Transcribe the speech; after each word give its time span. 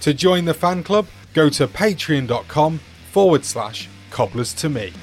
To 0.00 0.14
join 0.14 0.46
the 0.46 0.54
fan 0.54 0.82
club, 0.82 1.08
go 1.34 1.50
to 1.50 1.68
patreon.com 1.68 2.80
forward 3.12 3.44
slash 3.44 3.86
cobblers 4.10 4.54
to 4.54 4.70
me. 4.70 4.94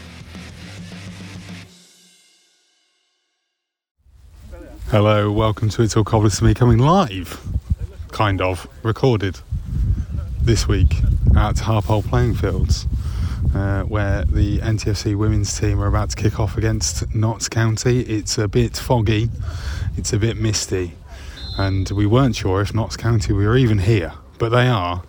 Hello, 4.88 5.32
welcome 5.32 5.70
to 5.70 5.83
It's 5.83 5.95
All 5.95 6.04
Cobblers 6.04 6.39
to 6.39 6.45
Me 6.45 6.55
coming 6.55 6.80
live, 6.80 7.39
kind 8.11 8.42
of, 8.42 8.67
recorded 8.82 9.39
this 10.42 10.67
week 10.67 10.95
at 11.36 11.58
Harpole 11.58 12.02
Playing 12.02 12.33
Fields, 12.33 12.88
uh, 13.54 13.83
where 13.83 14.26
the 14.26 14.58
NTFC 14.60 15.16
women's 15.16 15.60
team 15.60 15.80
are 15.80 15.88
about 15.88 16.10
to 16.10 16.16
kick 16.16 16.39
off 16.39 16.58
against 16.58 17.14
Notts 17.14 17.48
County. 17.48 18.00
It's 18.00 18.39
a 18.39 18.48
bit 18.48 18.76
foggy, 18.76 19.30
it's 19.95 20.11
a 20.11 20.17
bit 20.17 20.38
misty, 20.38 20.94
and 21.60 21.88
we 21.92 22.08
weren't 22.08 22.36
sure 22.36 22.61
if 22.61 22.73
Notts 22.73 22.98
County 22.98 23.32
were 23.32 23.55
even 23.55 23.77
here 23.77 24.14
but 24.37 24.49
they 24.49 24.67
are, 24.67 25.03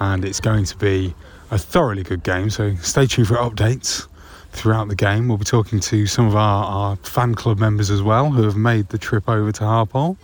and 0.00 0.24
it's 0.24 0.40
going 0.40 0.64
to 0.66 0.76
be 0.76 1.14
a 1.50 1.58
thoroughly 1.58 2.02
good 2.02 2.22
game. 2.22 2.50
So 2.50 2.74
stay 2.76 3.06
tuned 3.06 3.28
for 3.28 3.36
updates 3.36 4.06
throughout 4.52 4.88
the 4.88 4.96
game. 4.96 5.28
We'll 5.28 5.38
be 5.38 5.44
talking 5.44 5.80
to 5.80 6.06
some 6.06 6.26
of 6.26 6.34
our, 6.34 6.64
our 6.64 6.96
fan 6.96 7.34
club 7.34 7.58
members 7.58 7.90
as 7.90 8.02
well 8.02 8.30
who 8.30 8.42
have 8.42 8.56
made 8.56 8.88
the 8.88 8.98
trip 8.98 9.28
over 9.28 9.52
to 9.52 9.64
Harpole, 9.64 10.16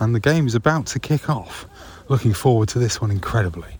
and 0.00 0.14
the 0.14 0.20
game 0.20 0.46
is 0.46 0.54
about 0.54 0.86
to 0.86 0.98
kick 0.98 1.28
off. 1.28 1.66
Looking 2.08 2.32
forward 2.32 2.68
to 2.70 2.78
this 2.78 3.00
one 3.00 3.10
incredibly. 3.10 3.75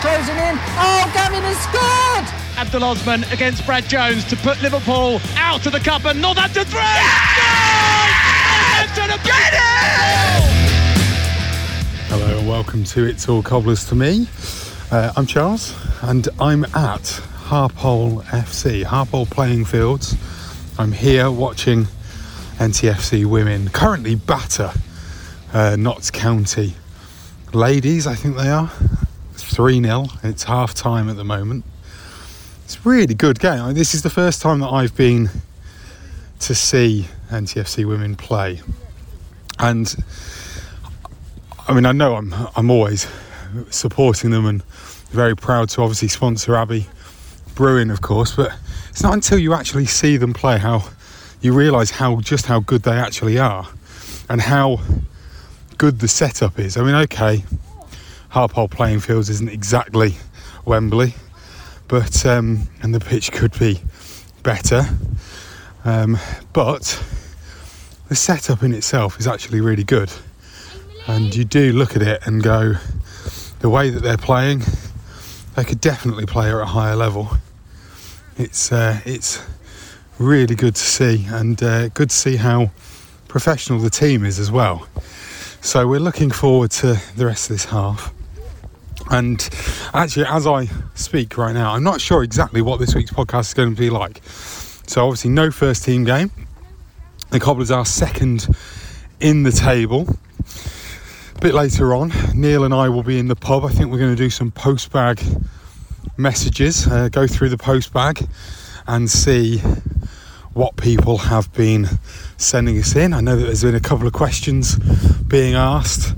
Gavin 0.00 0.20
was 0.20 0.26
closing 0.26 0.36
in. 0.36 0.58
Oh, 0.78 1.10
Gavin 1.14 1.42
has 1.42 1.58
scored! 1.58 2.26
Abdul 2.58 2.84
Osman 2.84 3.24
against 3.32 3.64
Brad 3.66 3.84
Jones 3.88 4.24
to 4.26 4.36
put 4.36 4.60
Liverpool 4.62 5.20
out 5.36 5.66
of 5.66 5.72
the 5.72 5.80
cup 5.80 6.04
and 6.04 6.20
Northampton 6.20 6.64
three. 6.64 6.80
Northampton 8.96 9.18
Get 9.24 9.54
it! 9.54 9.60
Hello 12.08 12.38
and 12.38 12.48
welcome 12.48 12.84
to 12.84 13.04
It's 13.04 13.28
All 13.28 13.42
Cobblers 13.42 13.88
to 13.88 13.94
Me. 13.94 14.28
Uh, 14.90 15.12
I'm 15.16 15.26
Charles 15.26 15.74
and 16.02 16.28
I'm 16.40 16.64
at 16.64 17.02
Harpole 17.46 18.22
FC, 18.24 18.84
Harpole 18.84 19.26
Playing 19.26 19.64
Fields. 19.64 20.16
I'm 20.78 20.92
here 20.92 21.30
watching 21.30 21.86
NTFC 22.58 23.24
women 23.26 23.68
currently 23.70 24.14
batter 24.14 24.72
uh, 25.52 25.76
Notts 25.76 26.10
County 26.10 26.74
ladies, 27.52 28.06
I 28.06 28.14
think 28.14 28.36
they 28.36 28.48
are. 28.48 28.70
3 29.58 29.82
0. 29.82 30.06
It's 30.22 30.44
half 30.44 30.72
time 30.72 31.08
at 31.08 31.16
the 31.16 31.24
moment. 31.24 31.64
It's 32.64 32.86
really 32.86 33.12
good 33.12 33.40
game. 33.40 33.60
I 33.60 33.66
mean, 33.66 33.74
this 33.74 33.92
is 33.92 34.02
the 34.02 34.08
first 34.08 34.40
time 34.40 34.60
that 34.60 34.68
I've 34.68 34.96
been 34.96 35.30
to 36.38 36.54
see 36.54 37.08
NTFC 37.28 37.84
women 37.84 38.14
play. 38.14 38.60
And 39.58 39.96
I 41.66 41.74
mean, 41.74 41.86
I 41.86 41.90
know 41.90 42.14
I'm, 42.14 42.32
I'm 42.54 42.70
always 42.70 43.08
supporting 43.68 44.30
them 44.30 44.46
and 44.46 44.62
very 45.10 45.34
proud 45.34 45.70
to 45.70 45.82
obviously 45.82 46.06
sponsor 46.06 46.54
Abby 46.54 46.86
Bruin, 47.56 47.90
of 47.90 48.00
course, 48.00 48.36
but 48.36 48.56
it's 48.90 49.02
not 49.02 49.12
until 49.12 49.38
you 49.38 49.54
actually 49.54 49.86
see 49.86 50.16
them 50.18 50.34
play 50.34 50.58
how 50.58 50.88
you 51.40 51.52
realise 51.52 51.90
how 51.90 52.20
just 52.20 52.46
how 52.46 52.60
good 52.60 52.84
they 52.84 52.96
actually 52.96 53.40
are 53.40 53.66
and 54.28 54.40
how 54.40 54.78
good 55.78 55.98
the 55.98 56.06
setup 56.06 56.60
is. 56.60 56.76
I 56.76 56.84
mean, 56.84 56.94
okay, 56.94 57.42
Harpole 58.38 58.70
playing 58.70 59.00
fields 59.00 59.28
isn't 59.30 59.48
exactly 59.48 60.14
Wembley, 60.64 61.12
but 61.88 62.24
um, 62.24 62.68
and 62.82 62.94
the 62.94 63.00
pitch 63.00 63.32
could 63.32 63.58
be 63.58 63.80
better. 64.44 64.84
Um, 65.84 66.16
but 66.52 67.02
the 68.08 68.14
setup 68.14 68.62
in 68.62 68.72
itself 68.72 69.18
is 69.18 69.26
actually 69.26 69.60
really 69.60 69.82
good, 69.82 70.12
and 71.08 71.34
you 71.34 71.44
do 71.44 71.72
look 71.72 71.96
at 71.96 72.02
it 72.02 72.24
and 72.28 72.40
go, 72.40 72.74
the 73.58 73.68
way 73.68 73.90
that 73.90 74.04
they're 74.04 74.16
playing, 74.16 74.62
they 75.56 75.64
could 75.64 75.80
definitely 75.80 76.24
play 76.24 76.48
at 76.48 76.60
a 76.60 76.64
higher 76.64 76.94
level. 76.94 77.30
It's 78.36 78.70
uh, 78.70 79.00
it's 79.04 79.44
really 80.20 80.54
good 80.54 80.76
to 80.76 80.80
see, 80.80 81.26
and 81.28 81.60
uh, 81.60 81.88
good 81.88 82.10
to 82.10 82.16
see 82.16 82.36
how 82.36 82.70
professional 83.26 83.80
the 83.80 83.90
team 83.90 84.24
is 84.24 84.38
as 84.38 84.52
well. 84.52 84.86
So 85.60 85.88
we're 85.88 85.98
looking 85.98 86.30
forward 86.30 86.70
to 86.82 87.02
the 87.16 87.26
rest 87.26 87.50
of 87.50 87.56
this 87.56 87.64
half. 87.64 88.14
And 89.10 89.48
actually, 89.94 90.26
as 90.26 90.46
I 90.46 90.68
speak 90.94 91.38
right 91.38 91.54
now, 91.54 91.72
I'm 91.72 91.82
not 91.82 92.00
sure 92.00 92.22
exactly 92.22 92.60
what 92.60 92.78
this 92.78 92.94
week's 92.94 93.10
podcast 93.10 93.48
is 93.48 93.54
going 93.54 93.74
to 93.74 93.80
be 93.80 93.90
like. 93.90 94.20
So, 94.24 95.04
obviously, 95.04 95.30
no 95.30 95.50
first 95.50 95.84
team 95.84 96.04
game. 96.04 96.30
The 97.30 97.40
Cobblers 97.40 97.70
are 97.70 97.84
second 97.84 98.48
in 99.20 99.42
the 99.42 99.52
table. 99.52 100.06
A 101.36 101.40
bit 101.40 101.54
later 101.54 101.94
on, 101.94 102.12
Neil 102.34 102.64
and 102.64 102.74
I 102.74 102.88
will 102.88 103.02
be 103.02 103.18
in 103.18 103.28
the 103.28 103.36
pub. 103.36 103.64
I 103.64 103.68
think 103.68 103.90
we're 103.90 103.98
going 103.98 104.14
to 104.14 104.22
do 104.22 104.30
some 104.30 104.50
post 104.50 104.90
bag 104.90 105.22
messages, 106.16 106.86
uh, 106.86 107.08
go 107.08 107.26
through 107.26 107.50
the 107.50 107.58
post 107.58 107.92
bag 107.92 108.26
and 108.86 109.08
see 109.08 109.62
what 110.54 110.76
people 110.76 111.18
have 111.18 111.52
been 111.52 111.86
sending 112.36 112.78
us 112.78 112.96
in. 112.96 113.12
I 113.12 113.20
know 113.20 113.36
that 113.36 113.44
there's 113.44 113.62
been 113.62 113.74
a 113.74 113.80
couple 113.80 114.06
of 114.06 114.12
questions 114.12 114.78
being 115.24 115.54
asked 115.54 116.14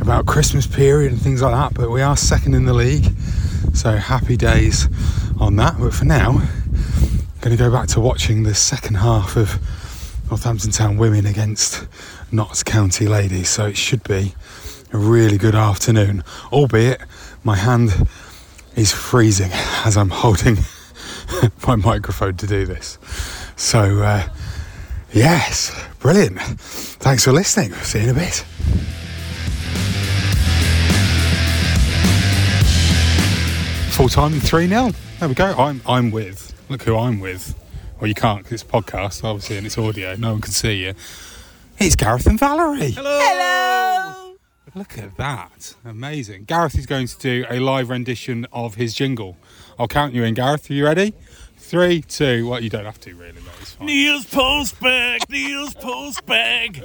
about 0.00 0.26
Christmas 0.26 0.66
period 0.66 1.12
and 1.12 1.20
things 1.20 1.42
like 1.42 1.52
that, 1.52 1.74
but 1.74 1.90
we 1.90 2.02
are 2.02 2.16
second 2.16 2.54
in 2.54 2.64
the 2.64 2.74
league, 2.74 3.06
so 3.74 3.96
happy 3.96 4.36
days 4.36 4.88
on 5.40 5.56
that. 5.56 5.76
But 5.78 5.94
for 5.94 6.04
now, 6.04 6.30
I'm 6.30 7.40
going 7.40 7.56
to 7.56 7.56
go 7.56 7.70
back 7.70 7.88
to 7.88 8.00
watching 8.00 8.42
the 8.42 8.54
second 8.54 8.96
half 8.96 9.36
of 9.36 9.58
Northampton 10.28 10.70
Town 10.70 10.96
women 10.96 11.26
against 11.26 11.86
Notts 12.30 12.62
County 12.62 13.06
ladies. 13.06 13.48
So 13.48 13.66
it 13.66 13.76
should 13.76 14.02
be 14.04 14.34
a 14.92 14.98
really 14.98 15.38
good 15.38 15.54
afternoon, 15.54 16.24
albeit 16.52 17.00
my 17.44 17.56
hand 17.56 18.06
is 18.76 18.92
freezing 18.92 19.50
as 19.84 19.96
I'm 19.96 20.10
holding 20.10 20.56
my 21.66 21.76
microphone 21.76 22.36
to 22.38 22.46
do 22.46 22.66
this. 22.66 22.98
So, 23.56 24.02
uh, 24.02 24.28
yes, 25.12 25.72
brilliant. 26.00 26.40
Thanks 26.40 27.24
for 27.24 27.32
listening. 27.32 27.72
See 27.74 27.98
you 27.98 28.10
in 28.10 28.10
a 28.10 28.14
bit. 28.14 28.44
Full 33.92 34.08
time 34.08 34.40
3 34.40 34.68
0. 34.68 34.90
There 35.20 35.28
we 35.28 35.34
go. 35.34 35.54
I'm, 35.56 35.80
I'm 35.86 36.10
with, 36.10 36.54
look 36.68 36.82
who 36.82 36.96
I'm 36.96 37.20
with. 37.20 37.54
Well, 38.00 38.08
you 38.08 38.14
can't 38.14 38.38
because 38.42 38.62
it's 38.62 38.62
a 38.62 38.66
podcast, 38.66 39.22
obviously, 39.22 39.58
and 39.58 39.66
it's 39.66 39.78
audio. 39.78 40.16
No 40.16 40.32
one 40.32 40.40
can 40.40 40.52
see 40.52 40.84
you. 40.84 40.94
It's 41.78 41.94
Gareth 41.94 42.26
and 42.26 42.38
Valerie. 42.38 42.90
Hello. 42.92 43.18
Hello. 43.20 44.34
Look 44.74 44.96
at 44.96 45.16
that. 45.18 45.74
Amazing. 45.84 46.44
Gareth 46.44 46.78
is 46.78 46.86
going 46.86 47.06
to 47.06 47.18
do 47.18 47.44
a 47.50 47.60
live 47.60 47.90
rendition 47.90 48.46
of 48.52 48.76
his 48.76 48.94
jingle. 48.94 49.36
I'll 49.78 49.88
count 49.88 50.14
you 50.14 50.24
in, 50.24 50.34
Gareth. 50.34 50.70
Are 50.70 50.74
you 50.74 50.84
ready? 50.84 51.12
Three, 51.58 52.00
two, 52.00 52.48
well, 52.48 52.62
you 52.62 52.70
don't 52.70 52.86
have 52.86 52.98
to 53.00 53.14
really, 53.14 53.32
but 53.32 53.40
it's 53.40 53.40
fine. 53.40 53.41
Neil's 53.84 54.24
post 54.26 54.80
bag, 54.80 55.22
Neil's 55.28 55.74
post 55.74 56.24
bag. 56.26 56.82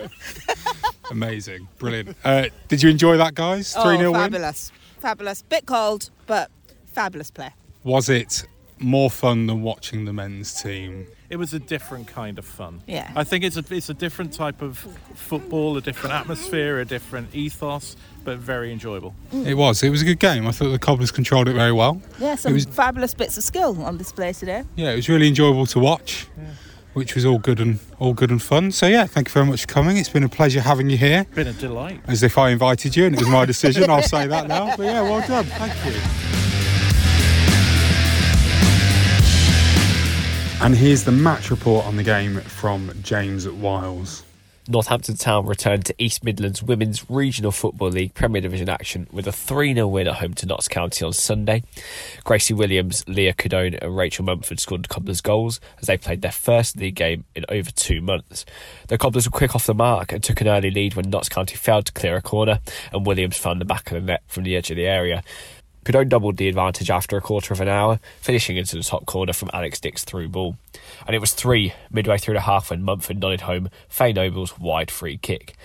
Amazing. 1.11 1.67
Brilliant. 1.77 2.17
Uh, 2.23 2.45
did 2.67 2.83
you 2.83 2.89
enjoy 2.89 3.17
that, 3.17 3.35
guys? 3.35 3.73
3 3.73 3.81
oh, 3.83 3.97
0 3.97 4.11
win? 4.11 4.21
fabulous. 4.21 4.71
Fabulous. 4.99 5.41
Bit 5.43 5.65
cold, 5.65 6.09
but 6.25 6.49
fabulous 6.85 7.31
play. 7.31 7.51
Was 7.83 8.09
it 8.09 8.45
more 8.79 9.09
fun 9.09 9.47
than 9.47 9.61
watching 9.63 10.05
the 10.05 10.13
men's 10.13 10.61
team? 10.61 11.07
It 11.29 11.35
was 11.35 11.53
a 11.53 11.59
different 11.59 12.07
kind 12.07 12.39
of 12.39 12.45
fun. 12.45 12.81
Yeah. 12.87 13.11
I 13.15 13.23
think 13.25 13.43
it's 13.43 13.57
a 13.57 13.63
it's 13.69 13.89
a 13.89 13.93
different 13.93 14.31
type 14.31 14.61
of 14.61 14.77
football, 15.13 15.75
a 15.75 15.81
different 15.81 16.15
atmosphere, 16.15 16.79
a 16.79 16.85
different 16.85 17.35
ethos, 17.35 17.97
but 18.23 18.37
very 18.37 18.71
enjoyable. 18.71 19.13
It 19.33 19.55
was. 19.55 19.83
It 19.83 19.89
was 19.89 20.01
a 20.01 20.05
good 20.05 20.19
game. 20.19 20.47
I 20.47 20.51
thought 20.51 20.69
the 20.69 20.79
Cobblers 20.79 21.11
controlled 21.11 21.49
it 21.49 21.53
very 21.53 21.73
well. 21.73 22.01
Yeah, 22.17 22.35
some 22.35 22.51
It 22.51 22.55
was- 22.55 22.65
fabulous 22.65 23.13
bits 23.13 23.37
of 23.37 23.43
skill 23.43 23.81
on 23.83 23.97
display 23.97 24.31
today. 24.31 24.63
Yeah, 24.77 24.91
it 24.91 24.95
was 24.95 25.09
really 25.09 25.27
enjoyable 25.27 25.65
to 25.67 25.79
watch, 25.79 26.27
which 26.97 27.13
was 27.13 27.25
all 27.25 27.37
good 27.37 27.59
and 27.59 27.79
all 27.99 28.11
good 28.11 28.31
and 28.31 28.41
fun. 28.41 28.71
So 28.71 28.87
yeah, 28.87 29.05
thank 29.05 29.27
you 29.27 29.31
very 29.31 29.45
much 29.45 29.61
for 29.61 29.67
coming. 29.67 29.97
It's 29.97 30.09
been 30.09 30.23
a 30.23 30.29
pleasure 30.29 30.61
having 30.61 30.89
you 30.89 30.97
here. 30.97 31.27
Been 31.35 31.45
a 31.45 31.53
delight. 31.53 32.01
As 32.07 32.23
if 32.23 32.39
I 32.39 32.49
invited 32.49 32.95
you 32.95 33.05
and 33.05 33.13
it 33.13 33.19
was 33.19 33.29
my 33.29 33.45
decision. 33.45 33.87
I'll 33.87 34.01
say 34.01 34.25
that 34.25 34.47
now. 34.47 34.75
But 34.75 34.87
yeah, 34.87 35.03
well 35.03 35.25
done. 35.27 35.45
Thank 35.45 35.73
you. 35.85 36.01
And 40.65 40.75
here's 40.75 41.03
the 41.03 41.11
match 41.11 41.51
report 41.51 41.85
on 41.85 41.97
the 41.97 42.03
game 42.03 42.41
from 42.41 42.91
James 43.03 43.47
Wiles. 43.47 44.23
Northampton 44.69 45.15
Town 45.15 45.45
returned 45.45 45.85
to 45.85 45.95
East 45.97 46.23
Midlands 46.23 46.61
Women's 46.61 47.09
Regional 47.09 47.51
Football 47.51 47.89
League 47.89 48.13
Premier 48.13 48.41
Division 48.41 48.67
action 48.67 49.07
with 49.11 49.25
a 49.25 49.31
3 49.31 49.73
0 49.73 49.87
win 49.87 50.07
at 50.07 50.15
home 50.15 50.33
to 50.35 50.45
Notts 50.45 50.67
County 50.67 51.05
on 51.05 51.13
Sunday. 51.13 51.63
Gracie 52.25 52.53
Williams, 52.53 53.03
Leah 53.07 53.33
Cadone, 53.33 53.77
and 53.81 53.95
Rachel 53.95 54.25
Mumford 54.25 54.59
scored 54.59 54.83
the 54.83 54.89
Cobblers 54.89 55.21
goals 55.21 55.61
as 55.79 55.87
they 55.87 55.97
played 55.97 56.21
their 56.21 56.31
first 56.31 56.75
league 56.75 56.95
game 56.95 57.23
in 57.33 57.45
over 57.47 57.71
two 57.71 58.01
months. 58.01 58.45
The 58.87 58.97
Cobblers 58.97 59.25
were 59.25 59.37
quick 59.37 59.55
off 59.55 59.65
the 59.65 59.73
mark 59.73 60.11
and 60.11 60.23
took 60.23 60.41
an 60.41 60.47
early 60.47 60.71
lead 60.71 60.95
when 60.95 61.09
Notts 61.09 61.29
County 61.29 61.55
failed 61.55 61.85
to 61.85 61.93
clear 61.93 62.17
a 62.17 62.21
corner 62.21 62.59
and 62.91 63.05
Williams 63.05 63.37
found 63.37 63.61
the 63.61 63.65
back 63.65 63.91
of 63.91 63.95
the 63.95 64.01
net 64.01 64.23
from 64.27 64.43
the 64.43 64.55
edge 64.55 64.69
of 64.69 64.75
the 64.77 64.87
area. 64.87 65.23
Cadone 65.87 66.09
doubled 66.09 66.35
the 66.35 66.49
advantage 66.49 66.89
after 66.89 67.15
a 67.15 67.21
quarter 67.21 67.53
of 67.53 67.61
an 67.61 67.69
hour, 67.69 68.01
finishing 68.19 68.57
into 68.57 68.75
the 68.75 68.83
top 68.83 69.05
corner 69.05 69.31
from 69.31 69.49
Alex 69.53 69.79
Dick's 69.79 70.03
through 70.03 70.27
ball. 70.27 70.57
And 71.05 71.15
it 71.15 71.19
was 71.19 71.31
three 71.31 71.73
midway 71.89 72.17
through 72.17 72.33
the 72.33 72.41
half 72.41 72.71
when 72.71 72.83
Mumford 72.83 73.21
nodded 73.21 73.39
home 73.39 73.69
Faye 73.87 74.11
Noble's 74.11 74.59
wide 74.59 74.91
free 74.91 75.15
kick. 75.15 75.55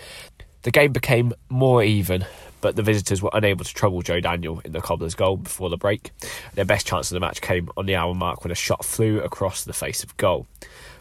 The 0.63 0.71
game 0.71 0.93
became 0.93 1.33
more 1.49 1.83
even, 1.83 2.25
but 2.61 2.77
the 2.77 2.85
visitors 2.85 3.21
were 3.21 3.33
unable 3.33 3.65
to 3.65 3.75
trouble 3.75 4.01
Joe 4.01 4.21
Daniel 4.21 4.61
in 4.65 4.71
the 4.71 4.81
Cobblers' 4.81 5.17
goal 5.17 5.39
before 5.39 5.71
the 5.71 5.77
break. 5.77 6.13
Their 6.55 6.65
best 6.65 6.87
chance 6.87 7.11
of 7.11 7.15
the 7.15 7.21
match 7.21 7.41
came 7.41 7.69
on 7.77 7.87
the 7.87 7.97
hour 7.97 8.15
mark 8.15 8.45
when 8.45 8.53
a 8.53 8.55
shot 8.55 8.85
flew 8.85 9.21
across 9.23 9.65
the 9.65 9.73
face 9.73 10.05
of 10.05 10.17
goal. 10.19 10.47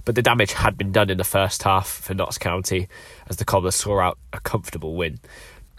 But 0.04 0.16
the 0.16 0.24
damage 0.24 0.54
had 0.54 0.80
been 0.80 0.92
done 0.92 1.12
in 1.12 1.20
the 1.20 1.24
first 1.24 1.62
half 1.62 1.88
for 1.88 2.16
Notts 2.16 2.40
County 2.40 2.88
as 3.30 3.38
the 3.38 3.46
Cobblers 3.46 3.76
saw 3.76 4.00
out 4.00 4.18
a 4.34 4.40
comfortable 4.40 4.96
win. 4.96 5.20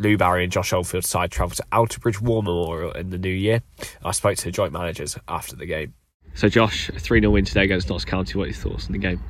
Lou 0.02 0.16
Barry 0.16 0.44
and 0.44 0.52
Josh 0.52 0.72
Oldfield's 0.72 1.08
side 1.08 1.30
travelled 1.30 1.56
to 1.56 1.64
Oughtibridge 1.72 2.20
War 2.20 2.42
Memorial 2.42 2.92
in 2.92 3.10
the 3.10 3.18
new 3.18 3.28
year. 3.28 3.62
I 4.04 4.10
spoke 4.10 4.36
to 4.36 4.44
the 4.44 4.50
joint 4.50 4.72
managers 4.72 5.16
after 5.28 5.56
the 5.56 5.66
game. 5.66 5.94
So, 6.34 6.48
Josh, 6.48 6.88
a 6.88 6.98
3 6.98 7.20
0 7.20 7.30
win 7.30 7.44
today 7.44 7.64
against 7.64 7.88
Notts 7.88 8.04
County. 8.04 8.38
What 8.38 8.44
are 8.44 8.46
your 8.48 8.56
thoughts 8.56 8.86
on 8.86 8.92
the 8.92 8.98
game? 8.98 9.22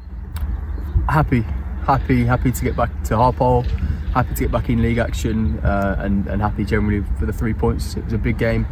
happy, 1.08 1.42
happy, 1.86 2.24
happy 2.24 2.52
to 2.52 2.64
get 2.64 2.76
back 2.76 2.90
to 3.04 3.14
Harpole, 3.14 3.64
happy 4.12 4.34
to 4.34 4.40
get 4.40 4.52
back 4.52 4.68
in 4.68 4.82
league 4.82 4.98
action, 4.98 5.58
uh, 5.60 5.96
and, 5.98 6.26
and 6.26 6.40
happy 6.40 6.64
generally 6.64 7.04
for 7.18 7.26
the 7.26 7.32
three 7.32 7.54
points. 7.54 7.96
It 7.96 8.04
was 8.04 8.12
a 8.12 8.18
big 8.18 8.38
game, 8.38 8.66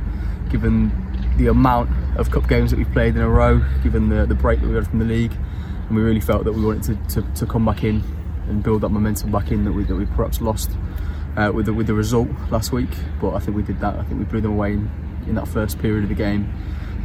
given 0.49 0.91
the 1.37 1.49
amount 1.49 1.91
of 2.17 2.31
cup 2.31 2.49
games 2.49 2.70
that 2.70 2.79
we've 2.79 2.91
played 2.93 3.17
in 3.17 3.23
a 3.23 3.29
row, 3.29 3.62
given 3.82 4.08
the, 4.08 4.26
the 4.26 4.35
break 4.35 4.61
that 4.61 4.69
we 4.69 4.75
got 4.75 4.87
from 4.87 5.00
the 5.00 5.05
league, 5.05 5.32
and 5.32 5.96
we 5.96 6.03
really 6.03 6.20
felt 6.20 6.44
that 6.44 6.53
we 6.53 6.64
wanted 6.64 7.08
to, 7.08 7.23
to, 7.23 7.35
to 7.35 7.46
come 7.46 7.64
back 7.64 7.85
in 7.85 8.03
and 8.49 8.62
build 8.62 8.82
that 8.82 8.88
momentum 8.88 9.31
back 9.31 9.50
in 9.50 9.64
that 9.64 9.73
we, 9.73 9.85
that 9.85 9.94
we 9.94 10.06
perhaps 10.06 10.41
lost 10.41 10.70
uh, 11.37 11.50
with 11.53 11.67
the 11.67 11.73
with 11.73 11.87
the 11.87 11.94
result 11.94 12.29
last 12.50 12.73
week. 12.73 12.91
But 13.21 13.35
I 13.35 13.38
think 13.38 13.56
we 13.56 13.62
did 13.62 13.81
that. 13.81 13.97
I 13.97 14.05
think 14.05 14.19
we 14.19 14.25
blew 14.25 14.41
them 14.41 14.53
away 14.53 14.73
in, 14.73 14.91
in 15.27 15.35
that 15.35 15.49
first 15.49 15.79
period 15.79 16.05
of 16.05 16.09
the 16.09 16.15
game. 16.15 16.53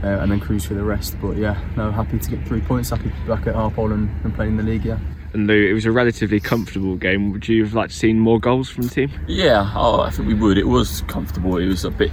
Uh, 0.04 0.19
and 0.19 0.31
then 0.31 0.39
cruise 0.39 0.66
through 0.66 0.75
the 0.75 0.83
rest. 0.83 1.16
But 1.19 1.38
yeah, 1.38 1.57
no, 1.75 1.89
happy 1.89 2.19
to 2.19 2.30
get 2.30 2.45
three 2.45 2.62
points. 2.62 2.89
Happy 2.89 3.10
to 3.10 3.10
be 3.10 3.27
back 3.27 3.48
at 3.48 3.56
Harpole 3.56 3.92
and, 3.92 4.10
and 4.24 4.36
playing 4.36 4.51
in 4.51 4.57
the 4.57 4.63
league. 4.63 4.86
Yeah. 4.86 5.00
And 5.33 5.48
Lou, 5.48 5.68
it 5.68 5.74
was 5.74 5.86
a 5.86 5.92
relatively 5.92 6.39
comfortable 6.39 6.95
game. 6.95 7.31
Would 7.31 7.48
you 7.48 7.63
have 7.63 7.74
liked 7.74 7.92
to 7.92 7.98
seen 7.98 8.19
more 8.19 8.39
goals 8.39 8.69
from 8.69 8.83
the 8.83 8.89
team? 8.89 9.12
Yeah, 9.27 9.72
oh, 9.75 10.01
I 10.01 10.10
think 10.10 10.27
we 10.27 10.33
would. 10.33 10.57
It 10.57 10.68
was 10.68 11.01
comfortable. 11.07 11.57
It 11.57 11.68
was 11.68 11.86
a 11.86 11.92
bit 11.92 12.12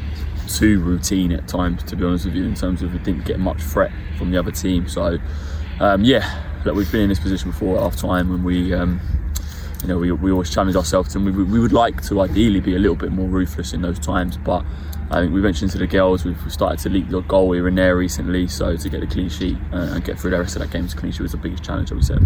too 0.49 0.81
routine 0.81 1.33
at 1.33 1.47
times, 1.47 1.83
to 1.85 1.97
be 1.97 2.05
honest 2.05 2.25
with 2.25 2.35
you, 2.35 2.45
in 2.45 2.55
terms 2.55 2.83
of 2.83 2.93
we 2.93 2.99
didn't 3.01 3.25
get 3.25 3.39
much 3.39 3.61
threat 3.61 3.93
from 4.17 4.31
the 4.31 4.39
other 4.39 4.51
team. 4.51 4.89
So, 4.89 5.19
um, 5.81 6.03
yeah, 6.03 6.43
look, 6.65 6.75
we've 6.75 6.91
been 6.91 7.03
in 7.03 7.09
this 7.11 7.21
position 7.21 7.51
before 7.51 7.77
at 7.77 7.83
half 7.83 7.97
time 7.97 8.29
when 8.29 8.43
we, 8.43 8.75
um, 8.75 9.01
you 9.83 9.89
know, 9.89 9.99
we, 9.99 10.13
we 10.13 10.31
always 10.31 10.51
challenge 10.51 10.77
ourselves 10.77 11.15
and 11.17 11.25
we, 11.25 11.33
we 11.33 11.59
would 11.59 11.73
like 11.73 12.03
to 12.05 12.21
ideally 12.21 12.61
be 12.61 12.77
a 12.77 12.79
little 12.79 12.97
bit 12.97 13.11
more 13.11 13.29
ruthless 13.29 13.73
in 13.73 13.83
those 13.83 13.99
times. 13.99 14.37
But 14.37 14.65
I 15.11 15.21
think 15.21 15.35
we 15.35 15.41
mentioned 15.41 15.73
to 15.73 15.79
the 15.79 15.87
girls, 15.87 16.25
we've 16.25 16.39
started 16.53 16.79
to 16.81 16.89
leak 16.89 17.11
the 17.11 17.21
goal 17.21 17.49
we 17.49 17.61
were 17.61 17.69
in 17.69 17.75
there 17.75 17.97
recently. 17.97 18.47
So, 18.47 18.77
to 18.77 18.89
get 18.89 19.03
a 19.03 19.07
clean 19.07 19.29
sheet 19.29 19.59
uh, 19.73 19.95
and 19.95 20.05
get 20.05 20.19
through 20.19 20.31
the 20.31 20.39
rest 20.39 20.57
of 20.57 20.63
that 20.63 20.71
game 20.71 20.87
to 20.87 20.97
clean 20.97 21.13
sheet 21.13 21.23
was 21.23 21.33
the 21.33 21.39
biggest 21.39 21.65
challenge, 21.65 21.91
I 21.91 21.97
would 21.97 22.05
say. 22.05 22.17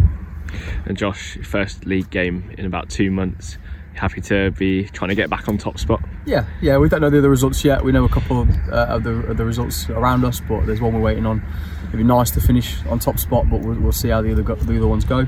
And 0.84 0.96
Josh, 0.96 1.38
first 1.42 1.86
league 1.86 2.10
game 2.10 2.54
in 2.56 2.66
about 2.66 2.90
two 2.90 3.10
months. 3.10 3.58
Happy 3.94 4.20
to 4.20 4.50
be 4.50 4.84
trying 4.84 5.08
to 5.08 5.14
get 5.14 5.30
back 5.30 5.48
on 5.48 5.56
top 5.56 5.78
spot. 5.78 6.00
Yeah, 6.26 6.44
yeah, 6.60 6.76
we 6.76 6.90
don't 6.90 7.00
know 7.00 7.08
the 7.08 7.18
other 7.18 7.30
results 7.30 7.64
yet. 7.64 7.82
We 7.82 7.92
know 7.92 8.04
a 8.04 8.10
couple 8.10 8.42
of, 8.42 8.50
uh, 8.68 8.86
of, 8.90 9.04
the, 9.04 9.10
of 9.10 9.36
the 9.38 9.44
results 9.46 9.88
around 9.88 10.22
us, 10.24 10.40
but 10.40 10.66
there's 10.66 10.82
one 10.82 10.92
we're 10.92 11.00
waiting 11.00 11.24
on. 11.24 11.42
It'd 11.88 11.96
be 11.96 12.04
nice 12.04 12.30
to 12.32 12.40
finish 12.40 12.84
on 12.86 12.98
top 12.98 13.18
spot, 13.18 13.48
but 13.48 13.60
we'll, 13.60 13.80
we'll 13.80 13.92
see 13.92 14.10
how 14.10 14.20
the 14.20 14.32
other, 14.32 14.42
the 14.42 14.76
other 14.76 14.86
ones 14.86 15.06
go. 15.06 15.26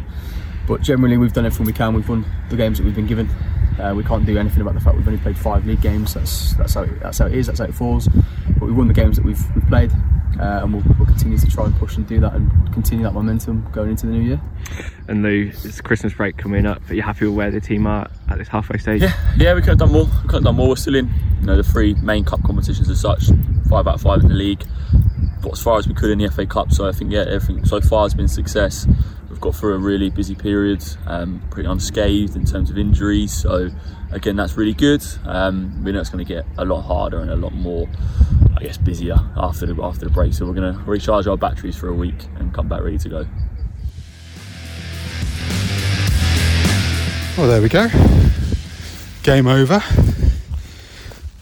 But 0.69 0.83
generally, 0.83 1.17
we've 1.17 1.33
done 1.33 1.47
everything 1.47 1.65
we 1.65 1.73
can. 1.73 1.95
We've 1.95 2.09
won 2.09 2.27
the 2.51 2.57
games 2.57 2.77
that 2.77 2.85
we've 2.85 2.95
been 2.95 3.07
given. 3.07 3.31
Uh, 3.81 3.95
we 3.97 4.05
can't 4.05 4.27
do 4.27 4.37
anything 4.37 4.61
about 4.61 4.75
the 4.75 4.81
fact 4.81 4.97
we've 4.97 5.07
only 5.07 5.21
played 5.21 5.39
five 5.39 5.65
league 5.65 5.81
games. 5.81 6.13
That's 6.13 6.53
that's 6.55 6.75
how 6.75 6.83
it, 6.83 7.01
that's 7.01 7.19
how 7.19 7.27
it 7.27 7.35
is. 7.35 7.47
That's 7.47 7.61
how 7.61 7.65
it 7.65 7.75
falls. 7.75 8.07
But 8.07 8.67
we've 8.67 8.77
won 8.77 8.87
the 8.87 8.95
games 8.95 9.17
that 9.17 9.25
we've, 9.25 9.41
we've 9.55 9.67
played, 9.67 9.91
uh, 10.39 10.61
and 10.63 10.75
we'll, 10.75 10.83
we'll 10.99 11.07
continue 11.07 11.39
to 11.39 11.47
try 11.47 11.65
and 11.65 11.75
push 11.77 11.97
and 11.97 12.07
do 12.07 12.21
that 12.21 12.35
and 12.35 12.51
continue 12.75 13.05
that 13.05 13.15
momentum 13.15 13.67
going 13.73 13.91
into 13.91 14.07
the 14.07 14.13
new 14.13 14.21
year. 14.21 14.41
And 15.09 15.23
Lou, 15.23 15.51
it's 15.65 15.81
Christmas 15.81 16.13
break 16.13 16.37
coming 16.37 16.67
up. 16.67 16.83
Are 16.91 16.95
you 16.95 17.03
happy 17.03 17.27
with 17.27 17.35
where 17.35 17.51
the 17.51 17.61
team 17.61 17.87
are 17.87 18.11
at 18.29 18.37
this 18.37 18.49
halfway 18.49 18.79
stage? 18.79 19.01
Yeah, 19.01 19.15
yeah, 19.39 19.55
we 19.55 19.61
could 19.61 19.71
have 19.71 19.79
done 19.79 19.93
more. 19.93 20.05
We 20.05 20.23
could 20.23 20.33
have 20.33 20.45
done 20.45 20.57
more. 20.57 20.69
We're 20.69 20.77
still 20.77 20.97
in, 20.97 21.09
you 21.41 21.47
know, 21.47 21.57
the 21.57 21.63
three 21.63 21.95
main 21.95 22.25
cup 22.25 22.43
competitions 22.43 22.91
as 22.91 23.01
such. 23.01 23.29
Five 23.71 23.87
out 23.87 23.95
of 23.95 24.03
five 24.03 24.21
in 24.21 24.29
the 24.29 24.35
league. 24.35 24.65
Got 25.41 25.53
as 25.53 25.63
far 25.63 25.79
as 25.79 25.89
we 25.89 25.95
could 25.95 26.11
in 26.11 26.19
the 26.19 26.29
FA 26.29 26.45
Cup. 26.47 26.73
So 26.73 26.89
I 26.89 26.93
think 26.93 27.13
yeah, 27.13 27.25
everything 27.29 27.65
so 27.65 27.81
far 27.81 28.03
has 28.03 28.13
been 28.13 28.29
success. 28.29 28.87
We've 29.39 29.53
got 29.53 29.55
through 29.55 29.77
a 29.77 29.79
really 29.79 30.11
busy 30.11 30.35
period, 30.35 30.85
um, 31.07 31.41
pretty 31.49 31.69
unscathed 31.69 32.35
in 32.35 32.45
terms 32.45 32.71
of 32.71 32.77
injuries. 32.77 33.33
So 33.33 33.71
again, 34.11 34.35
that's 34.35 34.57
really 34.57 34.75
good. 34.75 35.01
Um, 35.25 35.85
we 35.85 35.93
know 35.93 36.01
it's 36.01 36.11
going 36.11 36.27
to 36.27 36.29
get 36.29 36.45
a 36.59 36.65
lot 36.65 36.81
harder 36.83 37.21
and 37.21 37.31
a 37.31 37.37
lot 37.37 37.55
more, 37.55 37.89
I 38.57 38.65
guess, 38.65 38.77
busier 38.77 39.17
after 39.37 39.65
the 39.65 39.81
after 39.81 40.07
the 40.07 40.11
break. 40.11 40.35
So 40.35 40.45
we're 40.45 40.55
going 40.55 40.75
to 40.75 40.81
recharge 40.81 41.29
our 41.29 41.37
batteries 41.37 41.77
for 41.77 41.87
a 41.87 41.95
week 41.95 42.27
and 42.35 42.53
come 42.53 42.67
back 42.67 42.83
ready 42.83 42.99
to 42.99 43.09
go. 43.09 43.27
Well, 47.37 47.47
there 47.47 47.63
we 47.63 47.69
go. 47.69 47.87
Game 49.23 49.47
over. 49.47 49.81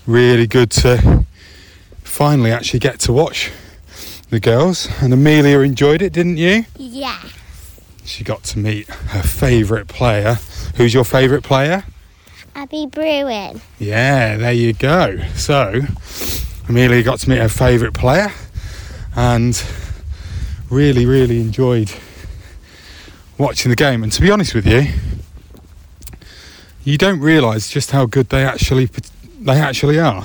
Really 0.06 0.46
good 0.46 0.70
to 0.72 1.24
finally 2.04 2.52
actually 2.52 2.80
get 2.80 3.00
to 3.00 3.12
watch 3.14 3.52
the 4.28 4.38
girls. 4.38 4.86
And 5.00 5.14
Amelia 5.14 5.60
enjoyed 5.60 6.02
it, 6.02 6.12
didn't 6.12 6.36
you? 6.36 6.66
Yeah. 6.76 7.18
She 8.06 8.22
got 8.22 8.44
to 8.44 8.58
meet 8.58 8.88
her 8.88 9.22
favourite 9.22 9.88
player. 9.88 10.38
Who's 10.76 10.94
your 10.94 11.04
favourite 11.04 11.42
player? 11.42 11.84
Abby 12.54 12.86
Bruin. 12.86 13.60
Yeah, 13.78 14.36
there 14.36 14.52
you 14.52 14.72
go. 14.72 15.18
So, 15.34 15.82
Amelia 16.68 17.02
got 17.02 17.18
to 17.20 17.28
meet 17.30 17.38
her 17.38 17.48
favourite 17.48 17.94
player, 17.94 18.32
and 19.14 19.62
really, 20.70 21.04
really 21.04 21.40
enjoyed 21.40 21.92
watching 23.38 23.70
the 23.70 23.76
game. 23.76 24.02
And 24.02 24.12
to 24.12 24.22
be 24.22 24.30
honest 24.30 24.54
with 24.54 24.66
you, 24.66 24.86
you 26.84 26.96
don't 26.96 27.20
realise 27.20 27.68
just 27.68 27.90
how 27.90 28.06
good 28.06 28.28
they 28.28 28.44
actually 28.44 28.88
they 29.40 29.60
actually 29.60 29.98
are. 29.98 30.24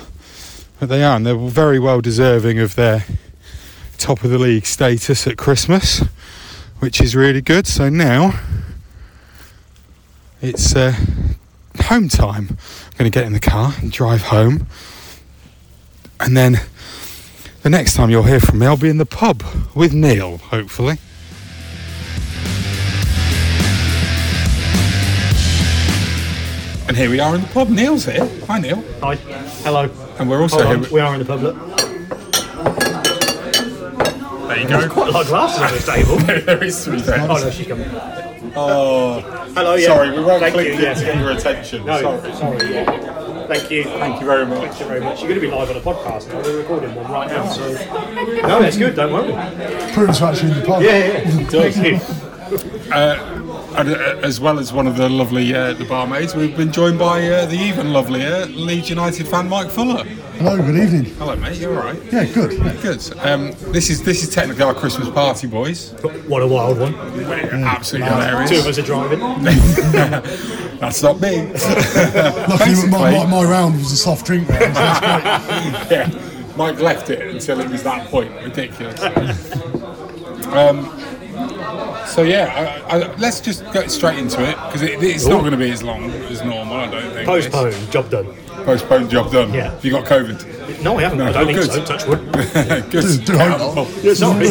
But 0.79 0.89
they 0.89 1.03
are, 1.03 1.15
and 1.15 1.25
they're 1.25 1.35
very 1.35 1.79
well 1.79 1.99
deserving 1.99 2.59
of 2.59 2.75
their 2.75 3.05
top 3.97 4.23
of 4.23 4.29
the 4.29 4.39
league 4.39 4.65
status 4.65 5.27
at 5.27 5.37
Christmas, 5.37 6.03
which 6.81 6.99
is 6.99 7.15
really 7.15 7.41
good. 7.41 7.67
So 7.67 7.89
now 7.89 8.39
it's 10.41 10.75
uh, 10.75 10.93
home 11.83 12.09
time. 12.09 12.57
I'm 12.59 12.97
going 12.97 13.11
to 13.11 13.15
get 13.15 13.25
in 13.25 13.33
the 13.33 13.39
car 13.39 13.73
and 13.79 13.91
drive 13.91 14.23
home, 14.23 14.65
and 16.19 16.35
then 16.35 16.59
the 17.61 17.69
next 17.69 17.93
time 17.93 18.09
you'll 18.09 18.23
hear 18.23 18.39
from 18.39 18.59
me, 18.59 18.65
I'll 18.65 18.77
be 18.77 18.89
in 18.89 18.97
the 18.97 19.05
pub 19.05 19.43
with 19.75 19.93
Neil, 19.93 20.37
hopefully. 20.37 20.97
And 26.87 26.97
here 26.97 27.09
we 27.09 27.19
are 27.19 27.35
in 27.35 27.41
the 27.41 27.47
pub. 27.47 27.69
Neil's 27.69 28.05
here. 28.05 28.27
Hi, 28.47 28.59
Neil. 28.59 28.83
Hi. 29.01 29.15
Hello. 29.63 29.89
And 30.19 30.29
we're 30.29 30.41
also 30.41 30.57
Hold 30.57 30.77
here. 30.77 30.85
on, 30.87 30.91
We 30.91 30.99
are 30.99 31.13
in 31.13 31.19
the 31.19 31.25
pub. 31.25 31.41
Look. 31.41 31.80
There 34.67 34.75
you 34.77 34.81
There's 34.81 34.93
quite 34.93 35.09
a 35.09 35.11
lot 35.11 35.21
of 35.23 35.27
glasses 35.27 35.61
on 35.61 35.71
this 35.71 35.85
table. 35.85 36.17
there 36.45 36.63
is 36.63 36.85
three 36.85 36.99
things. 36.99 37.25
Oh 37.29 37.37
no, 37.37 37.49
she's 37.49 37.67
coming. 37.67 37.89
Oh, 38.55 39.21
Hello. 39.55 39.75
Yeah. 39.75 39.87
Sorry, 39.87 40.11
we 40.11 40.23
won't 40.23 40.41
Thank 40.41 40.53
click 40.53 40.67
you, 40.67 40.73
it 40.73 40.81
yes. 40.81 40.99
to 40.99 41.05
get 41.05 41.17
your 41.17 41.31
attention. 41.31 41.85
No, 41.85 42.01
Sorry. 42.01 42.33
sorry. 42.33 42.73
yeah. 42.73 43.47
Thank 43.47 43.71
you. 43.71 43.83
Thank 43.83 44.19
you 44.21 44.25
very 44.25 44.45
much. 44.45 44.59
Thank 44.59 44.79
you 44.79 44.85
very 44.85 44.99
much. 45.01 45.19
You're 45.19 45.29
going 45.29 45.41
to 45.41 45.47
be 45.47 45.53
live 45.53 45.69
on 45.69 45.77
a 45.77 45.79
podcast 45.81 46.27
now. 46.29 46.41
We're 46.41 46.59
recording 46.59 46.95
one 46.95 47.11
right 47.11 47.27
now. 47.27 47.47
So. 47.49 47.71
No, 48.47 48.61
that's 48.61 48.77
good. 48.77 48.95
Don't 48.95 49.11
worry. 49.11 49.33
Proves 49.93 50.21
we're 50.21 50.27
actually 50.27 50.51
in 50.51 50.59
the 50.59 50.65
pub. 50.65 50.81
Yeah, 50.81 50.97
yeah. 50.97 51.29
yeah. 51.29 51.45
Thank 51.71 52.87
you. 52.87 52.93
Uh, 52.93 53.30
as 53.75 54.39
well 54.39 54.59
as 54.59 54.73
one 54.73 54.87
of 54.87 54.97
the 54.97 55.09
lovely 55.09 55.53
uh, 55.53 55.73
the 55.73 55.85
barmaids, 55.85 56.35
we've 56.35 56.55
been 56.55 56.71
joined 56.71 56.99
by 56.99 57.27
uh, 57.27 57.45
the 57.45 57.55
even 57.55 57.93
lovelier 57.93 58.45
Leeds 58.47 58.89
United 58.89 59.27
fan 59.27 59.47
Mike 59.49 59.69
Fuller. 59.69 60.03
Hello, 60.03 60.57
good 60.57 60.75
evening. 60.75 61.05
Hello, 61.15 61.35
mate. 61.35 61.59
You 61.59 61.69
all 61.69 61.75
right? 61.75 62.01
Yeah, 62.11 62.25
good. 62.25 62.53
Yeah. 62.53 62.73
Good. 62.81 63.17
Um, 63.19 63.51
this 63.71 63.89
is 63.89 64.03
this 64.03 64.23
is 64.23 64.33
technically 64.33 64.63
our 64.63 64.73
Christmas 64.73 65.09
party, 65.09 65.47
boys. 65.47 65.91
What 66.27 66.41
a 66.41 66.47
wild 66.47 66.79
one. 66.79 66.95
Absolutely 66.95 68.09
hilarious. 68.09 68.49
Two 68.49 68.59
of 68.59 68.65
us 68.65 68.77
are 68.79 68.81
driving. 68.81 69.19
That's 70.79 71.03
not 71.03 71.21
me. 71.21 71.51
Luckily, 72.47 72.87
my, 72.89 73.11
my, 73.11 73.25
my 73.25 73.43
round 73.43 73.75
was 73.75 73.91
a 73.91 73.97
soft 73.97 74.25
drink 74.25 74.49
round. 74.49 74.75
So 74.75 74.81
yeah, 75.91 76.53
Mike 76.55 76.79
left 76.79 77.09
it 77.09 77.21
until 77.21 77.59
it 77.59 77.69
was 77.69 77.83
that 77.83 78.07
point. 78.07 78.33
Ridiculous. 78.43 78.99
um, 80.47 80.85
so 82.11 82.23
yeah, 82.23 82.83
I, 82.89 82.97
I, 82.97 83.15
let's 83.15 83.39
just 83.39 83.63
get 83.71 83.89
straight 83.91 84.17
into 84.19 84.41
it 84.41 84.55
because 84.67 84.81
it, 84.81 85.01
it's 85.03 85.25
not 85.25 85.39
going 85.39 85.51
to 85.51 85.57
be 85.57 85.71
as 85.71 85.81
long 85.83 86.09
as 86.11 86.43
normal. 86.43 86.75
I 86.75 86.87
don't 86.91 87.11
think. 87.13 87.25
Postpone. 87.25 87.71
Job 87.91 88.09
done. 88.09 88.25
This. 88.27 88.65
Postponed. 88.65 89.09
Job 89.09 89.31
done. 89.31 89.53
Yeah. 89.53 89.71
Have 89.71 89.83
you 89.85 89.91
got 89.91 90.05
COVID? 90.05 90.83
No, 90.83 90.97
I 90.97 91.01
haven't. 91.03 91.17
No, 91.19 91.25
I 91.27 91.31
don't 91.31 91.45
think 91.47 91.59
good. 91.59 91.71
so. 91.71 91.83
Touch 91.85 92.05
wood. 92.05 92.19
good. 92.91 93.25
Do- 93.25 93.33
do 93.33 93.37
hope 93.37 93.75
not. 93.75 94.03
Yeah, 94.03 94.13
sorry. 94.13 94.49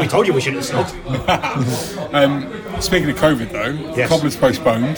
we 0.00 0.06
told 0.06 0.26
you 0.26 0.32
we 0.34 0.40
shouldn't 0.40 0.64
have 0.64 0.86
stopped. 0.86 0.94
Um, 2.14 2.50
speaking 2.80 3.10
of 3.10 3.16
COVID, 3.16 3.52
though, 3.52 3.94
Yes. 3.94 4.08
Cobblers 4.08 4.34
postponed. 4.36 4.96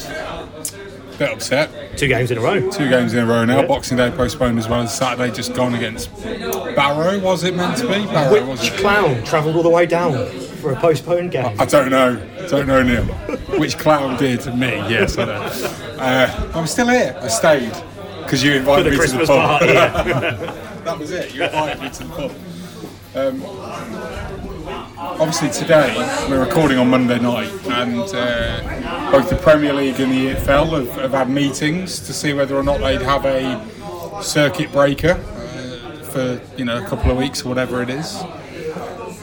Bit 1.18 1.32
upset. 1.32 1.98
Two 1.98 2.06
games 2.06 2.30
in 2.30 2.38
a 2.38 2.40
row. 2.40 2.70
Two 2.70 2.88
games 2.88 3.12
in 3.12 3.18
a 3.18 3.26
row 3.26 3.44
now. 3.44 3.60
Yeah. 3.60 3.66
Boxing 3.66 3.96
Day 3.96 4.10
postponed 4.10 4.58
as 4.58 4.68
well 4.68 4.82
as 4.82 4.96
Saturday 4.96 5.34
just 5.34 5.54
gone 5.54 5.74
against 5.74 6.08
Barrow. 6.24 7.18
Was 7.18 7.42
it 7.44 7.56
meant 7.56 7.76
to 7.78 7.86
be? 7.88 8.06
Barrow, 8.06 8.46
was 8.46 8.60
Which 8.62 8.72
it? 8.72 8.78
clown 8.78 9.22
travelled 9.24 9.56
all 9.56 9.62
the 9.62 9.68
way 9.68 9.86
down 9.86 10.12
for 10.60 10.72
a 10.72 10.76
postponed 10.76 11.30
game? 11.30 11.60
I 11.60 11.64
don't 11.64 11.90
know. 11.90 12.16
Don't 12.48 12.66
know, 12.66 12.82
Neil. 12.82 13.04
Which 13.58 13.78
clown 13.78 14.16
did? 14.18 14.44
Me, 14.54 14.68
yes, 14.88 15.18
I 15.18 15.24
know. 15.24 15.42
Uh, 15.98 16.52
I'm 16.54 16.66
still 16.66 16.88
here. 16.88 17.18
I 17.20 17.28
stayed 17.28 17.72
because 18.22 18.42
you 18.44 18.52
invited 18.54 18.92
me 18.92 18.98
Christmas 18.98 19.28
to 19.28 19.34
the 19.34 19.38
pub. 19.38 19.60
party. 19.60 19.72
Yeah. 19.72 20.80
that 20.84 20.98
was 20.98 21.10
it. 21.10 21.34
You 21.34 21.44
invited 21.44 21.82
me 21.82 21.90
to 21.90 22.04
the 22.04 22.10
pub. 22.14 22.32
Um, 23.12 23.42
obviously, 24.98 25.50
today 25.50 25.94
we're 26.28 26.44
recording 26.44 26.78
on 26.78 26.88
Monday 26.88 27.18
night, 27.18 27.50
and 27.66 27.98
uh, 28.14 29.10
both 29.10 29.28
the 29.28 29.36
Premier 29.36 29.72
League 29.72 29.98
and 29.98 30.12
the 30.12 30.34
EFL 30.34 30.78
have, 30.78 31.00
have 31.00 31.10
had 31.12 31.28
meetings 31.30 31.98
to 32.00 32.12
see 32.12 32.32
whether 32.34 32.56
or 32.56 32.62
not 32.62 32.78
they'd 32.78 33.02
have 33.02 33.24
a 33.24 34.22
circuit 34.22 34.70
breaker 34.70 35.12
uh, 35.12 36.02
for 36.04 36.40
you 36.56 36.64
know 36.64 36.82
a 36.82 36.86
couple 36.86 37.10
of 37.10 37.16
weeks 37.16 37.44
or 37.44 37.48
whatever 37.48 37.82
it 37.82 37.90
is. 37.90 38.22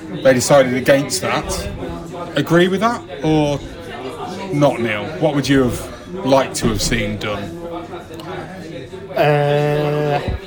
They 0.08 0.34
decided 0.34 0.74
against 0.76 1.22
that. 1.22 2.38
Agree 2.38 2.68
with 2.68 2.80
that 2.82 3.02
or 3.24 3.60
not, 4.54 4.80
Neil? 4.80 5.06
What 5.20 5.36
would 5.36 5.48
you 5.48 5.64
have 5.64 6.26
liked 6.26 6.56
to 6.58 6.68
have 6.68 6.82
seen 6.82 7.18
done? 7.18 7.44
Uh, 9.18 10.38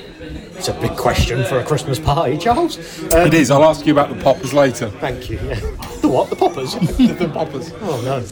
it's 0.56 0.68
a 0.68 0.74
big 0.74 0.96
question 0.96 1.44
for 1.44 1.58
a 1.58 1.64
Christmas 1.64 1.98
party, 1.98 2.38
Charles. 2.38 2.78
Um, 3.14 3.26
It 3.26 3.34
is. 3.34 3.50
I'll 3.50 3.64
ask 3.64 3.84
you 3.86 3.92
about 3.92 4.08
the 4.14 4.22
poppers 4.22 4.52
later. 4.54 4.88
Thank 4.90 5.30
you. 5.30 5.38
Yeah. 5.42 5.60
The 6.00 6.08
what? 6.08 6.30
The 6.30 6.36
poppers? 6.36 6.74
the 6.96 7.30
poppers. 7.32 7.72
Oh 7.82 8.00
no. 8.02 8.24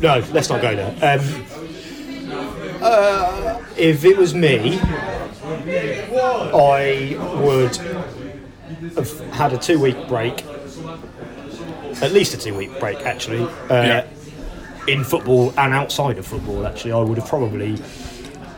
No, 0.00 0.24
let's 0.32 0.48
not 0.48 0.62
go 0.62 0.76
there. 0.76 1.18
Um, 1.18 1.44
uh, 2.80 3.60
if 3.76 4.04
it 4.04 4.16
was 4.16 4.34
me, 4.36 4.78
I 6.54 7.16
would 7.42 7.76
had 9.36 9.52
a 9.52 9.58
two-week 9.58 10.08
break, 10.08 10.44
at 12.02 12.12
least 12.12 12.34
a 12.34 12.38
two-week 12.38 12.78
break, 12.80 13.00
actually. 13.06 13.42
Uh, 13.70 13.82
Yeah. 13.82 14.04
In 14.88 15.02
football 15.02 15.52
and 15.58 15.74
outside 15.74 16.16
of 16.16 16.24
football, 16.26 16.64
actually, 16.64 16.92
I 16.92 17.00
would 17.00 17.18
have 17.18 17.26
probably 17.28 17.76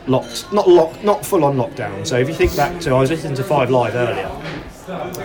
locked, 0.05 0.45
not 0.53 0.67
locked, 0.69 1.03
not 1.03 1.25
full 1.25 1.43
on 1.43 1.55
lockdown. 1.57 2.05
So 2.05 2.17
if 2.19 2.27
you 2.27 2.35
think 2.35 2.55
back 2.55 2.79
to, 2.81 2.91
I 2.93 2.99
was 2.99 3.09
listening 3.09 3.33
to 3.37 3.43
Five 3.43 3.71
Live 3.71 3.95
earlier. 3.95 4.29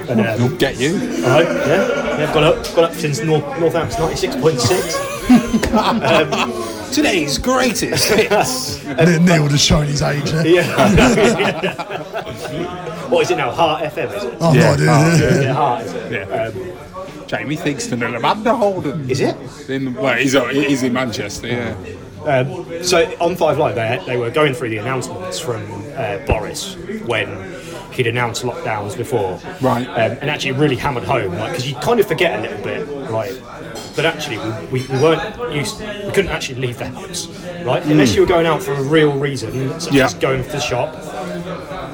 And, 0.09 0.21
um, 0.23 0.39
We'll 0.49 0.57
get 0.57 0.79
you. 0.81 0.97
Hello, 0.97 1.41
yeah, 1.41 2.19
yeah, 2.21 2.33
gone 2.33 2.45
up, 2.45 2.75
gone 2.75 2.85
up 2.85 2.95
since 2.95 3.21
North 3.21 3.45
Northampton 3.61 4.01
ninety 4.01 4.17
six 4.17 4.35
point 4.37 4.59
six. 4.61 4.97
Today's 6.95 7.37
greatest 7.39 8.09
hits. 8.11 8.83
Ne- 8.87 9.19
Neil 9.19 9.49
just 9.49 9.65
showing 9.67 9.89
his 9.89 10.01
age 10.01 10.31
there. 10.31 10.47
Yeah. 10.47 10.65
what 13.11 13.23
is 13.23 13.31
it 13.31 13.37
now? 13.37 13.51
Heart 13.51 13.83
FM, 13.93 14.17
is 14.17 14.25
it? 14.25 14.35
I've 14.43 14.55
no 14.55 14.73
idea. 14.73 14.87
Heart, 14.93 15.21
yeah. 15.21 15.41
Yeah, 15.41 15.53
Heart, 15.53 15.85
is 15.85 15.93
it? 15.95 16.13
Yeah. 16.13 16.43
Um, 16.45 17.27
Jamie 17.27 17.57
Theakston 17.57 18.05
and 18.05 18.17
Amanda 18.17 18.55
Holden. 18.55 19.09
is 19.11 19.21
it? 19.21 19.37
In, 19.71 19.95
well, 19.95 20.15
he's, 20.17 20.33
he's 20.33 20.83
in 20.83 20.93
Manchester, 20.93 21.47
yeah. 21.49 21.77
Um, 22.27 22.83
so 22.85 22.99
on 23.21 23.37
Five 23.37 23.59
Live, 23.59 23.75
they, 23.75 24.03
they 24.07 24.17
were 24.17 24.31
going 24.31 24.55
through 24.55 24.71
the 24.71 24.79
announcements 24.79 25.39
from 25.39 25.63
uh, 25.97 26.19
Boris 26.27 26.75
when 27.07 27.53
he'd 27.93 28.07
announced 28.07 28.43
lockdowns 28.45 28.97
before, 28.97 29.39
Right. 29.61 29.87
Um, 29.87 30.19
and 30.21 30.31
actually 30.31 30.53
really 30.53 30.77
hammered 30.77 31.05
home, 31.05 31.35
like 31.35 31.51
because 31.53 31.69
you 31.69 31.77
kind 31.77 32.01
of 32.01 32.07
forget 32.07 32.39
a 32.39 32.43
little 32.43 32.63
bit, 32.65 33.11
right? 33.11 33.33
But 33.95 34.07
actually, 34.07 34.39
we, 34.39 34.81
we, 34.81 34.87
we 34.89 35.03
weren't 35.03 35.53
used. 35.55 35.79
We 35.81 36.11
couldn't 36.13 36.29
actually 36.31 36.61
leave 36.61 36.79
the 36.79 36.87
house, 36.89 37.29
right? 37.63 37.85
Unless 37.85 38.15
you 38.17 38.23
were 38.23 38.27
going 38.27 38.47
out 38.47 38.63
for 38.63 38.73
a 38.73 38.83
real 38.83 39.17
reason, 39.19 39.79
such 39.79 39.93
Yeah. 39.95 40.07
as 40.07 40.15
going 40.15 40.43
to 40.43 40.49
the 40.51 40.61
shop. 40.61 40.95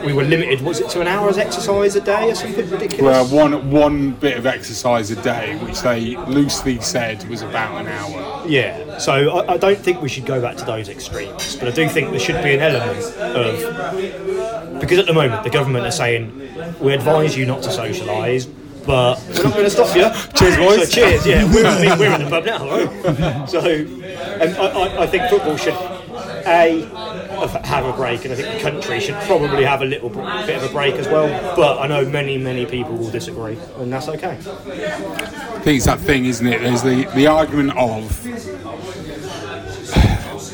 We 0.04 0.12
were 0.12 0.24
limited. 0.24 0.60
Was 0.62 0.80
it 0.80 0.88
to 0.90 1.00
an 1.00 1.06
hour's 1.06 1.38
exercise 1.38 1.96
a 1.96 2.00
day 2.00 2.30
or 2.30 2.34
something 2.34 2.68
ridiculous? 2.70 3.02
Well, 3.02 3.26
one 3.26 3.70
one 3.70 4.12
bit 4.12 4.36
of 4.38 4.46
exercise 4.46 5.10
a 5.10 5.16
day, 5.22 5.56
which 5.58 5.80
they 5.82 6.16
loosely 6.16 6.80
said 6.80 7.28
was 7.28 7.42
about 7.42 7.80
an 7.80 7.88
hour. 7.88 8.46
Yeah, 8.46 8.98
so 8.98 9.38
I, 9.38 9.54
I 9.54 9.56
don't 9.56 9.78
think 9.78 10.00
we 10.00 10.08
should 10.08 10.26
go 10.26 10.40
back 10.40 10.56
to 10.56 10.64
those 10.64 10.88
extremes, 10.88 11.56
but 11.56 11.68
I 11.68 11.70
do 11.72 11.88
think 11.88 12.10
there 12.10 12.20
should 12.20 12.42
be 12.42 12.54
an 12.54 12.60
element 12.60 13.04
of 13.16 14.80
because 14.80 14.98
at 14.98 15.06
the 15.06 15.12
moment 15.12 15.44
the 15.44 15.50
government 15.50 15.86
are 15.86 15.90
saying 15.90 16.32
we 16.80 16.94
advise 16.94 17.36
you 17.36 17.44
not 17.46 17.62
to 17.64 17.68
socialise, 17.68 18.50
but 18.86 19.22
we're 19.28 19.44
not 19.44 19.52
going 19.52 19.64
to 19.64 19.70
stop 19.70 19.94
you. 19.94 20.04
Cheers, 20.38 20.56
boys. 20.56 20.90
So 20.92 21.00
cheers, 21.00 21.26
yeah, 21.26 21.44
we're, 21.54 21.66
I 21.66 21.80
mean, 21.80 21.98
we're 21.98 22.14
in 22.14 22.24
the 22.24 22.30
pub 22.30 22.44
now, 22.46 22.66
right? 22.68 23.48
So 23.48 23.58
um, 23.60 24.02
I, 24.40 24.66
I, 24.66 25.02
I 25.02 25.06
think 25.06 25.28
football 25.28 25.56
should 25.56 25.74
a 26.46 26.84
have 27.64 27.84
a 27.84 27.92
break, 27.92 28.24
and 28.24 28.32
I 28.32 28.36
think 28.36 28.54
the 28.54 28.70
country 28.70 29.00
should 29.00 29.16
probably 29.26 29.64
have 29.64 29.82
a 29.82 29.84
little 29.84 30.08
bit 30.08 30.56
of 30.56 30.62
a 30.62 30.72
break 30.72 30.94
as 30.96 31.08
well. 31.08 31.28
But 31.56 31.78
I 31.78 31.86
know 31.86 32.04
many, 32.08 32.38
many 32.38 32.66
people 32.66 32.96
will 32.96 33.10
disagree, 33.10 33.58
and 33.78 33.92
that's 33.92 34.08
okay. 34.08 34.32
I 34.32 35.60
think 35.60 35.76
it's 35.76 35.86
that 35.86 36.00
thing, 36.00 36.24
isn't 36.24 36.46
it? 36.46 36.60
There's 36.60 36.82
the, 36.82 37.04
the 37.14 37.26
argument 37.26 37.76
of 37.76 38.26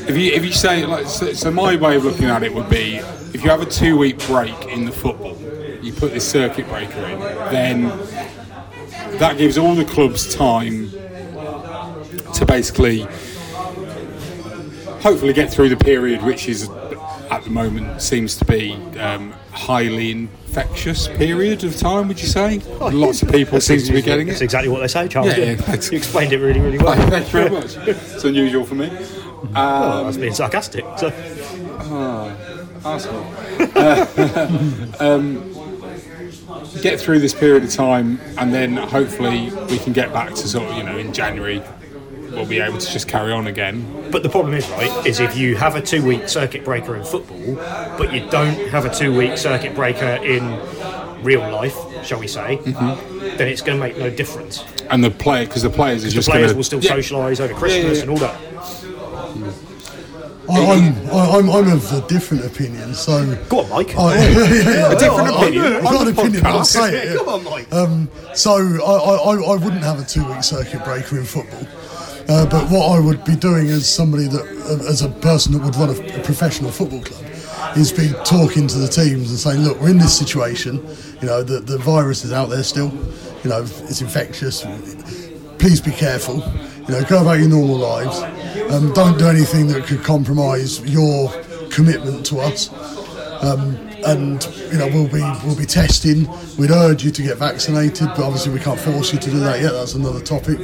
if 0.09 0.17
you 0.17 0.31
if 0.31 0.45
you 0.45 0.53
say 0.53 0.85
like 0.85 1.05
so, 1.05 1.33
so 1.33 1.51
my 1.51 1.75
way 1.75 1.95
of 1.95 2.05
looking 2.05 2.25
at 2.25 2.43
it 2.43 2.53
would 2.53 2.69
be 2.69 2.95
if 3.33 3.43
you 3.43 3.49
have 3.49 3.61
a 3.61 3.65
two 3.65 3.97
week 3.97 4.25
break 4.25 4.65
in 4.65 4.85
the 4.85 4.91
football, 4.91 5.37
you 5.81 5.91
put 5.93 6.13
this 6.13 6.29
circuit 6.29 6.67
breaker 6.69 7.05
in, 7.05 7.19
then 7.51 7.83
that 9.19 9.37
gives 9.37 9.57
all 9.57 9.75
the 9.75 9.85
clubs 9.85 10.33
time 10.33 10.89
to 12.33 12.45
basically 12.45 13.07
hopefully 15.01 15.33
get 15.33 15.51
through 15.51 15.69
the 15.69 15.77
period 15.77 16.21
which 16.23 16.47
is 16.47 16.69
at 17.29 17.43
the 17.43 17.49
moment 17.49 18.01
seems 18.01 18.35
to 18.37 18.45
be 18.45 18.73
um, 18.99 19.31
highly 19.51 20.11
infectious 20.11 21.07
period 21.07 21.63
of 21.63 21.75
time. 21.77 22.07
Would 22.07 22.21
you 22.21 22.27
say? 22.27 22.59
Lots 22.79 23.21
of 23.21 23.31
people 23.31 23.59
seem 23.59 23.79
to 23.81 23.91
be 23.91 24.01
getting 24.01 24.27
That's 24.27 24.41
it. 24.41 24.45
exactly 24.45 24.69
what 24.69 24.79
they 24.79 24.87
say, 24.87 25.07
Charles. 25.07 25.37
Yeah, 25.37 25.51
Yeah, 25.51 25.75
you 25.91 25.97
explained 25.97 26.33
it 26.33 26.39
really, 26.39 26.59
really 26.59 26.77
well. 26.77 26.95
Thank 27.09 27.25
you 27.25 27.31
very 27.31 27.49
much. 27.49 27.75
It's 27.87 28.23
unusual 28.23 28.63
for 28.65 28.75
me. 28.75 28.87
Um, 28.87 29.53
Well, 29.53 29.93
I 29.99 30.01
was 30.01 30.17
being 30.17 30.33
sarcastic. 30.33 30.85
So. 30.97 31.11
Ah, 31.89 32.35
asshole. 32.85 33.25
Uh, 33.75 34.87
um, 34.99 35.53
get 36.81 36.99
through 36.99 37.19
this 37.19 37.33
period 37.33 37.63
of 37.63 37.71
time, 37.71 38.19
and 38.37 38.53
then 38.53 38.77
hopefully 38.77 39.51
we 39.69 39.77
can 39.79 39.93
get 39.93 40.13
back 40.13 40.29
to 40.29 40.47
sort 40.47 40.69
of 40.69 40.77
you 40.77 40.83
know 40.83 40.97
in 40.97 41.13
January. 41.13 41.61
We'll 42.31 42.45
be 42.45 42.59
able 42.59 42.77
to 42.77 42.91
just 42.91 43.07
carry 43.07 43.31
on 43.31 43.47
again. 43.47 44.06
But 44.17 44.23
the 44.23 44.29
problem 44.29 44.55
is, 44.55 44.67
right, 44.71 45.05
is 45.05 45.19
if 45.19 45.37
you 45.37 45.55
have 45.57 45.75
a 45.75 45.81
two 45.81 46.03
week 46.03 46.27
circuit 46.27 46.65
breaker 46.65 46.95
in 46.95 47.03
football, 47.03 47.53
but 47.99 48.11
you 48.11 48.27
don't 48.31 48.55
have 48.71 48.83
a 48.83 48.89
two 48.91 49.15
week 49.15 49.37
circuit 49.37 49.75
breaker 49.75 50.17
in 50.23 50.43
real 51.21 51.41
life, 51.51 51.75
shall 52.03 52.19
we 52.19 52.25
say, 52.27 52.57
Mm-hmm. 52.57 53.37
then 53.37 53.47
it's 53.47 53.61
going 53.61 53.77
to 53.77 53.83
make 53.87 53.95
no 53.99 54.09
difference. 54.09 54.63
And 54.89 55.03
the 55.03 55.11
player, 55.11 55.45
because 55.45 55.61
the 55.61 55.69
players 55.69 56.03
are 56.03 56.07
The 56.07 56.13
just 56.15 56.29
players 56.29 56.47
gonna, 56.47 56.57
will 56.57 56.63
still 56.63 56.79
Yeah. 56.83 56.93
socialise 56.95 57.39
over 57.39 57.53
Christmas 57.53 57.97
yeah. 57.97 58.01
and 58.01 58.09
all 58.09 58.17
that. 58.17 58.35
I, 60.49 60.65
I'm, 60.65 60.95
I- 61.11 61.37
I'm, 61.37 61.49
I'm 61.51 61.71
of 61.73 61.93
a 61.93 62.07
different 62.07 62.43
opinion, 62.43 62.95
so. 62.95 63.35
Go 63.49 63.59
on, 63.59 63.69
Mike. 63.69 63.93
Oh, 63.97 64.09
yeah, 64.15 64.29
yeah, 64.29 64.63
yeah. 64.63 64.91
A 64.93 64.97
different 64.97 65.29
I- 65.29 65.33
I- 65.33 65.41
opinion 65.45 65.73
I've 65.75 65.83
got 65.83 66.07
an 66.07 66.13
opinion, 66.17 66.41
but 66.41 66.49
I'll 66.55 66.65
say 66.65 66.97
it. 66.97 67.05
yeah. 67.11 67.15
Come 67.17 67.29
on, 67.29 67.43
Mike. 67.43 67.71
Um, 67.71 68.09
so 68.33 68.53
I, 68.55 68.93
I, 68.93 69.15
I- 69.35 69.53
I 69.53 69.55
wouldn't 69.57 69.83
have 69.83 69.99
a 69.99 70.05
two-week 70.05 70.43
circuit 70.43 70.83
breaker 70.83 71.19
in 71.19 71.25
football. 71.25 71.67
Uh, 72.29 72.45
but 72.45 72.69
what 72.69 72.91
I 72.91 72.99
would 72.99 73.23
be 73.23 73.35
doing 73.35 73.67
as 73.69 73.87
somebody 73.87 74.27
that, 74.27 74.41
uh, 74.41 74.89
as 74.89 75.01
a 75.01 75.09
person 75.09 75.53
that 75.53 75.63
would 75.63 75.75
run 75.77 75.89
a, 75.89 76.19
a 76.19 76.23
professional 76.23 76.71
football 76.71 77.01
club, 77.01 77.23
is 77.77 77.91
be 77.91 78.09
talking 78.25 78.67
to 78.67 78.77
the 78.77 78.87
teams 78.87 79.29
and 79.29 79.39
saying, 79.39 79.61
look, 79.61 79.79
we're 79.79 79.89
in 79.89 79.97
this 79.97 80.17
situation. 80.17 80.75
You 81.21 81.27
know, 81.27 81.43
the, 81.43 81.59
the 81.59 81.77
virus 81.77 82.25
is 82.25 82.33
out 82.33 82.49
there 82.49 82.63
still. 82.63 82.91
You 83.43 83.49
know, 83.49 83.61
it's 83.61 84.01
infectious. 84.01 84.65
Please 85.57 85.79
be 85.79 85.91
careful. 85.91 86.37
You 86.87 86.95
know, 86.95 87.03
go 87.07 87.21
about 87.21 87.39
your 87.39 87.49
normal 87.49 87.77
lives. 87.77 88.19
Um, 88.71 88.91
don't 88.93 89.17
do 89.17 89.27
anything 89.27 89.67
that 89.67 89.85
could 89.85 90.03
compromise 90.03 90.81
your 90.81 91.31
commitment 91.69 92.25
to 92.27 92.39
us. 92.39 92.69
Um, 93.43 93.77
and 94.05 94.45
you 94.71 94.77
know 94.77 94.87
we'll 94.87 95.07
be 95.07 95.21
we'll 95.45 95.57
be 95.57 95.65
testing. 95.65 96.27
We'd 96.57 96.71
urge 96.71 97.03
you 97.03 97.11
to 97.11 97.21
get 97.21 97.37
vaccinated, 97.37 98.07
but 98.09 98.19
obviously 98.19 98.53
we 98.53 98.59
can't 98.59 98.79
force 98.79 99.11
you 99.11 99.19
to 99.19 99.29
do 99.29 99.39
that 99.39 99.59
yet. 99.61 99.71
That's 99.71 99.95
another 99.95 100.21
topic. 100.21 100.59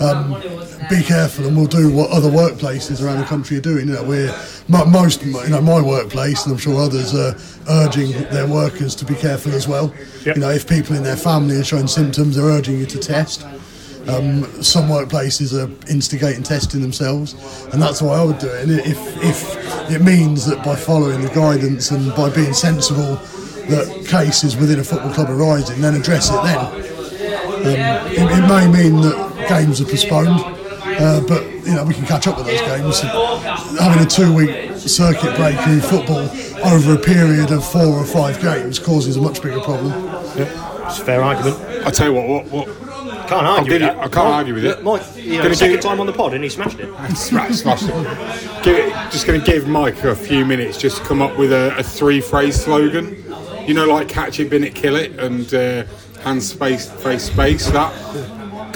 Um, 0.00 0.67
be 0.88 1.02
careful, 1.02 1.46
and 1.46 1.56
we'll 1.56 1.66
do 1.66 1.90
what 1.92 2.10
other 2.10 2.30
workplaces 2.30 3.04
around 3.04 3.18
the 3.18 3.24
country 3.24 3.56
are 3.56 3.60
doing. 3.60 3.88
You 3.88 3.94
know, 3.94 4.04
we're 4.04 4.34
most, 4.68 5.24
you 5.24 5.48
know, 5.48 5.60
my 5.60 5.80
workplace, 5.80 6.44
and 6.44 6.52
I'm 6.52 6.58
sure 6.58 6.80
others 6.80 7.14
are 7.14 7.36
urging 7.68 8.12
their 8.30 8.46
workers 8.46 8.94
to 8.96 9.04
be 9.04 9.14
careful 9.14 9.52
as 9.52 9.68
well. 9.68 9.92
You 10.24 10.34
know, 10.36 10.50
if 10.50 10.68
people 10.68 10.96
in 10.96 11.02
their 11.02 11.16
family 11.16 11.56
are 11.56 11.64
showing 11.64 11.86
symptoms, 11.86 12.36
they're 12.36 12.44
urging 12.44 12.78
you 12.78 12.86
to 12.86 12.98
test. 12.98 13.44
Um, 14.08 14.44
some 14.62 14.88
workplaces 14.88 15.52
are 15.52 15.70
instigating 15.90 16.42
testing 16.42 16.80
themselves, 16.80 17.34
and 17.72 17.82
that's 17.82 18.00
why 18.00 18.14
I 18.18 18.24
would 18.24 18.38
do 18.38 18.48
it. 18.48 18.62
And 18.62 18.72
if, 18.72 19.22
if 19.22 19.90
it 19.90 20.00
means 20.00 20.46
that 20.46 20.64
by 20.64 20.76
following 20.76 21.20
the 21.20 21.28
guidance 21.28 21.90
and 21.90 22.14
by 22.14 22.30
being 22.30 22.54
sensible, 22.54 23.16
that 23.68 24.06
cases 24.08 24.56
within 24.56 24.80
a 24.80 24.84
football 24.84 25.12
club 25.12 25.28
are 25.28 25.36
rising, 25.36 25.82
then 25.82 25.94
address 25.94 26.30
it 26.30 26.42
then. 26.42 26.56
Um, 26.56 26.72
it, 27.66 28.18
it 28.18 28.48
may 28.48 28.66
mean 28.66 29.02
that 29.02 29.48
games 29.48 29.80
are 29.82 29.84
postponed, 29.84 30.57
uh, 30.98 31.20
but 31.26 31.44
you 31.66 31.74
know 31.74 31.84
we 31.84 31.94
can 31.94 32.04
catch 32.06 32.26
up 32.26 32.36
with 32.38 32.46
those 32.46 32.60
games. 32.60 33.00
Having 33.78 34.02
a 34.02 34.06
two-week 34.06 34.76
circuit 34.76 35.36
break 35.36 35.56
in 35.66 35.80
football 35.80 36.28
over 36.66 36.94
a 36.94 36.98
period 36.98 37.50
of 37.52 37.64
four 37.64 37.86
or 37.86 38.04
five 38.04 38.40
games 38.40 38.78
causes 38.78 39.16
a 39.16 39.20
much 39.20 39.42
bigger 39.42 39.60
problem. 39.60 39.92
It's 40.38 40.98
a 41.00 41.04
fair 41.04 41.22
argument. 41.22 41.56
I 41.86 41.90
tell 41.90 42.08
you 42.08 42.14
what, 42.14 42.46
what, 42.46 42.66
what 42.66 42.66
Can't 43.28 43.32
I'll 43.46 43.56
argue 43.58 43.64
give 43.64 43.72
with 43.72 43.82
you- 43.82 43.86
that. 43.88 43.96
I 43.98 44.00
can't 44.08 44.14
Mike- 44.14 44.34
argue 44.34 44.54
with 44.54 44.64
it. 44.64 44.82
Mike, 44.82 45.02
you 45.16 45.36
know, 45.36 45.42
Gonna 45.42 45.54
second 45.54 45.74
give- 45.76 45.80
time 45.84 46.00
on 46.00 46.06
the 46.06 46.12
pod 46.14 46.32
and 46.34 46.42
he 46.42 46.48
smashed 46.48 46.78
it. 46.80 46.88
Smash, 47.16 47.56
smash 47.56 47.82
it. 47.82 48.62
Give 48.64 48.76
it, 48.78 48.92
just 49.10 49.26
going 49.26 49.38
to 49.40 49.46
give 49.46 49.68
Mike 49.68 50.02
a 50.04 50.14
few 50.16 50.46
minutes 50.46 50.78
just 50.78 50.96
to 50.98 51.02
come 51.04 51.20
up 51.20 51.36
with 51.38 51.52
a, 51.52 51.76
a 51.76 51.82
three-phrase 51.82 52.58
slogan. 52.64 53.22
You 53.66 53.74
know, 53.74 53.86
like 53.86 54.08
catch 54.08 54.40
it, 54.40 54.48
bin 54.48 54.64
it, 54.64 54.74
kill 54.74 54.96
it, 54.96 55.18
and 55.20 55.52
uh, 55.52 55.84
hand 56.22 56.42
space, 56.42 56.90
face 56.90 57.24
space. 57.24 57.66
That. 57.70 57.92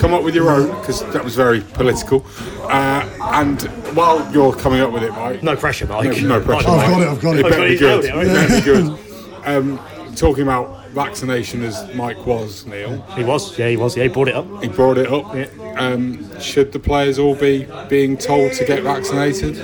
Come 0.02 0.14
up 0.14 0.24
with 0.24 0.34
your 0.34 0.50
own 0.50 0.66
because 0.80 1.00
that 1.12 1.22
was 1.22 1.36
very 1.36 1.60
political. 1.60 2.26
Uh, 2.64 3.08
and 3.34 3.62
while 3.96 4.28
you're 4.32 4.52
coming 4.52 4.80
up 4.80 4.90
with 4.90 5.04
it, 5.04 5.12
Mike. 5.12 5.44
No 5.44 5.54
pressure, 5.54 5.86
Mike. 5.86 6.20
No, 6.22 6.38
no 6.40 6.44
pressure. 6.44 6.68
I've 6.68 6.90
Mike. 6.90 6.90
got 6.90 7.02
it, 7.02 7.08
I've 7.08 7.20
got 7.22 7.36
it. 7.36 7.38
It 7.38 7.42
better 7.48 7.68
be 7.68 7.74
I've 7.74 7.80
got 7.80 8.02
good. 8.02 8.04
it, 8.04 8.08
It 8.08 8.14
I've 8.16 8.50
better 8.50 8.56
be 8.56 8.64
good. 9.44 9.46
Um, 9.46 10.14
talking 10.16 10.42
about 10.42 10.88
vaccination 10.88 11.62
as 11.62 11.94
Mike 11.94 12.26
was, 12.26 12.66
Neil. 12.66 13.00
He 13.14 13.22
was, 13.22 13.56
yeah, 13.56 13.68
he 13.68 13.76
was, 13.76 13.96
yeah, 13.96 14.02
he 14.02 14.08
brought 14.08 14.26
it 14.26 14.34
up. 14.34 14.60
He 14.60 14.68
brought 14.68 14.98
it 14.98 15.06
up. 15.06 15.32
Um, 15.80 16.40
should 16.40 16.72
the 16.72 16.80
players 16.80 17.20
all 17.20 17.36
be 17.36 17.68
being 17.88 18.16
told 18.18 18.54
to 18.54 18.64
get 18.64 18.82
vaccinated? 18.82 19.56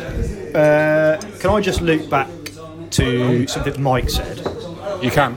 Uh, 0.55 1.19
can 1.41 1.51
I 1.51 1.61
just 1.61 1.81
loop 1.81 2.09
back 2.09 2.29
to 2.93 3.45
something 3.49 3.83
Mike 3.83 4.09
said? 4.09 4.39
You 5.03 5.11
can. 5.11 5.37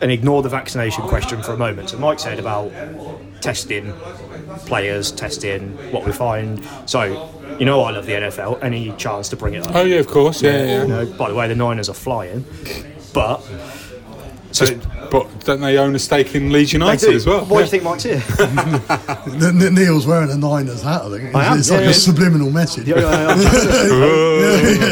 And 0.00 0.12
ignore 0.12 0.42
the 0.44 0.48
vaccination 0.48 1.02
question 1.08 1.42
for 1.42 1.54
a 1.54 1.56
moment. 1.56 1.90
So 1.90 1.98
Mike 1.98 2.20
said 2.20 2.38
about 2.38 2.70
testing 3.40 3.92
players, 4.66 5.12
testing 5.12 5.70
what 5.92 6.04
we 6.04 6.12
find. 6.12 6.66
So, 6.86 7.30
you 7.58 7.66
know, 7.66 7.82
I 7.82 7.90
love 7.92 8.06
the 8.06 8.12
NFL. 8.12 8.62
Any 8.62 8.92
chance 8.96 9.28
to 9.30 9.36
bring 9.36 9.54
it 9.54 9.66
up? 9.66 9.74
Oh 9.74 9.84
yeah, 9.84 9.96
of 9.96 10.06
course. 10.06 10.42
Yeah, 10.42 10.50
yeah. 10.50 10.64
yeah. 10.64 10.82
You 10.82 10.88
know, 10.88 11.06
by 11.06 11.28
the 11.28 11.34
way, 11.34 11.48
the 11.48 11.54
Niners 11.54 11.88
are 11.88 11.94
flying, 11.94 12.44
but 13.12 13.38
so 14.52 14.66
But 15.10 15.44
don't 15.44 15.60
they 15.60 15.78
own 15.78 15.94
a 15.94 15.98
stake 15.98 16.34
in 16.34 16.50
Leeds 16.52 16.72
United 16.72 17.00
They 17.06 17.10
do. 17.12 17.16
as 17.16 17.26
well? 17.26 17.44
Why 17.46 17.58
do 17.58 17.64
you 17.64 17.70
think 17.70 17.82
Mike's 17.82 18.02
here? 18.04 18.22
N- 18.40 19.62
N- 19.62 19.74
Neil's 19.74 20.06
wearing 20.06 20.30
a 20.30 20.36
Niners 20.36 20.82
hat. 20.82 21.02
I 21.02 21.08
think 21.10 21.22
it's, 21.24 21.34
I 21.34 21.44
am, 21.44 21.58
it's 21.58 21.68
yeah, 21.70 21.74
like 21.76 21.84
yeah. 21.84 21.90
a 21.90 21.94
subliminal 21.94 22.50
message. 22.50 22.88
Yeah, 22.88 22.96
yeah, 22.98 23.36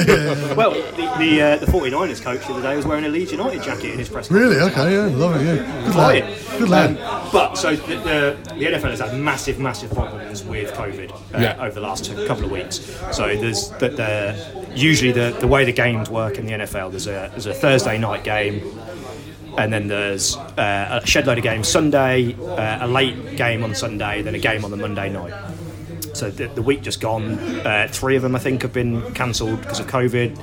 yeah. 0.07 0.55
well, 0.55 0.71
the 0.73 1.07
the, 1.19 1.41
uh, 1.43 1.57
the 1.57 1.67
49ers 1.67 2.21
coach 2.23 2.47
the 2.47 2.53
other 2.53 2.63
day 2.63 2.77
was 2.77 2.85
wearing 2.87 3.05
a 3.05 3.09
Leeds 3.09 3.33
United 3.33 3.63
jacket 3.63 3.93
in 3.93 3.99
his 3.99 4.09
press 4.09 4.31
Really? 4.31 4.57
Okay, 4.57 4.93
yeah, 4.95 5.07
love 5.17 5.37
it. 5.37 5.45
Yeah, 5.45 5.85
good 5.85 5.93
Flying. 5.95 6.25
lad. 6.25 6.59
Good 6.59 6.69
lad. 6.69 6.99
Um, 7.01 7.29
but 7.33 7.55
so 7.55 7.75
the, 7.77 7.97
the, 7.97 8.37
the 8.55 8.65
NFL 8.67 8.91
has 8.91 9.01
had 9.01 9.19
massive, 9.19 9.59
massive 9.59 9.91
problems 9.93 10.45
with 10.45 10.73
COVID 10.75 11.11
uh, 11.35 11.39
Yeah. 11.39 11.57
over 11.59 11.75
the 11.75 11.81
last 11.81 12.05
two, 12.05 12.27
couple 12.27 12.45
of 12.45 12.51
weeks. 12.51 12.81
So 13.13 13.35
there's 13.37 13.71
the, 13.71 13.89
the 13.89 14.71
usually 14.75 15.13
the, 15.13 15.35
the 15.41 15.47
way 15.47 15.65
the 15.65 15.73
games 15.73 16.11
work 16.11 16.37
in 16.39 16.45
the 16.47 16.53
NFL. 16.53 16.91
There's 16.91 17.07
a 17.07 17.29
there's 17.33 17.47
a 17.47 17.55
Thursday 17.55 17.97
night 17.99 18.25
game. 18.25 18.61
And 19.59 19.73
then 19.73 19.89
there's 19.89 20.37
uh, 20.37 21.01
a 21.03 21.07
shed 21.07 21.27
load 21.27 21.39
of 21.39 21.45
games 21.45 21.67
Sunday, 21.69 22.35
uh, 22.35 22.87
a 22.87 22.89
late 22.89 23.37
game 23.37 23.65
on 23.65 23.75
Sunday, 23.75 24.23
then 24.23 24.35
a 24.35 24.39
game 24.39 24.65
on 24.65 24.71
the 24.71 24.77
Monday 24.77 25.09
night. 25.09 25.33
So 26.17 26.31
the, 26.31 26.49
the 26.49 26.63
week 26.63 26.83
just 26.83 27.01
gone, 27.01 27.39
uh, 27.67 27.89
three 27.91 28.17
of 28.17 28.23
them 28.23 28.35
I 28.35 28.39
think 28.39 28.63
have 28.63 28.73
been 28.73 29.13
cancelled 29.13 29.61
because 29.61 29.81
of 29.81 29.87
COVID. 29.87 30.37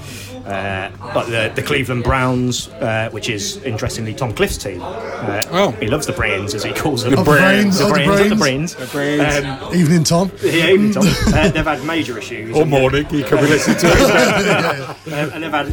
Uh, 0.46 0.92
but 1.14 1.26
the, 1.30 1.52
the 1.56 1.64
Cleveland 1.64 2.04
Browns, 2.04 2.68
uh, 2.68 3.10
which 3.12 3.30
is 3.30 3.58
interestingly 3.64 4.14
Tom 4.14 4.34
Cliff's 4.34 4.58
team. 4.58 4.82
Uh, 4.84 5.42
Oh. 5.52 5.72
he 5.72 5.88
loves 5.88 6.06
the 6.06 6.14
brains 6.14 6.54
as 6.54 6.64
he 6.64 6.74
calls 6.74 7.04
them. 7.04 7.16
The 7.16 7.24
brains, 7.24 7.78
the 7.80 7.86
oh, 7.86 7.90
brains, 7.92 8.08
not 8.08 8.18
the 8.30 8.36
brains. 8.36 8.40
brains. 8.40 8.76
The 8.76 8.86
brains. 8.88 9.46
Um, 9.46 9.76
Evening, 9.76 10.04
Tom. 10.04 10.32
yeah, 10.44 10.52
even 10.68 10.92
Tom. 10.92 11.04
Uh, 11.34 11.50
they've 11.50 11.66
had 11.66 11.84
major 11.86 12.18
issues. 12.18 12.56
Or 12.56 12.66
morning, 12.66 13.08
you 13.10 13.24
can 13.24 13.38
be 13.40 13.48
listening 13.48 13.78
to 13.78 13.88
it. 13.88 15.08
um, 15.14 15.32
and 15.34 15.44
they've 15.44 15.52
had, 15.52 15.68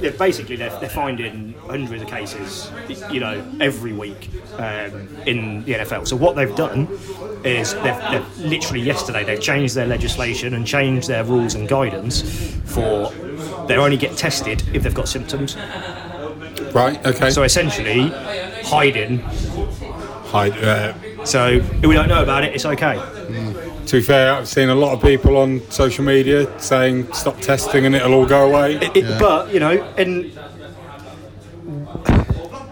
they've 0.00 0.18
basically 0.18 0.56
they're, 0.56 0.76
they're 0.80 0.88
finding 0.88 1.54
hundreds 1.68 2.02
of 2.02 2.08
cases, 2.08 2.70
you 3.10 3.20
know, 3.20 3.44
every 3.60 3.92
week 3.92 4.28
um, 4.54 5.08
in 5.26 5.62
the 5.64 5.74
NFL. 5.74 6.08
So 6.08 6.16
what 6.16 6.34
they've 6.34 6.54
done 6.56 6.88
is 7.44 7.74
they've, 7.74 8.00
they've 8.10 8.38
literally 8.38 8.80
yesterday 8.80 9.22
they've 9.24 9.40
changed 9.44 9.74
their 9.74 9.86
legislation 9.86 10.54
and 10.54 10.66
change 10.66 11.06
their 11.06 11.22
rules 11.24 11.54
and 11.54 11.68
guidance 11.68 12.22
for 12.64 13.12
they 13.68 13.76
only 13.76 13.96
get 13.96 14.16
tested 14.16 14.62
if 14.74 14.82
they've 14.82 14.94
got 14.94 15.08
symptoms. 15.08 15.56
Right. 16.74 16.98
Okay. 17.06 17.30
So 17.30 17.42
essentially, 17.44 18.08
hiding. 18.64 19.18
Hi. 20.34 20.48
Uh, 20.50 20.94
So 21.24 21.46
if 21.82 21.86
we 21.86 21.94
don't 21.94 22.08
know 22.08 22.22
about 22.22 22.44
it, 22.44 22.54
it's 22.54 22.66
okay. 22.66 22.96
to 23.86 23.92
be 23.96 24.02
fair, 24.02 24.32
I've 24.34 24.48
seen 24.48 24.68
a 24.68 24.74
lot 24.74 24.92
of 24.92 25.00
people 25.00 25.36
on 25.38 25.60
social 25.70 26.04
media 26.04 26.38
saying 26.60 27.12
stop 27.14 27.38
testing 27.40 27.86
and 27.86 27.94
it'll 27.94 28.12
all 28.14 28.26
go 28.26 28.46
away. 28.50 28.74
It, 28.76 28.96
it- 28.96 29.18
But 29.18 29.52
you 29.54 29.60
know, 29.60 29.74
and 29.96 30.32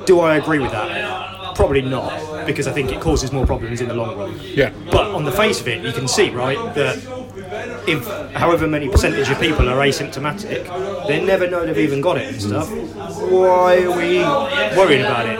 do 0.06 0.20
I 0.20 0.36
agree 0.36 0.58
with 0.58 0.72
that? 0.72 1.21
Probably 1.62 1.82
not, 1.82 2.44
because 2.44 2.66
I 2.66 2.72
think 2.72 2.90
it 2.90 3.00
causes 3.00 3.30
more 3.30 3.46
problems 3.46 3.80
in 3.80 3.86
the 3.86 3.94
long 3.94 4.18
run. 4.18 4.36
Yeah. 4.42 4.72
But 4.90 5.14
on 5.14 5.24
the 5.24 5.30
face 5.30 5.60
of 5.60 5.68
it, 5.68 5.80
you 5.84 5.92
can 5.92 6.08
see, 6.08 6.28
right, 6.30 6.58
that 6.74 6.96
if 7.86 8.04
however 8.32 8.66
many 8.66 8.88
percentage 8.88 9.30
of 9.30 9.38
people 9.38 9.68
are 9.68 9.76
asymptomatic, 9.76 11.06
they 11.06 11.24
never 11.24 11.48
know 11.48 11.64
they've 11.64 11.78
even 11.78 12.00
got 12.00 12.18
it 12.18 12.32
and 12.32 12.42
stuff. 12.42 12.68
Why 12.68 13.84
are 13.84 13.96
we 13.96 14.18
worrying 14.76 15.02
about 15.02 15.26
it? 15.26 15.38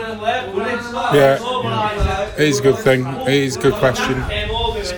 Yeah. 1.13 2.29
It 2.37 2.47
is 2.47 2.59
a 2.59 2.63
good 2.63 2.77
thing. 2.77 3.05
It 3.05 3.27
is 3.27 3.57
a 3.57 3.59
good 3.59 3.73
question. 3.73 4.23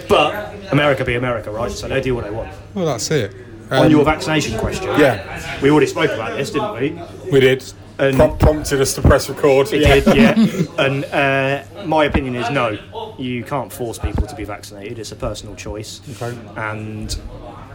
But 0.08 0.54
America 0.72 1.04
be 1.04 1.16
America, 1.16 1.50
right? 1.50 1.72
So 1.72 1.88
they 1.88 2.02
do 2.02 2.14
what 2.14 2.26
they 2.26 2.30
want. 2.30 2.54
Well, 2.76 2.86
that's 2.86 3.10
it. 3.10 3.34
on 3.72 3.88
Um, 3.88 3.92
your 3.92 4.06
vaccination 4.06 4.60
question, 4.60 4.90
yeah. 5.00 5.60
we 5.64 5.72
already 5.72 5.88
spoke 5.88 6.12
about 6.12 6.38
this, 6.38 6.52
didn't 6.52 6.74
we? 6.76 7.02
We 7.32 7.40
did. 7.40 7.64
And 7.98 8.18
Prom- 8.18 8.38
prompted 8.38 8.82
us 8.82 8.94
to 8.96 9.02
press 9.02 9.30
record. 9.30 9.72
It 9.72 10.04
did, 10.04 10.16
yeah. 10.18 10.86
and 10.86 11.06
uh, 11.06 11.86
my 11.86 12.04
opinion 12.06 12.36
is 12.36 12.50
no, 12.50 12.78
you 13.18 13.44
can't 13.44 13.72
force 13.72 13.98
people 13.98 14.28
to 14.28 14.36
be 14.36 14.44
vaccinated. 14.44 15.00
It's 15.00 15.14
a 15.14 15.16
personal 15.16 15.56
choice, 15.56 16.02
Okay. 16.22 16.38
and 16.58 17.18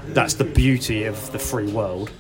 that's 0.08 0.34
the 0.34 0.44
beauty 0.44 1.04
of 1.04 1.32
the 1.32 1.38
free 1.38 1.72
world. 1.72 2.10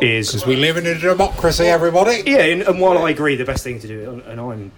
Is 0.00 0.28
because 0.32 0.46
we 0.46 0.56
live 0.56 0.76
in 0.76 0.86
a 0.86 0.98
democracy, 0.98 1.66
everybody. 1.66 2.22
Yeah, 2.26 2.38
and, 2.38 2.62
and 2.62 2.80
while 2.80 2.98
I 2.98 3.10
agree, 3.10 3.36
the 3.36 3.44
best 3.44 3.62
thing 3.62 3.78
to 3.80 3.86
do, 3.86 4.10
and, 4.10 4.22
and 4.22 4.40
I'm. 4.40 4.72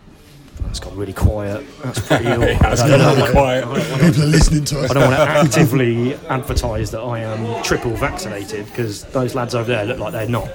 It's 0.68 0.80
got 0.80 0.94
really 0.96 1.12
quiet. 1.14 1.64
That's 1.82 2.00
pretty. 2.06 2.24
It 2.26 2.62
I 2.62 2.68
has 2.68 2.80
don't 2.80 2.90
got 2.90 2.98
know, 2.98 3.16
really 3.22 3.32
quiet. 3.32 3.64
I 3.64 3.68
don't 3.78 3.90
wanna- 3.90 4.04
People 4.10 4.22
are 4.24 4.26
listening 4.26 4.64
to 4.66 4.80
us. 4.80 4.90
I 4.90 4.94
don't 4.94 5.02
want 5.04 5.16
to 5.16 5.22
actively 5.22 6.14
advertise 6.28 6.90
that 6.90 7.00
I 7.00 7.20
am 7.20 7.62
triple 7.62 7.92
vaccinated 7.92 8.66
because 8.66 9.04
those 9.04 9.34
lads 9.34 9.54
over 9.54 9.68
there 9.70 9.84
look 9.86 9.98
like 9.98 10.12
they're 10.12 10.28
not. 10.28 10.50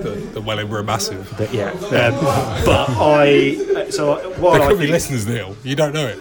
The, 0.00 0.10
the 0.34 0.40
Wellingborough 0.40 0.82
Massive. 0.84 1.32
But 1.36 1.52
yeah, 1.52 1.70
um, 1.70 1.84
but 2.64 2.86
I. 2.90 3.88
So 3.90 4.14
while 4.40 4.54
There 4.54 4.62
I 4.62 4.68
could 4.68 4.78
be 4.78 4.84
think- 4.86 4.92
listeners, 4.92 5.26
Neil. 5.26 5.54
You 5.62 5.76
don't 5.76 5.92
know 5.92 6.06
it. 6.06 6.18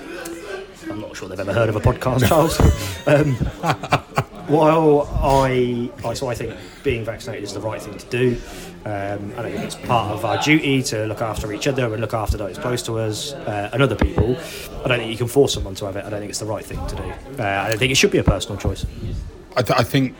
I'm 0.90 1.00
not 1.00 1.16
sure 1.16 1.30
they've 1.30 1.40
ever 1.40 1.54
heard 1.54 1.70
of 1.70 1.76
a 1.76 1.80
podcast, 1.80 2.28
Charles. 2.28 2.60
um, 3.08 3.36
while 4.48 5.08
I, 5.24 5.90
I, 6.04 6.14
so 6.14 6.28
I 6.28 6.36
think 6.36 6.54
being 6.84 7.06
vaccinated 7.06 7.44
is 7.46 7.54
the 7.54 7.62
right 7.62 7.82
thing 7.82 7.98
to 7.98 8.06
do. 8.08 8.42
Um, 8.84 9.32
I 9.38 9.44
don't 9.44 9.52
think 9.52 9.64
it's 9.64 9.76
part 9.76 10.12
of 10.12 10.26
our 10.26 10.42
duty 10.42 10.82
to 10.84 11.06
look 11.06 11.22
after 11.22 11.54
each 11.54 11.68
other 11.68 11.86
and 11.94 12.02
look 12.02 12.14
after 12.14 12.36
those 12.36 12.58
close 12.58 12.82
to 12.84 12.98
us 13.00 13.32
uh, 13.34 13.70
and 13.72 13.82
other 13.82 13.96
people. 13.96 14.36
I 14.84 14.88
don't 14.88 14.98
think 15.00 15.12
you 15.12 15.18
can 15.18 15.28
force 15.28 15.54
someone 15.54 15.76
to 15.76 15.86
have 15.86 15.96
it. 15.96 16.04
I 16.04 16.10
don't 16.10 16.20
think 16.20 16.32
it's 16.32 16.40
the 16.40 16.46
right 16.46 16.66
thing 16.66 16.86
to 16.88 16.96
do. 16.96 17.04
Uh, 17.42 17.44
I 17.46 17.70
don't 17.70 17.78
think 17.78 17.92
it 17.92 17.96
should 17.96 18.12
be 18.12 18.18
a 18.18 18.24
personal 18.24 18.58
choice. 18.58 18.86
I, 19.56 19.62
th- 19.62 19.80
I 19.80 19.84
think 19.84 20.16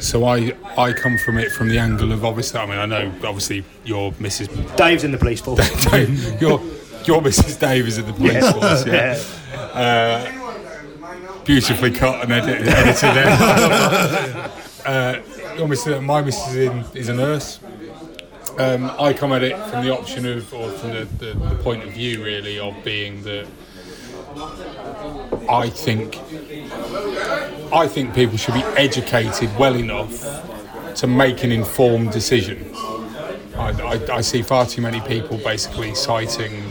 so. 0.00 0.24
I 0.24 0.52
I 0.76 0.92
come 0.92 1.18
from 1.18 1.38
it 1.38 1.50
from 1.52 1.68
the 1.68 1.78
angle 1.78 2.12
of 2.12 2.24
obviously. 2.24 2.60
I 2.60 2.66
mean, 2.66 2.78
I 2.78 2.86
know 2.86 3.12
obviously 3.24 3.64
your 3.84 4.12
Mrs. 4.12 4.76
Dave's 4.76 5.04
in 5.04 5.12
the 5.12 5.18
police 5.18 5.40
force. 5.40 5.68
Dave, 5.86 6.40
your 6.40 6.60
your 7.04 7.20
Mrs. 7.22 7.58
Dave 7.58 7.86
is 7.86 7.98
in 7.98 8.06
the 8.06 8.12
police 8.12 8.34
Yeah. 8.34 8.52
force. 8.52 8.86
Yeah. 8.86 9.18
Uh, 9.74 11.42
beautifully 11.44 11.90
cut 11.90 12.22
and 12.22 12.32
edit, 12.32 12.66
edited. 12.66 13.14
There. 13.14 14.52
uh, 14.86 15.20
your 15.56 15.66
Mrs. 15.68 16.02
My 16.04 16.22
Mrs. 16.22 16.54
In, 16.56 16.96
is 16.96 17.08
a 17.08 17.14
nurse. 17.14 17.58
Um, 18.58 18.90
I 19.00 19.12
come 19.12 19.32
at 19.32 19.42
it 19.42 19.56
from 19.66 19.84
the 19.84 19.92
option 19.92 20.26
of, 20.26 20.52
or 20.54 20.70
from 20.70 20.90
the, 20.90 21.04
the, 21.18 21.34
the 21.34 21.56
point 21.56 21.82
of 21.82 21.90
view, 21.92 22.22
really, 22.24 22.58
of 22.60 22.74
being 22.84 23.22
that 23.24 23.46
I 25.48 25.68
think 25.70 26.16
I 27.74 27.88
think 27.88 28.14
people 28.14 28.36
should 28.36 28.54
be 28.54 28.62
educated 28.76 29.50
well 29.58 29.74
enough 29.74 30.94
to 30.96 31.06
make 31.06 31.42
an 31.42 31.50
informed 31.52 32.12
decision. 32.12 32.70
I, 33.56 33.70
I, 34.10 34.16
I 34.16 34.20
see 34.20 34.42
far 34.42 34.64
too 34.66 34.80
many 34.80 35.00
people 35.00 35.38
basically 35.38 35.94
citing 35.94 36.62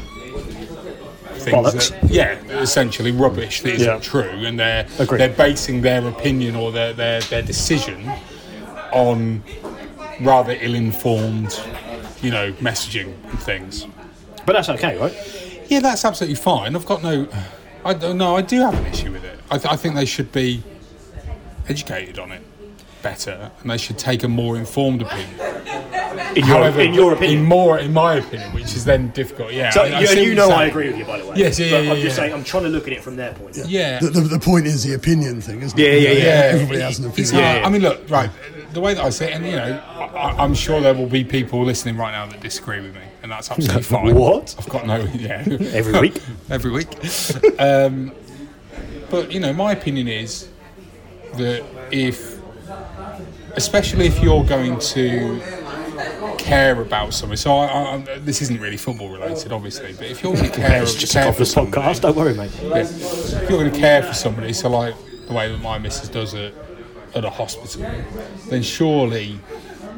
things 1.36 1.56
Bollocks. 1.56 1.89
that, 2.02 2.10
yeah, 2.10 2.36
essentially 2.62 3.12
rubbish 3.12 3.62
that 3.62 3.74
isn't 3.74 3.86
Yeah. 3.88 4.00
true, 4.00 4.30
and 4.30 4.58
they're 4.60 4.88
Agreed. 5.00 5.20
they're 5.20 5.30
basing 5.30 5.82
their 5.82 6.08
opinion 6.08 6.56
or 6.56 6.72
their, 6.72 6.94
their, 6.94 7.20
their 7.22 7.42
decision 7.42 8.10
on 8.94 9.44
rather 10.22 10.58
ill-informed, 10.62 11.60
you 12.22 12.32
know, 12.32 12.54
messaging 12.54 13.13
and 13.30 13.39
things. 13.39 13.88
But 14.46 14.54
that's 14.54 14.70
okay, 14.70 14.98
right? 14.98 15.13
Yeah, 15.68 15.80
that's 15.82 16.06
absolutely 16.06 16.36
fine. 16.36 16.76
I've 16.76 16.86
got 16.86 17.04
no. 17.04 17.28
I 17.84 17.94
don't 17.94 18.18
know. 18.18 18.36
I 18.38 18.42
do 18.42 18.60
have 18.62 18.74
an 18.76 18.86
issue 18.86 19.12
with 19.12 19.24
it. 19.26 19.38
I, 19.52 19.58
th- 19.58 19.74
I 19.74 19.76
think 19.76 19.96
they 19.96 20.06
should 20.06 20.32
be 20.32 20.63
educated 21.69 22.19
on 22.19 22.32
it 22.32 22.41
better, 23.02 23.52
and 23.62 23.69
they 23.69 23.78
should 23.78 23.97
take 23.97 24.23
a 24.23 24.28
more 24.28 24.56
informed 24.58 25.02
opinion. 25.02 25.30
In 26.36 26.45
your- 26.47 26.67
in 26.80 26.93
your 26.93 27.13
opinion? 27.13 27.39
in 27.39 27.45
more, 27.45 27.78
in 27.78 27.91
my 27.93 28.15
opinion, 28.15 28.54
which 28.54 28.76
is 28.76 28.86
then 28.86 29.10
difficult. 29.10 29.52
Yeah, 29.52 29.71
So 29.71 29.82
I- 29.82 29.86
I 29.86 29.99
you, 30.02 30.08
and 30.08 30.17
you 30.19 30.23
you're 30.28 30.36
know 30.36 30.49
I 30.49 30.65
agree 30.65 30.88
with 30.88 30.97
you, 30.97 31.06
by 31.06 31.17
the 31.19 31.26
way. 31.26 31.36
Yes, 31.38 31.60
yeah, 31.60 31.71
But 31.71 31.84
yeah, 31.84 31.91
I'm 31.91 31.97
yeah, 31.97 32.04
just 32.04 32.15
saying, 32.15 32.34
I'm 32.34 32.43
trying 32.43 32.63
to 32.63 32.69
look 32.69 32.88
at 32.88 32.93
it 32.93 33.04
from 33.04 33.15
their 33.17 33.34
point. 33.34 33.58
of 33.58 33.65
view. 33.65 33.78
Yeah. 33.80 33.99
The, 33.99 34.10
the, 34.10 34.21
the 34.21 34.39
point 34.39 34.65
is 34.67 34.84
the 34.84 34.93
opinion 34.93 35.41
thing, 35.41 35.62
isn't 35.62 35.78
Yeah, 35.78 35.88
it? 35.88 36.02
yeah, 36.02 36.10
yeah. 36.12 36.23
Yeah. 36.23 36.54
Everybody 36.54 36.80
has 36.80 36.99
an 36.99 37.12
It's 37.15 37.30
opinion. 37.32 37.52
hard. 37.52 37.63
I 37.65 37.69
mean, 37.69 37.82
look, 37.82 38.10
right. 38.10 38.30
The 38.73 38.80
way 38.82 38.93
that 38.93 39.04
I 39.04 39.10
say 39.10 39.32
it, 39.32 39.36
and 39.36 39.45
you 39.45 39.52
know, 39.52 39.82
I, 40.15 40.36
I'm 40.43 40.54
sure 40.56 40.80
there 40.82 40.93
will 40.95 41.06
be 41.08 41.23
people 41.23 41.63
listening 41.63 41.97
right 41.97 42.12
now 42.12 42.26
that 42.28 42.39
disagree 42.39 42.80
with 42.82 42.93
me, 42.95 43.02
and 43.21 43.32
that's 43.32 43.52
absolutely 43.52 43.84
fine. 43.97 44.15
What? 44.15 44.56
I've 44.58 44.69
got 44.69 44.88
no, 44.88 44.95
yeah. 45.13 45.43
Every 45.73 45.99
week? 45.99 46.19
Every 46.49 46.71
week. 46.71 46.88
um, 47.60 48.12
but 49.12 49.32
you 49.32 49.39
know, 49.39 49.54
my 49.54 49.71
opinion 49.73 50.08
is 50.08 50.47
that 51.38 51.63
if, 51.91 52.39
especially 53.56 54.06
if 54.08 54.22
you're 54.22 54.43
going 54.46 54.80
to 54.80 55.41
care 56.38 56.80
about 56.82 57.13
something, 57.13 57.38
so 57.38 57.58
I, 57.58 57.96
I, 57.96 58.19
this 58.19 58.41
isn't 58.41 58.60
really 58.60 58.78
football 58.78 59.10
related, 59.12 59.52
obviously, 59.52 59.93
but 59.93 60.06
if 60.08 60.24
you're 60.24 60.34
going 60.34 60.46
to 60.52 60.56
care, 60.56 60.82
It's 60.84 60.96
just 60.96 61.13
care 61.13 61.32
for 61.34 61.46
somebody, 61.46 61.82
podcast. 61.82 62.02
Don't 62.02 62.15
worry, 62.15 62.34
mate. 62.34 62.52
yeah. 62.62 62.78
If 62.78 63.50
you're 63.50 63.60
going 63.60 63.72
to 63.72 63.80
care 63.80 64.04
for 64.04 64.13
somebody, 64.13 64.54
so 64.54 64.69
like 64.69 64.96
the 65.28 65.34
way 65.34 65.50
that 65.52 65.60
my 65.62 65.78
missus 65.78 66.10
does 66.10 66.34
it 66.34 66.54
at 67.15 67.24
a 67.24 67.30
hospital, 67.30 67.82
then 68.50 68.63
surely 68.63 69.39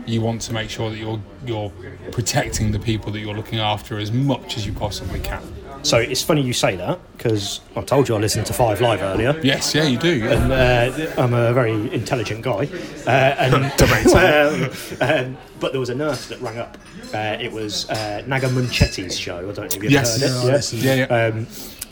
you 0.06 0.22
want 0.22 0.40
to 0.42 0.54
make 0.54 0.70
sure 0.70 0.90
that 0.92 0.98
you're 0.98 1.20
you're 1.48 1.72
protecting 2.12 2.72
the 2.72 2.78
people 2.80 3.12
that 3.12 3.20
you're 3.20 3.34
looking 3.34 3.58
after 3.60 3.98
as 3.98 4.12
much 4.12 4.56
as 4.58 4.66
you 4.68 4.74
possibly 4.74 5.20
can. 5.20 5.42
So 5.86 5.98
it's 6.00 6.24
funny 6.24 6.42
you 6.42 6.52
say 6.54 6.76
that 6.78 7.00
because 7.16 7.62
I 7.76 7.82
told 7.82 8.10
you 8.10 8.16
I 8.16 8.18
listened 8.18 8.48
to 8.48 8.54
Five 8.54 8.82
Live 8.82 9.04
earlier. 9.04 9.40
Yes, 9.44 9.76
yeah, 9.76 9.84
you 9.84 10.00
do. 10.00 10.16
Yeah. 10.18 10.32
And 10.34 10.52
uh, 10.52 11.22
I'm 11.22 11.34
a 11.36 11.54
very 11.54 11.74
intelligent 11.94 12.42
guy. 12.42 12.68
Uh, 13.06 13.10
and, 13.38 13.54
um, 15.00 15.08
um, 15.08 15.38
but 15.60 15.74
there 15.74 15.80
was 15.80 15.90
a 15.90 15.96
nurse 15.96 16.28
that 16.30 16.42
rang 16.42 16.58
up. 16.58 16.80
Uh, 17.14 17.38
it 17.40 17.52
was 17.52 17.88
uh, 17.92 18.24
Naga 18.26 18.48
Munchetty's 18.50 19.16
show. 19.16 19.38
I 19.38 19.42
don't 19.54 19.58
know 19.58 19.64
if 19.66 19.76
you've 19.76 19.92
Yes. 19.92 20.20
heard 20.20 20.30
Yeah, 20.32 20.42
it. 20.50 20.52
listened. 20.54 20.82
Yeah, 20.82 20.96
yeah. 20.96 21.26
Um, 21.28 21.48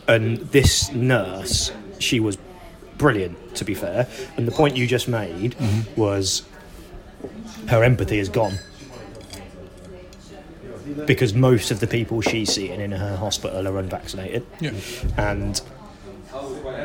and 0.07 0.37
this 0.51 0.91
nurse, 0.91 1.71
she 1.99 2.19
was 2.19 2.39
brilliant, 2.97 3.55
to 3.57 3.63
be 3.63 3.75
fair. 3.75 4.07
And 4.37 4.47
the 4.47 4.51
point 4.51 4.75
you 4.75 4.87
just 4.87 5.07
made 5.07 5.51
Mm-hmm. 5.55 6.01
was 6.01 6.41
her 7.67 7.83
empathy 7.83 8.17
is 8.17 8.27
gone. 8.27 8.53
Because 11.05 11.33
most 11.33 11.71
of 11.71 11.79
the 11.79 11.87
people 11.87 12.21
she's 12.21 12.53
seeing 12.53 12.79
in 12.79 12.91
her 12.91 13.15
hospital 13.15 13.67
are 13.67 13.77
unvaccinated. 13.77 14.45
Yeah. 14.59 14.71
And 15.17 15.61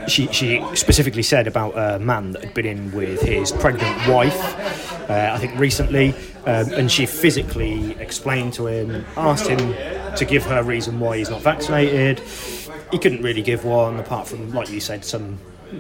she, 0.09 0.27
she 0.29 0.65
specifically 0.75 1.23
said 1.23 1.47
about 1.47 1.73
a 1.77 1.99
man 1.99 2.33
that 2.33 2.45
had 2.45 2.55
been 2.55 2.67
in 2.67 2.93
with 2.93 3.21
his 3.23 3.53
pregnant 3.53 3.97
wife, 4.09 5.11
uh, 5.11 5.31
I 5.35 5.39
think 5.39 5.59
recently, 5.59 6.15
um, 6.45 6.73
and 6.73 6.91
she 6.91 7.07
physically 7.07 7.93
explained 7.99 8.53
to 8.55 8.67
him, 8.67 9.05
asked 9.17 9.47
him 9.47 9.75
to 10.17 10.25
give 10.25 10.45
her 10.45 10.59
a 10.59 10.63
reason 10.63 11.01
why 11.01 11.19
he's 11.19 11.31
not 11.31 11.43
vaccinated. 11.43 12.21
He 12.91 12.99
couldn't 12.99 13.23
really 13.23 13.43
give 13.43 13.65
one, 13.65 13.99
apart 13.99 14.29
from, 14.29 14.53
like 14.53 14.71
you 14.71 14.81
said, 14.81 15.05
some 15.05 15.39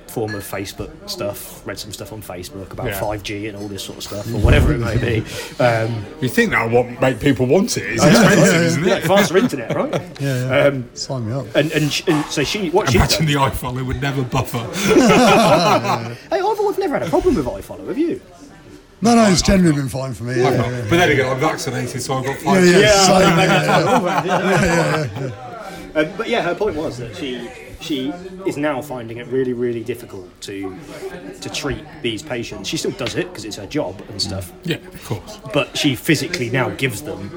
form 0.08 0.34
of 0.34 0.42
Facebook 0.42 0.90
stuff. 1.08 1.66
Read 1.66 1.78
some 1.78 1.92
stuff 1.92 2.12
on 2.12 2.22
Facebook 2.22 2.72
about 2.72 2.86
Yeah. 2.86 3.00
5G 3.00 3.48
and 3.48 3.56
all 3.56 3.68
this 3.68 3.82
sort 3.82 3.98
of 3.98 4.04
stuff, 4.04 4.26
or 4.34 4.38
whatever 4.38 4.72
it 4.72 4.78
may 4.78 4.96
be. 4.96 5.24
Um, 5.62 6.04
You 6.20 6.28
think 6.28 6.50
that 6.50 6.70
will 6.70 6.84
make 7.00 7.20
people 7.20 7.46
want 7.46 7.76
it? 7.76 7.84
It's 7.94 8.02
I 8.02 8.10
know, 8.12 8.22
expensive, 8.22 8.52
yeah, 8.54 8.60
isn't 8.66 8.84
yeah, 8.84 8.94
it? 8.96 9.04
faster 9.04 9.36
internet, 9.38 9.74
right? 9.74 9.92
Yeah, 10.20 10.48
yeah. 10.48 10.66
Um, 10.66 10.88
Sign 10.94 11.26
me 11.26 11.32
up. 11.32 11.46
and, 11.54 11.70
and, 11.72 11.92
sh- 11.92 12.02
and 12.06 12.24
so 12.26 12.42
she, 12.44 12.70
what 12.70 12.86
she's 12.88 12.96
Imagine 12.96 13.26
done, 13.26 13.34
the 13.34 13.40
iPhone, 13.50 13.78
it 13.78 13.82
would 13.82 14.00
never 14.02 14.22
buffer. 14.22 14.58
Hey, 16.30 16.40
I've, 16.40 16.60
I've 16.60 16.78
never 16.78 16.98
had 16.98 17.02
a 17.06 17.10
problem 17.10 17.34
with 17.34 17.46
iFollow, 17.46 17.86
have 17.88 17.98
you? 17.98 18.20
No, 19.00 19.14
no, 19.14 19.28
it's 19.30 19.42
generally 19.42 19.76
been 19.76 19.88
fine 19.88 20.12
for 20.12 20.24
me. 20.24 20.36
Yeah, 20.36 20.50
yeah, 20.50 20.70
yeah. 20.70 20.80
But 20.82 20.90
then 20.90 21.10
again, 21.10 21.28
I'm 21.32 21.38
vaccinated, 21.38 22.02
so 22.02 22.14
I've 22.14 22.24
got 22.24 22.36
Yeah, 22.42 22.44
five. 22.52 22.64
yeah, 22.66 22.78
Yeah, 22.78 23.04
same, 23.06 23.38
yeah, 23.38 23.46
know, 23.46 24.04
yeah. 24.04 24.24
yeah. 24.24 24.64
Yeah, 24.64 24.64
yeah, 24.64 25.32
yeah. 25.94 26.00
Um, 26.00 26.16
but 26.16 26.28
yeah, 26.28 26.42
her 26.42 26.54
point 26.54 26.74
was 26.76 26.98
that 26.98 27.16
she 27.16 27.48
she 27.80 28.12
is 28.46 28.56
now 28.56 28.80
finding 28.82 29.18
it 29.18 29.26
really, 29.28 29.52
really 29.52 29.82
difficult 29.84 30.28
to 30.42 30.76
to 31.40 31.48
treat 31.50 31.84
these 32.02 32.22
patients. 32.22 32.68
She 32.68 32.76
still 32.76 32.90
does 32.92 33.14
it 33.16 33.28
because 33.28 33.44
it's 33.44 33.56
her 33.56 33.66
job 33.66 34.00
and 34.08 34.20
stuff. 34.20 34.52
Yeah, 34.64 34.76
of 34.76 35.04
course. 35.04 35.38
But 35.52 35.76
she 35.76 35.94
physically 35.96 36.50
now 36.50 36.70
gives 36.70 37.02
them. 37.02 37.30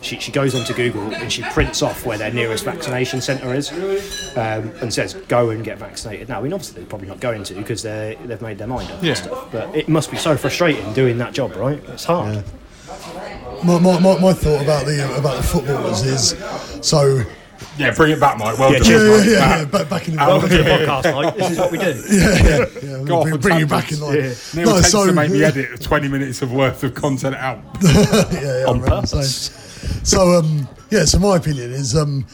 She, 0.00 0.20
she 0.20 0.30
goes 0.30 0.54
onto 0.54 0.72
Google 0.74 1.12
and 1.12 1.30
she 1.32 1.42
prints 1.42 1.82
off 1.82 2.06
where 2.06 2.16
their 2.16 2.32
nearest 2.32 2.64
vaccination 2.64 3.20
centre 3.20 3.52
is, 3.52 3.72
um, 4.36 4.70
and 4.80 4.94
says 4.94 5.14
go 5.26 5.50
and 5.50 5.64
get 5.64 5.76
vaccinated. 5.78 6.28
Now, 6.28 6.38
I 6.38 6.42
mean, 6.42 6.52
obviously 6.52 6.80
they're 6.80 6.88
probably 6.88 7.08
not 7.08 7.18
going 7.18 7.42
to 7.44 7.54
because 7.54 7.82
they 7.82 8.16
they've 8.24 8.40
made 8.40 8.58
their 8.58 8.68
mind 8.68 8.90
up 8.92 9.02
Yeah. 9.02 9.08
and 9.10 9.18
stuff. 9.18 9.48
But 9.50 9.74
it 9.74 9.88
must 9.88 10.10
be 10.12 10.16
so 10.16 10.36
frustrating 10.36 10.92
doing 10.92 11.18
that 11.18 11.32
job, 11.32 11.56
right? 11.56 11.82
It's 11.88 12.04
hard. 12.04 12.44
My, 13.64 13.78
my, 13.80 13.98
my, 13.98 14.18
my 14.20 14.32
thought 14.32 14.62
about 14.62 14.86
the 14.86 15.16
about 15.18 15.36
the 15.38 15.42
footballers 15.42 16.02
is 16.02 16.36
so. 16.86 17.22
Yeah, 17.78 17.92
bring 17.94 18.12
it 18.12 18.20
back, 18.20 18.38
Mike. 18.38 18.58
Well 18.58 18.72
Yeah, 18.72 18.78
done. 18.78 18.86
Yeah, 18.90 18.98
cheers, 18.98 19.26
yeah, 19.26 19.32
yeah, 19.32 19.58
yeah, 19.58 19.64
back, 19.66 19.88
back 19.88 20.08
in 20.08 20.14
the 20.14 20.18
Welcome 20.18 20.48
to 20.50 20.56
the 20.58 20.62
podcast, 20.64 21.14
Mike. 21.14 21.36
This 21.36 21.50
is 21.52 21.58
what 21.58 21.70
we 21.72 21.78
do. 21.78 21.84
yeah, 21.84 22.18
yeah, 22.42 22.98
yeah. 22.98 23.04
Go 23.04 23.16
off 23.18 23.22
bring, 23.22 23.34
on 23.34 23.40
bring 23.40 23.58
you 23.58 23.66
back 23.66 23.92
in 23.92 23.98
tangents. 23.98 24.54
line. 24.54 24.64
Neil 24.64 24.74
No, 24.74 24.80
tends 24.80 24.90
so 24.90 25.06
to 25.06 25.12
make 25.12 25.30
me 25.30 25.42
edit 25.44 25.80
20 25.80 26.08
minutes 26.08 26.42
of 26.42 26.52
worth 26.52 26.82
of 26.84 26.94
content 26.94 27.34
out. 27.36 27.60
yeah, 27.82 28.32
yeah, 28.32 28.64
On 28.66 28.80
purpose. 28.82 29.50
So, 30.02 30.38
um, 30.38 30.68
yeah. 30.90 31.04
So 31.04 31.18
my 31.18 31.36
opinion 31.36 31.70
is, 31.72 31.96
um, 31.96 32.26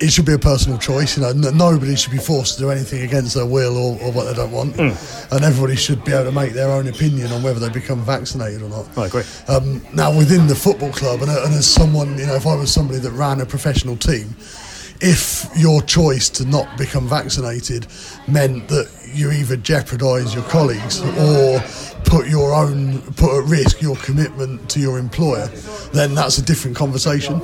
it 0.00 0.10
should 0.10 0.24
be 0.24 0.32
a 0.32 0.38
personal 0.38 0.78
choice. 0.78 1.16
You 1.16 1.24
know, 1.24 1.28
n- 1.30 1.56
nobody 1.56 1.94
should 1.96 2.12
be 2.12 2.18
forced 2.18 2.54
to 2.54 2.60
do 2.60 2.70
anything 2.70 3.02
against 3.02 3.34
their 3.34 3.44
will 3.46 3.76
or, 3.76 4.00
or 4.00 4.12
what 4.12 4.24
they 4.24 4.34
don't 4.34 4.50
want, 4.50 4.78
and 4.78 5.44
everybody 5.44 5.76
should 5.76 6.02
be 6.04 6.12
able 6.12 6.24
to 6.24 6.32
make 6.32 6.52
their 6.54 6.70
own 6.70 6.88
opinion 6.88 7.30
on 7.32 7.42
whether 7.42 7.60
they 7.60 7.68
become 7.68 8.00
vaccinated 8.02 8.62
or 8.62 8.70
not. 8.70 8.96
I 8.98 9.06
agree. 9.06 9.22
Um, 9.48 9.82
now, 9.94 10.16
within 10.16 10.46
the 10.46 10.54
football 10.54 10.90
club, 10.92 11.20
and, 11.20 11.30
and 11.30 11.52
as 11.54 11.66
someone, 11.70 12.16
you 12.18 12.26
know, 12.26 12.34
if 12.34 12.46
I 12.46 12.54
was 12.54 12.72
somebody 12.72 12.98
that 13.00 13.10
ran 13.12 13.40
a 13.42 13.46
professional 13.46 13.94
team, 13.96 14.34
if 15.00 15.48
your 15.56 15.82
choice 15.82 16.28
to 16.28 16.44
not 16.44 16.76
become 16.76 17.08
vaccinated 17.08 17.86
meant 18.28 18.68
that 18.68 18.90
you 19.12 19.30
either 19.30 19.56
jeopardise 19.56 20.34
your 20.34 20.44
colleagues 20.44 21.00
or 21.18 21.60
put 22.04 22.28
your 22.28 22.52
own 22.52 23.00
put 23.14 23.42
at 23.42 23.48
risk 23.48 23.80
your 23.80 23.96
commitment 23.96 24.68
to 24.70 24.80
your 24.80 24.98
employer, 24.98 25.46
then 25.92 26.14
that's 26.14 26.38
a 26.38 26.42
different 26.42 26.76
conversation. 26.76 27.40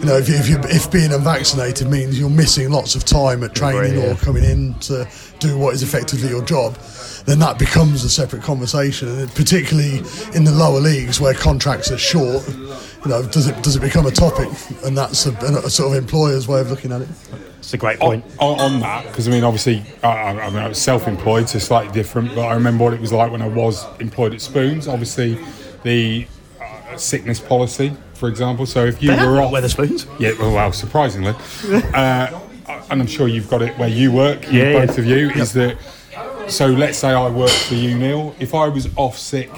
You 0.00 0.06
know, 0.06 0.16
if, 0.16 0.28
you, 0.28 0.34
if, 0.36 0.48
you, 0.48 0.58
if 0.64 0.90
being 0.90 1.12
unvaccinated 1.12 1.88
means 1.88 2.18
you're 2.18 2.30
missing 2.30 2.70
lots 2.70 2.94
of 2.94 3.04
time 3.04 3.44
at 3.44 3.54
training 3.54 3.98
or 4.02 4.14
coming 4.16 4.44
in 4.44 4.74
to 4.80 5.08
do 5.38 5.56
what 5.56 5.74
is 5.74 5.82
effectively 5.82 6.28
your 6.28 6.44
job, 6.44 6.74
then 7.26 7.38
that 7.38 7.58
becomes 7.58 8.04
a 8.04 8.10
separate 8.10 8.42
conversation. 8.42 9.08
And 9.08 9.30
particularly 9.34 9.98
in 10.34 10.44
the 10.44 10.52
lower 10.52 10.80
leagues 10.80 11.20
where 11.20 11.34
contracts 11.34 11.90
are 11.90 11.98
short, 11.98 12.42
you 13.04 13.10
know, 13.10 13.22
does 13.26 13.46
it 13.46 13.62
does 13.62 13.76
it 13.76 13.80
become 13.80 14.06
a 14.06 14.10
topic? 14.10 14.48
And 14.84 14.96
that's 14.96 15.26
a, 15.26 15.30
a 15.32 15.70
sort 15.70 15.96
of 15.96 16.02
employer's 16.02 16.48
way 16.48 16.60
of 16.60 16.70
looking 16.70 16.92
at 16.92 17.02
it. 17.02 17.08
It's 17.58 17.74
a 17.74 17.78
great 17.78 17.98
point. 18.00 18.24
On, 18.38 18.58
on 18.60 18.80
that, 18.80 19.06
because 19.06 19.28
I 19.28 19.30
mean, 19.30 19.44
obviously, 19.44 19.82
I, 20.02 20.08
I, 20.08 20.30
I 20.46 20.50
mean, 20.50 20.58
I 20.58 20.68
was 20.68 20.80
self-employed, 20.80 21.48
so 21.48 21.58
slightly 21.58 21.92
different. 21.92 22.34
But 22.34 22.46
I 22.46 22.54
remember 22.54 22.84
what 22.84 22.94
it 22.94 23.00
was 23.00 23.12
like 23.12 23.30
when 23.30 23.42
I 23.42 23.48
was 23.48 23.84
employed 24.00 24.32
at 24.34 24.40
Spoons. 24.40 24.88
Obviously, 24.88 25.38
the 25.82 26.26
uh, 26.60 26.96
sickness 26.96 27.40
policy, 27.40 27.94
for 28.14 28.28
example. 28.28 28.64
So 28.66 28.84
if 28.86 29.02
you 29.02 29.10
They 29.10 29.16
have 29.16 29.28
were 29.28 29.36
got 29.36 29.46
off, 29.46 29.52
Wetherspoons. 29.52 30.06
yeah, 30.18 30.32
well, 30.38 30.54
well 30.54 30.72
surprisingly, 30.72 31.34
uh, 31.94 32.40
and 32.90 33.00
I'm 33.02 33.06
sure 33.06 33.28
you've 33.28 33.50
got 33.50 33.60
it 33.62 33.76
where 33.78 33.88
you 33.88 34.12
work, 34.12 34.50
you- 34.50 34.60
Yeah, 34.60 34.70
yeah. 34.70 34.86
both 34.86 34.98
of 34.98 35.04
you, 35.06 35.30
is 35.30 35.52
that. 35.52 35.76
So 36.48 36.66
let's 36.68 36.96
say 36.96 37.10
I 37.10 37.28
work 37.28 37.50
for 37.50 37.74
you, 37.74 37.98
Neil. 37.98 38.34
If 38.40 38.54
I 38.54 38.68
was 38.68 38.88
off 38.96 39.18
sick, 39.18 39.50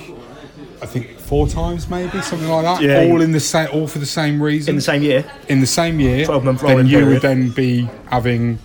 I 0.83 0.87
think 0.87 1.20
four 1.31 1.47
times, 1.47 1.89
maybe 1.89 2.21
something 2.23 2.49
like 2.49 2.65
that. 2.65 2.83
Yeah, 2.83 3.09
all 3.09 3.21
in 3.23 3.31
the 3.31 3.39
same, 3.39 3.69
all 3.73 3.87
for 3.87 4.01
the 4.01 4.05
same 4.21 4.43
reason. 4.43 4.71
In 4.73 4.77
the 4.77 4.83
same 4.83 5.01
year. 5.03 5.25
in 5.49 5.61
the 5.61 5.67
same 5.67 6.01
year, 6.01 6.27
12-month 6.27 6.61
then 6.63 6.87
you 6.89 6.99
period. 6.99 7.09
would 7.09 7.23
then 7.23 7.51
be 7.51 7.89
having 8.09 8.59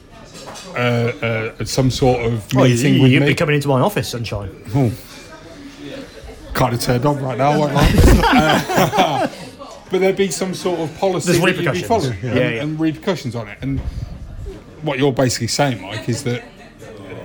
uh, 0.75 0.79
uh, 1.59 1.63
some 1.65 1.91
sort 1.91 2.25
of 2.25 2.43
Oh, 2.55 2.63
you, 2.63 2.73
meeting 2.73 3.01
with 3.03 3.11
you'd 3.11 3.19
me. 3.21 3.27
be 3.27 3.35
coming 3.35 3.53
into 3.55 3.67
my 3.67 3.81
office, 3.81 4.09
sunshine. 4.09 4.49
Oh. 4.73 4.91
Kind 6.55 6.73
of 6.73 6.79
turned 6.81 7.05
on 7.05 7.21
right 7.21 7.37
now, 7.37 7.51
I 7.51 7.57
won't 7.57 7.73
lie. 7.75 7.91
Uh, 8.97 9.27
but 9.91 9.99
there'd 9.99 10.15
be 10.17 10.31
some 10.31 10.55
sort 10.55 10.79
of 10.79 10.97
policy 10.97 11.33
There's 11.37 11.55
that 11.57 11.63
you'd 11.63 11.71
be 11.73 11.83
following, 11.83 12.17
Yeah, 12.23 12.29
and, 12.31 12.39
yeah. 12.39 12.61
and 12.63 12.79
repercussions 12.79 13.35
on 13.35 13.47
it. 13.47 13.59
And 13.61 13.79
what 14.81 14.97
you're 14.97 15.13
basically 15.13 15.47
saying, 15.47 15.83
Mike, 15.83 16.09
is 16.09 16.23
that 16.23 16.43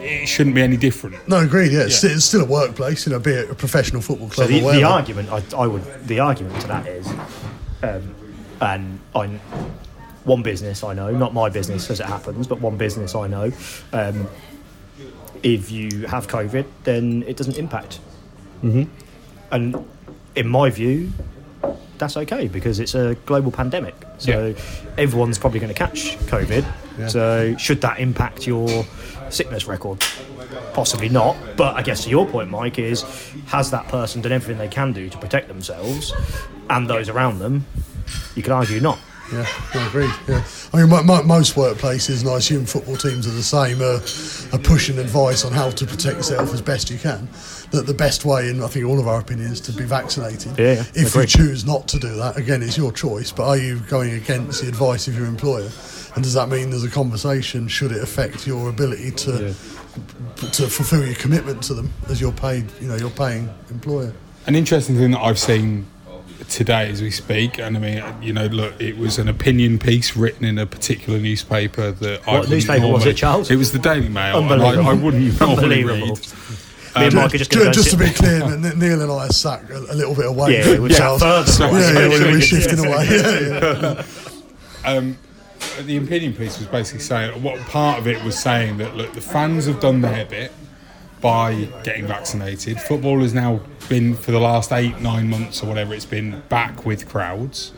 it 0.01 0.27
shouldn't 0.27 0.55
be 0.55 0.63
any 0.63 0.77
different. 0.77 1.29
No, 1.29 1.39
agreed. 1.39 1.73
Yeah, 1.73 1.81
It's, 1.81 2.03
it's 2.05 2.25
still 2.25 2.43
a 2.43 2.47
workplace. 2.47 3.07
You 3.07 3.13
know, 3.13 3.19
be 3.19 3.33
it 3.33 3.51
a 3.51 3.55
professional 3.55 4.03
football 4.03 4.29
So 4.31 4.47
club 4.47 4.49
the, 4.49 4.63
or 4.63 4.73
the 4.73 4.85
argument, 4.85 5.31
I, 5.31 5.43
I 5.57 5.67
would, 5.67 5.83
the 6.07 6.21
argument 6.21 6.61
to 6.63 6.67
that 6.69 6.87
is, 6.87 7.07
um, 7.83 8.15
and 8.61 9.01
I, 9.15 9.27
one 10.25 10.43
business 10.43 10.85
I 10.85 10.95
know, 10.95 11.11
not 11.11 11.35
my 11.35 11.49
business 11.49 11.91
as 11.91 12.01
it 12.01 12.07
happens, 12.07 12.47
but 12.47 12.61
one 12.61 12.77
business 12.77 13.15
I 13.15 13.27
know, 13.27 13.53
um, 13.93 14.29
if 15.43 15.71
you 15.71 16.07
have 16.07 16.29
COVID, 16.29 16.67
then 16.85 17.23
it 17.27 17.37
doesn't 17.37 17.57
impact. 17.57 18.01
Mm-hmm. 18.63 18.85
And 19.51 19.89
in 20.35 20.49
my 20.49 20.71
view, 20.71 21.13
that's 21.99 22.17
okay 22.17 22.49
because 22.49 22.81
it's 22.81 22.95
a 22.95 23.15
global 23.27 23.51
pandemic. 23.51 23.95
So 24.19 24.55
everyone's 24.99 25.39
probably 25.39 25.61
going 25.61 25.73
to 25.73 25.79
catch 25.79 26.17
COVID. 26.27 26.65
Yeah. 26.99 27.09
So 27.09 27.57
should 27.57 27.81
that 27.83 28.01
impact 28.01 28.47
your 28.47 28.85
sickness 29.33 29.67
record? 29.67 30.01
Possibly 30.73 31.09
not. 31.09 31.37
But 31.57 31.77
I 31.77 31.83
guess 31.83 32.05
to 32.05 32.11
your 32.11 32.27
point, 32.27 32.51
Mike, 32.51 32.79
is 32.79 33.03
has 33.47 33.71
that 33.71 33.89
person 33.89 34.23
done 34.23 34.33
everything 34.33 34.59
they 34.59 34.69
can 34.69 34.93
do 34.93 35.09
to 35.09 35.19
protect 35.19 35.49
themselves 35.49 36.13
and 36.69 36.89
those 36.89 37.09
around 37.09 37.39
them? 37.39 37.67
You 38.35 38.43
could 38.43 38.53
argue 38.53 38.81
not. 38.81 38.99
Yeah, 39.33 39.47
I 39.75 39.87
agree. 39.87 40.11
Yeah, 40.27 40.45
I 40.73 40.79
mean, 40.79 40.89
mo- 40.89 41.05
mo- 41.05 41.23
most 41.23 41.55
workplaces, 41.55 42.23
and 42.23 42.31
I 42.31 42.39
assume 42.39 42.67
football 42.67 42.97
teams 42.97 43.29
are 43.29 43.31
the 43.31 43.45
same, 43.45 43.81
are, 43.81 44.01
are 44.53 44.63
pushing 44.63 44.99
advice 44.99 45.45
on 45.45 45.53
how 45.53 45.71
to 45.71 45.87
protect 45.87 46.17
yourself 46.17 46.53
as 46.53 46.61
best 46.61 46.91
you 46.91 46.99
can. 46.99 47.29
That 47.71 47.87
the 47.87 47.95
best 47.95 48.25
way, 48.25 48.51
and 48.51 48.61
I 48.65 48.67
think 48.67 48.87
all 48.87 48.99
of 48.99 49.07
our 49.07 49.21
opinion, 49.21 49.53
is 49.53 49.61
to 49.63 49.73
be 49.73 49.85
vaccinated. 49.85 50.59
Yeah, 50.59 50.73
yeah, 50.73 50.85
if 50.95 51.15
you 51.15 51.27
choose 51.27 51.65
not 51.65 51.87
to 51.89 52.01
do 52.01 52.17
that, 52.17 52.39
again, 52.39 52.61
it's 52.61 52.77
your 52.77 52.91
choice. 52.91 53.31
But 53.31 53.47
are 53.47 53.57
you 53.57 53.79
going 53.89 54.15
against 54.15 54.63
the 54.63 54.69
advice 54.69 55.07
of 55.07 55.17
your 55.17 55.27
employer? 55.27 55.69
And 56.15 56.25
does 56.25 56.35
that 56.35 56.49
mean 56.49 56.71
there's 56.71 56.85
a 56.85 56.91
conversation? 56.91 57.69
Should 57.69 57.93
it 57.93 58.03
affect 58.03 58.47
your 58.47 58.69
ability 58.69 59.13
to 59.13 59.55
to 60.53 60.69
fulfil 60.69 61.05
your 61.05 61.15
commitment 61.17 61.63
to 61.65 61.75
them 61.75 61.93
as 62.09 62.21
your 62.21 62.33
paid, 62.33 62.67
you 62.81 62.89
know, 62.89 62.97
your 62.97 63.11
paying 63.11 63.49
employer? 63.71 64.13
An 64.47 64.55
interesting 64.57 64.97
thing 64.97 65.11
that 65.13 65.21
I've 65.21 65.39
seen 65.39 65.87
today 66.49 66.89
as 66.91 67.01
we 67.03 67.11
speak, 67.11 67.59
and 67.59 67.77
I 67.77 67.81
mean, 67.81 68.03
you 68.23 68.33
know, 68.33 68.47
look, 68.47 68.81
it 68.81 68.97
was 68.97 69.19
an 69.19 69.29
opinion 69.29 69.79
piece 69.79 70.17
written 70.17 70.45
in 70.45 70.59
a 70.59 70.67
particular 70.67 71.21
newspaper 71.21 71.93
that 71.93 72.27
What 72.27 72.33
wouldn't 72.33 72.51
newspaper 72.51 72.89
was 72.89 73.07
it, 73.07 73.17
Charles? 73.17 73.51
It 73.51 73.57
was 73.57 73.71
the 73.73 73.79
Daily 73.79 74.09
Mail, 74.09 74.39
and 74.39 74.51
I, 74.51 74.55
Unbelievable. 74.75 74.89
I 74.89 74.93
wouldn't 74.95 75.41
normally 75.41 75.85
read. 75.85 76.03
Unbelievable. 76.03 76.17
Me 76.97 77.05
and 77.07 77.15
Mike 77.15 77.35
are 77.35 77.39
just 77.39 77.51
going 77.53 77.67
to 77.67 77.73
just 77.73 77.91
to 77.93 77.97
be 77.97 78.11
clear, 78.11 78.41
Neil 78.75 79.03
and 79.03 79.13
I 79.13 79.27
are 79.27 79.33
sat 79.33 79.71
a, 79.71 79.77
a 79.93 79.95
little 79.95 80.15
bit 80.17 80.27
away 80.27 80.55
Yeah, 80.57 80.75
from 80.75 80.83
we're 80.83 80.89
Charles. 80.89 81.23
further 81.23 81.53
Yeah, 81.65 81.71
away. 81.71 81.81
yeah, 81.81 82.09
we're, 82.09 82.33
we're 82.33 82.41
shifting 82.41 82.79
away. 82.81 83.07
Yeah, 83.11 83.81
yeah. 83.83 84.05
Um, 84.83 85.19
the 85.83 85.97
opinion 85.97 86.33
piece 86.35 86.59
was 86.59 86.69
basically 86.69 87.01
saying 87.01 87.43
what 87.43 87.59
part 87.61 87.99
of 87.99 88.07
it 88.07 88.23
was 88.25 88.39
saying 88.39 88.79
that 88.79 88.97
look, 88.97 89.13
the 89.13 89.21
fans 89.21 89.67
have 89.67 89.81
done 89.81 90.01
their 90.01 90.25
bit 90.25 90.53
by 91.21 91.69
getting 91.85 92.07
vaccinated. 92.07 92.81
Football 92.81 93.21
has 93.21 93.35
now 93.35 93.61
been 93.89 94.15
for 94.15 94.31
the 94.33 94.41
last 94.41 94.73
eight, 94.73 95.01
nine 95.01 95.29
months 95.29 95.63
or 95.63 95.67
whatever 95.67 95.95
it's 95.95 96.07
been 96.07 96.43
back 96.49 96.87
with 96.87 97.09
crowds. 97.09 97.73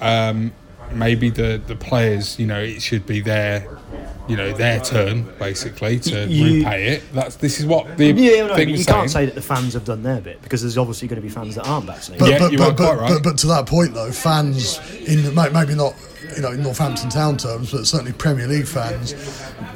Um, 0.00 0.52
maybe 0.92 1.30
the 1.30 1.60
the 1.66 1.76
players, 1.76 2.38
you 2.38 2.46
know, 2.46 2.60
it 2.60 2.80
should 2.82 3.06
be 3.06 3.20
their, 3.20 3.66
you 4.28 4.36
know, 4.36 4.52
their 4.52 4.80
turn 4.80 5.26
basically 5.38 5.98
to 6.00 6.26
You- 6.26 6.58
repay 6.64 6.88
it. 6.88 7.02
That's 7.14 7.36
this 7.36 7.60
is 7.60 7.66
what 7.66 7.96
the 7.96 8.06
Yeah, 8.12 8.46
no, 8.46 8.56
thing 8.56 8.68
you 8.68 8.76
was 8.78 8.86
can't 8.86 9.10
say 9.10 9.26
that 9.26 9.34
the 9.34 9.42
fans 9.42 9.74
have 9.74 9.84
done 9.84 10.02
their 10.02 10.20
bit 10.20 10.42
because 10.42 10.62
there's 10.62 10.78
obviously 10.78 11.08
going 11.08 11.20
to 11.20 11.26
be 11.26 11.32
fans 11.32 11.54
that 11.56 11.66
aren't 11.66 11.86
vaccinated. 11.86 12.38
But, 12.38 12.50
but, 12.50 12.56
but, 12.58 12.76
but, 12.76 13.08
but, 13.08 13.22
but 13.22 13.38
to 13.38 13.46
that 13.48 13.66
point, 13.66 13.94
though, 13.94 14.10
fans 14.12 14.78
in 15.06 15.34
maybe 15.34 15.74
not 15.74 15.94
you 16.36 16.42
know 16.42 16.52
in 16.52 16.62
Northampton 16.62 17.10
Town 17.10 17.36
terms, 17.36 17.72
but 17.72 17.86
certainly 17.86 18.12
Premier 18.12 18.46
League 18.46 18.66
fans 18.66 19.14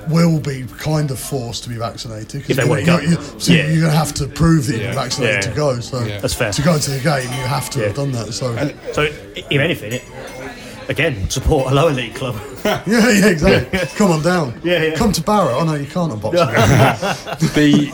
will 0.08 0.38
be 0.38 0.64
kind 0.78 1.10
of 1.10 1.18
forced 1.18 1.62
to 1.64 1.68
be 1.70 1.76
vaccinated. 1.76 2.42
'cause 2.42 2.50
If 2.50 2.56
they 2.58 2.62
you- 2.64 2.68
wanna 2.68 2.80
you- 2.82 2.86
go. 2.86 2.98
you- 3.00 3.18
so 3.40 3.52
Yeah. 3.52 3.66
you're 3.68 3.80
going 3.80 3.92
to 3.92 3.96
have 3.98 4.12
to 4.14 4.26
prove 4.28 4.66
that 4.66 4.72
you've 4.74 4.82
Yeah. 4.82 4.88
been 4.88 4.98
vaccinated 4.98 5.44
Yeah. 5.44 5.50
to 5.50 5.56
go. 5.56 5.80
So 5.80 6.04
Yeah. 6.04 6.20
That's 6.20 6.34
fair. 6.34 6.52
To 6.52 6.62
go 6.62 6.78
to 6.78 6.90
the 6.90 6.98
game, 7.00 7.22
you 7.22 7.44
have 7.46 7.70
to 7.70 7.80
have 7.84 7.94
done 7.94 8.12
that. 8.12 8.34
So 8.34 8.54
So, 8.92 9.02
if 9.34 9.50
anything, 9.50 9.92
it, 9.94 10.02
again, 10.88 11.28
support 11.30 11.70
a 11.72 11.74
lower 11.74 11.90
league 11.92 12.14
club. 12.14 12.36
yeah, 12.64 12.82
yeah, 12.86 13.26
exactly. 13.26 13.78
Come 13.96 14.10
on 14.12 14.22
down. 14.22 14.60
Yeah, 14.64 14.82
yeah. 14.82 14.94
Come 14.96 15.12
to 15.12 15.22
Barrow. 15.22 15.58
Oh 15.58 15.64
no, 15.64 15.74
you 15.74 15.86
can't 15.86 16.12
on 16.12 16.20
Boxing 16.20 16.40
the 17.54 17.90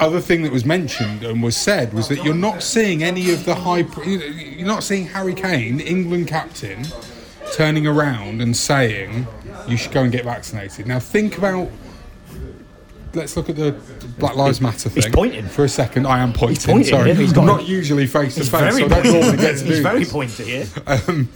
other 0.00 0.20
thing 0.20 0.42
that 0.42 0.50
was 0.52 0.64
mentioned 0.64 1.22
and 1.22 1.42
was 1.42 1.56
said 1.56 1.92
was 1.92 2.08
that 2.08 2.24
you're 2.24 2.34
not 2.34 2.62
seeing 2.62 3.02
any 3.02 3.30
of 3.32 3.44
the 3.44 3.54
high. 3.54 3.84
You're 4.04 4.66
not 4.66 4.82
seeing 4.82 5.06
Harry 5.06 5.34
Kane, 5.34 5.80
England 5.80 6.28
captain, 6.28 6.84
turning 7.54 7.86
around 7.86 8.40
and 8.40 8.56
saying 8.56 9.26
you 9.68 9.76
should 9.76 9.92
go 9.92 10.02
and 10.02 10.10
get 10.12 10.24
vaccinated. 10.24 10.86
Now 10.86 10.98
think 10.98 11.38
about. 11.38 11.70
Let's 13.14 13.36
look 13.36 13.50
at 13.50 13.56
the 13.56 13.72
Black 14.18 14.36
Lives 14.36 14.62
Matter 14.62 14.88
thing. 14.88 15.02
He's 15.02 15.12
pointing. 15.14 15.46
for 15.46 15.64
a 15.64 15.68
second. 15.68 16.06
I 16.06 16.20
am 16.20 16.32
pointing. 16.32 16.64
pointing, 16.72 16.88
sorry, 16.88 17.10
yeah, 17.10 17.14
he's 17.16 17.28
I'm 17.36 17.44
got- 17.44 17.58
not 17.58 17.68
usually 17.68 18.06
face 18.06 18.36
to 18.36 18.40
He's 18.40 18.48
face, 18.50 18.60
very 18.74 18.88
so 18.88 18.96
I 18.96 19.02
don't 19.02 19.12
normally 19.12 19.36
get 19.36 19.58
to 19.58 19.64
do 19.64 19.70
He's 19.70 19.80
very 19.80 19.98
this. 19.98 20.12
pointy 20.12 20.44
here. 20.44 20.66
Um, 20.86 21.28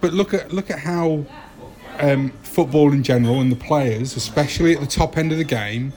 but 0.00 0.12
look 0.12 0.34
at 0.34 0.52
look 0.52 0.70
at 0.70 0.78
how 0.78 1.24
um, 1.98 2.30
football 2.42 2.92
in 2.92 3.02
general 3.02 3.40
and 3.40 3.50
the 3.50 3.56
players, 3.56 4.16
especially 4.16 4.74
at 4.74 4.80
the 4.80 4.86
top 4.86 5.16
end 5.16 5.32
of 5.32 5.38
the 5.38 5.44
game, 5.44 5.92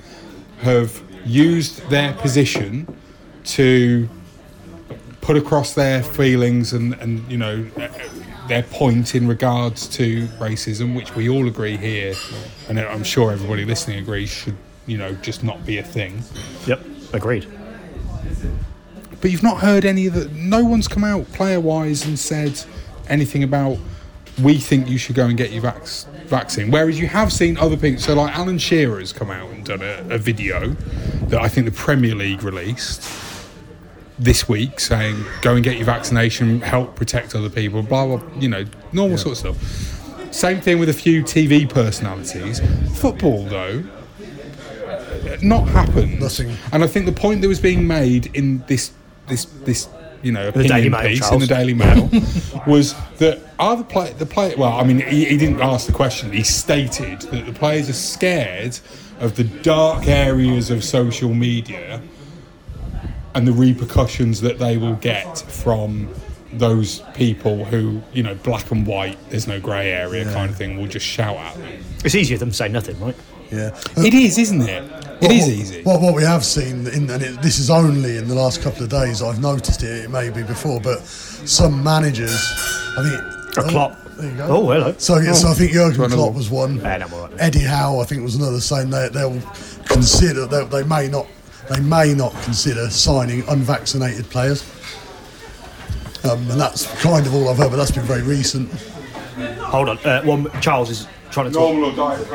have 0.61 1.01
used 1.25 1.87
their 1.89 2.13
position 2.13 2.87
to 3.43 4.09
put 5.21 5.37
across 5.37 5.73
their 5.75 6.01
feelings 6.01 6.73
and, 6.73 6.93
and 6.95 7.29
you 7.31 7.37
know 7.37 7.63
their 8.47 8.63
point 8.63 9.15
in 9.15 9.27
regards 9.27 9.87
to 9.87 10.27
racism, 10.39 10.95
which 10.95 11.15
we 11.15 11.29
all 11.29 11.47
agree 11.47 11.77
here, 11.77 12.13
and 12.67 12.79
I'm 12.79 13.03
sure 13.03 13.31
everybody 13.31 13.65
listening 13.65 13.99
agrees 13.99 14.29
should 14.29 14.57
you 14.87 14.97
know 14.97 15.13
just 15.15 15.43
not 15.43 15.65
be 15.65 15.77
a 15.77 15.83
thing. 15.83 16.21
Yep, 16.65 16.81
agreed. 17.13 17.47
But 19.21 19.29
you've 19.29 19.43
not 19.43 19.59
heard 19.59 19.85
any 19.85 20.07
of 20.07 20.15
the. 20.15 20.27
No 20.29 20.63
one's 20.63 20.87
come 20.87 21.03
out 21.03 21.31
player 21.31 21.59
wise 21.59 22.05
and 22.05 22.17
said 22.17 22.63
anything 23.11 23.43
about. 23.43 23.77
We 24.41 24.57
think 24.57 24.87
you 24.87 24.97
should 24.97 25.15
go 25.15 25.25
and 25.25 25.37
get 25.37 25.51
your 25.51 25.61
vac- 25.61 25.85
vaccine. 26.27 26.71
Whereas 26.71 26.99
you 26.99 27.07
have 27.07 27.33
seen 27.33 27.57
other 27.57 27.75
people. 27.75 28.01
So 28.01 28.15
like 28.15 28.35
Alan 28.35 28.57
Shearer 28.57 28.99
has 28.99 29.11
come 29.11 29.29
out 29.29 29.49
and 29.51 29.65
done 29.65 29.81
a, 29.81 30.15
a 30.15 30.17
video 30.17 30.69
that 31.27 31.41
I 31.41 31.49
think 31.49 31.65
the 31.65 31.73
Premier 31.73 32.15
League 32.15 32.41
released 32.41 33.03
this 34.17 34.47
week, 34.47 34.79
saying 34.79 35.23
go 35.41 35.55
and 35.55 35.63
get 35.63 35.75
your 35.75 35.85
vaccination, 35.85 36.61
help 36.61 36.95
protect 36.95 37.35
other 37.35 37.49
people. 37.49 37.83
Blah 37.83 38.17
blah. 38.17 38.21
You 38.39 38.47
know, 38.47 38.65
normal 38.93 39.17
sort 39.17 39.33
of 39.33 39.55
stuff. 39.57 40.33
Same 40.33 40.61
thing 40.61 40.79
with 40.79 40.87
a 40.87 40.93
few 40.93 41.23
TV 41.23 41.69
personalities. 41.69 42.61
Football, 42.97 43.43
though, 43.45 43.83
not 45.41 45.67
happened. 45.67 46.21
Nothing. 46.21 46.55
And 46.71 46.83
I 46.83 46.87
think 46.87 47.05
the 47.05 47.11
point 47.11 47.41
that 47.41 47.49
was 47.49 47.59
being 47.59 47.85
made 47.85 48.33
in 48.35 48.63
this 48.67 48.91
this 49.27 49.45
this 49.65 49.89
you 50.23 50.31
know 50.31 50.51
The 50.51 50.63
Daily 50.63 50.87
opinion 50.87 50.91
Mail, 50.91 51.01
piece 51.07 51.31
in 51.31 51.39
the 51.39 51.47
Daily 51.47 51.73
Mail 51.73 52.09
was 52.67 52.95
that 53.17 53.39
are 53.59 53.75
the 53.75 53.83
play 53.83 54.13
the 54.13 54.25
play 54.25 54.55
well 54.55 54.73
I 54.73 54.83
mean 54.83 54.99
he, 54.99 55.25
he 55.25 55.37
didn't 55.37 55.61
ask 55.61 55.87
the 55.87 55.93
question 55.93 56.31
he 56.31 56.43
stated 56.43 57.21
that 57.21 57.45
the 57.45 57.53
players 57.53 57.89
are 57.89 57.93
scared 57.93 58.79
of 59.19 59.35
the 59.35 59.43
dark 59.43 60.07
areas 60.07 60.69
of 60.69 60.83
social 60.83 61.33
media 61.33 62.01
and 63.33 63.47
the 63.47 63.53
repercussions 63.53 64.41
that 64.41 64.59
they 64.59 64.77
will 64.77 64.95
get 64.95 65.37
from 65.37 66.09
those 66.53 66.99
people 67.13 67.63
who 67.65 68.01
you 68.13 68.23
know 68.23 68.35
black 68.35 68.69
and 68.71 68.85
white 68.85 69.17
there's 69.29 69.47
no 69.47 69.59
grey 69.59 69.91
area 69.91 70.25
kind 70.33 70.49
of 70.49 70.57
thing 70.57 70.77
will 70.77 70.87
just 70.87 71.05
shout 71.05 71.37
at 71.37 71.55
them. 71.55 71.83
It's 72.03 72.15
easier 72.15 72.37
than 72.37 72.49
to 72.49 72.55
say 72.55 72.67
nothing, 72.67 72.99
right? 72.99 73.15
Yeah. 73.51 73.71
it 73.97 74.13
is 74.13 74.37
isn't 74.37 74.61
it 74.61 74.69
it 74.69 74.83
What- 75.21 75.31
is 75.31 75.41
what- 75.43 75.49
easy 75.51 75.83
What, 75.83 76.01
what 76.01 76.15
we 76.15 76.23
have 76.23 76.43
seen, 76.45 76.87
in, 76.87 77.09
and 77.09 77.21
it, 77.21 77.41
this 77.41 77.59
is 77.59 77.69
only 77.69 78.17
in 78.17 78.27
the 78.27 78.35
last 78.35 78.61
couple 78.61 78.83
of 78.83 78.89
days, 78.89 79.21
I've 79.21 79.39
noticed 79.41 79.83
it, 79.83 80.05
it 80.05 80.09
may 80.09 80.29
be 80.29 80.41
before, 80.43 80.79
but 80.81 80.99
some 81.05 81.83
managers, 81.83 82.33
I 82.97 83.03
think. 83.03 83.57
A 83.65 83.69
Klopp. 83.69 83.97
There 84.17 84.29
you 84.31 84.37
go. 84.37 84.45
Oh, 84.47 84.71
hello. 84.71 84.95
So, 84.97 85.17
yeah, 85.17 85.33
so 85.33 85.49
I 85.49 85.53
think 85.53 85.71
Jurgen 85.73 86.09
Klopp 86.09 86.33
was 86.33 86.49
one. 86.49 86.77
Yeah, 86.77 86.97
no. 86.97 87.29
Eddie 87.39 87.59
Howe, 87.59 87.99
I 87.99 88.05
think, 88.05 88.23
was 88.23 88.35
another 88.35 88.59
saying 88.61 88.89
they, 88.89 89.09
they'll 89.09 89.39
consider, 89.85 90.45
they, 90.47 90.63
they 90.65 90.83
may 90.83 91.07
not. 91.07 91.27
They 91.69 91.79
may 91.81 92.13
not 92.13 92.33
consider 92.43 92.89
signing 92.89 93.43
unvaccinated 93.47 94.29
players, 94.29 94.63
um, 96.23 96.49
and 96.51 96.59
that's 96.59 96.85
kind 97.01 97.25
of 97.25 97.33
all 97.35 97.47
I've 97.49 97.57
heard. 97.57 97.69
But 97.71 97.77
that's 97.77 97.91
been 97.91 98.03
very 98.03 98.23
recent. 98.23 98.71
Hold 99.59 99.89
on. 99.89 99.97
Uh, 99.99 100.21
one, 100.23 100.49
Charles 100.61 100.89
is 100.89 101.07
trying 101.29 101.47
to 101.47 101.51
talk. 101.53 101.73
normal 101.73 101.91
or 101.91 101.95
diet 101.95 102.27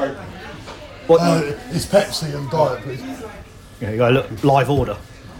What? 1.07 1.21
Uh, 1.21 1.57
it's 1.71 1.87
Pepsi 1.87 2.35
and 2.35 2.51
Diet, 2.51 2.83
please. 2.83 3.01
Yeah, 3.81 3.91
you 3.91 3.97
go. 3.99 4.11
Look, 4.11 4.45
live 4.45 4.71
order. 4.71 4.97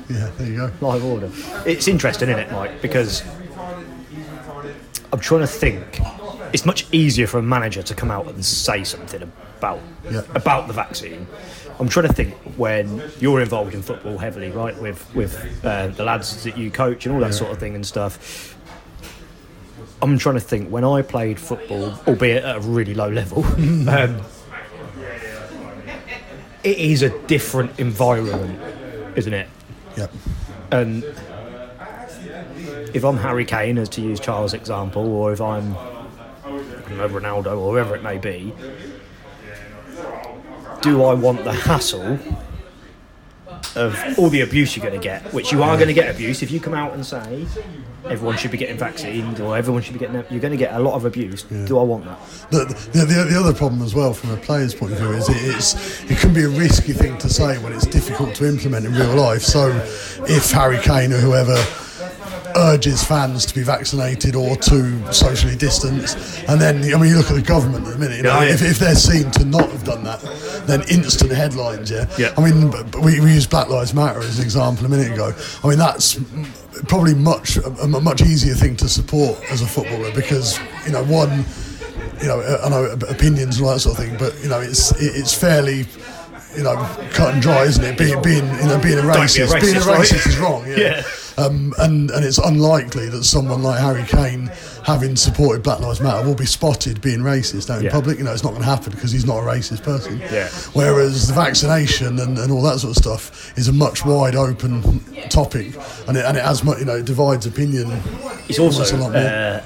Yeah, 0.09 0.31
there 0.39 0.47
you 0.49 0.57
go. 0.57 0.71
Live 0.81 1.05
order. 1.05 1.31
It's 1.65 1.89
interesting, 1.89 2.29
isn't 2.29 2.41
it, 2.41 2.53
Mike? 2.53 2.81
Because 2.81 3.23
I'm 5.13 5.21
trying 5.21 5.41
to 5.41 5.47
think. 5.47 6.01
It's 6.53 6.65
much 6.65 6.87
easier 6.93 7.27
for 7.27 7.39
a 7.39 7.43
manager 7.43 7.83
to 7.83 7.95
come 7.95 8.11
out 8.11 8.29
and 8.29 8.45
say 8.45 8.85
something 8.85 9.23
about 9.23 9.81
Yeah. 10.11 10.23
about 10.35 10.69
the 10.69 10.73
vaccine. 10.73 11.27
I'm 11.81 11.89
trying 11.89 12.07
to 12.07 12.13
think 12.13 12.35
when 12.57 13.03
you're 13.19 13.41
involved 13.41 13.75
in 13.75 13.83
football 13.83 14.17
heavily, 14.17 14.51
right? 14.51 14.81
With 14.81 15.05
with 15.15 15.65
uh, 15.65 15.89
the 15.89 16.05
lads 16.05 16.45
that 16.45 16.57
you 16.57 16.71
coach 16.71 17.05
and 17.05 17.15
all 17.15 17.21
that 17.23 17.35
sort 17.35 17.51
of 17.51 17.59
thing 17.59 17.75
and 17.75 17.85
stuff. 17.85 18.55
I'm 20.03 20.19
trying 20.19 20.37
to 20.37 20.41
think 20.41 20.71
when 20.71 20.85
I 20.85 21.03
played 21.03 21.41
football, 21.41 21.95
albeit 22.07 22.45
at 22.45 22.57
a 22.57 22.61
really 22.61 22.95
low 22.95 23.09
level. 23.09 23.45
um, 23.89 24.21
it 26.67 26.79
is 26.79 27.03
a 27.03 27.17
different 27.27 27.79
environment, 27.79 28.61
isn't 29.17 29.33
it? 29.33 29.49
Yep. 29.97 30.13
And 30.73 31.05
if 32.93 33.05
I'm 33.05 33.17
Harry 33.19 33.45
Kane, 33.45 33.79
as 33.79 33.89
to 33.91 34.01
use 34.01 34.19
Charles' 34.19 34.53
example, 34.53 35.07
or 35.07 35.33
if 35.33 35.41
I'm 35.41 35.77
know, 36.97 37.09
Ronaldo 37.09 37.59
or 37.59 37.73
whoever 37.73 37.95
it 37.95 38.03
may 38.03 38.19
be, 38.19 38.53
do 40.81 41.05
I 41.05 41.15
want 41.15 41.45
the 41.45 41.53
hassle 41.53 42.19
of 43.77 44.19
all 44.19 44.29
the 44.29 44.41
abuse 44.41 44.77
you're 44.77 44.85
going 44.85 44.99
to 44.99 45.05
get? 45.05 45.33
Which 45.33 45.53
you 45.53 45.63
are 45.63 45.77
going 45.77 45.89
to 45.89 45.95
get 45.95 46.13
abuse 46.13 46.43
if 46.43 46.51
you 46.51 46.59
come 46.59 46.75
out 46.75 46.95
and 46.95 47.05
say 47.07 47.47
everyone 48.09 48.37
should 48.37 48.51
be 48.51 48.57
getting 48.59 48.79
vaccinated 48.79 49.41
or 49.41 49.57
everyone 49.57 49.83
should 49.83 49.95
be 49.95 49.99
getting. 49.99 50.15
You're 50.31 50.41
going 50.41 50.53
to 50.53 50.57
get 50.57 50.75
a 50.75 50.79
lot 50.81 50.95
of 50.95 51.05
abuse. 51.05 51.43
Do 51.45 51.79
I 51.79 51.83
want 51.83 52.05
that? 52.05 52.19
The, 52.51 52.65
the, 52.93 53.05
the, 53.05 53.25
the 53.31 53.41
other 53.41 53.53
problem 53.55 53.83
as 53.83 53.95
well 53.95 54.13
from 54.15 54.31
a 54.31 54.37
player's 54.37 54.75
point 54.75 54.93
of 54.93 54.99
view 54.99 55.13
is 55.13 55.29
it, 55.29 55.37
it's, 55.57 56.03
it 56.11 56.19
can 56.19 56.33
be 56.33 56.43
a 56.45 56.49
risky 56.49 56.93
thing 56.93 57.19
to 57.19 57.29
say 57.29 57.59
when 57.59 57.73
it's 57.73 57.87
difficult 57.87 58.35
to 58.37 58.47
implement 58.49 58.87
in 58.87 58.95
real 58.95 59.15
life. 59.15 59.43
So 59.43 59.69
if 60.29 60.51
Harry 60.53 60.79
Kane 60.79 61.13
or 61.13 61.19
whoever 61.19 61.57
urges 62.59 63.05
fans 63.05 63.45
to 63.45 63.55
be 63.55 63.63
vaccinated 63.63 64.35
or 64.35 64.57
to 64.57 65.13
socially 65.13 65.57
distance, 65.57 66.43
and 66.49 66.59
then 66.59 66.77
I 66.95 66.97
mean 66.99 67.11
you 67.11 67.17
look 67.19 67.29
at 67.29 67.35
the 67.35 67.43
government 67.43 67.87
at 67.87 67.93
the 67.93 67.99
minute. 67.99 68.17
You 68.19 68.23
know, 68.23 68.41
Yeah, 68.41 68.47
yeah. 68.47 68.55
if, 68.55 68.63
if 68.63 68.79
they're 68.79 68.95
seen 68.95 69.31
to 69.33 69.45
not 69.45 69.69
have 69.71 69.85
done 69.85 70.05
that, 70.05 70.21
then 70.67 70.81
instant 70.89 71.33
headlines. 71.33 71.91
Yeah. 71.91 72.09
Yeah. 72.19 72.33
I 72.39 72.41
mean, 72.51 72.71
but- 72.71 72.91
but 72.91 73.03
we, 73.03 73.21
we 73.21 73.35
used 73.35 73.51
Black 73.51 73.69
Lives 73.69 73.93
Matter 73.93 74.21
as 74.21 74.39
an 74.39 74.45
example 74.45 74.87
a 74.87 74.89
minute 74.89 75.13
ago. 75.13 75.35
I 75.65 75.69
mean 75.69 75.79
that's 75.79 76.19
probably 76.89 77.15
much 77.15 77.57
a, 77.57 77.67
a 77.69 78.01
much 78.01 78.23
easier 78.23 78.55
thing 78.55 78.77
to 78.77 78.89
support 78.89 79.39
as 79.51 79.63
a 79.63 79.67
footballer 79.67 80.13
because 80.15 80.59
you 80.87 80.93
know 80.93 81.05
one 81.05 81.45
you 82.21 82.29
know, 82.29 82.41
uh, 82.41 82.63
I 82.65 82.69
know 82.71 82.85
uh, 82.85 83.13
opinions 83.13 83.59
and 83.59 83.67
all 83.67 83.73
that 83.75 83.81
sort 83.81 83.99
of 83.99 84.05
thing, 84.05 84.17
but 84.19 84.35
you 84.43 84.49
know, 84.49 84.59
it's 84.61 84.91
it- 84.93 85.15
it's 85.17 85.35
fairly, 85.35 85.87
you 86.57 86.63
know, 86.65 86.77
cut 87.13 87.35
and 87.35 87.43
dry, 87.43 87.65
isn't 87.65 87.85
it? 87.85 87.99
Being 87.99 88.21
being 88.23 88.45
you 88.47 88.67
know 88.67 88.81
being 88.83 88.99
a 88.99 89.03
Don't 89.03 89.13
be 89.13 89.43
a 89.43 89.47
racist, 89.47 89.61
being 89.61 89.77
a 89.77 89.81
racist, 89.81 89.87
right? 90.25 90.27
is 90.27 90.39
wrong. 90.39 90.67
Yeah. 90.67 90.77
Yeah. 90.79 91.03
Um, 91.39 91.75
and 91.79 92.11
and 92.13 92.25
it's 92.25 92.39
unlikely 92.39 93.11
that 93.11 93.25
someone 93.25 93.63
like 93.63 93.79
Harry 93.79 94.05
Kane, 94.05 94.51
having 94.85 95.17
supported 95.17 95.63
Black 95.63 95.81
Lives 95.81 96.01
Matter, 96.01 96.27
will 96.27 96.35
be 96.35 96.47
spotted 96.47 97.03
being 97.03 97.19
racist 97.21 97.69
out 97.69 97.81
in 97.81 97.85
Yeah. 97.85 97.91
public. 97.91 98.17
You 98.17 98.25
know, 98.25 98.33
it's 98.33 98.43
not 98.43 98.51
going 98.51 98.63
to 98.63 98.69
happen 98.69 98.93
because 98.93 99.13
he's 99.13 99.27
not 99.27 99.39
a 99.39 99.43
racist 99.43 99.83
person. 99.83 100.19
Yeah. 100.19 100.49
Whereas 100.73 101.29
the 101.29 101.35
vaccination 101.35 102.19
and, 102.21 102.39
and 102.39 102.51
all 102.51 102.63
that 102.63 102.79
sort 102.79 102.97
of 102.97 103.03
stuff 103.03 103.53
is 103.59 103.69
a 103.69 103.73
much 103.73 104.03
wide 104.07 104.35
open 104.35 104.81
topic, 105.29 105.77
and 106.09 106.17
it 106.17 106.25
and 106.25 106.39
it 106.39 106.45
has 106.45 106.65
mu- 106.65 106.79
you 106.79 106.87
know 106.87 106.97
it 106.97 107.05
divides 107.05 107.45
opinion. 107.45 107.91
It's 108.49 108.59
also 108.59 108.83
a 108.85 108.97
lot 108.97 109.13
more. 109.13 109.21
uh, 109.21 109.63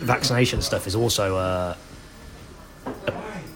vaccination 0.00 0.60
stuff 0.60 0.88
is 0.88 0.96
also 0.96 1.36
uh, 1.36 1.76
a, 3.06 3.12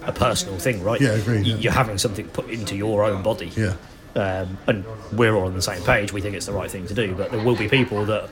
a 0.07 0.13
personal 0.13 0.59
thing, 0.59 0.83
right? 0.83 1.01
Yeah, 1.01 1.11
agreed, 1.11 1.47
yeah. 1.47 1.57
You're 1.57 1.73
having 1.73 1.99
something 1.99 2.29
put 2.29 2.49
into 2.49 2.77
your 2.77 3.05
own 3.05 3.23
body. 3.23 3.53
Yeah. 3.57 3.75
Um, 4.15 4.57
and 4.67 4.85
we're 5.13 5.35
all 5.35 5.47
on 5.47 5.55
the 5.55 5.63
same 5.63 5.83
page. 5.83 6.13
We 6.13 6.21
think 6.23 6.35
it's 6.37 6.47
the 6.47 6.53
right 6.53 6.71
thing 6.71 6.87
to 6.87 6.95
do, 6.95 7.15
but 7.15 7.31
there 7.31 7.45
will 7.45 7.57
be 7.57 7.69
people 7.69 8.07
that 8.07 8.31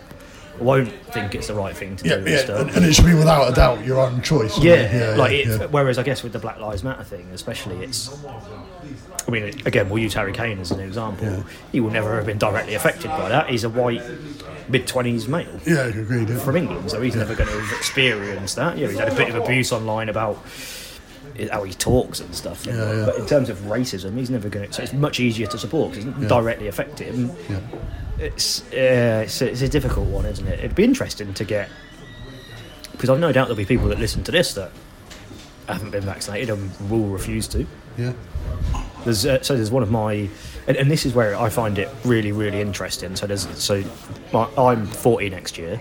won't 0.60 0.88
think 1.12 1.34
it's 1.34 1.48
the 1.48 1.54
right 1.54 1.76
thing 1.76 1.96
to 1.96 2.04
Yeah, 2.08 2.14
do. 2.14 2.18
and 2.20 2.28
yeah, 2.28 2.38
stuff. 2.38 2.60
and, 2.60 2.70
and 2.76 2.84
it 2.86 2.94
should 2.94 3.04
be 3.06 3.12
without 3.14 3.50
a 3.52 3.54
doubt 3.54 3.84
your 3.84 4.00
own 4.00 4.22
choice. 4.22 4.56
Yeah, 4.58 5.14
like 5.18 5.32
yeah, 5.32 5.38
it, 5.38 5.46
yeah. 5.60 5.66
whereas 5.66 5.98
I 5.98 6.04
guess 6.04 6.22
with 6.22 6.32
the 6.32 6.38
Black 6.38 6.58
Lives 6.58 6.84
Matter 6.84 7.04
thing, 7.04 7.28
especially, 7.32 7.84
it's. 7.84 8.16
I 9.26 9.30
mean, 9.30 9.44
again, 9.66 9.88
we'll 9.90 10.02
use 10.02 10.14
Harry 10.14 10.32
Kane 10.32 10.58
as 10.60 10.70
an 10.70 10.80
example. 10.80 11.44
He 11.72 11.80
will 11.80 11.90
never 11.90 12.14
have 12.16 12.26
been 12.26 12.38
directly 12.38 12.74
affected 12.74 13.08
by 13.08 13.28
that. 13.30 13.48
He's 13.50 13.64
a 13.64 13.68
white, 13.70 14.02
mid 14.68 14.86
twenties 14.86 15.26
male 15.28 15.48
Yeah, 15.66 15.86
agreed. 15.86 16.28
Yeah. 16.28 16.38
from 16.38 16.56
England, 16.56 16.90
so 16.90 17.00
he's 17.02 17.16
never 17.16 17.34
going 17.34 17.48
to 17.50 17.58
have 17.60 17.72
experienced 17.78 18.56
that. 18.56 18.78
Yeah, 18.78 18.88
he's 18.88 18.98
had 18.98 19.08
a 19.08 19.14
bit 19.14 19.30
of 19.30 19.36
abuse 19.42 19.72
online 19.72 20.08
about 20.08 20.38
how 21.50 21.64
he 21.64 21.72
talks 21.74 22.20
and 22.20 22.34
stuff. 22.34 22.64
Yeah, 22.66 22.74
yeah. 22.92 23.04
But 23.06 23.16
in 23.16 23.26
terms 23.26 23.48
of 23.48 23.58
racism, 23.60 24.16
he's 24.16 24.30
never 24.30 24.48
going 24.48 24.66
to. 24.68 24.72
So 24.72 24.82
it's 24.82 24.92
much 24.92 25.20
easier 25.20 25.46
to 25.48 25.58
support 25.58 25.90
because 25.90 26.04
it 26.04 26.08
doesn't 26.10 26.22
Yeah. 26.22 26.28
directly 26.28 26.68
affect 26.68 26.98
him. 26.98 27.30
Yeah. 27.48 27.60
It's, 28.18 28.62
uh, 28.72 29.22
it's, 29.24 29.40
a, 29.42 29.50
it's 29.50 29.62
a 29.62 29.68
difficult 29.68 30.06
one, 30.08 30.24
isn't 30.26 30.46
it? 30.46 30.60
It'd 30.60 30.74
be 30.76 30.84
interesting 30.84 31.34
to 31.34 31.44
get 31.44 31.68
because 32.92 33.10
I've 33.10 33.18
no 33.18 33.32
doubt 33.32 33.46
there'll 33.48 33.56
be 33.56 33.64
people 33.64 33.88
that 33.88 33.98
listen 33.98 34.22
to 34.24 34.32
this 34.32 34.54
that 34.54 34.70
haven't 35.66 35.90
been 35.90 36.04
vaccinated 36.04 36.50
and 36.50 36.70
will 36.90 37.06
refuse 37.08 37.48
to. 37.48 37.66
Yeah. 37.98 38.12
There's 39.04 39.26
uh, 39.26 39.42
so 39.42 39.56
there's 39.56 39.70
one 39.70 39.82
of 39.82 39.90
my, 39.90 40.28
and, 40.68 40.76
and 40.76 40.90
this 40.90 41.04
is 41.04 41.14
where 41.14 41.36
I 41.38 41.48
find 41.50 41.78
it 41.78 41.88
really 42.04 42.32
really 42.32 42.60
interesting. 42.60 43.16
So 43.16 43.26
there's 43.26 43.46
so 43.62 43.82
my, 44.32 44.48
I'm 44.56 44.86
40 44.86 45.30
next 45.30 45.58
year. 45.58 45.80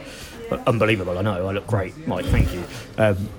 Unbelievable, 0.67 1.17
I 1.17 1.21
know. 1.21 1.47
I 1.47 1.51
look 1.51 1.65
great, 1.67 2.07
Mike. 2.07 2.25
Thank 2.25 2.51
you. 2.53 2.63
Um, 2.97 3.29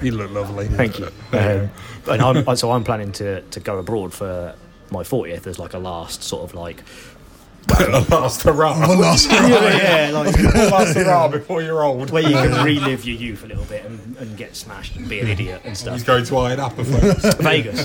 you 0.02 0.12
look 0.12 0.30
lovely 0.30 0.66
Thank 0.80 0.98
you. 0.98 1.06
Um, 1.32 1.70
and 2.08 2.22
I'm, 2.22 2.56
so 2.56 2.72
I'm 2.72 2.84
planning 2.84 3.12
to, 3.12 3.42
to 3.42 3.60
go 3.60 3.78
abroad 3.78 4.12
for 4.12 4.54
my 4.90 5.02
40th 5.02 5.46
as 5.46 5.58
like 5.58 5.74
a 5.74 5.78
last 5.78 6.22
sort 6.22 6.42
of 6.42 6.54
like 6.54 6.82
last 7.68 8.42
hurrah 8.42 8.88
One 8.88 8.98
last 9.00 9.26
hurrah. 9.30 9.48
yeah, 9.48 10.08
yeah, 10.08 10.18
like 10.18 10.34
One 10.36 10.70
last 10.70 10.96
hurrah 10.96 11.28
before 11.28 11.62
you're 11.62 11.82
old 11.82 12.10
where 12.10 12.22
you 12.22 12.34
can 12.34 12.64
relive 12.64 13.04
your 13.04 13.16
youth 13.16 13.44
a 13.44 13.46
little 13.46 13.64
bit 13.64 13.84
and, 13.84 14.16
and 14.16 14.36
get 14.36 14.56
smashed 14.56 14.96
and 14.96 15.08
be 15.08 15.20
an 15.20 15.28
idiot 15.28 15.62
and 15.64 15.76
stuff. 15.76 15.94
He's 15.94 16.04
going 16.04 16.24
to 16.24 16.32
Ayia 16.32 16.56
Napa 16.56 16.84
first. 16.84 17.38
Vegas, 17.42 17.84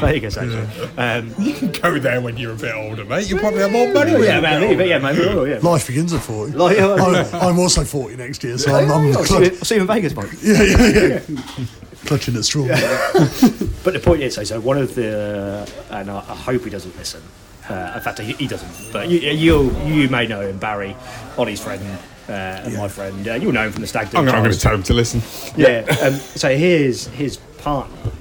Vegas 0.00 0.36
actually. 0.36 0.66
Um, 0.96 1.34
you 1.38 1.54
can 1.54 1.72
go 1.72 1.98
there 1.98 2.20
when 2.20 2.36
you're 2.36 2.52
a 2.52 2.56
bit 2.56 2.74
older, 2.74 3.04
mate. 3.04 3.28
You 3.28 3.38
probably 3.38 3.60
have 3.60 3.72
more 3.72 3.92
money. 3.92 4.12
when 4.12 4.22
yeah, 4.22 4.30
you're 4.30 4.38
a 4.38 4.42
man, 4.42 4.60
bit 4.60 4.70
older. 4.70 4.86
yeah, 4.86 4.98
maybe, 4.98 5.22
oh, 5.24 5.44
yeah. 5.44 5.58
Life 5.62 5.86
begins 5.86 6.12
at 6.12 6.20
40. 6.22 6.52
Like, 6.52 6.76
yeah, 6.76 6.94
I'm. 6.94 7.54
I'm 7.54 7.58
also 7.58 7.84
40 7.84 8.16
next 8.16 8.42
year, 8.44 8.58
so 8.58 8.74
I'm, 8.74 8.90
I'm 8.90 9.16
I'll, 9.16 9.24
see 9.24 9.38
you, 9.38 9.44
I'll 9.44 9.64
see 9.64 9.74
you 9.76 9.80
in 9.82 9.86
Vegas, 9.86 10.14
Mike. 10.14 10.30
yeah, 10.42 10.62
yeah, 10.62 10.88
yeah. 10.88 11.20
clutching 12.06 12.36
at 12.36 12.44
straw. 12.44 12.66
But 12.66 13.92
the 13.92 14.00
point 14.02 14.22
is, 14.22 14.34
so, 14.34 14.44
so 14.44 14.60
one 14.60 14.78
of 14.78 14.94
the, 14.94 15.70
and 15.90 16.10
I, 16.10 16.18
I 16.18 16.34
hope 16.34 16.64
he 16.64 16.70
doesn't 16.70 16.96
listen. 16.96 17.22
Uh, 17.68 17.92
in 17.96 18.00
fact, 18.02 18.18
he, 18.18 18.32
he 18.34 18.46
doesn't. 18.46 18.92
But 18.92 19.08
you, 19.08 19.18
you, 19.18 19.76
you 19.86 20.08
may 20.08 20.26
know 20.26 20.40
him, 20.40 20.58
Barry, 20.58 20.94
Ollie's 21.38 21.62
friend, 21.62 21.82
uh, 22.28 22.32
and 22.32 22.76
my 22.76 22.88
friend. 22.88 23.26
Uh, 23.26 23.34
you'll 23.34 23.52
know 23.52 23.66
him 23.66 23.72
from 23.72 23.80
the 23.80 23.86
Stag 23.86 24.10
Do. 24.10 24.18
I'm, 24.18 24.26
going 24.26 24.50
to 24.50 24.58
tell 24.58 24.74
him 24.74 24.82
to 24.84 24.94
listen. 24.94 25.22
Yeah. 25.56 25.86
Um, 26.02 26.14
so 26.14 26.54
his 26.56 27.06
his 27.08 27.38
partner, 27.58 28.12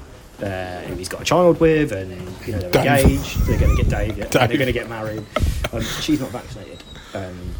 uh, 0.42 0.82
who 0.82 0.96
he's 0.96 1.10
got 1.10 1.22
a 1.22 1.26
child 1.26 1.60
with, 1.60 1.92
and 1.92 2.12
you 2.46 2.54
know 2.54 2.60
they're 2.60 2.72
Dave. 2.72 3.06
engaged. 3.06 3.46
They're 3.46 3.60
going 3.60 3.76
to 3.76 3.84
get 3.84 3.90
Dave. 3.90 4.16
Dave. 4.16 4.32
They're 4.32 4.48
going 4.48 4.60
to 4.68 4.72
get 4.72 4.90
married. 4.90 5.26
Um, 5.72 5.82
she's 5.82 6.22
not 6.22 6.30
vaccinated. 6.30 6.84
Um, 7.14 7.54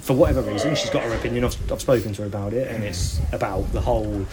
for 0.00 0.14
whatever 0.14 0.40
reason, 0.40 0.74
she's 0.74 0.90
got 0.90 1.02
her 1.02 1.14
opinion. 1.14 1.44
I've, 1.44 1.72
I've 1.72 1.82
spoken 1.82 2.14
to 2.14 2.22
her 2.22 2.28
about 2.28 2.54
it, 2.54 2.68
and 2.68 2.82
it's 2.82 3.20
about 3.32 3.70
the 3.72 3.80
whole. 3.80 4.26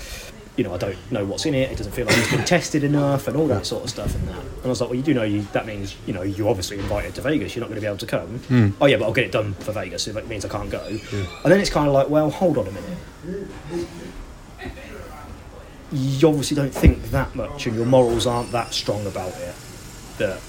You 0.58 0.64
know, 0.64 0.74
I 0.74 0.78
don't 0.78 1.12
know 1.12 1.26
what's 1.26 1.46
in 1.46 1.54
it. 1.54 1.70
It 1.72 1.78
doesn't 1.78 1.92
feel 1.92 2.06
like 2.06 2.18
it's 2.18 2.32
been 2.32 2.46
tested 2.46 2.84
enough, 2.84 3.28
and 3.28 3.36
all 3.36 3.48
that 3.48 3.66
sort 3.66 3.84
of 3.84 3.90
stuff, 3.90 4.16
and 4.16 4.28
that. 4.30 4.40
And 4.40 4.66
I 4.66 4.68
was 4.70 4.80
like, 4.80 4.90
well, 4.90 4.98
you 4.98 5.04
do 5.04 5.14
know 5.14 5.24
you. 5.24 5.42
That 5.52 5.66
means 5.66 5.96
you 6.06 6.14
know 6.14 6.22
you 6.22 6.48
obviously 6.48 6.80
invited 6.80 7.14
to 7.16 7.22
Vegas. 7.22 7.56
You're 7.56 7.62
not 7.62 7.68
going 7.68 7.76
to 7.76 7.82
be 7.82 7.88
able 7.88 7.98
to 7.98 8.06
come. 8.06 8.40
Hmm. 8.40 8.70
Oh 8.80 8.86
yeah, 8.86 8.98
but 8.98 9.06
I'll 9.06 9.14
get 9.14 9.26
it 9.26 9.32
done 9.32 9.54
for 9.56 9.74
Vegas. 9.74 10.08
If 10.08 10.16
it 10.16 10.28
means 10.28 10.46
I 10.46 10.50
can't 10.50 10.70
go. 10.70 10.86
And 10.86 11.52
then 11.52 11.60
it's 11.60 11.70
kind 11.70 11.88
of 11.88 11.94
like, 11.94 12.10
well, 12.10 12.30
hold 12.30 12.58
on 12.58 12.68
a 12.68 12.72
minute. 12.72 13.88
You 15.92 16.28
obviously 16.28 16.56
don't 16.56 16.74
think 16.74 17.04
that 17.12 17.36
much, 17.36 17.68
and 17.68 17.76
your 17.76 17.86
morals 17.86 18.26
aren't 18.26 18.52
that 18.52 18.74
strong 18.74 19.06
about 19.06 19.34
it. 19.38 19.56
That 20.18 20.40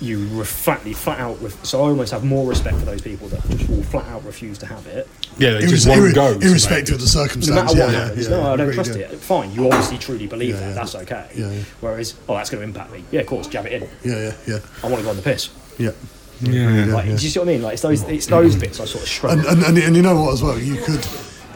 you 0.00 0.18
re- 0.28 0.44
flatly, 0.44 0.92
flat 0.92 1.18
out. 1.20 1.40
Ref- 1.42 1.64
so 1.64 1.80
I 1.80 1.88
almost 1.88 2.12
have 2.12 2.24
more 2.24 2.48
respect 2.48 2.76
for 2.78 2.84
those 2.84 3.02
people 3.02 3.28
that 3.28 3.42
just 3.50 3.68
will 3.68 3.82
flat 3.82 4.06
out 4.06 4.24
refuse 4.24 4.58
to 4.58 4.66
have 4.66 4.86
it. 4.86 5.06
Yeah, 5.38 5.52
they 5.52 5.60
Irres- 5.60 5.68
just 5.68 5.88
won't 5.88 6.00
irre- 6.00 6.14
go. 6.14 6.32
irrespective 6.40 6.94
of 6.96 7.00
the 7.00 7.46
No 7.48 7.54
matter 7.54 7.66
what 7.68 7.76
yeah, 7.76 7.84
yeah, 7.90 8.04
happens, 8.06 8.28
yeah, 8.28 8.36
no, 8.36 8.40
I 8.40 8.56
don't 8.56 8.60
agreed, 8.60 8.74
trust 8.74 8.90
yeah. 8.96 9.06
it. 9.06 9.18
Fine, 9.20 9.52
you 9.52 9.66
obviously 9.66 9.98
truly 9.98 10.26
believe 10.26 10.54
Yeah, 10.54 10.60
that. 10.60 10.68
yeah. 10.68 10.74
That's 10.74 10.94
okay. 10.94 11.30
Yeah, 11.34 11.50
yeah. 11.50 11.62
Whereas, 11.80 12.14
oh, 12.28 12.34
that's 12.36 12.50
going 12.50 12.60
to 12.62 12.66
impact 12.66 12.92
me. 12.92 13.04
Yeah, 13.10 13.20
of 13.20 13.26
course, 13.26 13.46
jab 13.46 13.66
it 13.66 13.82
in. 13.82 13.88
Yeah, 14.04 14.18
yeah, 14.18 14.32
yeah. 14.46 14.58
I 14.82 14.86
want 14.86 14.96
to 14.98 15.02
go 15.04 15.10
on 15.10 15.16
the 15.16 15.22
piss. 15.22 15.50
Yeah. 15.78 15.90
Yeah, 16.42 16.86
Like, 16.86 17.04
do 17.04 17.10
you 17.12 17.18
see 17.18 17.38
what 17.38 17.48
I 17.48 17.52
mean? 17.52 17.62
Like, 17.62 17.74
it's 17.74 17.82
those, 17.82 18.02
it's 18.04 18.26
those 18.26 18.56
bits 18.56 18.80
I 18.80 18.86
sort 18.86 19.02
of 19.02 19.08
shrug. 19.08 19.38
And, 19.38 19.46
and, 19.46 19.62
and, 19.62 19.76
and 19.78 19.94
you 19.96 20.00
know 20.00 20.18
what 20.22 20.32
as 20.32 20.42
well, 20.42 20.58
you 20.58 20.76
could, 20.82 21.06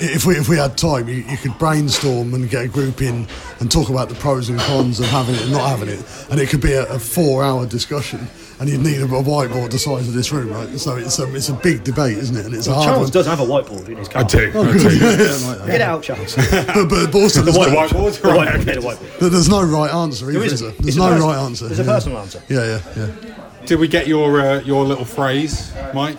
if 0.01 0.27
we 0.27 0.35
if 0.37 0.49
we 0.49 0.57
had 0.57 0.77
time, 0.77 1.09
you, 1.09 1.17
you 1.17 1.37
could 1.37 1.57
brainstorm 1.59 2.35
and 2.35 2.49
get 2.51 2.65
a 2.65 2.69
group 2.69 3.01
in 3.03 3.27
and 3.61 3.71
talk 3.71 3.89
about 3.91 4.09
the 4.09 4.15
pros 4.17 4.49
and 4.49 4.59
cons 4.61 5.01
of 5.01 5.07
having 5.07 5.35
it 5.35 5.43
and 5.43 5.53
not 5.53 5.69
having 5.69 5.89
it, 5.89 6.05
and 6.31 6.41
it 6.41 6.49
could 6.49 6.61
be 6.61 6.73
a, 6.73 6.85
a 6.93 6.99
four-hour 6.99 7.67
discussion, 7.67 8.27
and 8.61 8.69
you'd 8.69 8.81
need 8.81 9.01
a, 9.01 9.05
a 9.05 9.23
whiteboard 9.23 9.71
the 9.71 9.79
size 9.79 10.09
of 10.09 10.15
this 10.15 10.33
room, 10.33 10.51
right? 10.51 10.69
So 10.79 10.97
it's 10.97 11.19
a 11.19 11.33
it's 11.35 11.49
a 11.49 11.55
big 11.55 11.85
debate, 11.85 12.19
isn't 12.19 12.37
it? 12.37 12.47
And 12.47 12.55
it's 12.55 12.67
a 12.67 12.75
hard 12.75 12.87
Charles 12.87 13.01
one. 13.07 13.11
does 13.13 13.27
have 13.27 13.41
a 13.41 13.45
whiteboard 13.45 13.89
in 13.89 13.97
his 13.97 14.09
car. 14.09 14.23
I 14.23 14.27
do. 14.27 14.53
Oh, 14.55 14.63
I 14.65 14.73
do. 14.73 14.79
Yeah, 14.99 15.11
yeah, 15.11 15.49
like. 15.49 15.67
Get 15.67 15.75
it 15.77 15.81
out, 15.81 16.03
Charles. 16.03 16.35
but, 16.51 16.67
but, 16.89 17.07
but 17.13 17.15
also 17.15 17.43
the 17.43 17.53
there's 17.53 17.57
no, 17.69 17.77
whiteboard. 17.77 18.21
The 18.21 18.29
whiteboard. 18.29 18.65
Get 18.65 18.75
the 18.75 18.81
whiteboard. 18.81 19.21
but 19.21 19.29
there's 19.33 19.49
no 19.49 19.63
right 19.65 19.93
answer 19.93 20.25
either, 20.31 20.39
There 20.39 20.47
is 20.47 20.53
isn't. 20.55 20.69
there? 20.69 20.77
There's 20.83 20.97
no 20.97 21.09
person- 21.11 21.23
right 21.29 21.39
answer. 21.39 21.67
there's 21.67 21.79
a 21.81 21.85
yeah. 21.85 21.93
personal 21.95 22.19
answer. 22.19 22.43
Yeah, 22.49 22.65
yeah, 22.67 22.81
yeah. 22.97 23.67
Did 23.67 23.79
we 23.79 23.89
get 23.89 24.07
your 24.07 24.41
uh, 24.41 24.61
your 24.61 24.85
little 24.85 25.05
phrase, 25.07 25.73
Mike? 25.95 26.19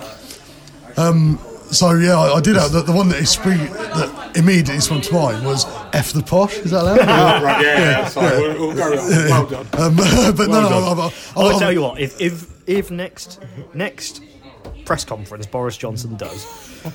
Um, 0.97 1.39
so 1.71 1.93
yeah, 1.93 2.17
I, 2.17 2.35
I 2.35 2.41
did 2.41 2.55
have 2.55 2.71
the, 2.71 2.81
the 2.81 2.91
one 2.91 3.09
that, 3.09 3.21
expre- 3.21 3.71
that 3.71 4.37
immediately 4.37 4.79
sprung 4.79 5.01
to 5.01 5.13
mind 5.13 5.45
was 5.45 5.65
"F 5.93 6.13
the 6.13 6.21
posh." 6.23 6.57
Is 6.59 6.71
that 6.71 6.81
allowed? 6.83 6.99
Oh, 6.99 7.05
right, 7.43 7.63
yeah, 7.63 7.79
yeah, 7.79 8.07
sorry, 8.07 8.41
we'll- 8.41 8.67
we'll 8.67 8.75
go. 8.75 8.91
Well 8.95 9.45
done. 9.45 9.67
Um, 9.77 9.95
but 10.35 10.47
Well 10.47 10.61
no, 10.61 10.69
done. 10.69 10.99
I, 10.99 11.01
I, 11.01 11.13
I'll 11.35 11.55
I, 11.55 11.59
tell 11.59 11.71
you 11.71 11.81
what. 11.81 11.99
If 11.99 12.19
if 12.21 12.51
if 12.67 12.91
next 12.91 13.39
next 13.73 14.21
press 14.85 15.03
conference 15.03 15.45
Boris 15.45 15.75
Johnson 15.77 16.15
does, 16.15 16.45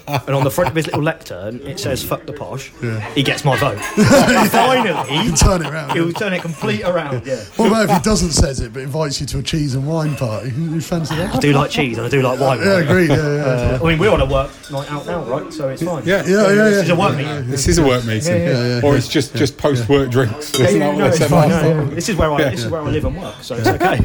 and 0.07 0.31
on 0.31 0.45
the 0.45 0.51
front 0.51 0.71
of 0.71 0.77
his 0.77 0.87
little 0.87 1.03
lectern 1.03 1.61
it 1.67 1.79
says 1.81 2.03
"fuck 2.03 2.25
the 2.27 2.33
posh," 2.33 2.71
Yeah. 2.83 3.01
he 3.15 3.23
gets 3.23 3.45
my 3.45 3.57
vote. 3.57 3.79
Finally, 4.51 4.95
he 5.11 5.27
can 5.29 5.35
turn 5.35 5.65
it 5.65 5.71
around. 5.71 5.93
He'll 5.93 6.13
turn 6.13 6.33
it 6.33 6.43
complete 6.43 6.83
around. 6.85 7.27
Yeah. 7.27 7.45
What 7.57 7.67
about 7.69 7.91
if 7.91 7.97
he 7.97 8.03
doesn't 8.03 8.31
says 8.31 8.61
it 8.61 8.73
but 8.73 8.83
invites 8.83 9.21
you 9.21 9.27
to 9.27 9.39
a 9.39 9.43
cheese 9.43 9.75
and 9.75 9.87
wine 9.87 10.17
party? 10.17 10.51
You 10.51 10.75
you 10.75 10.81
fancy 10.81 11.15
that? 11.17 11.35
I 11.35 11.39
do 11.39 11.53
like 11.53 11.71
cheese 11.71 11.99
and 11.99 12.07
I 12.07 12.11
do 12.11 12.23
like 12.23 12.39
wine. 12.41 12.59
Yeah, 12.61 12.79
agreed. 12.79 13.11
Yeah, 13.11 13.17
yeah. 13.17 13.43
Uh, 13.45 13.79
I 13.83 13.89
mean, 13.89 13.99
we're 13.99 14.11
on 14.11 14.21
a 14.21 14.27
work 14.27 14.51
night 14.71 14.91
out 14.91 15.07
now, 15.07 15.25
right? 15.25 15.53
So 15.53 15.69
it's 15.69 15.83
fine. 15.83 16.05
Yeah. 16.07 16.25
Yeah, 16.27 16.49
yeah, 16.49 16.49
yeah. 16.49 16.65
This 16.71 16.83
is 16.85 16.91
a 16.91 16.97
work 16.97 17.17
meeting. 17.17 17.51
This 17.51 17.69
is 17.69 17.79
a 17.79 17.83
work 17.85 18.05
meeting, 18.05 18.37
Yeah, 18.37 18.51
yeah, 18.51 18.77
yeah. 18.77 18.81
or 18.85 18.97
it's 18.97 19.09
just 19.09 19.35
just 19.35 19.59
post 19.59 19.89
work 19.89 20.11
drinks. 20.11 20.59
Yeah, 20.59 20.71
yeah, 20.71 20.97
no, 20.97 21.07
it's 21.07 21.19
fine. 21.19 21.49
No, 21.49 21.61
time? 21.61 21.89
yeah. 21.89 21.95
This 21.95 22.09
is 22.09 22.17
where 22.17 22.31
I 22.33 22.39
Yeah. 22.41 22.51
this 22.51 22.65
is 22.65 22.71
where 22.71 22.81
I 22.81 22.91
live 22.91 23.05
and 23.05 23.21
work, 23.21 23.35
so 23.43 23.57
it's 23.57 23.67
okay. 23.69 24.01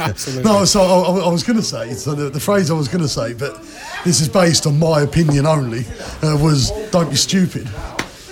Absolutely. 0.00 0.44
No, 0.50 0.64
so 0.64 0.80
I, 0.80 0.84
I- 0.84 1.24
I 1.26 1.28
was 1.32 1.42
going 1.42 1.56
to 1.58 1.62
say, 1.64 1.92
so 1.94 2.14
the, 2.14 2.30
the 2.30 2.40
phrase 2.40 2.70
I 2.70 2.74
was 2.74 2.88
going 2.88 3.02
to 3.02 3.08
say, 3.08 3.32
but 3.34 3.56
this 4.04 4.20
is 4.20 4.28
based 4.28 4.66
on 4.66 4.78
my 4.78 5.02
opinion 5.02 5.46
only, 5.46 5.84
uh, 6.22 6.36
was 6.40 6.70
"Don't 6.90 7.10
be 7.10 7.16
stupid." 7.16 7.68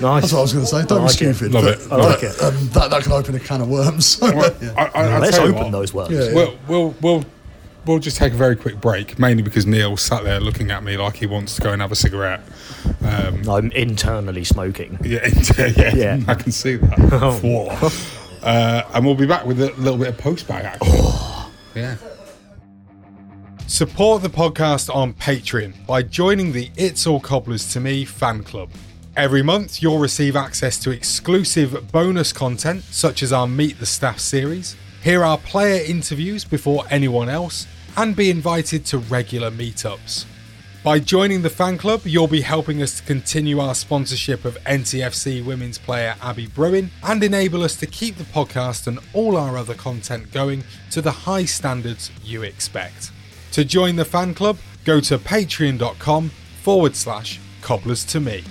Nice. 0.01 0.23
That's 0.23 0.33
what 0.33 0.39
I 0.39 0.43
was 0.43 0.53
going 0.53 0.65
to 0.65 0.71
say. 0.71 0.85
Don't 0.85 1.03
like 1.05 1.19
be 1.19 1.27
it. 1.27 1.35
stupid. 1.35 1.53
Love 1.53 1.65
but, 1.65 1.81
it. 1.81 1.93
I 1.93 1.97
like 1.97 2.21
but, 2.21 2.25
it. 2.25 2.43
Um, 2.43 2.69
that 2.69 2.91
that 2.91 3.03
can 3.03 3.13
open 3.13 3.35
a 3.35 3.41
can 3.41 3.61
of 3.63 3.69
worms. 3.69 4.19
Well, 4.21 4.35
yeah. 4.63 4.73
I, 4.77 4.85
I, 4.87 5.05
I'll 5.15 5.21
Let's 5.21 5.39
open 5.39 5.55
what. 5.55 5.73
those 5.73 5.93
worms. 5.93 6.11
Yeah, 6.13 6.23
yeah. 6.25 6.35
We'll, 6.35 6.59
we'll, 6.69 6.95
we'll, 7.01 7.25
we'll 7.85 7.99
just 7.99 8.17
take 8.17 8.33
a 8.33 8.37
very 8.37 8.55
quick 8.55 8.81
break, 8.81 9.19
mainly 9.19 9.43
because 9.43 9.67
Neil 9.67 9.97
sat 9.97 10.23
there 10.23 10.39
looking 10.39 10.71
at 10.71 10.85
me 10.85 10.97
like 10.97 11.17
he 11.17 11.27
wants 11.27 11.57
to 11.57 11.63
go 11.63 11.73
and 11.73 11.83
have 11.83 11.91
a 11.91 11.97
cigarette. 11.97 12.43
Um, 13.05 13.49
I'm 13.49 13.73
internally 13.73 14.45
smoking. 14.45 14.99
yeah, 15.05 15.27
yeah, 15.77 15.95
Yeah. 15.95 16.21
I 16.29 16.35
can 16.35 16.53
see 16.53 16.77
that. 16.77 17.93
Uh, 18.41 18.83
and 18.95 19.05
we'll 19.05 19.17
be 19.17 19.27
back 19.27 19.45
with 19.47 19.61
a 19.61 19.73
little 19.73 19.99
bit 19.99 20.09
of 20.09 20.17
postbag 20.17 20.63
action. 20.63 20.93
Yeah. 21.79 21.97
Support 23.69 24.23
the 24.23 24.29
podcast 24.29 24.93
on 24.93 25.15
Patreon 25.15 25.87
by 25.87 26.03
joining 26.03 26.51
the 26.51 26.71
It's 26.77 27.07
All 27.07 27.21
Cobblers 27.21 27.73
to 27.73 27.79
Me 27.79 28.05
fan 28.05 28.43
club. 28.43 28.71
Every 29.17 29.43
month, 29.43 29.81
you'll 29.81 30.01
receive 30.01 30.35
access 30.35 30.77
to 30.81 30.91
exclusive 30.91 31.93
bonus 31.93 32.33
content, 32.33 32.83
such 32.83 33.23
as 33.23 33.33
our 33.33 33.47
Meet 33.47 33.79
the 33.79 33.87
Staff 33.87 34.19
series, 34.19 34.75
hear 35.05 35.23
our 35.23 35.39
player 35.39 35.85
interviews 35.87 36.45
before 36.45 36.85
anyone 36.91 37.29
else, 37.29 37.69
and 37.97 38.17
be 38.17 38.29
invited 38.29 38.85
to 38.87 38.99
regular 38.99 39.53
meetups. 39.53 40.25
By 40.85 41.01
joining 41.01 41.43
the 41.43 41.51
fan 41.51 41.77
club, 41.77 42.03
you'll 42.05 42.29
be 42.29 42.41
helping 42.41 42.81
us 42.83 42.99
to 42.99 43.03
continue 43.03 43.59
our 43.59 43.75
sponsorship 43.75 44.45
of 44.45 44.57
NTFC 44.63 45.45
women's 45.45 45.77
player 45.77 46.15
Abby 46.23 46.47
Bruin 46.47 46.93
and 47.03 47.23
enable 47.25 47.65
us 47.65 47.75
to 47.77 47.87
keep 47.87 48.17
the 48.17 48.23
podcast 48.23 48.87
and 48.87 49.01
all 49.13 49.37
our 49.37 49.57
other 49.57 49.75
content 49.75 50.31
going 50.31 50.63
to 50.93 51.03
the 51.03 51.11
high 51.11 51.45
standards 51.47 52.13
you 52.23 52.45
expect. 52.45 53.11
To 53.53 53.65
join 53.65 53.97
the 53.97 54.05
fan 54.05 54.35
club, 54.35 54.57
go 54.85 55.01
to 55.01 55.19
patreon.com 55.19 56.31
forward 56.63 56.95
slash 56.95 57.41
cobblers 57.61 58.05
to 58.05 58.21
me. 58.21 58.45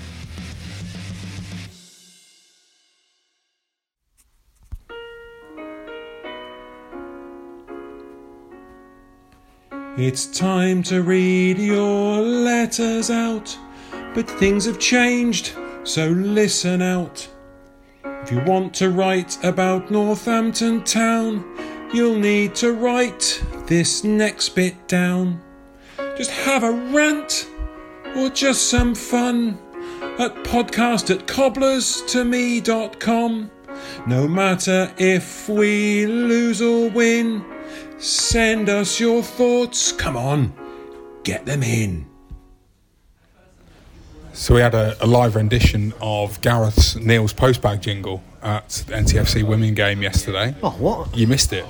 It's 9.98 10.28
time 10.28 10.84
to 10.84 11.02
read 11.02 11.58
your 11.58 12.22
letters 12.22 13.10
out, 13.10 13.58
but 14.14 14.30
things 14.30 14.66
have 14.66 14.78
changed, 14.78 15.54
so 15.86 16.10
listen 16.10 16.84
out. 16.84 17.28
If 18.06 18.32
you 18.32 18.40
want 18.42 18.76
to 18.76 18.92
write 18.92 19.44
about 19.44 19.90
Northampton 19.90 20.84
Town, 20.84 21.44
you'll 21.92 22.20
need 22.20 22.54
to 22.58 22.74
write 22.74 23.44
this 23.66 24.04
next 24.04 24.50
bit 24.50 24.88
down. 24.88 25.42
Just 26.16 26.30
have 26.30 26.62
a 26.64 26.72
rant 26.72 27.50
or 28.16 28.30
just 28.30 28.70
some 28.70 28.94
fun 28.94 29.58
at 30.20 30.36
podcast 30.44 31.10
at 31.10 31.26
cobblers 31.26 32.04
to 32.04 32.20
cobblerstome.com. 32.20 33.50
No 34.06 34.28
matter 34.28 34.94
if 35.00 35.50
we 35.50 36.06
lose 36.06 36.62
or 36.62 36.88
win, 36.92 37.44
send 37.98 38.70
us 38.70 39.00
your 39.00 39.22
thoughts. 39.24 39.92
Come 39.92 40.18
on, 40.18 40.54
get 41.24 41.46
them 41.46 41.64
in. 41.64 42.06
So 44.34 44.54
we 44.54 44.62
had 44.62 44.76
a, 44.76 44.96
a 45.04 45.08
live 45.08 45.36
rendition 45.36 45.94
of 46.00 46.40
Gareth's 46.42 46.96
Neil's 46.96 47.34
postbag 47.34 47.82
jingle 47.82 48.22
at 48.44 48.70
the 48.88 48.94
NTFC 48.94 49.42
women 49.44 49.74
game 49.74 50.04
yesterday. 50.04 50.54
Oh, 50.62 50.70
what? 50.72 51.16
You 51.18 51.26
missed 51.26 51.54
it. 51.54 51.66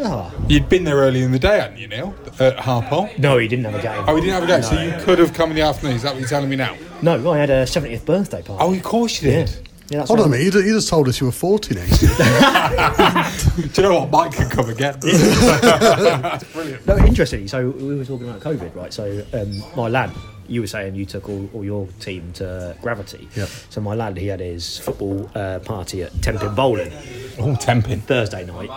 Oh. 0.00 0.32
You'd 0.48 0.68
been 0.68 0.84
there 0.84 0.94
early 0.94 1.22
in 1.22 1.32
the 1.32 1.40
day, 1.40 1.58
hadn't 1.58 1.78
you, 1.78 1.88
Neil? 1.88 2.14
At 2.38 2.56
Harpole? 2.56 3.18
No, 3.18 3.36
he 3.38 3.48
didn't 3.48 3.64
have 3.64 3.74
a 3.74 3.82
game. 3.82 4.04
Oh, 4.06 4.14
he 4.14 4.20
didn't 4.20 4.34
have 4.34 4.44
a 4.44 4.46
game, 4.46 4.62
so 4.62 4.76
No. 4.76 4.82
you 4.82 5.04
could 5.04 5.18
have 5.18 5.34
come 5.34 5.50
in 5.50 5.56
the 5.56 5.62
afternoon. 5.62 5.96
Is 5.96 6.02
that 6.02 6.12
what 6.12 6.20
you're 6.20 6.28
telling 6.28 6.48
me 6.48 6.54
now? 6.54 6.76
No, 7.02 7.32
I 7.32 7.38
had 7.38 7.50
a 7.50 7.64
70th 7.64 8.04
birthday 8.04 8.42
party. 8.42 8.62
Oh, 8.64 8.72
of 8.72 8.82
course 8.84 9.20
you 9.20 9.30
did. 9.32 9.48
Yeah, 9.90 9.98
that's 9.98 10.08
Hold 10.08 10.20
on 10.20 10.26
a 10.28 10.30
right. 10.30 10.38
minute, 10.38 10.54
you, 10.54 10.60
you 10.60 10.74
just 10.74 10.88
told 10.88 11.08
us 11.08 11.18
you 11.20 11.26
were 11.26 11.32
40 11.32 11.74
next 11.74 12.00
year. 12.02 12.10
Do 13.72 13.82
you 13.82 13.88
know 13.88 14.00
what? 14.00 14.10
Mike 14.10 14.32
can 14.32 14.48
come 14.48 14.70
again. 14.70 14.98
Brilliant. 16.52 16.86
No, 16.86 16.96
interesting. 16.98 17.48
So 17.48 17.70
we 17.70 17.96
were 17.96 18.04
talking 18.04 18.28
about 18.28 18.40
COVID, 18.40 18.74
right? 18.76 18.92
So 18.92 19.24
um, 19.32 19.62
my 19.76 19.88
lad, 19.88 20.12
you 20.46 20.60
were 20.60 20.68
saying 20.68 20.94
you 20.94 21.04
took 21.04 21.28
all, 21.28 21.50
all 21.52 21.64
your 21.64 21.88
team 21.98 22.32
to 22.34 22.76
Gravity. 22.80 23.28
Yeah. 23.34 23.46
So 23.68 23.80
my 23.80 23.94
lad, 23.94 24.16
he 24.16 24.28
had 24.28 24.38
his 24.38 24.78
football 24.78 25.28
uh, 25.34 25.58
party 25.58 26.04
at 26.04 26.12
Tenpin 26.22 26.54
Bowling 26.54 26.92
Oh, 27.40 27.56
temping. 27.56 28.00
Thursday 28.02 28.46
night. 28.46 28.70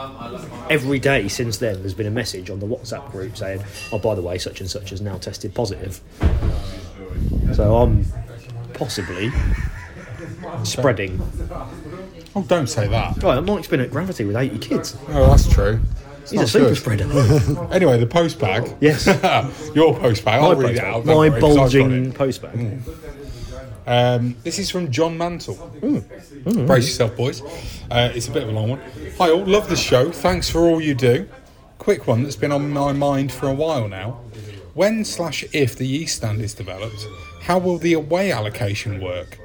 Every 0.71 0.97
day 0.97 1.27
since 1.27 1.57
then, 1.59 1.79
there's 1.81 1.93
been 1.93 2.07
a 2.07 2.11
message 2.11 2.49
on 2.49 2.59
the 2.59 2.65
WhatsApp 2.67 3.11
group 3.11 3.37
saying, 3.37 3.63
"Oh, 3.91 3.99
by 3.99 4.15
the 4.15 4.21
way, 4.23 4.39
such 4.39 4.61
and 4.61 4.69
such 4.69 4.89
has 4.89 4.99
now 5.01 5.17
tested 5.17 5.53
positive." 5.53 6.01
So 7.53 7.77
I'm 7.77 8.05
possibly 8.73 9.31
spreading. 10.63 11.19
Oh, 12.35 12.43
don't 12.43 12.67
say 12.67 12.87
that. 12.87 13.21
Right, 13.21 13.43
Mike's 13.43 13.67
been 13.67 13.81
at 13.81 13.91
Gravity 13.91 14.25
with 14.25 14.35
80 14.35 14.57
kids. 14.59 14.97
Oh, 15.09 15.27
that's 15.29 15.47
true. 15.51 15.79
It's 16.21 16.31
He's 16.31 16.41
a 16.41 16.47
super 16.47 16.67
good. 16.69 16.77
spreader. 16.77 17.05
Anyway, 17.71 17.99
the 17.99 18.05
postbag. 18.05 18.77
Yes. 18.79 19.05
Your 19.75 19.93
post 19.97 20.23
postbag. 20.23 20.33
I'll 20.33 20.55
My 20.55 20.61
read 20.61 20.75
it 20.77 20.83
out. 20.83 21.05
My 21.05 21.15
worry, 21.15 21.29
'cause 21.31 21.35
I've 21.35 21.41
got 21.41 21.55
bulging 21.55 22.05
it. 22.05 22.13
postbag. 22.13 22.81
Um, 23.87 24.35
this 24.43 24.59
is 24.59 24.69
from 24.69 24.91
John 24.91 25.17
Mantle. 25.17 25.55
Mm. 25.81 26.67
Brace 26.67 26.85
yourself, 26.87 27.17
boys. 27.17 27.41
Uh, 27.89 28.11
it's 28.13 28.27
a 28.27 28.31
bit 28.31 28.43
of 28.43 28.49
a 28.49 28.51
long 28.51 28.69
one. 28.69 28.81
Hi, 29.17 29.29
all. 29.31 29.43
Love 29.45 29.67
the 29.69 29.75
show. 29.75 30.11
Thanks 30.11 30.49
for 30.49 30.59
all 30.61 30.79
you 30.79 30.93
do. 30.93 31.27
Quick 31.79 32.07
one 32.07 32.23
that's 32.23 32.35
been 32.35 32.51
on 32.51 32.69
my 32.69 32.93
mind 32.93 33.31
for 33.31 33.47
a 33.47 33.53
while 33.53 33.87
now. 33.87 34.19
When 34.75 35.03
slash 35.03 35.43
if 35.51 35.75
the 35.75 35.87
East 35.87 36.17
Stand 36.17 36.41
is 36.41 36.53
developed, 36.53 37.05
how 37.41 37.57
will 37.57 37.77
the 37.79 37.93
away 37.93 38.31
allocation 38.31 39.01
work? 39.01 39.39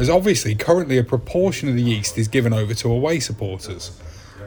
As 0.00 0.08
obviously, 0.08 0.54
currently 0.54 0.96
a 0.96 1.04
proportion 1.04 1.68
of 1.68 1.74
the 1.74 1.82
East 1.82 2.16
is 2.16 2.26
given 2.26 2.54
over 2.54 2.72
to 2.72 2.90
away 2.90 3.20
supporters. 3.20 4.00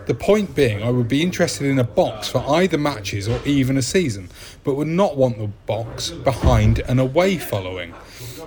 The 0.08 0.16
point 0.16 0.56
being, 0.56 0.82
I 0.82 0.90
would 0.90 1.08
be 1.08 1.22
interested 1.22 1.68
in 1.68 1.78
a 1.78 1.84
box 1.84 2.28
for 2.28 2.44
either 2.56 2.80
matches 2.80 3.28
or 3.28 3.40
even 3.46 3.78
a 3.78 3.84
season, 3.84 4.30
but 4.64 4.74
would 4.74 4.88
not 4.88 5.16
want 5.16 5.38
the 5.38 5.50
box 5.68 6.10
behind 6.10 6.80
an 6.80 6.98
away 6.98 7.38
following. 7.38 7.94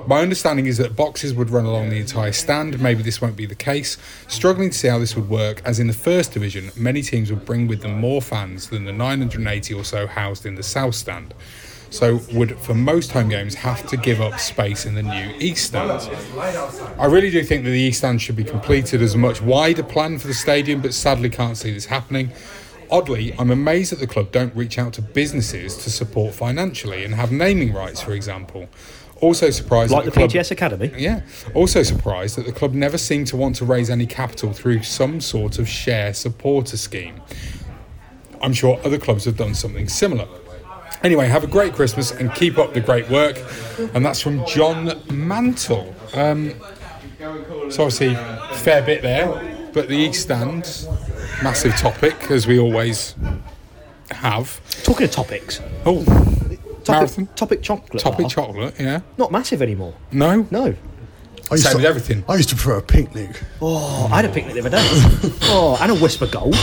My 0.09 0.21
understanding 0.21 0.67
is 0.67 0.79
that 0.79 0.97
boxes 0.97 1.33
would 1.33 1.51
run 1.51 1.65
along 1.65 1.91
the 1.91 2.01
entire 2.01 2.33
stand. 2.33 2.81
Maybe 2.81 3.05
this 3.05 3.23
won't 3.23 3.37
be 3.37 3.47
the 3.47 3.55
case. 3.55 3.99
Struggling 4.27 4.71
to 4.71 4.77
see 4.77 4.89
how 4.89 4.99
this 4.99 5.15
would 5.15 5.29
work, 5.29 5.63
as 5.65 5.79
in 5.79 5.87
the 5.87 5.93
first 5.93 6.33
division, 6.33 6.73
many 6.77 7.03
teams 7.03 7.31
would 7.31 7.45
bring 7.45 7.69
with 7.69 7.83
them 7.83 8.01
more 8.01 8.21
fans 8.21 8.69
than 8.71 8.85
the 8.85 8.93
980 8.93 9.75
or 9.75 9.85
so 9.85 10.09
housed 10.09 10.45
in 10.45 10.57
the 10.57 10.65
south 10.65 10.97
stand. 10.97 11.35
So, 11.97 12.21
would 12.35 12.59
for 12.61 12.75
most 12.75 13.13
home 13.13 13.31
games 13.31 13.55
have 13.55 13.87
to 13.87 13.97
give 13.97 14.21
up 14.21 14.39
space 14.39 14.85
in 14.85 14.95
the 14.95 15.03
new 15.03 15.35
East 15.39 15.69
stand. 15.69 15.91
I 16.99 17.07
really 17.07 17.31
do 17.31 17.43
think 17.43 17.65
that 17.65 17.71
the 17.71 17.81
East 17.81 17.99
stand 17.99 18.21
should 18.21 18.37
be 18.37 18.45
completed 18.45 19.01
as 19.01 19.15
a 19.15 19.19
much 19.19 19.41
wider 19.41 19.83
plan 19.83 20.19
for 20.19 20.27
the 20.27 20.35
stadium, 20.35 20.83
but 20.83 20.93
sadly 20.93 21.31
can't 21.31 21.57
see 21.57 21.73
this 21.73 21.87
happening. 21.87 22.33
Oddly, 22.91 23.35
I'm 23.39 23.51
amazed 23.51 23.93
that 23.93 24.01
the 24.01 24.07
club 24.07 24.31
don't 24.31 24.55
reach 24.55 24.79
out 24.79 24.93
to 24.93 25.03
businesses 25.03 25.75
to 25.79 25.91
support 25.91 26.35
financially 26.35 27.03
and 27.03 27.15
have 27.15 27.33
naming 27.33 27.73
rights, 27.73 28.03
for 28.03 28.13
example. 28.13 28.69
Also 29.23 29.49
surprised 29.49 29.91
Like 29.91 30.05
that 30.05 30.11
the 30.13 30.21
club, 30.21 30.31
PTS 30.31 30.51
Academy? 30.51 30.93
Yeah. 30.99 31.23
Also 31.55 31.83
surprised 31.83 32.37
that 32.37 32.45
the 32.45 32.53
club 32.53 32.75
never 32.75 32.99
seemed 32.99 33.29
to 33.29 33.39
want 33.39 33.57
to 33.57 33.65
raise 33.65 33.89
any 33.89 34.07
capital 34.07 34.53
through 34.53 34.83
some 34.83 35.19
sort 35.19 35.59
of 35.59 35.67
share 35.67 36.13
supporter 36.13 36.77
scheme. 36.77 37.23
I'm 38.43 38.53
sure 38.53 38.79
other 38.85 38.99
clubs 38.99 39.25
have 39.25 39.39
done 39.39 39.55
something 39.55 39.89
similar. 39.89 40.29
Anyway, 41.03 41.27
have 41.29 41.45
a 41.45 41.47
great 41.47 41.73
Christmas 41.75 42.11
and 42.13 42.33
keep 42.35 42.59
up 42.59 42.75
the 42.75 42.81
great 42.81 43.09
work. 43.11 43.39
And 43.95 44.05
that's 44.05 44.21
from 44.21 44.45
John 44.47 44.93
Mantle. 45.11 45.95
Um, 46.15 46.55
so 47.71 47.85
obviously, 47.85 48.15
fair 48.57 48.83
bit 48.83 49.03
there, 49.03 49.27
but 49.73 49.89
the 49.89 49.97
East 49.97 50.23
Stand, 50.23 50.87
massive 51.43 51.75
topic 51.77 52.31
as 52.31 52.47
we 52.47 52.59
always 52.59 53.15
have. 54.11 54.61
Talking 54.85 55.05
of 55.05 55.11
topics. 55.11 55.61
Oh, 55.85 56.05
Topic, 56.85 56.89
marathon. 57.01 57.27
Topic 57.35 57.63
chocolate. 57.63 58.01
Topic 58.03 58.21
bar. 58.25 58.31
chocolate, 58.31 58.75
yeah. 58.79 59.01
Not 59.19 59.33
massive 59.33 59.61
anymore. 59.63 59.95
No, 60.13 60.47
No. 60.51 60.75
I 61.49 61.55
used 61.55 61.63
Same 61.65 61.73
to- 61.73 61.77
with 61.79 61.85
everything. 61.87 62.25
I 62.29 62.35
used 62.37 62.49
to 62.49 62.57
prefer 62.57 62.79
a 62.79 62.83
picnic. 62.83 63.41
Oh, 63.63 64.09
I 64.11 64.17
had 64.17 64.25
a 64.25 64.29
picnic 64.29 64.55
the 64.55 64.61
other 64.61 64.71
day. 64.71 64.79
oh, 65.43 65.79
and 65.81 65.93
a 65.93 65.95
Wispa 65.95 66.29
Gold. 66.31 66.57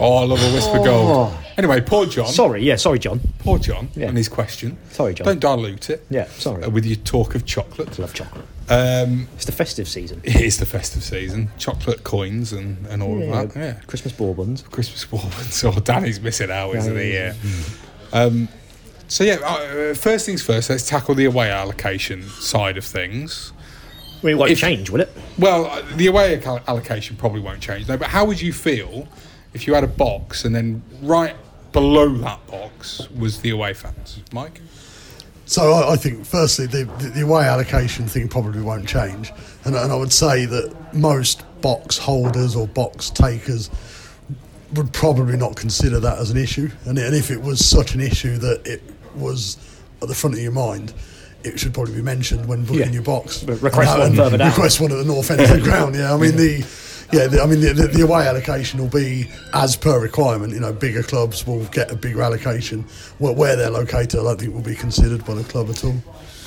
Oh, 0.00 0.16
I 0.16 0.24
love 0.24 0.40
a 0.40 0.56
Wispa 0.58 0.78
Oh. 0.80 0.84
gold. 0.84 1.34
Anyway, 1.58 1.80
poor 1.82 2.06
John. 2.06 2.26
Sorry, 2.28 2.62
yeah, 2.62 2.76
sorry, 2.76 2.98
John. 2.98 3.20
Poor 3.38 3.58
John 3.58 3.88
Yeah. 3.94 4.08
and 4.08 4.16
his 4.16 4.28
question. 4.28 4.78
Sorry, 4.90 5.14
John. 5.14 5.26
Don't 5.26 5.40
dilute 5.40 5.90
it 5.90 6.04
Yeah, 6.10 6.26
sorry. 6.38 6.64
uh, 6.64 6.70
with 6.70 6.84
your 6.86 6.96
talk 6.96 7.34
of 7.34 7.44
chocolate. 7.44 7.98
I 7.98 8.02
love 8.02 8.14
chocolate. 8.14 8.44
Um, 8.70 9.28
It's 9.36 9.44
the 9.44 9.52
festive 9.52 9.86
season. 9.88 10.22
it 10.24 10.40
is 10.40 10.56
the 10.58 10.66
festive 10.66 11.02
season. 11.04 11.50
Chocolate 11.58 12.04
coins 12.04 12.52
and, 12.52 12.86
and 12.86 13.02
all 13.02 13.18
Yeah, 13.18 13.40
of 13.42 13.52
that. 13.54 13.60
Yeah. 13.60 13.72
Christmas 13.86 14.14
bourbons. 14.14 14.62
Christmas 14.70 15.04
bourbons. 15.04 15.62
Oh, 15.64 15.72
Danny's 15.72 16.20
missing 16.20 16.50
out, 16.50 16.74
isn't 16.74 16.96
he? 16.96 17.12
Yeah. 17.12 17.34
Um, 18.12 18.48
so, 19.08 19.24
yeah, 19.24 19.34
uh, 19.44 19.94
first 19.94 20.24
things 20.24 20.42
first, 20.42 20.70
let's 20.70 20.88
tackle 20.88 21.14
the 21.14 21.26
away 21.26 21.50
allocation 21.50 22.22
side 22.40 22.78
of 22.78 22.84
things. 22.84 23.52
Mean, 24.22 24.32
it 24.32 24.38
won't 24.38 24.52
If- 24.52 24.58
change, 24.58 24.88
will 24.88 25.02
it? 25.02 25.12
Well, 25.38 25.66
uh, 25.66 25.82
the 25.96 26.06
away 26.06 26.40
allocation 26.66 27.16
probably 27.16 27.40
won't 27.40 27.60
change, 27.60 27.88
no, 27.88 27.96
but 27.98 28.08
how 28.08 28.24
would 28.24 28.40
you 28.40 28.52
feel 28.54 29.06
if 29.54 29.66
you 29.66 29.74
had 29.74 29.84
a 29.84 29.88
box 29.88 30.44
and 30.44 30.54
then 30.54 30.82
right 31.02 31.36
below 31.72 32.08
that 32.18 32.46
box 32.46 33.08
was 33.10 33.40
the 33.40 33.50
away 33.50 33.74
fans? 33.74 34.20
Mike? 34.32 34.60
So 35.46 35.72
I, 35.72 35.92
I 35.92 35.96
think, 35.96 36.24
firstly, 36.24 36.66
the, 36.66 36.84
the, 36.98 37.08
the 37.08 37.20
away 37.22 37.44
allocation 37.44 38.06
thing 38.06 38.28
probably 38.28 38.62
won't 38.62 38.86
change, 38.88 39.32
and, 39.64 39.74
and 39.74 39.92
I 39.92 39.96
would 39.96 40.12
say 40.12 40.44
that 40.46 40.94
most 40.94 41.42
box 41.60 41.98
holders 41.98 42.56
or 42.56 42.66
box 42.68 43.10
takers 43.10 43.68
would 44.74 44.92
probably 44.92 45.36
not 45.36 45.54
consider 45.56 46.00
that 46.00 46.18
as 46.18 46.30
an 46.30 46.38
issue, 46.38 46.70
and, 46.86 46.96
and 46.98 47.14
if 47.14 47.30
it 47.30 47.40
was 47.42 47.64
such 47.64 47.94
an 47.94 48.00
issue 48.00 48.38
that 48.38 48.66
it 48.66 48.82
was 49.14 49.58
at 50.00 50.08
the 50.08 50.14
front 50.14 50.34
of 50.36 50.42
your 50.42 50.52
mind. 50.52 50.92
It 51.44 51.58
should 51.58 51.74
probably 51.74 51.94
be 51.96 52.02
mentioned 52.02 52.46
when 52.46 52.62
booking 52.62 52.78
Yeah. 52.82 52.90
your 52.90 53.02
box. 53.02 53.42
But 53.42 53.60
request 53.60 53.98
one 53.98 54.06
And 54.06 54.16
further 54.16 54.38
down. 54.38 54.48
Request 54.50 54.80
one 54.80 54.92
at 54.92 54.98
the 54.98 55.04
north 55.04 55.28
end 55.28 55.40
of 55.40 55.50
the 55.50 55.60
ground. 55.70 55.96
Yeah, 55.96 56.14
I 56.14 56.16
mean 56.16 56.36
the, 56.36 56.64
yeah, 57.12 57.26
the, 57.26 57.42
I 57.42 57.46
mean 57.46 57.60
the, 57.60 57.72
the, 57.72 57.86
the 57.88 58.02
away 58.02 58.26
allocation 58.26 58.80
will 58.80 58.88
be 58.88 59.28
as 59.52 59.76
per 59.76 60.00
requirement. 60.00 60.52
You 60.52 60.60
know, 60.60 60.72
bigger 60.72 61.02
clubs 61.02 61.46
will 61.46 61.64
get 61.66 61.90
a 61.90 61.96
bigger 61.96 62.22
allocation. 62.22 62.84
Where, 63.18 63.34
where 63.34 63.56
they're 63.56 63.70
located, 63.70 64.20
I 64.20 64.22
don't 64.22 64.40
think 64.40 64.54
will 64.54 64.62
be 64.62 64.74
considered 64.74 65.24
by 65.24 65.34
the 65.34 65.44
club 65.44 65.68
at 65.70 65.84
all. 65.84 65.94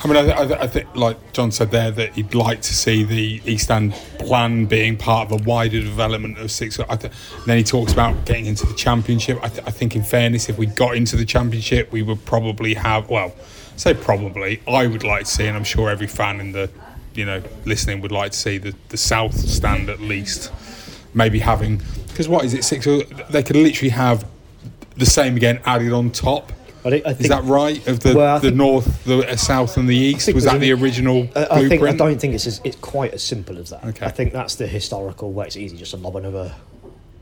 I 0.04 0.08
mean, 0.08 0.16
I, 0.16 0.30
I, 0.30 0.62
I 0.62 0.66
think, 0.66 0.94
like 0.94 1.32
John 1.32 1.50
said 1.50 1.70
there, 1.70 1.90
that 1.90 2.12
he'd 2.14 2.34
like 2.34 2.60
to 2.60 2.74
see 2.74 3.02
the 3.02 3.40
East 3.50 3.70
End 3.70 3.94
plan 4.18 4.66
being 4.66 4.96
part 4.96 5.30
of 5.30 5.40
a 5.40 5.42
wider 5.44 5.80
development 5.80 6.38
of 6.38 6.50
six. 6.50 6.76
Th- 6.76 7.12
then 7.46 7.56
he 7.56 7.64
talks 7.64 7.92
about 7.92 8.26
getting 8.26 8.44
into 8.46 8.66
the 8.66 8.74
Championship. 8.74 9.38
I, 9.42 9.48
th- 9.48 9.66
I 9.66 9.70
think, 9.70 9.96
in 9.96 10.02
fairness, 10.02 10.50
if 10.50 10.58
we 10.58 10.66
got 10.66 10.96
into 10.96 11.16
the 11.16 11.24
Championship, 11.24 11.92
we 11.92 12.02
would 12.02 12.24
probably 12.26 12.74
have. 12.74 13.08
Well, 13.08 13.34
say 13.76 13.94
probably. 13.94 14.60
I 14.68 14.86
would 14.86 15.02
like 15.02 15.24
to 15.24 15.30
see, 15.30 15.46
and 15.46 15.56
I'm 15.56 15.64
sure 15.64 15.88
every 15.88 16.06
fan 16.06 16.40
in 16.40 16.52
the, 16.52 16.70
you 17.16 17.24
know, 17.24 17.42
listening 17.64 18.00
would 18.00 18.12
like 18.12 18.32
to 18.32 18.38
see 18.38 18.58
the 18.58 18.74
the 18.88 18.96
South 18.96 19.34
Stand 19.36 19.88
at 19.88 20.00
least, 20.00 20.52
maybe 21.14 21.38
having 21.38 21.80
because 22.08 22.28
what 22.28 22.44
is 22.44 22.54
it 22.54 22.64
six? 22.64 22.84
They 23.30 23.42
could 23.42 23.56
literally 23.56 23.90
have 23.90 24.26
the 24.96 25.06
same 25.06 25.36
again 25.36 25.60
added 25.64 25.92
on 25.92 26.10
top. 26.10 26.52
I 26.84 26.90
think, 26.90 27.06
I 27.06 27.10
Is 27.10 27.28
that 27.28 27.42
right? 27.44 27.84
Of 27.88 27.98
the, 28.00 28.14
Well, 28.14 28.36
the 28.38 28.48
think- 28.48 28.56
north, 28.56 29.04
the 29.04 29.28
uh, 29.28 29.34
south, 29.36 29.76
and 29.76 29.88
the 29.88 29.96
east? 29.96 30.32
Was 30.32 30.44
that 30.44 30.60
the 30.60 30.72
original 30.72 31.28
I, 31.34 31.46
I 31.50 31.68
think 31.68 31.82
I 31.82 31.92
don't 31.92 32.20
think 32.20 32.34
it's 32.34 32.46
as, 32.46 32.60
it's 32.62 32.76
quite 32.76 33.12
as 33.12 33.24
simple 33.24 33.58
as 33.58 33.70
that. 33.70 33.84
Okay. 33.84 34.06
I 34.06 34.10
think 34.10 34.32
that's 34.32 34.54
the 34.54 34.68
historical 34.68 35.32
way. 35.32 35.46
it's 35.46 35.56
easy 35.56 35.76
just 35.76 35.90
to 35.90 35.96
lob 35.96 36.14
another 36.14 36.54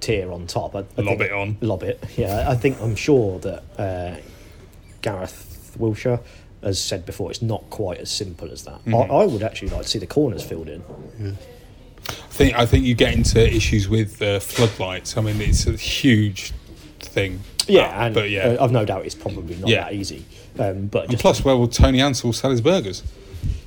tier 0.01 0.31
on 0.31 0.47
top. 0.47 0.75
I, 0.77 0.81
Lob 0.81 0.87
think- 0.97 1.21
it 1.23 1.33
on. 1.33 1.57
Lob 1.63 1.83
it. 1.83 2.05
Yeah, 2.19 2.45
I 2.47 2.55
think 2.57 2.79
I'm 2.83 2.95
sure 2.95 3.39
that 3.39 3.63
uh, 3.79 4.21
Gareth 5.01 5.75
Wilshire 5.79 6.21
has 6.65 6.81
said 6.83 7.05
before 7.07 7.31
it's 7.31 7.43
not 7.43 7.69
quite 7.71 7.99
as 7.99 8.11
simple 8.11 8.51
as 8.51 8.63
that. 8.65 8.85
Mhm. 8.85 9.11
I, 9.11 9.23
I 9.23 9.27
would 9.27 9.43
actually 9.43 9.69
like 9.71 9.83
to 9.83 9.89
see 9.89 9.99
the 9.99 10.07
corners 10.07 10.43
filled 10.43 10.69
in. 10.69 10.83
I 12.09 12.13
think 12.37 12.55
I 12.59 12.67
think 12.67 12.85
you 12.85 12.95
get 12.95 13.15
into 13.15 13.41
issues 13.55 13.89
with 13.89 14.21
uh, 14.21 14.41
floodlights. 14.41 15.17
I 15.17 15.21
mean, 15.23 15.41
it's 15.41 15.67
a 15.67 15.73
huge 15.73 16.53
thing. 17.01 17.41
Yeah, 17.67 18.05
and 18.07 18.15
but 18.15 18.29
yeah, 18.31 18.49
uh, 18.49 18.65
I've 18.65 18.73
no 18.73 18.85
doubt 18.85 19.07
it's 19.07 19.15
probably 19.15 19.57
not 19.57 19.69
Yeah. 19.69 19.85
that 19.85 19.95
easy. 19.95 20.25
Um, 20.59 20.87
but 20.87 21.09
and 21.09 21.19
plus, 21.19 21.45
where 21.45 21.57
will 21.57 21.69
Tony 21.69 22.01
Ansell 22.01 22.33
sell 22.33 22.51
his 22.51 22.61
burgers? 22.61 23.03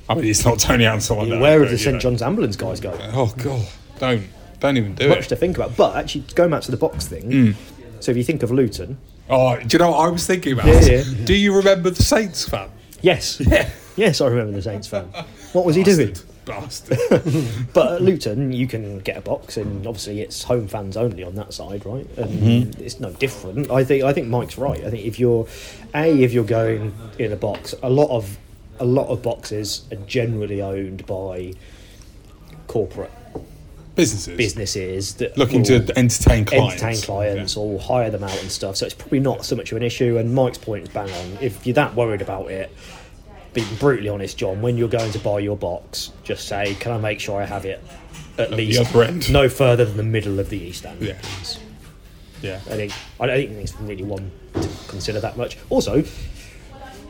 I 0.08 0.14
mean, 0.14 0.24
it's 0.24 0.44
not 0.44 0.58
Tony 0.58 0.86
Ansell. 0.86 1.24
Know, 1.26 1.40
where 1.40 1.60
have 1.60 1.70
the 1.70 1.78
St. 1.78 2.00
John's 2.00 2.22
ambulance 2.22 2.56
guys 2.56 2.80
go? 2.80 2.96
Oh 3.12 3.34
God, 3.36 3.66
don't 3.98 4.24
don't 4.60 4.76
even 4.76 4.94
do 4.94 5.08
Much 5.08 5.16
it. 5.16 5.20
Much 5.20 5.28
to 5.28 5.36
think 5.36 5.56
about. 5.56 5.76
But 5.76 5.96
actually, 5.96 6.24
going 6.34 6.50
back 6.50 6.62
to 6.62 6.70
the 6.70 6.76
box 6.76 7.06
thing. 7.06 7.30
Mm. 7.30 7.54
So 8.00 8.10
if 8.12 8.16
you 8.16 8.24
think 8.24 8.42
of 8.42 8.50
Luton, 8.50 8.98
Oh, 9.30 9.56
do 9.58 9.66
you 9.74 9.78
know 9.78 9.90
what 9.90 9.98
I 9.98 10.08
was 10.08 10.26
thinking 10.26 10.52
about? 10.54 10.66
Yeah, 10.66 10.80
yeah. 10.80 11.02
Do 11.24 11.34
you 11.34 11.54
remember 11.54 11.90
the 11.90 12.02
Saints 12.02 12.48
fan? 12.48 12.70
Yes, 13.02 13.40
Yeah. 13.46 13.68
yes, 13.96 14.20
I 14.20 14.26
remember 14.28 14.52
the 14.52 14.62
Saints 14.62 14.88
fan. 14.88 15.04
What 15.52 15.64
was 15.64 15.76
he 15.76 15.82
doing? 15.82 16.14
Bastard. 16.44 16.98
But 17.74 17.92
at 17.94 18.02
Luton, 18.02 18.52
you 18.52 18.66
can 18.66 19.00
get 19.00 19.16
a 19.18 19.20
box, 19.20 19.56
and 19.58 19.86
obviously 19.86 20.22
it's 20.22 20.42
home 20.44 20.66
fans 20.66 20.96
only 20.96 21.22
on 21.22 21.34
that 21.34 21.52
side, 21.52 21.84
right? 21.84 22.06
And 22.16 22.30
Mhm. 22.74 22.80
it's 22.80 22.98
no 23.00 23.10
different. 23.12 23.70
I 23.70 23.84
think 23.84 24.02
I 24.04 24.12
think 24.14 24.28
Mike's 24.28 24.56
right. 24.56 24.82
I 24.84 24.90
think 24.90 25.04
if 25.04 25.18
you're 25.18 25.46
a 25.94 26.22
if 26.22 26.32
you're 26.32 26.44
going 26.44 26.94
in 27.18 27.32
a 27.32 27.36
box, 27.36 27.74
a 27.82 27.90
lot 27.90 28.08
of 28.08 28.38
a 28.80 28.84
lot 28.84 29.08
of 29.08 29.22
boxes 29.22 29.82
are 29.92 29.96
generally 30.06 30.62
owned 30.62 31.04
by 31.06 31.52
corporate 32.66 33.10
Businesses. 33.98 34.36
businesses 34.36 35.14
that 35.14 35.36
Looking 35.36 35.62
to 35.64 35.74
entertain 35.98 36.44
clients. 36.44 36.82
entertain 36.82 37.02
clients 37.02 37.56
or 37.56 37.78
hire 37.80 38.10
them 38.10 38.22
out 38.24 38.40
and 38.40 38.50
stuff. 38.50 38.76
So 38.76 38.86
it's 38.86 38.94
probably 38.94 39.20
not 39.20 39.44
so 39.44 39.56
much 39.56 39.72
of 39.72 39.76
an 39.76 39.82
issue. 39.82 40.16
And 40.18 40.32
Mike's 40.34 40.56
point 40.56 40.84
is 40.84 40.88
bang 40.88 41.10
on. 41.10 41.38
If 41.40 41.66
you're 41.66 41.74
that 41.74 41.94
worried 41.96 42.22
about 42.22 42.50
it, 42.50 42.72
being 43.54 43.66
brutally 43.80 44.08
honest, 44.08 44.38
John, 44.38 44.62
when 44.62 44.78
you're 44.78 44.88
going 44.88 45.10
to 45.10 45.18
buy 45.18 45.40
your 45.40 45.56
box, 45.56 46.12
just 46.22 46.46
say, 46.46 46.76
"Can 46.78 46.92
I 46.92 46.98
make 46.98 47.18
sure 47.18 47.42
I 47.42 47.44
have 47.44 47.64
it 47.64 47.82
at, 48.38 48.50
the 48.50 48.56
least 48.56 48.80
other 48.80 49.02
end." 49.02 49.32
no 49.32 49.48
further 49.48 49.84
than 49.84 49.96
the 49.96 50.02
middle 50.04 50.38
of 50.38 50.48
the 50.48 50.58
east 50.58 50.86
end?" 50.86 51.02
Yeah. 51.02 51.16
please?" 51.20 51.58
Yeah. 52.40 52.60
I 52.66 52.76
think 52.76 52.92
I 53.18 53.26
don't 53.26 53.48
think 53.48 53.58
it's 53.58 53.74
really 53.80 54.04
one 54.04 54.30
to 54.54 54.68
consider 54.86 55.18
that 55.20 55.36
much. 55.36 55.58
Also, 55.70 56.04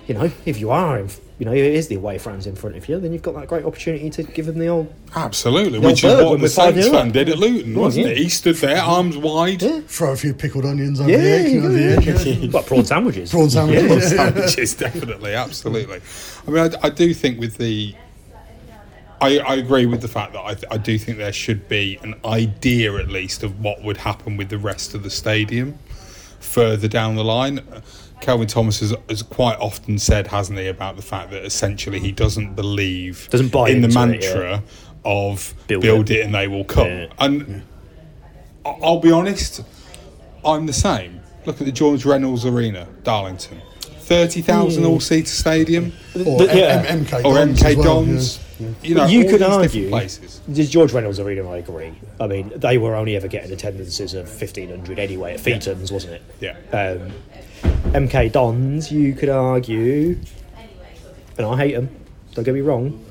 you 0.06 0.14
know, 0.14 0.30
if 0.46 0.58
you 0.58 0.70
are, 0.70 0.98
in, 1.00 1.10
you 1.38 1.46
know, 1.46 1.52
if 1.52 1.58
it 1.62 1.74
is 1.74 1.86
the 1.86 1.94
away 1.94 2.18
fans 2.18 2.46
in 2.48 2.56
front 2.56 2.76
of 2.76 2.88
you, 2.88 2.98
then 2.98 3.12
you've 3.12 3.22
got 3.22 3.34
that 3.36 3.46
great 3.46 3.64
opportunity 3.64 4.10
to 4.10 4.22
give 4.24 4.46
them 4.46 4.58
the 4.58 4.66
old 4.66 4.92
Absolutely, 5.14 5.78
The 5.78 5.86
which 5.86 6.04
old 6.04 6.18
is 6.18 6.24
what 6.24 6.36
the 6.36 6.42
we're 6.42 6.48
Saints 6.48 6.88
fan 6.88 7.12
did 7.12 7.28
at 7.28 7.38
Luton, 7.38 7.74
Well, 7.74 7.84
wasn't 7.84 8.06
yeah. 8.06 8.12
it? 8.12 8.18
He 8.18 8.28
stood 8.28 8.56
there, 8.56 8.82
arms 8.82 9.16
wide. 9.16 9.60
Throw 9.88 10.12
a 10.12 10.16
few 10.16 10.34
pickled 10.34 10.64
onions 10.64 11.00
over 11.00 11.08
Yeah, 11.10 11.18
the 11.18 11.30
edge. 11.30 11.52
you 11.52 11.58
over 11.60 11.68
the 11.68 11.84
edge 11.84 12.26
yeah. 12.26 12.50
what 12.50 12.66
prawn 12.66 12.84
sandwiches. 12.84 13.30
Prawn 13.30 13.48
sandwiches. 13.50 13.86
Prawn 13.86 14.00
sandwiches, 14.32 14.74
definitely, 14.74 15.34
absolutely. 15.34 16.00
I 16.46 16.50
mean, 16.50 16.74
I, 16.74 16.86
I 16.86 16.90
do 16.90 17.14
think 17.14 17.38
with 17.38 17.56
the, 17.56 17.94
I, 19.20 19.38
I 19.38 19.54
agree 19.54 19.86
with 19.86 20.00
the 20.02 20.08
fact 20.08 20.32
that 20.32 20.40
I, 20.40 20.56
I 20.74 20.76
do 20.78 20.98
think 20.98 21.18
there 21.18 21.32
should 21.32 21.68
be 21.68 21.98
an 22.02 22.14
idea 22.24 22.96
at 22.96 23.08
least 23.08 23.44
of 23.44 23.60
what 23.60 23.82
would 23.84 23.96
happen 23.98 24.36
with 24.36 24.48
the 24.48 24.58
rest 24.58 24.94
of 24.94 25.02
the 25.04 25.10
stadium 25.10 25.78
further 26.40 26.88
down 26.88 27.14
the 27.16 27.24
line. 27.24 27.60
Kelvin 28.20 28.46
Thomas 28.46 28.80
has, 28.80 28.94
has 29.08 29.22
quite 29.22 29.58
often 29.58 29.98
said, 29.98 30.26
hasn't 30.26 30.58
he, 30.58 30.66
about 30.66 30.96
the 30.96 31.02
fact 31.02 31.30
that 31.30 31.44
essentially 31.44 32.00
he 32.00 32.12
doesn't 32.12 32.54
believe 32.54 33.28
Doesn't 33.30 33.50
buy 33.52 33.70
in 33.70 33.80
the 33.80 33.86
into 33.88 34.00
it, 34.00 34.06
mantra 34.06 34.50
yeah. 34.50 34.60
of 35.04 35.54
Build 35.66 35.82
build, 35.82 36.10
it. 36.10 36.18
it. 36.20 36.24
and 36.26 36.34
they 36.34 36.48
will 36.48 36.64
come. 36.64 36.86
Yeah. 36.86 37.06
And 37.18 37.62
I- 38.66 38.70
I'll 38.82 39.00
be 39.00 39.10
honest, 39.12 39.62
I'm 40.44 40.66
the 40.66 40.72
same. 40.72 41.20
Look 41.46 41.60
at 41.60 41.66
the 41.66 41.72
George 41.72 42.04
Reynolds 42.04 42.44
Arena, 42.44 42.86
Darlington. 43.04 43.60
30,000 44.00 44.82
Mm. 44.82 44.88
all 44.88 45.00
seater 45.00 45.26
stadium. 45.26 45.92
Or 46.26 46.38
The- 46.38 46.56
yeah. 46.56 46.84
M- 46.88 47.04
MK 47.04 47.24
Or 47.24 47.34
Dons 47.34 47.60
MK 47.62 47.66
as 47.70 47.76
well, 47.76 48.04
Dons. 48.04 48.38
yeah. 48.58 48.66
You 48.82 48.94
know, 48.94 49.06
you 49.06 49.24
could 49.26 49.42
argue 49.42 49.88
places. 49.90 50.40
George 50.70 50.92
Reynolds 50.92 51.20
Arena. 51.20 51.48
I 51.48 51.58
agree. 51.58 51.92
I 52.18 52.26
mean, 52.26 52.50
they 52.56 52.78
were 52.78 52.94
only 52.96 53.16
ever 53.16 53.28
getting 53.28 53.52
attendances 53.52 54.14
of 54.14 54.28
fifteen 54.28 54.70
hundred 54.70 54.98
anyway 54.98 55.34
at 55.34 55.40
Feethams, 55.40 55.92
wasn't 55.92 56.14
it? 56.14 56.22
Yeah. 56.40 56.56
Um, 56.72 57.12
MK 57.92 58.32
Dons, 58.32 58.92
you 58.92 59.14
could 59.14 59.30
argue, 59.30 60.18
and 61.36 61.46
I 61.46 61.56
hate 61.56 61.74
them. 61.74 61.88
Don't 62.34 62.44
get 62.44 62.54
me 62.54 62.60
wrong, 62.60 63.04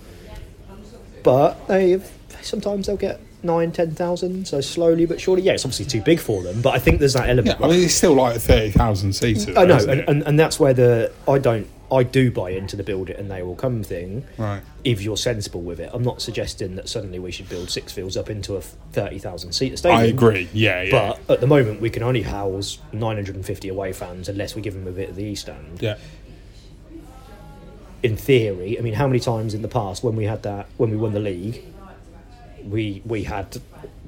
but 1.24 1.68
they 1.68 2.00
sometimes 2.42 2.88
they'll 2.88 2.96
get 2.96 3.20
nine, 3.44 3.72
ten 3.72 3.92
thousand. 3.92 4.48
So 4.48 4.62
slowly 4.62 5.06
but 5.06 5.20
surely, 5.20 5.42
yeah, 5.42 5.54
it's 5.54 5.66
obviously 5.66 5.86
too 5.86 6.02
big 6.02 6.20
for 6.20 6.44
them. 6.44 6.62
But 6.62 6.76
I 6.76 6.80
think 6.80 7.00
there's 7.00 7.14
that 7.14 7.30
element. 7.30 7.60
Yeah, 7.60 7.66
I 7.66 7.70
mean, 7.70 7.84
it's 7.84 7.94
still 7.94 8.14
like 8.14 8.36
a 8.36 8.40
30,000 8.40 9.14
seater. 9.14 9.58
I 9.58 9.66
know, 9.66 9.78
and, 9.78 10.02
and, 10.02 10.24
and 10.24 10.40
that's 10.40 10.60
where 10.60 10.74
the 10.74 11.12
I 11.28 11.38
don't 11.38 11.68
I 11.92 12.04
do 12.04 12.32
buy 12.32 12.50
into 12.50 12.76
the 12.76 12.84
build 12.84 13.10
it 13.10 13.18
and 13.18 13.32
they 13.32 13.42
will 13.42 13.56
come 13.56 13.82
thing. 13.84 14.26
Right. 14.38 14.62
If 14.84 15.02
you're 15.02 15.18
sensible 15.18 15.62
with 15.62 15.80
it, 15.80 15.90
I'm 15.94 16.04
not 16.04 16.22
suggesting 16.22 16.76
that 16.76 16.90
suddenly 16.90 17.20
we 17.20 17.32
should 17.32 17.48
build 17.48 17.68
Sixfields 17.68 18.18
up 18.18 18.30
into 18.30 18.56
a 18.56 18.62
thirty 18.62 19.20
thousand 19.20 19.54
seat 19.54 19.78
stadium. 19.80 20.02
I 20.02 20.06
agree. 20.06 20.50
Yeah, 20.52 20.84
yeah. 20.84 20.92
But 20.92 21.36
at 21.36 21.42
the 21.42 21.48
moment, 21.48 21.80
we 21.80 21.90
can 21.90 22.04
only 22.04 22.24
house 22.24 22.80
950 22.92 23.70
away 23.70 23.94
fans 23.94 24.28
unless 24.28 24.56
we 24.56 24.62
give 24.62 24.74
them 24.74 24.88
a 24.88 24.92
bit 24.92 25.10
of 25.10 25.16
the 25.16 25.24
East 25.24 25.48
End. 25.48 25.82
Yeah. 25.82 25.98
In 28.04 28.18
theory, 28.18 28.78
I 28.78 28.82
mean, 28.82 28.94
how 28.94 29.08
many 29.08 29.20
times 29.20 29.54
in 29.54 29.62
the 29.62 29.68
past 29.68 30.04
when 30.04 30.16
we 30.16 30.26
had 30.26 30.44
that 30.44 30.68
when 30.78 30.92
we 30.92 30.98
won 30.98 31.14
the 31.14 31.20
league, 31.20 31.64
we 32.70 33.02
we 33.06 33.24
had 33.24 33.58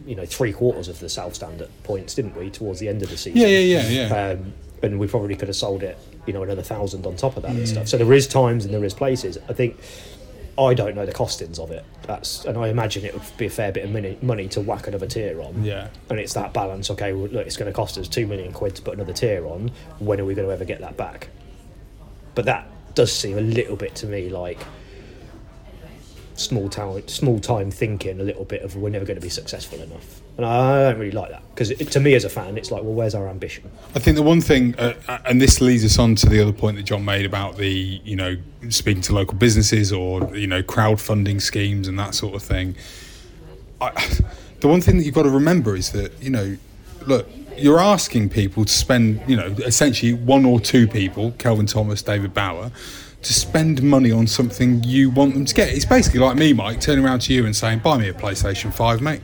you 0.06 0.16
know 0.16 0.26
three 0.26 0.54
quarters 0.54 0.88
of 0.88 1.00
the 1.00 1.10
South 1.10 1.36
Stand 1.36 1.62
at 1.62 1.84
points, 1.84 2.16
didn't 2.16 2.36
we? 2.36 2.50
Towards 2.50 2.80
the 2.80 2.88
end 2.90 3.04
of 3.04 3.10
the 3.10 3.18
season. 3.18 3.40
Yeah, 3.42 3.48
yeah, 3.48 3.82
yeah, 3.82 4.08
yeah. 4.08 4.30
Um, 4.32 4.54
and 4.82 5.00
we 5.00 5.08
probably 5.08 5.36
could 5.36 5.50
have 5.50 5.58
sold 5.58 5.84
it, 5.84 5.98
you 6.26 6.32
know, 6.34 6.42
another 6.44 6.62
thousand 6.64 7.06
on 7.06 7.16
top 7.18 7.36
of 7.36 7.44
that 7.44 7.52
and 7.52 7.60
Mm. 7.66 7.68
stuff. 7.68 7.88
So 7.90 7.98
there 7.98 8.14
is 8.14 8.28
times 8.28 8.64
and 8.64 8.74
there 8.74 8.84
is 8.86 8.94
places. 8.94 9.38
I 9.50 9.54
think 9.54 9.78
I 10.58 10.74
don't 10.74 10.96
know 10.96 11.06
the 11.06 11.12
costings 11.14 11.60
of 11.60 11.70
it. 11.72 11.84
That's 12.04 12.46
and 12.46 12.58
I 12.58 12.70
imagine 12.70 13.04
it 13.06 13.14
would 13.14 13.24
be 13.38 13.46
a 13.46 13.50
fair 13.50 13.72
bit 13.72 13.84
of 13.86 13.92
money, 13.92 14.18
money 14.22 14.48
to 14.50 14.62
whack 14.62 14.88
another 14.88 15.06
tier 15.08 15.42
on. 15.42 15.64
Yeah. 15.64 15.90
And 16.10 16.18
it's 16.20 16.34
that 16.34 16.54
balance. 16.54 16.90
Okay, 16.92 17.12
well, 17.14 17.28
look, 17.30 17.46
it's 17.46 17.58
going 17.58 17.70
to 17.72 17.76
cost 17.76 17.98
us 17.98 18.08
two 18.08 18.26
million 18.26 18.52
quid 18.54 18.76
to 18.78 18.82
put 18.82 18.94
another 18.94 19.14
tier 19.14 19.46
on. 19.46 19.72
When 20.00 20.20
are 20.20 20.26
we 20.26 20.34
going 20.34 20.48
to 20.48 20.54
ever 20.54 20.66
get 20.66 20.80
that 20.82 20.96
back? 20.98 21.28
But 22.36 22.46
that 22.46 22.68
does 22.96 23.12
seem 23.12 23.38
a 23.38 23.42
little 23.42 23.76
bit 23.76 23.96
to 23.96 24.06
me 24.08 24.30
like 24.30 24.60
small 26.40 26.70
town, 26.70 27.08
small 27.08 27.40
time 27.40 27.72
thinking. 27.72 28.20
A 28.20 28.24
little 28.24 28.46
bit 28.46 28.62
of 28.62 28.76
we're 28.76 28.90
never 28.90 29.06
going 29.06 29.18
to 29.18 29.22
be 29.22 29.30
successful 29.30 29.82
enough, 29.82 30.22
and 30.38 30.46
I 30.46 30.92
don't 30.92 31.00
really 31.00 31.12
like 31.12 31.32
that 31.32 31.44
because 31.50 31.70
to 31.70 32.00
me 32.00 32.16
as 32.16 32.24
a 32.24 32.30
fan, 32.30 32.58
it's 32.58 32.72
like, 32.72 32.84
well, 32.84 32.94
where's 32.94 33.14
our 33.14 33.28
ambition? 33.28 33.70
I 33.96 34.00
think 34.00 34.16
the 34.16 34.24
one 34.24 34.40
thing, 34.42 34.76
uh, 34.80 34.94
and 35.26 35.42
this 35.42 35.60
leads 35.60 35.84
us 35.84 36.00
on 36.00 36.16
to 36.16 36.30
the 36.30 36.42
other 36.42 36.54
point 36.54 36.78
that 36.78 36.84
John 36.84 37.04
made 37.04 37.26
about 37.26 37.58
the, 37.58 38.02
you 38.04 38.16
know, 38.16 38.38
speaking 38.70 39.02
to 39.04 39.14
local 39.14 39.36
businesses 39.36 39.92
or, 39.92 40.36
you 40.36 40.48
know, 40.48 40.64
crowdfunding 40.64 41.42
schemes 41.42 41.88
and 41.88 42.00
that 42.00 42.16
sort 42.16 42.36
of 42.36 42.42
thing. 42.42 42.76
I, 43.82 43.92
the 44.62 44.68
one 44.68 44.82
thing 44.82 44.98
that 44.98 45.04
you've 45.04 45.16
got 45.16 45.24
to 45.24 45.30
remember 45.30 45.76
is 45.76 45.92
that, 45.92 46.14
you 46.22 46.30
know, 46.30 46.58
look, 47.06 47.28
you're 47.58 47.80
asking 47.80 48.30
people 48.30 48.66
to 48.66 48.72
spend, 48.72 49.22
you 49.28 49.36
know, 49.36 49.48
essentially 49.66 50.14
one 50.14 50.46
or 50.46 50.60
two 50.60 50.88
people, 50.88 51.32
Kelvin 51.32 51.66
Thomas, 51.66 52.02
David 52.02 52.34
Bauer, 52.34 52.72
to 53.22 53.34
spend 53.34 53.84
money 53.84 54.12
on 54.12 54.28
something 54.28 54.84
you 54.84 55.10
want 55.10 55.34
them 55.34 55.46
to 55.46 55.54
get. 55.54 55.70
It's 55.70 55.86
basically 55.86 56.20
like 56.20 56.38
me, 56.38 56.54
Mike, 56.54 56.80
turning 56.80 57.04
around 57.06 57.20
to 57.22 57.34
you 57.34 57.46
and 57.46 57.56
saying, 57.56 57.80
buy 57.80 57.98
me 57.98 58.10
a 58.10 58.14
PlayStation 58.14 58.74
5, 58.74 59.02
mate. 59.02 59.22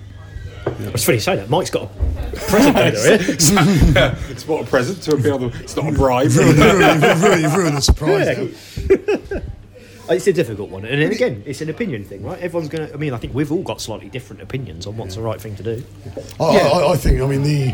It's 0.66 1.06
funny 1.06 1.18
you 1.18 1.22
say 1.22 1.36
that. 1.36 1.50
Mike's 1.50 1.70
got 1.70 1.84
a 1.84 2.36
present 2.48 2.76
over 2.76 2.90
here. 2.92 3.18
yeah, 3.94 4.16
it's 4.30 4.48
not 4.48 4.64
a 4.64 4.66
present 4.66 5.02
to 5.04 5.18
be 5.18 5.30
able. 5.30 5.54
It's 5.56 5.76
not 5.76 5.88
a 5.88 5.92
bribe. 5.92 6.32
Ruin 6.36 7.76
the 7.76 7.82
surprise. 7.82 8.90
Yeah. 8.90 9.40
It's 10.08 10.28
a 10.28 10.34
difficult 10.34 10.70
one, 10.70 10.86
and 10.86 11.02
then 11.02 11.12
again, 11.12 11.42
it's 11.48 11.62
an 11.62 11.70
opinion 11.72 12.04
thing, 12.04 12.22
right? 12.22 12.40
Everyone's 12.40 12.70
gonna. 12.70 12.92
I 12.94 12.96
mean, 12.96 13.12
I 13.12 13.18
think 13.18 13.34
we've 13.34 13.52
all 13.52 13.64
got 13.64 13.82
slightly 13.82 14.08
different 14.08 14.40
opinions 14.40 14.86
on 14.86 14.96
what's 14.98 15.16
the 15.16 15.22
right 15.24 15.42
thing 15.42 15.56
to 15.56 15.64
do. 15.64 15.84
I, 16.40 16.44
I, 16.44 16.92
I 16.92 16.96
think, 16.96 17.22
I 17.22 17.26
mean, 17.26 17.42
the. 17.42 17.74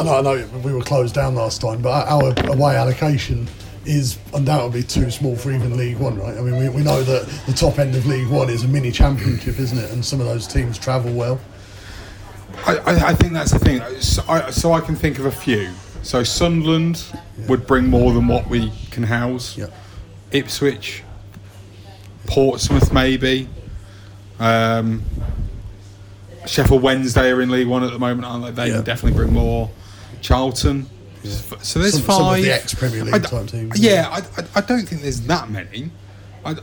I 0.00 0.04
know, 0.04 0.18
I 0.18 0.20
know 0.22 0.46
we 0.64 0.72
were 0.72 0.82
closed 0.82 1.14
down 1.14 1.36
last 1.36 1.60
time, 1.60 1.80
but 1.80 2.08
our 2.08 2.34
away 2.50 2.74
allocation 2.74 3.46
is 3.84 4.18
undoubtedly 4.34 4.82
too 4.82 5.10
small 5.10 5.36
for 5.36 5.50
even 5.50 5.76
League 5.76 5.98
One, 5.98 6.18
right? 6.18 6.36
I 6.36 6.40
mean, 6.40 6.56
we, 6.56 6.68
we 6.68 6.82
know 6.82 7.02
that 7.02 7.26
the 7.46 7.52
top 7.52 7.78
end 7.78 7.94
of 7.94 8.06
League 8.06 8.28
One 8.28 8.48
is 8.48 8.64
a 8.64 8.68
mini 8.68 8.92
championship, 8.92 9.58
isn't 9.58 9.78
it? 9.78 9.90
And 9.90 10.04
some 10.04 10.20
of 10.20 10.26
those 10.26 10.46
teams 10.46 10.78
travel 10.78 11.12
well. 11.12 11.40
I, 12.66 12.76
I, 12.76 13.08
I 13.08 13.14
think 13.14 13.32
that's 13.32 13.50
the 13.50 13.58
thing. 13.58 13.80
So 14.00 14.22
I, 14.28 14.50
so 14.50 14.72
I 14.72 14.80
can 14.80 14.94
think 14.94 15.18
of 15.18 15.26
a 15.26 15.32
few. 15.32 15.70
So 16.02 16.22
Sunderland 16.22 17.04
would 17.48 17.66
bring 17.66 17.88
more 17.88 18.12
than 18.12 18.28
what 18.28 18.48
we 18.48 18.72
can 18.90 19.04
house. 19.04 19.58
Ipswich, 20.32 21.02
Portsmouth, 22.26 22.92
maybe. 22.92 23.48
Um, 24.38 25.02
Sheffield 26.46 26.82
Wednesday 26.82 27.30
are 27.30 27.40
in 27.40 27.50
League 27.50 27.68
One 27.68 27.84
at 27.84 27.92
the 27.92 27.98
moment, 27.98 28.24
aren't 28.24 28.44
they? 28.56 28.68
They 28.68 28.70
can 28.74 28.84
definitely 28.84 29.16
bring 29.16 29.32
more. 29.32 29.70
Charlton. 30.20 30.86
So 31.24 31.78
there's 31.78 31.94
Some- 31.94 32.02
five. 32.02 32.16
some 32.16 32.34
of 32.34 32.42
the 32.42 32.52
ex-Premier 32.52 33.04
League 33.04 33.14
I- 33.14 33.18
type 33.18 33.46
teams, 33.48 33.78
Yeah, 33.78 34.08
I, 34.10 34.18
I, 34.40 34.46
I 34.56 34.60
don't 34.60 34.86
think 34.88 35.02
there's 35.02 35.20
that 35.22 35.50
many. 35.50 35.90
I, 36.44 36.56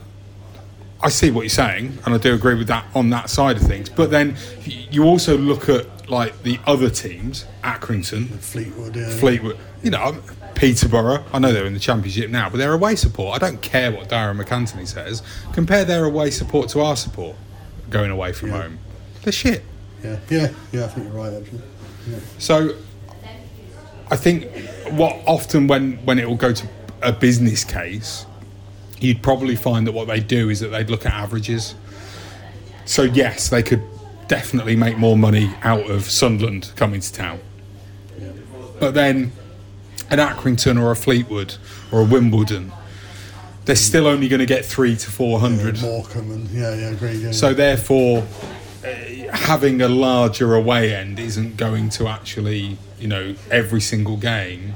I 1.02 1.08
see 1.08 1.30
what 1.30 1.42
you're 1.42 1.48
saying, 1.48 1.98
and 2.04 2.14
I 2.14 2.18
do 2.18 2.34
agree 2.34 2.54
with 2.54 2.66
that 2.66 2.84
on 2.94 3.08
that 3.10 3.30
side 3.30 3.56
of 3.56 3.62
things. 3.62 3.88
But 3.88 4.10
then 4.10 4.36
you 4.64 5.04
also 5.04 5.38
look 5.38 5.68
at 5.70 6.10
like 6.10 6.42
the 6.42 6.58
other 6.66 6.90
teams, 6.90 7.46
Accrington, 7.64 8.28
Fleetwood, 8.38 8.96
yeah. 8.96 9.08
Fleetwood. 9.08 9.56
You 9.82 9.92
know, 9.92 10.18
Peterborough. 10.54 11.24
I 11.32 11.38
know 11.38 11.52
they're 11.54 11.64
in 11.64 11.72
the 11.72 11.80
Championship 11.80 12.28
now, 12.28 12.50
but 12.50 12.58
their 12.58 12.74
away 12.74 12.96
support. 12.96 13.34
I 13.34 13.38
don't 13.46 13.62
care 13.62 13.90
what 13.90 14.10
Darren 14.10 14.38
MacAnthony 14.44 14.86
says. 14.86 15.22
Compare 15.54 15.86
their 15.86 16.04
away 16.04 16.30
support 16.30 16.68
to 16.70 16.80
our 16.82 16.96
support 16.96 17.36
going 17.88 18.10
away 18.10 18.32
from 18.34 18.50
home. 18.50 18.78
They're 19.22 19.32
shit. 19.32 19.62
Yeah, 20.04 20.18
yeah, 20.28 20.48
yeah. 20.72 20.84
I 20.84 20.88
think 20.88 21.06
you're 21.06 21.16
right, 21.16 21.32
actually. 21.32 21.62
Yeah. 22.10 22.18
So 22.38 22.74
I 24.10 24.16
think 24.16 24.44
what 24.90 25.16
often 25.26 25.66
when 25.66 25.96
when 26.04 26.18
it 26.18 26.28
will 26.28 26.36
go 26.36 26.52
to 26.52 26.68
a 27.02 27.12
business 27.12 27.64
case, 27.64 28.26
you'd 29.00 29.22
probably 29.22 29.56
find 29.56 29.86
that 29.86 29.92
what 29.92 30.08
they 30.08 30.20
do 30.20 30.50
is 30.50 30.60
that 30.60 30.68
they'd 30.68 30.90
look 30.90 31.06
at 31.06 31.12
averages. 31.12 31.74
So 32.84 33.02
yes, 33.02 33.48
they 33.48 33.62
could 33.62 33.82
definitely 34.28 34.76
make 34.76 34.98
more 34.98 35.16
money 35.16 35.50
out 35.62 35.88
of 35.90 36.04
Sunderland 36.04 36.72
coming 36.76 37.00
to 37.00 37.12
town. 37.12 37.40
But 38.78 38.94
then 38.94 39.32
an 40.10 40.18
Accrington 40.18 40.80
or 40.80 40.90
a 40.90 40.96
Fleetwood 40.96 41.54
or 41.92 42.00
a 42.00 42.04
Wimbledon, 42.04 42.72
they're 43.64 43.76
still 43.76 44.06
only 44.06 44.26
going 44.28 44.40
to 44.40 44.46
get 44.46 44.64
three 44.64 44.96
to 44.96 45.10
four 45.10 45.38
hundred. 45.38 45.80
Morecambe 45.80 46.32
and 46.32 46.48
yeah, 46.50 46.74
yeah, 46.74 46.90
agreed. 46.90 47.20
Yeah, 47.20 47.30
So 47.32 47.48
yeah. 47.48 47.54
therefore, 47.54 48.26
having 49.32 49.82
a 49.82 49.88
larger 49.88 50.54
away 50.54 50.94
end 50.94 51.18
isn't 51.18 51.56
going 51.56 51.90
to 51.90 52.08
actually, 52.08 52.78
you 52.98 53.08
know, 53.08 53.34
every 53.50 53.80
single 53.80 54.16
game 54.16 54.74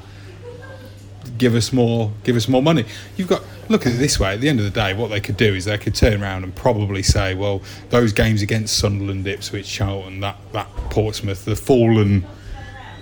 give 1.37 1.55
us 1.55 1.73
more 1.73 2.11
give 2.23 2.35
us 2.35 2.47
more 2.47 2.61
money. 2.61 2.85
You've 3.17 3.27
got 3.27 3.43
look 3.69 3.85
at 3.85 3.93
it 3.93 3.97
this 3.97 4.19
way. 4.19 4.33
At 4.33 4.41
the 4.41 4.49
end 4.49 4.59
of 4.59 4.65
the 4.65 4.71
day, 4.71 4.93
what 4.93 5.09
they 5.09 5.19
could 5.19 5.37
do 5.37 5.53
is 5.55 5.65
they 5.65 5.77
could 5.77 5.95
turn 5.95 6.21
around 6.21 6.43
and 6.43 6.55
probably 6.55 7.03
say, 7.03 7.33
well, 7.33 7.61
those 7.89 8.13
games 8.13 8.41
against 8.41 8.77
Sunderland, 8.77 9.27
Ipswich, 9.27 9.67
Charlton, 9.67 10.19
that 10.21 10.37
that 10.53 10.67
Portsmouth, 10.89 11.45
the 11.45 11.55
fallen, 11.55 12.25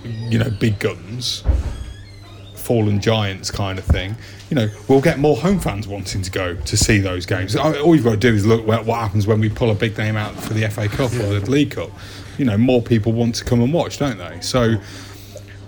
you 0.04 0.38
know, 0.38 0.50
big 0.50 0.78
guns, 0.78 1.44
fallen 2.64 3.00
giants 3.00 3.50
kind 3.50 3.78
of 3.78 3.84
thing. 3.84 4.16
You 4.50 4.56
know, 4.56 4.68
we'll 4.88 5.00
get 5.00 5.18
more 5.18 5.36
home 5.36 5.60
fans 5.60 5.86
wanting 5.86 6.22
to 6.22 6.30
go 6.30 6.54
to 6.54 6.76
see 6.76 6.98
those 6.98 7.26
games. 7.26 7.54
All 7.56 7.94
you've 7.94 8.04
got 8.04 8.12
to 8.12 8.16
do 8.16 8.34
is 8.34 8.46
look 8.46 8.66
at 8.68 8.86
what 8.86 9.00
happens 9.00 9.26
when 9.26 9.40
we 9.40 9.48
pull 9.48 9.70
a 9.70 9.74
big 9.74 9.96
name 9.98 10.16
out 10.16 10.34
for 10.34 10.54
the 10.54 10.68
FA 10.70 10.88
Cup 10.88 11.12
or 11.12 11.38
the 11.38 11.50
League 11.50 11.72
Cup. 11.72 11.90
You 12.38 12.46
know, 12.46 12.56
more 12.56 12.82
people 12.82 13.12
want 13.12 13.34
to 13.36 13.44
come 13.44 13.62
and 13.62 13.72
watch, 13.72 13.98
don't 13.98 14.18
they? 14.18 14.40
So, 14.40 14.76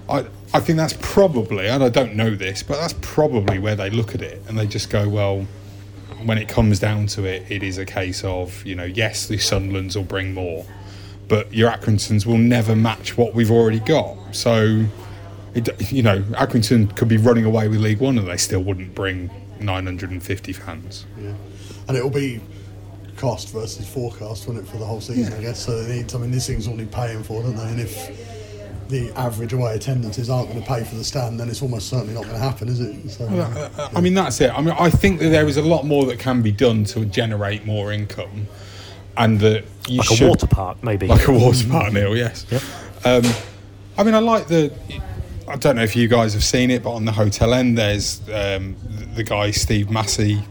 I 0.08 0.26
I 0.54 0.60
think 0.60 0.78
that's 0.78 0.96
probably, 1.00 1.68
and 1.68 1.82
I 1.82 1.88
don't 1.88 2.14
know 2.14 2.34
this, 2.34 2.62
but 2.62 2.80
that's 2.80 2.94
probably 3.02 3.58
where 3.58 3.76
they 3.76 3.90
look 3.90 4.14
at 4.14 4.22
it 4.22 4.42
and 4.48 4.58
they 4.58 4.66
just 4.66 4.88
go, 4.88 5.08
well, 5.08 5.46
when 6.24 6.38
it 6.38 6.48
comes 6.48 6.78
down 6.78 7.08
to 7.08 7.24
it, 7.24 7.44
it 7.50 7.62
is 7.62 7.78
a 7.78 7.84
case 7.84 8.24
of 8.24 8.64
you 8.64 8.74
know, 8.74 8.84
yes, 8.84 9.26
the 9.26 9.36
Sunderlands 9.36 9.96
will 9.96 10.04
bring 10.04 10.32
more, 10.32 10.64
but 11.28 11.52
your 11.52 11.70
Accringtons 11.70 12.24
will 12.24 12.38
never 12.38 12.74
match 12.74 13.16
what 13.16 13.34
we've 13.34 13.50
already 13.50 13.80
got. 13.80 14.16
So, 14.34 14.86
it, 15.56 15.90
you 15.92 16.02
know, 16.02 16.20
Accrington 16.32 16.94
could 16.96 17.08
be 17.08 17.16
running 17.16 17.44
away 17.44 17.68
with 17.68 17.80
League 17.80 18.00
One 18.00 18.18
and 18.18 18.28
they 18.28 18.36
still 18.36 18.62
wouldn't 18.62 18.94
bring 18.94 19.30
950 19.60 20.52
fans. 20.52 21.06
Yeah. 21.20 21.32
And 21.88 21.96
it'll 21.96 22.10
be 22.10 22.40
cost 23.16 23.52
versus 23.52 23.88
forecast, 23.88 24.46
won't 24.46 24.58
it, 24.60 24.66
for 24.68 24.76
the 24.76 24.84
whole 24.84 25.00
season, 25.00 25.32
I 25.32 25.40
guess. 25.40 25.64
So 25.64 25.82
they 25.82 25.96
need, 25.96 26.14
I 26.14 26.18
mean, 26.18 26.30
these 26.30 26.46
things 26.46 26.68
all 26.68 26.74
need 26.76 26.92
paying 26.92 27.22
for, 27.22 27.42
don't 27.42 27.56
they? 27.56 27.62
And 27.64 27.80
if 27.80 28.34
the 28.88 29.10
average 29.18 29.52
away 29.52 29.74
attendances 29.74 30.28
aren't 30.30 30.48
going 30.50 30.60
to 30.60 30.68
pay 30.68 30.84
for 30.84 30.94
the 30.96 31.02
stand, 31.04 31.40
then 31.40 31.48
it's 31.48 31.62
almost 31.62 31.88
certainly 31.88 32.14
not 32.14 32.24
going 32.24 32.34
to 32.34 32.40
happen, 32.40 32.68
is 32.68 32.80
it? 32.80 33.10
So, 33.10 33.26
Well, 33.26 33.70
uh, 33.78 33.88
I 33.94 34.00
mean, 34.00 34.14
that's 34.14 34.40
it. 34.40 34.50
I 34.50 34.60
mean, 34.60 34.74
I 34.78 34.90
think 34.90 35.18
that 35.20 35.30
there 35.30 35.46
is 35.48 35.56
a 35.56 35.62
lot 35.62 35.86
more 35.86 36.04
that 36.06 36.18
can 36.18 36.42
be 36.42 36.52
done 36.52 36.84
to 36.84 37.04
generate 37.06 37.64
more 37.64 37.92
income, 37.92 38.46
and 39.16 39.40
that 39.40 39.64
you 39.88 39.98
Like 39.98 40.20
a 40.20 40.28
water 40.28 40.46
park, 40.46 40.84
maybe. 40.84 41.06
like 41.06 41.26
a 41.26 41.32
water 41.32 41.66
park, 41.68 41.92
Neil. 41.92 42.16
Yes. 42.16 42.44
Um, 43.04 43.22
I 43.96 44.02
mean, 44.04 44.14
I 44.14 44.18
like 44.18 44.46
the. 44.48 44.70
I 45.48 45.56
don't 45.56 45.76
know 45.76 45.82
if 45.82 45.94
you 45.94 46.08
guys 46.08 46.32
have 46.34 46.44
seen 46.44 46.70
it, 46.70 46.82
but 46.82 46.92
on 46.92 47.04
the 47.04 47.12
hotel 47.12 47.54
end, 47.54 47.78
there's 47.78 48.20
um, 48.30 48.76
the, 49.14 49.22
guy 49.22 49.52
Steve 49.52 49.90
Massey 49.90 50.42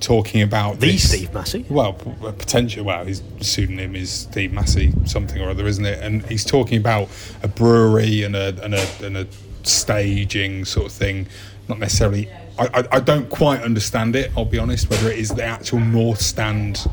talking 0.00 0.42
about 0.42 0.78
The 0.78 0.92
this- 0.92 1.08
Steve 1.08 1.34
Massey? 1.34 1.66
Well, 1.68 1.94
potential. 1.94 2.84
Well, 2.84 3.04
his 3.04 3.22
pseudonym 3.40 3.96
is 3.96 4.10
Steve 4.10 4.52
Massey, 4.52 4.92
something 5.06 5.40
or 5.42 5.50
other, 5.50 5.66
isn't 5.66 5.84
it? 5.84 6.02
And 6.02 6.24
he's 6.26 6.44
talking 6.44 6.78
about 6.78 7.08
a 7.42 7.48
brewery 7.48 8.22
and 8.22 8.36
a 8.36 8.54
and 8.62 8.74
a, 8.74 8.86
and 9.04 9.16
a 9.16 9.26
staging 9.64 10.64
sort 10.64 10.86
of 10.86 10.92
thing. 10.92 11.26
Not 11.68 11.80
necessarily. 11.80 12.30
I, 12.58 12.66
I, 12.74 12.84
I 12.92 13.00
don't 13.00 13.28
quite 13.28 13.62
understand 13.62 14.14
it. 14.16 14.30
I'll 14.36 14.44
be 14.44 14.58
honest. 14.58 14.88
Whether 14.88 15.10
it 15.10 15.18
is 15.18 15.30
the 15.30 15.44
actual 15.44 15.80
North 15.80 16.20
Stand 16.20 16.86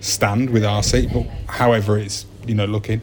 stand 0.00 0.50
with 0.50 0.64
seat, 0.84 1.10
but 1.12 1.26
however 1.48 1.98
it's 1.98 2.24
you 2.46 2.54
know 2.54 2.66
looking. 2.66 3.02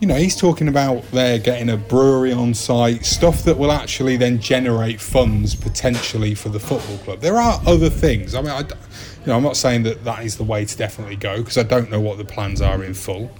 You 0.00 0.08
know, 0.08 0.16
he's 0.16 0.36
talking 0.36 0.68
about 0.68 1.08
they're 1.12 1.38
getting 1.38 1.70
a 1.70 1.76
brewery 1.76 2.32
on 2.32 2.52
site, 2.52 3.04
stuff 3.06 3.44
that 3.44 3.56
will 3.56 3.72
actually 3.72 4.16
then 4.16 4.40
generate 4.40 5.00
funds 5.00 5.54
potentially 5.54 6.34
for 6.34 6.48
the 6.48 6.60
football 6.60 6.98
club. 6.98 7.20
There 7.20 7.36
are 7.36 7.60
other 7.64 7.88
things. 7.88 8.34
I 8.34 8.42
mean, 8.42 8.50
I, 8.50 8.60
you 8.60 8.66
know, 9.26 9.36
I'm 9.36 9.42
not 9.42 9.56
saying 9.56 9.84
that 9.84 10.04
that 10.04 10.24
is 10.24 10.36
the 10.36 10.42
way 10.42 10.64
to 10.64 10.76
definitely 10.76 11.16
go 11.16 11.38
because 11.38 11.56
I 11.56 11.62
don't 11.62 11.90
know 11.90 12.00
what 12.00 12.18
the 12.18 12.24
plans 12.24 12.60
are 12.60 12.82
in 12.82 12.92
full. 12.92 13.30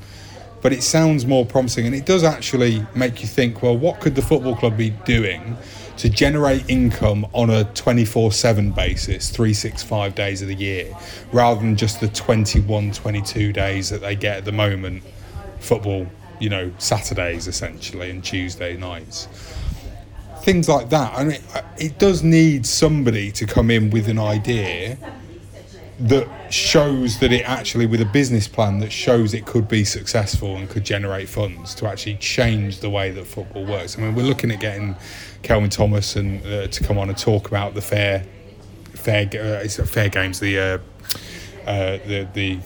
But 0.62 0.72
it 0.72 0.82
sounds 0.82 1.26
more 1.26 1.44
promising, 1.44 1.84
and 1.84 1.94
it 1.94 2.06
does 2.06 2.24
actually 2.24 2.86
make 2.94 3.20
you 3.20 3.28
think. 3.28 3.62
Well, 3.62 3.76
what 3.76 4.00
could 4.00 4.14
the 4.14 4.22
football 4.22 4.56
club 4.56 4.78
be 4.78 4.90
doing 5.04 5.58
to 5.98 6.08
generate 6.08 6.70
income 6.70 7.26
on 7.34 7.50
a 7.50 7.64
24/7 7.74 8.74
basis, 8.74 9.28
365 9.28 10.14
days 10.14 10.40
of 10.40 10.48
the 10.48 10.54
year, 10.54 10.96
rather 11.32 11.60
than 11.60 11.76
just 11.76 12.00
the 12.00 12.08
21, 12.08 12.92
22 12.92 13.52
days 13.52 13.90
that 13.90 14.00
they 14.00 14.16
get 14.16 14.38
at 14.38 14.44
the 14.46 14.52
moment? 14.52 15.02
Football, 15.60 16.06
you 16.40 16.48
know, 16.48 16.72
Saturdays 16.78 17.46
essentially 17.46 18.10
and 18.10 18.22
Tuesday 18.22 18.76
nights 18.76 19.28
things 20.44 20.68
like 20.68 20.90
that. 20.90 21.12
I 21.16 21.24
mean, 21.24 21.40
it 21.78 21.98
does 21.98 22.22
need 22.22 22.66
somebody 22.66 23.32
to 23.32 23.46
come 23.46 23.70
in 23.70 23.88
with 23.88 24.08
an 24.08 24.18
idea 24.18 24.98
that 25.98 26.28
shows 26.52 27.18
that 27.20 27.32
it 27.32 27.48
actually, 27.48 27.86
with 27.86 28.00
a 28.00 28.06
business 28.06 28.46
plan 28.46 28.78
that 28.80 28.92
shows 28.92 29.32
it 29.32 29.46
could 29.46 29.68
be 29.68 29.84
successful 29.84 30.56
and 30.56 30.68
could 30.68 30.84
generate 30.84 31.28
funds 31.28 31.74
to 31.76 31.86
actually 31.86 32.16
change 32.16 32.80
the 32.80 32.90
way 32.90 33.10
that 33.10 33.26
football 33.26 33.64
works. 33.64 33.96
I 33.96 34.02
mean, 34.02 34.14
we're 34.14 34.24
looking 34.24 34.50
at 34.50 34.60
getting 34.60 34.96
Kelvin 35.42 35.70
Thomas 35.70 36.16
and 36.16 36.44
uh, 36.44 36.66
to 36.66 36.84
come 36.84 36.98
on 36.98 37.08
and 37.08 37.16
talk 37.16 37.48
about 37.48 37.74
the 37.74 37.80
fair, 37.80 38.24
fair, 38.92 39.22
uh, 39.22 39.62
it's 39.62 39.76
fair 39.88 40.08
games, 40.10 40.40
the 40.40 40.58
uh, 40.58 40.78
uh, 41.66 41.98
the 42.06 42.28
the 42.34 42.58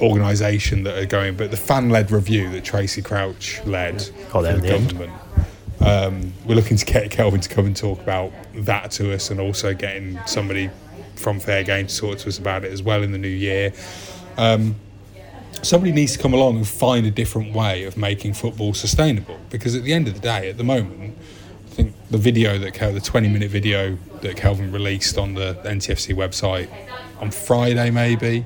organisation 0.00 0.82
that 0.84 0.98
are 0.98 1.06
going, 1.06 1.36
but 1.36 1.50
the 1.50 1.56
fan-led 1.56 2.10
review 2.10 2.50
that 2.50 2.64
Tracey 2.64 3.02
Crouch 3.02 3.64
led 3.64 4.02
for 4.02 4.42
the 4.42 4.54
the 4.54 4.68
government. 4.68 5.12
Um, 5.80 6.32
we're 6.44 6.54
looking 6.54 6.76
to 6.76 6.84
get 6.84 7.10
Kelvin 7.10 7.40
to 7.40 7.48
come 7.48 7.66
and 7.66 7.76
talk 7.76 8.00
about 8.00 8.32
that 8.54 8.90
to 8.92 9.12
us, 9.14 9.30
and 9.30 9.40
also 9.40 9.74
getting 9.74 10.18
somebody 10.26 10.70
from 11.14 11.40
Fair 11.40 11.62
Game 11.62 11.86
to 11.86 11.96
talk 11.96 12.18
to 12.18 12.28
us 12.28 12.38
about 12.38 12.64
it 12.64 12.72
as 12.72 12.82
well 12.82 13.02
in 13.02 13.12
the 13.12 13.18
new 13.18 13.28
year. 13.28 13.72
Um, 14.36 14.76
somebody 15.62 15.92
needs 15.92 16.12
to 16.12 16.18
come 16.18 16.34
along 16.34 16.56
and 16.56 16.68
find 16.68 17.06
a 17.06 17.10
different 17.10 17.54
way 17.54 17.84
of 17.84 17.96
making 17.96 18.34
football 18.34 18.74
sustainable, 18.74 19.38
because 19.50 19.74
at 19.74 19.82
the 19.82 19.92
end 19.92 20.08
of 20.08 20.14
the 20.14 20.20
day, 20.20 20.50
at 20.50 20.56
the 20.56 20.64
moment, 20.64 21.16
I 21.66 21.68
think 21.70 21.94
the 22.10 22.18
video 22.18 22.58
that 22.58 22.74
Kel, 22.74 22.92
the 22.92 23.00
20-minute 23.00 23.50
video 23.50 23.98
that 24.22 24.36
Kelvin 24.36 24.72
released 24.72 25.18
on 25.18 25.34
the 25.34 25.54
NTFC 25.64 26.14
website 26.14 26.68
on 27.20 27.30
Friday, 27.30 27.90
maybe. 27.90 28.44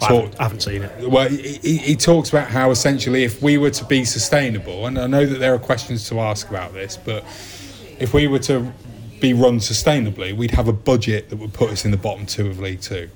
I 0.00 0.14
haven't, 0.14 0.40
I 0.40 0.42
haven't 0.44 0.60
seen 0.60 0.82
it. 0.82 1.10
Well, 1.10 1.28
he, 1.28 1.58
he, 1.62 1.76
he 1.78 1.96
talks 1.96 2.28
about 2.30 2.48
how 2.48 2.70
essentially, 2.70 3.24
if 3.24 3.42
we 3.42 3.58
were 3.58 3.70
to 3.70 3.84
be 3.84 4.04
sustainable, 4.04 4.86
and 4.86 4.98
I 4.98 5.06
know 5.06 5.26
that 5.26 5.38
there 5.38 5.54
are 5.54 5.58
questions 5.58 6.08
to 6.08 6.20
ask 6.20 6.48
about 6.48 6.72
this, 6.72 6.96
but 6.96 7.24
if 7.98 8.14
we 8.14 8.26
were 8.26 8.38
to 8.40 8.72
be 9.20 9.32
run 9.32 9.58
sustainably, 9.58 10.36
we'd 10.36 10.52
have 10.52 10.68
a 10.68 10.72
budget 10.72 11.30
that 11.30 11.36
would 11.36 11.52
put 11.52 11.70
us 11.70 11.84
in 11.84 11.90
the 11.90 11.96
bottom 11.96 12.26
two 12.26 12.48
of 12.48 12.60
League 12.60 12.80
Two. 12.80 13.10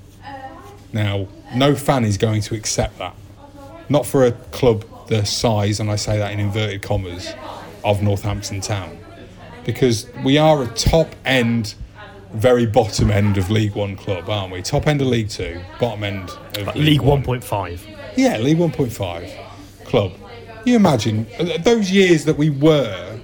Now, 0.91 1.27
no 1.55 1.75
fan 1.75 2.03
is 2.05 2.17
going 2.17 2.41
to 2.41 2.55
accept 2.55 2.97
that. 2.99 3.15
Not 3.89 4.05
for 4.05 4.25
a 4.25 4.31
club 4.31 4.85
the 5.07 5.25
size, 5.25 5.79
and 5.79 5.89
I 5.89 5.95
say 5.95 6.17
that 6.17 6.31
in 6.31 6.39
inverted 6.39 6.81
commas, 6.81 7.33
of 7.83 8.01
Northampton 8.01 8.61
Town. 8.61 8.97
Because 9.65 10.07
we 10.23 10.37
are 10.37 10.63
a 10.63 10.67
top 10.67 11.15
end, 11.25 11.75
very 12.33 12.65
bottom 12.65 13.11
end 13.11 13.37
of 13.37 13.49
League 13.49 13.75
One 13.75 13.95
club, 13.95 14.29
aren't 14.29 14.51
we? 14.51 14.61
Top 14.61 14.87
end 14.87 15.01
of 15.01 15.07
League 15.07 15.29
Two, 15.29 15.61
bottom 15.79 16.03
end 16.03 16.29
of 16.57 16.67
Like 16.67 16.75
League 16.75 17.01
1.5. 17.01 17.79
yeah, 18.15 18.37
League 18.37 18.57
1.5 18.57 19.85
club. 19.85 20.13
You 20.65 20.75
imagine 20.75 21.27
uh, 21.37 21.57
those 21.59 21.91
years 21.91 22.25
that 22.25 22.37
we 22.37 22.49
were 22.49 23.19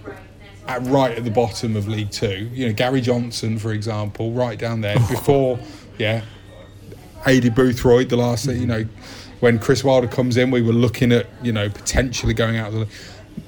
at 0.68 0.86
right 0.88 1.18
at 1.18 1.24
the 1.24 1.32
bottom 1.32 1.76
of 1.76 1.88
League 1.88 2.12
Two. 2.12 2.49
You 2.53 2.68
know, 2.68 2.74
Gary 2.74 3.01
Johnson, 3.01 3.57
for 3.57 3.74
example, 3.74 4.32
right 4.32 4.57
down 4.57 4.82
there 4.82 4.95
before, 5.10 5.60
yeah, 5.97 6.22
Aidy 7.24 7.53
Boothroyd, 7.53 8.10
the 8.10 8.18
last, 8.18 8.45
thing 8.45 8.60
you 8.60 8.68
know, 8.68 8.86
when 9.39 9.57
Chris 9.57 9.84
Wilder 9.84 10.07
comes 10.07 10.38
in, 10.38 10.51
we 10.51 10.62
were 10.62 10.74
looking 10.74 11.12
at, 11.12 11.28
you 11.41 11.51
know, 11.51 11.70
potentially 11.70 12.34
going 12.34 12.57
out 12.57 12.74
of 12.74 12.74
the. 12.74 12.88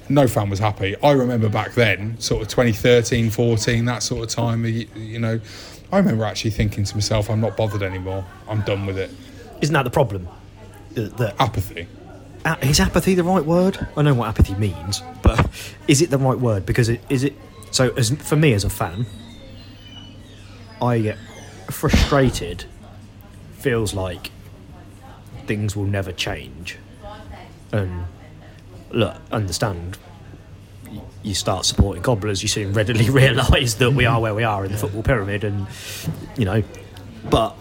No 0.08 0.26
fan 0.28 0.50
was 0.50 0.58
happy. 0.58 0.96
I 1.02 1.12
remember 1.12 1.48
back 1.48 1.72
then, 1.72 2.18
sort 2.20 2.42
of 2.42 2.48
2013, 2.48 3.30
14, 3.30 3.84
that 3.86 4.02
sort 4.02 4.22
of 4.24 4.28
time, 4.28 4.64
you, 4.64 4.86
you 4.94 5.18
know, 5.18 5.40
I 5.90 5.98
remember 5.98 6.24
actually 6.24 6.50
thinking 6.52 6.84
to 6.84 6.94
myself, 6.94 7.28
I'm 7.30 7.40
not 7.40 7.56
bothered 7.56 7.82
anymore. 7.82 8.24
I'm 8.48 8.62
done 8.62 8.86
with 8.86 8.98
it. 8.98 9.10
Isn't 9.60 9.72
that 9.74 9.82
the 9.84 9.90
problem? 9.90 10.28
That, 10.94 11.16
that 11.18 11.34
Apathy. 11.38 11.86
A- 12.44 12.58
is 12.66 12.80
apathy 12.80 13.14
the 13.14 13.22
right 13.24 13.44
word? 13.44 13.86
I 13.96 14.02
know 14.02 14.14
what 14.14 14.28
apathy 14.28 14.54
means, 14.54 15.02
but 15.22 15.48
is 15.86 16.02
it 16.02 16.10
the 16.10 16.18
right 16.18 16.38
word? 16.38 16.66
Because 16.66 16.88
it 16.88 17.00
is 17.08 17.22
it. 17.24 17.34
So, 17.70 17.90
as 17.90 18.10
for 18.10 18.34
me 18.36 18.52
as 18.52 18.64
a 18.64 18.70
fan, 18.70 19.06
I 20.80 20.98
get 20.98 21.18
frustrated. 21.70 22.64
Feels 23.58 23.94
like 23.94 24.30
things 25.46 25.76
will 25.76 25.84
never 25.84 26.10
change, 26.10 26.78
and 27.70 28.04
look, 28.92 29.16
understand. 29.30 29.98
You 31.22 31.34
start 31.34 31.64
supporting 31.64 32.02
cobblers, 32.02 32.42
you 32.42 32.48
soon 32.48 32.72
readily 32.72 33.08
realise 33.10 33.74
that 33.74 33.92
we 33.92 34.06
are 34.06 34.20
where 34.20 34.34
we 34.34 34.42
are 34.42 34.64
in 34.64 34.72
the 34.72 34.78
football 34.78 35.02
pyramid, 35.02 35.44
and 35.44 35.66
you 36.36 36.44
know, 36.44 36.62
but 37.30 37.56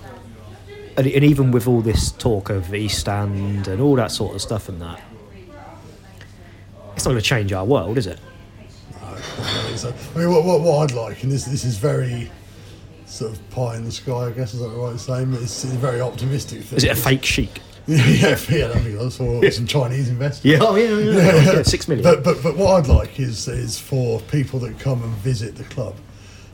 and, 0.97 1.07
and 1.07 1.23
even 1.23 1.51
with 1.51 1.67
all 1.67 1.81
this 1.81 2.11
talk 2.11 2.49
of 2.49 2.73
East 2.73 2.99
Stand 2.99 3.67
and 3.67 3.81
all 3.81 3.95
that 3.95 4.11
sort 4.11 4.35
of 4.35 4.41
stuff 4.41 4.67
and 4.67 4.81
that, 4.81 5.01
it's 6.95 7.05
not 7.05 7.11
going 7.11 7.21
to 7.21 7.27
change 7.27 7.53
our 7.53 7.65
world, 7.65 7.97
is 7.97 8.07
it? 8.07 8.19
So, 9.75 9.93
I 10.15 10.17
mean, 10.17 10.29
what, 10.29 10.43
what, 10.43 10.61
what 10.61 10.91
I'd 10.91 10.95
like, 10.95 11.23
and 11.23 11.31
this 11.31 11.45
this 11.45 11.63
is 11.63 11.77
very 11.77 12.29
sort 13.05 13.31
of 13.31 13.49
pie 13.51 13.75
in 13.77 13.85
the 13.85 13.91
sky, 13.91 14.25
I 14.25 14.31
guess 14.31 14.53
is 14.53 14.59
that 14.59 14.69
the 14.69 14.75
right 14.75 14.99
saying? 14.99 15.31
But 15.31 15.41
it's, 15.41 15.63
it's 15.63 15.73
a 15.73 15.77
very 15.77 16.01
optimistic 16.01 16.63
thing. 16.63 16.77
Is 16.77 16.83
it 16.83 16.91
a 16.91 16.95
fake 16.95 17.25
chic? 17.25 17.61
Yeah, 17.87 18.05
yeah, 18.07 18.37
yeah, 18.49 18.67
that'd 18.67 18.85
be 18.85 18.91
nice. 18.93 19.19
Or 19.19 19.49
some 19.51 19.67
Chinese 19.67 20.09
investors. 20.09 20.45
Yeah, 20.45 20.59
oh, 20.61 20.75
yeah, 20.75 20.89
yeah, 20.97 21.15
yeah, 21.43 21.53
yeah, 21.53 21.63
six 21.63 21.87
million. 21.87 22.03
But, 22.03 22.23
but 22.23 22.41
but 22.43 22.57
what 22.57 22.75
I'd 22.79 22.87
like 22.87 23.19
is 23.19 23.47
is 23.47 23.79
for 23.79 24.19
people 24.21 24.59
that 24.59 24.79
come 24.79 25.03
and 25.03 25.11
visit 25.17 25.55
the 25.55 25.63
club 25.65 25.95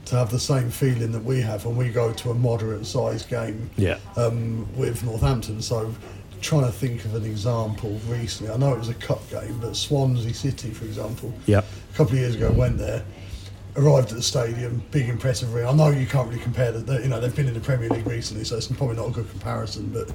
to 0.05 0.15
have 0.15 0.32
the 0.32 0.39
same 0.39 0.69
feeling 0.69 1.11
that 1.11 1.23
we 1.23 1.41
have 1.41 1.65
when 1.65 1.75
we 1.75 1.89
go 1.89 2.13
to 2.13 2.32
a 2.32 2.34
moderate 2.34 2.86
sized 2.86 3.28
game 3.30 3.69
Yeah. 3.75 3.97
um, 4.15 4.65
with 4.78 5.03
Northampton. 5.03 5.61
So 5.61 5.93
trying 6.41 6.63
to 6.65 6.71
think 6.71 7.03
of 7.03 7.13
an 7.15 7.25
example 7.25 7.99
recently. 8.07 8.53
I 8.53 8.57
know 8.57 8.71
it 8.73 8.80
was 8.80 8.88
a 8.88 8.93
cup 8.93 9.28
game, 9.30 9.59
but 9.59 9.75
Swansea 9.75 10.34
City, 10.34 10.69
for 10.71 10.86
example, 10.86 11.34
Yep. 11.47 11.65
a 11.93 11.97
couple 11.97 12.13
of 12.13 12.19
years 12.19 12.36
ago 12.36 12.51
went 12.51 12.78
there, 12.78 13.03
arrived 13.75 14.11
at 14.11 14.15
the 14.15 14.23
stadium, 14.23 14.82
big 14.91 15.09
impressive. 15.09 15.53
I 15.55 15.73
know 15.73 15.89
you 15.89 16.05
can't 16.05 16.30
really 16.30 16.41
compare 16.41 16.71
that, 16.71 17.01
You 17.03 17.09
know 17.09 17.19
they've 17.19 17.36
been 17.36 17.47
in 17.49 17.53
the 17.53 17.59
Premier 17.59 17.89
League 17.89 18.07
recently, 18.07 18.43
so 18.45 18.55
it's 18.55 18.67
probably 18.67 18.95
not 18.95 19.09
a 19.09 19.11
good 19.11 19.30
comparison. 19.30 19.89
But 19.93 20.09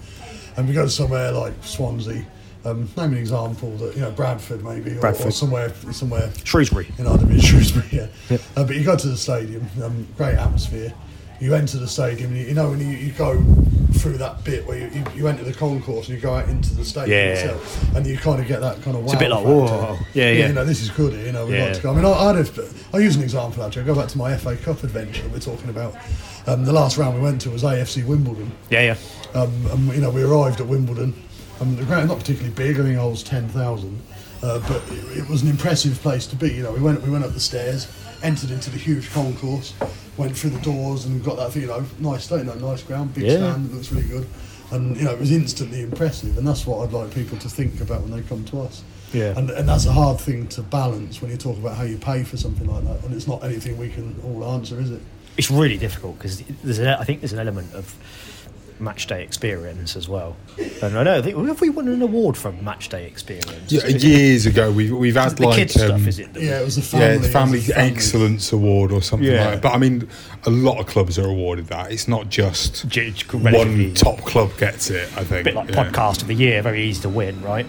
and 0.56 0.68
we 0.68 0.74
go 0.74 0.84
to 0.84 0.90
somewhere 0.90 1.32
like 1.32 1.52
Swansea. 1.62 2.24
Um, 2.64 2.88
name 2.96 3.12
an 3.12 3.18
example 3.18 3.70
that 3.78 3.96
you 3.96 4.02
know 4.02 4.12
Bradford 4.12 4.62
maybe 4.62 4.96
or, 4.96 5.04
or 5.06 5.30
somewhere 5.32 5.74
somewhere 5.92 6.30
Shrewsbury. 6.44 6.86
in 6.96 7.08
our 7.08 7.18
division, 7.18 7.40
Shrewsbury. 7.60 7.88
Yeah. 7.90 8.38
Uh, 8.56 8.64
but 8.64 8.76
you 8.76 8.84
go 8.84 8.96
to 8.96 9.08
the 9.08 9.16
stadium, 9.16 9.66
um, 9.82 10.06
great 10.16 10.36
atmosphere. 10.36 10.94
You 11.42 11.54
enter 11.54 11.78
the 11.78 11.88
stadium, 11.88 12.30
and 12.30 12.40
you, 12.40 12.46
you 12.48 12.54
know 12.54 12.70
when 12.70 12.78
you, 12.80 12.96
you 12.96 13.12
go 13.12 13.42
through 13.94 14.16
that 14.18 14.42
bit 14.44 14.64
where 14.66 14.78
you, 14.78 14.88
you, 14.94 15.04
you 15.14 15.28
enter 15.28 15.44
the 15.44 15.52
concourse 15.52 16.08
and 16.08 16.16
you 16.16 16.22
go 16.22 16.34
out 16.34 16.48
into 16.48 16.74
the 16.74 16.84
stadium 16.84 17.10
Yeah. 17.18 17.32
itself, 17.34 17.96
and 17.96 18.06
you 18.06 18.16
kind 18.16 18.40
of 18.40 18.46
get 18.46 18.60
that 18.60 18.80
kind 18.82 18.96
of 18.96 19.02
wow 19.02 19.12
It's 19.12 19.14
a 19.14 19.18
bit 19.18 19.30
like, 19.30 19.44
whoa, 19.44 19.98
yeah, 20.14 20.30
yeah. 20.30 20.46
You 20.46 20.52
know, 20.52 20.64
this 20.64 20.80
is 20.80 20.90
good. 20.90 21.12
You 21.14 21.32
know, 21.32 21.46
we'd 21.46 21.56
Yeah. 21.56 21.64
like 21.66 21.74
to 21.74 21.82
go. 21.82 21.90
I 21.92 21.96
mean, 21.96 22.04
I, 22.04 22.10
I'd 22.12 22.36
have, 22.36 22.88
I'll 22.94 23.00
use 23.00 23.16
an 23.16 23.22
example 23.22 23.64
actually. 23.64 23.82
I 23.82 23.86
go 23.86 23.94
back 23.94 24.08
to 24.08 24.18
my 24.18 24.36
FA 24.36 24.56
Cup 24.56 24.82
adventure 24.84 25.22
that 25.22 25.32
we're 25.32 25.40
talking 25.40 25.68
about. 25.68 25.96
Um, 26.46 26.64
the 26.64 26.72
last 26.72 26.96
round 26.96 27.16
we 27.16 27.20
went 27.20 27.40
to 27.42 27.50
was 27.50 27.62
AFC 27.64 28.04
Wimbledon. 28.06 28.50
Yeah, 28.70 28.94
yeah. 29.34 29.40
Um, 29.40 29.52
and 29.70 29.88
you 29.94 30.00
know, 30.00 30.10
we 30.10 30.22
arrived 30.22 30.60
at 30.60 30.66
Wimbledon. 30.66 31.12
mean, 31.60 31.76
the 31.76 31.84
ground 31.84 32.08
not 32.08 32.18
particularly 32.18 32.54
big. 32.54 32.76
I 32.78 32.82
think 32.82 32.94
it 32.94 32.98
holds 32.98 33.22
ten 33.22 33.48
thousand, 33.48 34.00
uh, 34.42 34.58
but 34.68 34.82
it, 34.92 35.18
it 35.18 35.28
was 35.28 35.42
an 35.42 35.48
impressive 35.48 36.00
place 36.02 36.26
to 36.28 36.36
be. 36.36 36.52
You 36.52 36.62
know, 36.64 36.72
we 36.72 36.80
went 36.80 37.02
we 37.02 37.10
went 37.10 37.24
up 37.24 37.32
the 37.32 37.40
stairs, 37.40 37.86
entered 38.22 38.50
into 38.50 38.70
the 38.70 38.78
huge 38.78 39.10
concourse, 39.12 39.74
went 40.16 40.36
through 40.36 40.50
the 40.50 40.60
doors, 40.60 41.04
and 41.06 41.22
got 41.24 41.36
that 41.36 41.54
you 41.58 41.66
know 41.66 41.84
nice, 41.98 42.30
you 42.30 42.44
know, 42.44 42.54
nice 42.54 42.82
ground, 42.82 43.14
big 43.14 43.24
Yeah. 43.24 43.36
stand, 43.36 43.70
that 43.70 43.74
looks 43.74 43.92
really 43.92 44.08
good, 44.08 44.26
and 44.70 44.96
you 44.96 45.04
know 45.04 45.12
it 45.12 45.20
was 45.20 45.32
instantly 45.32 45.82
impressive. 45.82 46.36
And 46.38 46.46
that's 46.46 46.66
what 46.66 46.86
I'd 46.86 46.92
like 46.92 47.12
people 47.14 47.38
to 47.38 47.48
think 47.48 47.80
about 47.80 48.02
when 48.02 48.10
they 48.10 48.22
come 48.28 48.44
to 48.46 48.60
us. 48.62 48.82
Yeah. 49.12 49.36
And, 49.36 49.50
and 49.50 49.68
that's 49.68 49.84
a 49.84 49.92
hard 49.92 50.18
thing 50.20 50.46
to 50.48 50.62
balance 50.62 51.20
when 51.20 51.30
you 51.30 51.36
talk 51.36 51.58
about 51.58 51.76
how 51.76 51.82
you 51.82 51.98
pay 51.98 52.22
for 52.24 52.36
something 52.38 52.66
like 52.66 52.84
that, 52.84 53.04
and 53.04 53.14
it's 53.14 53.26
not 53.26 53.44
anything 53.44 53.76
we 53.76 53.90
can 53.90 54.14
all 54.24 54.44
answer, 54.54 54.80
is 54.80 54.90
it? 54.90 55.00
it's 55.38 55.50
really 55.50 55.78
difficult 55.78 56.18
because 56.18 56.42
there's 56.62 56.78
an, 56.78 56.88
I 56.88 57.04
think 57.04 57.20
there's 57.22 57.32
an 57.32 57.38
element 57.38 57.72
of 57.72 57.94
match 58.82 59.06
day 59.06 59.22
experience 59.22 59.96
as 59.96 60.08
well. 60.08 60.36
And 60.82 60.98
I 60.98 61.02
know 61.04 61.16
I 61.18 61.22
think 61.22 61.36
have 61.46 61.60
we 61.60 61.70
won 61.70 61.88
an 61.88 62.02
award 62.02 62.36
from 62.36 62.62
match 62.64 62.88
day 62.88 63.06
experience? 63.06 63.70
Yeah, 63.72 63.84
Is 63.84 63.94
it- 63.94 64.02
years 64.04 64.46
ago, 64.46 64.70
we've 64.72 64.92
we've 64.92 65.14
had 65.16 65.36
the 65.36 65.46
like 65.46 65.56
kids 65.56 65.74
stuff, 65.74 65.92
um, 65.92 66.06
is 66.08 66.18
it? 66.18 66.28
Yeah, 66.34 66.60
it 66.60 66.64
was 66.64 66.76
the 66.76 66.98
yeah, 66.98 67.06
family. 67.12 67.18
the 67.26 67.28
family, 67.32 67.58
the 67.60 67.72
family. 67.74 67.92
excellence 67.92 68.52
award 68.52 68.92
or 68.92 69.00
something 69.00 69.28
Yeah. 69.30 69.44
like 69.44 69.54
that. 69.54 69.62
But 69.62 69.74
I 69.74 69.78
mean, 69.78 70.08
a 70.44 70.50
lot 70.50 70.78
of 70.80 70.86
clubs 70.86 71.18
are 71.18 71.26
awarded 71.28 71.68
that. 71.68 71.92
It's 71.92 72.08
not 72.08 72.28
just 72.28 72.88
J- 72.88 73.12
j- 73.12 73.26
one 73.38 73.94
top 73.94 74.18
club 74.24 74.50
gets 74.58 74.90
it. 74.90 75.08
I 75.16 75.24
think. 75.24 75.40
A 75.42 75.44
bit 75.44 75.54
like 75.54 75.70
yeah. 75.70 75.84
podcast 75.84 76.22
of 76.22 76.28
the 76.28 76.34
year, 76.34 76.60
very 76.62 76.82
easy 76.82 77.02
to 77.02 77.08
win, 77.08 77.40
right? 77.42 77.66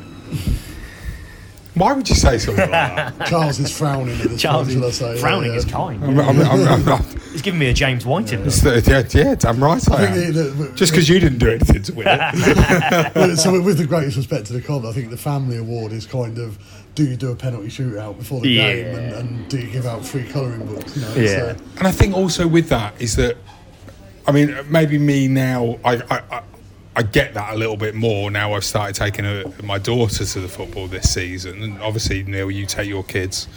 Why 1.75 1.93
would 1.93 2.07
you 2.07 2.15
say 2.15 2.37
something 2.37 2.69
like 2.69 2.71
that? 3.17 3.25
Charles 3.27 3.59
is 3.59 3.75
frowning 3.75 4.19
at 4.21 4.27
this 4.29 4.41
Charles 4.41 4.67
point, 4.67 4.77
shall 4.77 4.85
I 4.85 4.89
is 4.89 4.97
say? 4.97 5.17
frowning 5.19 5.51
Yeah, 5.51 5.57
is 5.57 5.65
kind. 5.65 6.03
I'm, 6.03 6.19
I'm, 6.19 6.39
I'm, 6.41 6.67
I'm, 6.67 6.89
I'm, 6.89 7.03
He's 7.31 7.41
giving 7.41 7.59
me 7.59 7.65
a 7.69 7.73
James 7.73 8.05
Whiting. 8.05 8.45
it's 8.45 8.61
the- 8.61 8.79
yeah, 8.85 9.23
yeah, 9.23 9.33
damn 9.33 9.63
right 9.63 9.89
I, 9.91 9.95
I 9.95 10.01
am. 10.05 10.13
think 10.13 10.33
the- 10.35 10.41
the- 10.43 10.71
Just 10.75 10.91
because 10.91 11.09
you 11.09 11.19
didn't 11.19 11.39
do 11.39 11.49
anything 11.49 11.81
to 11.81 11.93
win 11.93 12.07
it. 12.09 13.37
So 13.39 13.59
with 13.59 13.79
the 13.79 13.87
greatest 13.87 14.17
respect 14.17 14.45
to 14.47 14.53
the 14.53 14.61
club, 14.61 14.85
I 14.85 14.91
think 14.91 15.09
the 15.09 15.17
family 15.17 15.57
award 15.57 15.91
is 15.93 16.05
kind 16.05 16.37
of 16.37 16.59
do 16.93 17.05
you 17.05 17.15
do 17.15 17.31
a 17.31 17.35
penalty 17.35 17.69
shootout 17.69 18.19
before 18.19 18.39
the 18.41 18.49
Yeah. 18.49 18.73
game 18.73 18.95
and, 18.95 19.13
and 19.13 19.47
do 19.49 19.57
you 19.59 19.71
give 19.71 19.87
out 19.87 20.05
free 20.05 20.25
colouring 20.29 20.63
books? 20.67 20.95
You 20.95 21.01
know, 21.01 21.15
Yeah. 21.15 21.31
uh, 21.43 21.55
And 21.79 21.87
I 21.87 21.91
think 21.91 22.13
also 22.15 22.47
with 22.47 22.69
that 22.69 22.93
is 23.01 23.15
that, 23.15 23.35
I 24.27 24.31
mean, 24.31 24.55
maybe 24.69 24.99
me 24.99 25.27
now, 25.27 25.79
I, 25.83 25.93
I, 26.11 26.21
I, 26.31 26.41
I 26.95 27.03
get 27.03 27.33
that 27.33 27.53
a 27.53 27.57
little 27.57 27.77
bit 27.77 27.95
more 27.95 28.29
now. 28.29 28.53
I've 28.53 28.63
started 28.63 28.95
taking 28.95 29.25
a, 29.25 29.51
my 29.63 29.79
daughter 29.79 30.25
to 30.25 30.39
the 30.39 30.47
football 30.47 30.87
this 30.87 31.13
season, 31.13 31.63
and 31.63 31.81
obviously, 31.81 32.23
Neil, 32.23 32.51
you 32.51 32.65
take 32.65 32.87
your 32.87 33.03
kids 33.03 33.47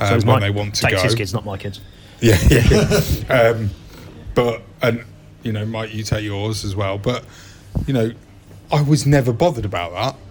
um, 0.00 0.16
is 0.16 0.24
when 0.24 0.40
they 0.40 0.50
want 0.50 0.74
to 0.76 0.82
Takes 0.82 0.96
go. 0.96 1.02
his 1.02 1.14
kids, 1.14 1.34
not 1.34 1.44
my 1.44 1.56
kids. 1.56 1.80
Yeah, 2.20 2.38
yeah. 2.48 3.32
um, 3.32 3.70
but 4.34 4.62
and 4.82 5.04
you 5.42 5.52
know, 5.52 5.66
Mike, 5.66 5.92
you 5.92 6.02
take 6.02 6.24
yours 6.24 6.64
as 6.64 6.76
well. 6.76 6.98
But 6.98 7.24
you 7.86 7.92
know, 7.92 8.12
I 8.72 8.82
was 8.82 9.06
never 9.06 9.32
bothered 9.32 9.64
about 9.64 9.92
that 9.92 10.25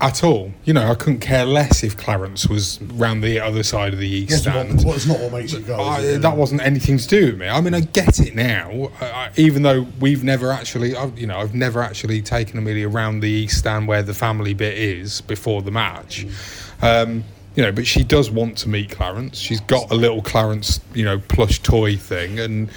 at 0.00 0.22
all. 0.22 0.52
You 0.64 0.74
know, 0.74 0.90
I 0.90 0.94
couldn't 0.94 1.20
care 1.20 1.44
less 1.44 1.82
if 1.82 1.96
Clarence 1.96 2.46
was 2.46 2.80
round 2.82 3.22
the 3.22 3.40
other 3.40 3.62
side 3.62 3.92
of 3.92 3.98
the 3.98 4.08
east 4.08 4.30
What's 4.30 4.42
stand. 4.42 4.76
not, 4.76 4.84
what's 4.84 5.06
not 5.06 5.20
what 5.20 5.32
makes 5.32 5.52
you 5.52 5.60
go. 5.60 5.80
I, 5.80 6.18
that 6.18 6.36
wasn't 6.36 6.62
anything 6.62 6.98
to 6.98 7.08
do 7.08 7.26
with 7.26 7.38
me. 7.38 7.48
I 7.48 7.60
mean, 7.60 7.74
I 7.74 7.80
get 7.80 8.20
it 8.20 8.34
now, 8.34 8.90
I, 9.00 9.04
I, 9.04 9.30
even 9.36 9.62
though 9.62 9.86
we've 10.00 10.22
never 10.22 10.52
actually, 10.52 10.94
I've, 10.94 11.18
you 11.18 11.26
know, 11.26 11.38
I've 11.38 11.54
never 11.54 11.82
actually 11.82 12.22
taken 12.22 12.58
Amelia 12.58 12.88
around 12.88 13.20
the 13.20 13.30
east 13.30 13.58
stand 13.58 13.88
where 13.88 14.02
the 14.02 14.14
family 14.14 14.54
bit 14.54 14.78
is 14.78 15.20
before 15.22 15.62
the 15.62 15.72
match. 15.72 16.26
Mm. 16.26 16.82
Um, 16.82 17.24
you 17.56 17.64
know, 17.64 17.72
but 17.72 17.86
she 17.86 18.04
does 18.04 18.30
want 18.30 18.56
to 18.58 18.68
meet 18.68 18.90
Clarence. 18.90 19.36
She's 19.36 19.60
got 19.60 19.90
a 19.90 19.94
little 19.94 20.22
Clarence, 20.22 20.80
you 20.94 21.04
know, 21.04 21.18
plush 21.18 21.60
toy 21.60 21.96
thing, 21.96 22.38
and 22.38 22.70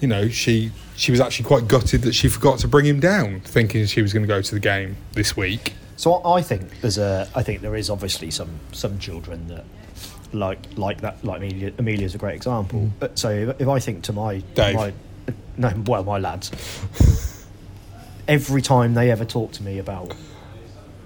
you 0.00 0.06
know, 0.06 0.28
she 0.28 0.70
she 0.94 1.10
was 1.10 1.20
actually 1.20 1.46
quite 1.46 1.66
gutted 1.66 2.02
that 2.02 2.14
she 2.14 2.28
forgot 2.28 2.60
to 2.60 2.68
bring 2.68 2.86
him 2.86 3.00
down, 3.00 3.40
thinking 3.40 3.84
she 3.86 4.00
was 4.00 4.12
going 4.12 4.22
to 4.22 4.28
go 4.28 4.40
to 4.40 4.54
the 4.54 4.60
game 4.60 4.96
this 5.14 5.36
week. 5.36 5.72
So 5.98 6.24
I 6.24 6.42
think 6.42 6.80
there's 6.80 6.96
a. 6.96 7.28
I 7.34 7.42
think 7.42 7.60
there 7.60 7.74
is 7.74 7.90
obviously 7.90 8.30
some 8.30 8.60
some 8.70 9.00
children 9.00 9.48
that 9.48 9.64
like 10.32 10.60
like 10.76 11.00
that. 11.00 11.24
Like 11.24 11.38
Amelia, 11.38 11.72
Amelia's 11.76 12.14
a 12.14 12.18
great 12.18 12.36
example. 12.36 12.88
But 13.00 13.18
So 13.18 13.30
if, 13.30 13.60
if 13.60 13.68
I 13.68 13.80
think 13.80 14.04
to 14.04 14.12
my 14.12 14.38
Dave. 14.54 14.76
my 14.76 14.92
no, 15.56 15.72
well, 15.86 16.04
my 16.04 16.18
lads, 16.18 16.52
every 18.28 18.62
time 18.62 18.94
they 18.94 19.10
ever 19.10 19.24
talk 19.24 19.50
to 19.52 19.64
me 19.64 19.80
about 19.80 20.14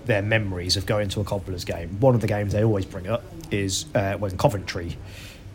their 0.04 0.20
memories 0.20 0.76
of 0.76 0.84
going 0.84 1.08
to 1.08 1.20
a 1.20 1.24
Cobblers 1.24 1.64
game, 1.64 1.98
one 1.98 2.14
of 2.14 2.20
the 2.20 2.26
games 2.26 2.52
they 2.52 2.62
always 2.62 2.84
bring 2.84 3.08
up 3.08 3.24
is 3.50 3.86
uh, 3.94 4.18
when 4.18 4.36
Coventry 4.36 4.98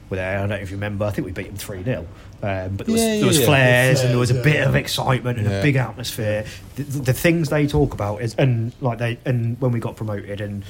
were 0.09 0.15
there. 0.17 0.37
I 0.37 0.39
don't 0.41 0.49
know 0.49 0.55
if 0.55 0.69
you 0.71 0.77
remember. 0.77 1.05
I 1.05 1.11
think 1.11 1.25
we 1.25 1.31
beat 1.31 1.47
them 1.47 1.55
three 1.57 1.83
0 1.83 2.05
um, 2.43 2.75
but 2.77 2.85
there 2.85 2.93
was, 2.93 3.01
Yeah, 3.01 3.17
there 3.17 3.25
was 3.25 3.37
yeah, 3.37 3.41
yeah. 3.41 3.47
flares 3.47 4.01
and 4.01 4.09
there 4.11 4.17
was 4.19 4.29
a 4.31 4.41
bit 4.41 4.65
of 4.67 4.75
excitement 4.75 5.39
and 5.39 5.47
Yeah. 5.49 5.59
a 5.59 5.61
big 5.63 5.75
atmosphere. 5.75 6.45
The, 6.75 6.83
the 6.83 7.13
things 7.13 7.49
they 7.49 7.65
talk 7.67 7.93
about 7.93 8.21
is 8.21 8.35
and 8.35 8.71
like 8.81 8.99
they 8.99 9.17
and 9.25 9.59
when 9.59 9.71
we 9.71 9.79
got 9.79 9.95
promoted 9.95 10.39
and 10.41 10.63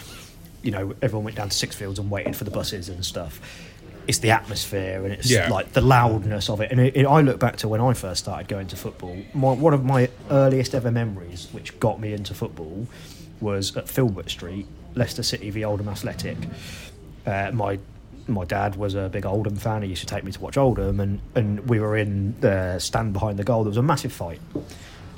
you 0.64 0.72
know 0.72 0.94
everyone 1.02 1.26
went 1.26 1.38
down 1.38 1.50
to 1.50 1.68
Sixfields 1.68 2.00
and 2.00 2.10
waited 2.10 2.36
for 2.36 2.44
the 2.46 2.52
buses 2.52 2.88
and 2.90 3.04
stuff. 3.06 3.42
It's 4.08 4.20
the 4.20 4.32
atmosphere 4.32 5.04
and 5.04 5.12
it's 5.14 5.30
Yeah. 5.30 5.50
like 5.50 5.74
the 5.74 5.82
loudness 5.82 6.50
of 6.50 6.62
it. 6.62 6.72
And 6.72 6.80
it, 6.80 6.96
it, 6.96 7.06
I 7.06 7.20
look 7.20 7.40
back 7.40 7.58
to 7.58 7.68
when 7.68 7.82
I 7.82 7.92
first 7.94 8.24
started 8.24 8.48
going 8.48 8.68
to 8.68 8.78
football. 8.78 9.18
My, 9.34 9.52
one 9.52 9.74
of 9.74 9.84
my 9.84 10.10
earliest 10.32 10.74
ever 10.74 10.90
memories, 10.92 11.50
which 11.52 11.78
got 11.82 12.00
me 12.00 12.14
into 12.14 12.34
football, 12.34 12.88
was 13.42 13.76
at 13.76 13.90
Filbert 13.90 14.30
Street, 14.30 14.66
Leicester 14.96 15.24
City 15.24 15.50
v 15.50 15.66
Oldham 15.66 15.90
Athletic. 15.90 16.38
Uh, 17.26 17.52
my 17.54 17.78
my 18.28 18.46
dad 18.46 18.76
was 18.76 18.96
a 18.96 19.10
big 19.10 19.26
Oldham 19.26 19.56
fan. 19.56 19.82
He 19.82 19.90
used 19.90 20.02
to 20.02 20.08
take 20.08 20.24
me 20.24 20.32
to 20.32 20.40
watch 20.40 20.58
Oldham, 20.58 21.00
and, 21.00 21.20
and 21.36 21.68
we 21.70 21.80
were 21.80 21.98
in 21.98 22.40
the 22.40 22.80
stand 22.80 23.14
behind 23.14 23.40
the 23.40 23.44
goal. 23.44 23.64
There 23.64 23.70
was 23.70 23.78
a 23.78 23.84
massive 23.84 24.12
fight, 24.12 24.40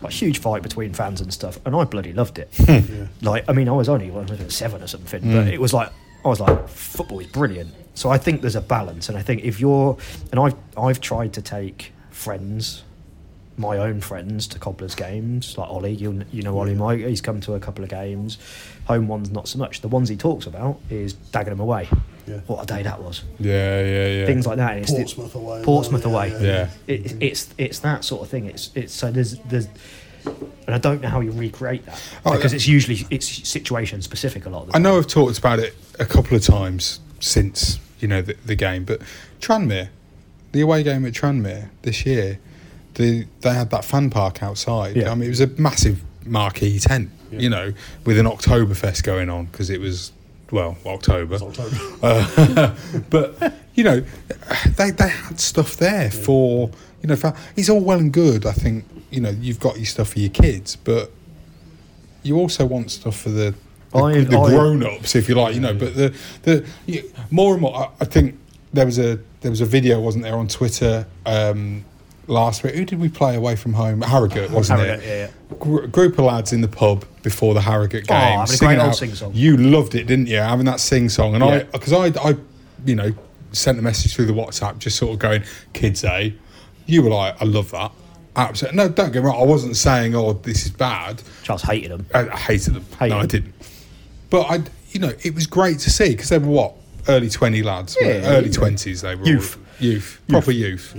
like 0.02 0.14
huge 0.14 0.40
fight 0.40 0.64
between 0.64 0.94
fans 0.94 1.22
and 1.22 1.34
stuff, 1.34 1.60
and 1.66 1.76
I 1.76 1.84
bloody 1.84 2.14
loved 2.14 2.40
it. 2.40 2.50
Like, 3.22 3.44
I 3.50 3.54
mean, 3.54 3.68
I 3.68 3.74
was 3.74 3.90
only 3.90 4.10
was 4.12 4.56
seven 4.56 4.82
or 4.82 4.88
something, 4.88 5.22
but 5.22 5.46
mm. 5.46 5.52
it 5.52 5.60
was 5.60 5.74
like 5.74 5.92
I 6.24 6.28
was 6.28 6.40
like, 6.40 6.68
football 6.68 7.20
is 7.20 7.28
brilliant. 7.28 7.74
So 7.96 8.10
I 8.10 8.18
think 8.18 8.42
there's 8.42 8.56
a 8.56 8.62
balance, 8.62 9.10
and 9.10 9.18
I 9.18 9.22
think 9.22 9.44
if 9.44 9.60
you're, 9.60 9.98
and 10.32 10.40
I've 10.40 10.56
I've 10.78 11.02
tried 11.02 11.34
to 11.34 11.42
take 11.42 11.92
friends 12.12 12.84
my 13.60 13.78
own 13.78 14.00
friends 14.02 14.48
to 14.48 14.58
Cobblers 14.60 14.96
games, 14.96 15.58
like 15.58 15.70
Ollie. 15.70 15.94
You 15.94 16.24
you 16.32 16.42
know 16.42 16.58
Ollie 16.58 16.74
Mike. 16.76 17.00
He's 17.02 17.22
come 17.22 17.42
to 17.42 17.54
a 17.54 17.60
couple 17.60 17.84
of 17.84 17.90
games. 17.90 18.38
Home 18.86 19.08
ones 19.08 19.30
not 19.30 19.48
so 19.48 19.60
much. 19.60 19.82
The 19.82 19.88
ones 19.88 20.10
he 20.10 20.16
talks 20.16 20.48
about 20.48 20.80
is 20.90 21.14
Dagenham 21.14 21.60
away. 21.60 21.88
Yeah. 22.26 22.40
What 22.48 22.64
a 22.64 22.66
day 22.66 22.84
that 22.84 23.02
was. 23.02 23.24
Yeah, 23.40 23.82
yeah, 23.84 24.08
yeah. 24.08 24.26
Things 24.26 24.48
like 24.48 24.58
that. 24.58 24.72
and 24.74 24.82
It's 24.82 24.92
the- 24.92 24.98
Portsmouth 24.98 25.36
away. 25.36 25.62
Portsmouth 25.64 26.06
well, 26.06 26.16
away. 26.16 26.30
yeah, 26.32 26.40
yeah. 26.40 26.48
Yeah. 26.48 26.70
It, 26.88 27.04
mm-hmm. 27.04 27.22
it's 27.22 27.54
it's 27.58 27.80
that 27.80 28.04
sort 28.06 28.22
of 28.24 28.30
thing. 28.30 28.46
It's 28.46 28.72
it's 28.76 28.94
so 28.94 29.12
there's 29.12 29.38
there's. 29.40 29.68
And 30.26 30.76
I 30.76 30.78
don't 30.78 31.02
know 31.02 31.08
how 31.08 31.22
you 31.22 31.32
recreate 31.32 31.86
that 31.86 32.00
Oh, 32.26 32.36
because 32.36 32.52
it's 32.54 32.68
usually 32.68 33.08
it's 33.10 33.48
situation 33.48 34.02
specific 34.02 34.46
a 34.46 34.50
lot 34.50 34.64
of 34.64 34.68
the 34.68 34.72
I 34.72 34.74
time. 34.74 34.84
know 34.84 34.98
I've 34.98 35.08
talked 35.08 35.38
about 35.40 35.60
it 35.60 35.74
a 35.98 36.06
couple 36.06 36.36
of 36.36 36.44
times 36.44 37.00
since 37.22 37.80
you 38.00 38.08
know 38.08 38.22
the, 38.22 38.36
the 38.46 38.56
game, 38.56 38.84
but 38.84 39.02
Tranmere, 39.40 39.90
the 40.52 40.60
away 40.62 40.84
game 40.84 41.06
at 41.06 41.14
Tranmere 41.14 41.70
this 41.84 42.06
year, 42.06 42.38
the 43.00 43.26
they 43.42 43.54
had 43.54 43.70
that 43.72 43.86
fan 43.86 44.10
park 44.10 44.44
outside. 44.44 44.96
Yeah. 44.98 45.10
I 45.12 45.16
mean, 45.16 45.24
it 45.26 45.30
was 45.30 45.40
a 45.42 45.48
massive 45.48 46.02
marquee 46.26 46.80
tent, 46.80 47.10
you 47.32 47.50
know, 47.50 47.74
with 48.06 48.20
an 48.20 48.26
Oktoberfest 48.26 49.04
going 49.04 49.30
on 49.30 49.46
because 49.46 49.70
it 49.70 49.80
was 49.80 50.12
well 50.52 50.78
October. 50.86 51.36
October. 51.36 51.78
Uh, 52.04 52.76
but 53.10 53.54
you 53.74 53.84
know, 53.86 54.04
they 54.78 54.92
they 54.92 55.08
had 55.10 55.40
stuff 55.40 55.78
there 55.78 56.12
for 56.12 56.70
you 57.02 57.08
know. 57.08 57.16
For, 57.16 57.34
it's 57.56 57.70
all 57.70 57.80
well 57.80 58.00
and 58.00 58.12
good. 58.12 58.46
I 58.46 58.52
think 58.52 58.84
you 59.12 59.22
know 59.22 59.30
you've 59.30 59.60
got 59.62 59.78
your 59.78 59.86
stuff 59.86 60.10
for 60.14 60.20
your 60.20 60.30
kids, 60.32 60.76
but 60.76 61.12
you 62.24 62.36
also 62.38 62.66
want 62.66 62.92
stuff 62.92 63.16
for 63.18 63.30
the 63.30 63.56
the, 63.92 63.98
I- 64.00 64.22
the 64.24 64.38
I- 64.40 64.50
grown 64.50 64.84
ups, 64.86 65.16
if 65.16 65.30
you 65.30 65.36
like. 65.36 65.56
You 65.56 65.62
know, 65.62 65.74
but 65.74 65.96
the 65.96 66.14
the 66.44 66.66
you, 66.86 67.10
more 67.32 67.54
and 67.54 67.62
more, 67.62 67.76
I, 67.78 67.90
I 68.02 68.06
think 68.06 68.38
there 68.74 68.86
was 68.86 69.00
a 69.00 69.20
there 69.42 69.52
was 69.52 69.62
a 69.62 69.66
video, 69.66 70.02
wasn't 70.02 70.26
there, 70.26 70.36
on 70.36 70.48
Twitter. 70.50 71.06
Um, 71.26 71.86
Last 72.30 72.64
week, 72.64 72.76
who 72.76 72.86
did 72.86 73.00
we 73.00 73.10
play 73.10 73.36
away 73.36 73.56
from 73.56 73.74
home? 73.74 74.02
Harrogate, 74.02 74.52
wasn't 74.52 74.80
Harrogate, 74.80 75.04
it? 75.04 75.08
yeah, 75.08 75.30
yeah. 75.52 75.58
Gr- 75.58 75.88
group 75.88 76.14
of 76.20 76.26
lads 76.26 76.54
in 76.54 76.62
the 76.62 76.68
pub 76.68 77.04
before 77.24 77.54
the 77.54 77.62
Harrogate 77.62 78.06
Oh, 78.10 78.14
game. 78.14 78.40
having 78.40 78.56
a 78.56 78.58
great 78.60 78.80
old 78.80 78.96
sing-song. 78.96 79.32
You 79.34 79.58
loved 79.58 79.96
it, 79.96 80.06
didn't 80.06 80.28
you? 80.28 80.38
Having 80.38 80.66
that 80.68 80.80
sing 80.80 81.10
song, 81.10 81.34
and 81.36 81.44
I 81.44 81.64
because 81.64 81.92
I, 81.92 82.08
I, 82.30 82.36
you 82.86 82.96
know, 82.96 83.12
sent 83.52 83.80
a 83.80 83.82
message 83.82 84.16
through 84.16 84.28
the 84.28 84.34
WhatsApp, 84.34 84.78
just 84.78 84.98
sort 84.98 85.12
of 85.14 85.20
going, 85.20 85.44
"Kids, 85.74 86.04
eh?" 86.04 86.30
You 86.86 87.02
were 87.02 87.10
like, 87.10 87.42
"I 87.42 87.46
love 87.46 87.72
that." 87.72 87.92
Absolutely. 88.36 88.78
No, 88.78 88.90
don't 88.90 89.12
get 89.12 89.24
me 89.24 89.28
wrong. 89.30 89.42
I 89.42 89.46
wasn't 89.46 89.76
saying, 89.76 90.14
"Oh, 90.16 90.34
this 90.34 90.66
is 90.66 90.72
bad." 90.72 91.22
Charles 91.44 91.64
hated 91.64 91.90
them. 91.92 92.06
I, 92.14 92.30
I 92.30 92.38
hated 92.38 92.76
them. 92.76 92.86
Hated 93.00 93.10
no, 93.16 93.20
I 93.22 93.26
didn't. 93.26 93.54
But 94.30 94.42
I, 94.52 94.60
you 94.92 95.00
know, 95.00 95.12
it 95.24 95.34
was 95.34 95.48
great 95.48 95.80
to 95.80 95.90
see 95.90 96.10
because 96.12 96.30
they 96.30 96.38
were 96.38 96.48
what 96.48 96.76
early 97.08 97.30
twenty 97.30 97.64
lads. 97.64 97.98
Yeah, 98.00 98.22
early 98.26 98.46
yeah. 98.50 98.54
twenties. 98.54 99.02
They 99.02 99.16
were 99.16 99.26
Youth. 99.26 99.58
all, 99.58 99.84
youth, 99.86 100.22
proper 100.30 100.52
youth. 100.52 100.96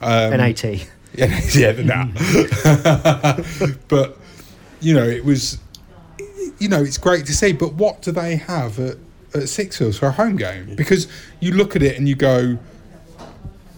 Um, 0.00 0.36
NAT. 0.36 0.64
yeah, 0.64 0.86
yeah, 1.54 1.72
that. 1.72 2.06
but 3.88 4.18
you 4.80 4.94
know, 4.94 5.04
it 5.04 5.24
was, 5.24 5.58
you 6.58 6.68
know, 6.68 6.82
it's 6.82 6.98
great 6.98 7.26
to 7.26 7.32
see. 7.32 7.52
But 7.52 7.74
what 7.74 8.02
do 8.02 8.12
they 8.12 8.36
have 8.36 8.78
at, 8.78 8.96
at 9.34 9.50
Hills 9.50 9.98
for 9.98 10.06
a 10.06 10.12
home 10.12 10.36
game? 10.36 10.74
Because 10.76 11.08
you 11.40 11.52
look 11.52 11.74
at 11.76 11.82
it 11.82 11.96
and 11.96 12.08
you 12.08 12.14
go, 12.14 12.58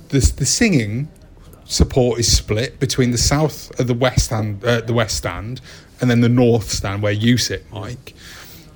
the 0.09 0.33
the 0.37 0.47
singing 0.47 1.09
support 1.65 2.19
is 2.19 2.35
split 2.35 2.81
between 2.81 3.11
the 3.11 3.19
south 3.19 3.79
of 3.79 3.87
the 3.87 3.95
west 3.95 4.27
stand, 4.27 4.65
uh, 4.65 4.81
the 4.81 4.95
west 4.95 5.17
stand, 5.17 5.61
and 6.01 6.11
then 6.11 6.21
the 6.21 6.29
north 6.29 6.71
stand 6.71 7.03
where 7.03 7.13
you 7.13 7.37
sit, 7.37 7.71
Mike. 7.71 8.15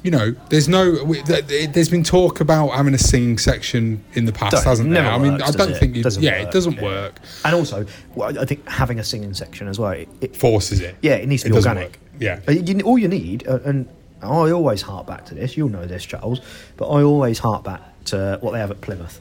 You 0.03 0.11
know, 0.11 0.35
there's 0.49 0.69
no. 0.69 1.05
we- 1.05 1.23
th- 1.23 1.47
th- 1.47 1.71
There's 1.73 1.89
been 1.89 2.03
talk 2.03 2.41
about 2.41 2.71
having 2.71 2.93
a 2.93 2.99
singing 2.99 3.39
section 3.39 4.03
in 4.15 4.25
the 4.25 4.33
past, 4.33 4.57
Don't- 4.57 4.65
hasn't 4.65 4.91
there? 4.91 5.03
never 5.03 5.15
I 5.15 5.19
mean, 5.19 5.41
I 5.41 5.51
don't 5.53 5.77
think. 5.77 5.95
You, 5.95 6.03
Doesn't 6.03 6.23
yeah, 6.23 6.41
work, 6.41 6.49
it 6.49 6.53
doesn't 6.53 6.73
yeah. 6.75 6.83
work. 6.83 7.21
And 7.45 7.55
also, 7.55 7.87
well, 8.17 8.37
I 8.39 8.45
think 8.45 8.69
having 8.69 8.99
a 8.99 9.05
singing 9.05 9.33
section 9.35 9.69
as 9.69 9.79
well, 9.79 9.93
it, 9.93 10.09
it 10.21 10.35
Forces 10.37 10.81
it. 10.81 10.97
Yeah, 11.03 11.15
it 11.15 11.29
needs 11.29 11.45
to 11.45 11.51
be 11.51 11.57
organic. 11.57 12.01
Yeah. 12.19 12.41
Uh, 12.49 12.55
all 12.85 12.99
you 12.99 13.09
need, 13.09 13.47
uh, 13.47 13.61
and 13.65 13.89
I 14.23 14.51
always 14.51 14.83
hark 14.83 15.07
back 15.07 15.25
to 15.27 15.35
this. 15.35 15.57
You'll 15.57 15.69
know 15.69 15.87
this, 15.87 16.05
Charles, 16.05 16.41
but 16.77 16.89
I 16.89 17.03
always 17.03 17.39
hark 17.39 17.63
back 17.65 17.81
to 18.07 18.39
what 18.41 18.53
they 18.53 18.59
have 18.59 18.71
at 18.73 18.81
Plymouth. 18.81 19.21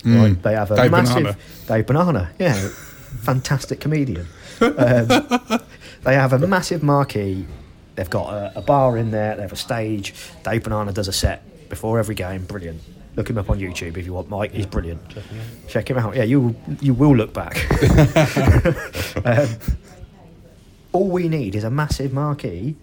Mm. 0.00 0.22
Right? 0.22 0.42
They 0.42 0.52
have 0.54 0.70
a 0.70 0.76
Dave 0.76 0.90
massive 0.90 1.14
Banana. 1.14 1.36
Dave 1.66 1.86
Banana. 1.86 2.30
Yeah, 2.38 2.54
fantastic 3.22 3.80
comedian. 3.80 4.26
Um, 4.60 5.06
they 6.04 6.14
have 6.14 6.32
a 6.34 6.38
massive 6.38 6.82
marquee. 6.82 7.46
They've 8.00 8.08
got 8.08 8.32
a, 8.32 8.52
a 8.60 8.62
bar 8.62 8.96
in 8.96 9.10
there. 9.10 9.36
They 9.36 9.42
have 9.42 9.52
a 9.52 9.56
stage. 9.56 10.14
Dave 10.42 10.62
Banana 10.62 10.90
does 10.90 11.06
a 11.06 11.12
set 11.12 11.68
before 11.68 11.98
every 11.98 12.14
game. 12.14 12.46
Brilliant. 12.46 12.80
Look 13.14 13.28
him 13.28 13.36
up 13.36 13.50
on 13.50 13.58
YouTube 13.58 13.98
if 13.98 14.06
you 14.06 14.14
want, 14.14 14.30
Mike. 14.30 14.52
He's 14.52 14.64
brilliant. 14.64 15.02
Check 15.68 15.90
him 15.90 15.98
out. 15.98 16.16
Yeah, 16.16 16.22
you 16.22 16.56
you 16.80 16.94
will 16.94 17.14
look 17.14 17.34
back. 17.34 17.58
um, 19.26 19.48
all 20.92 21.08
we 21.08 21.28
need 21.28 21.54
is 21.54 21.62
a 21.64 21.70
massive 21.70 22.14
marquee, 22.14 22.74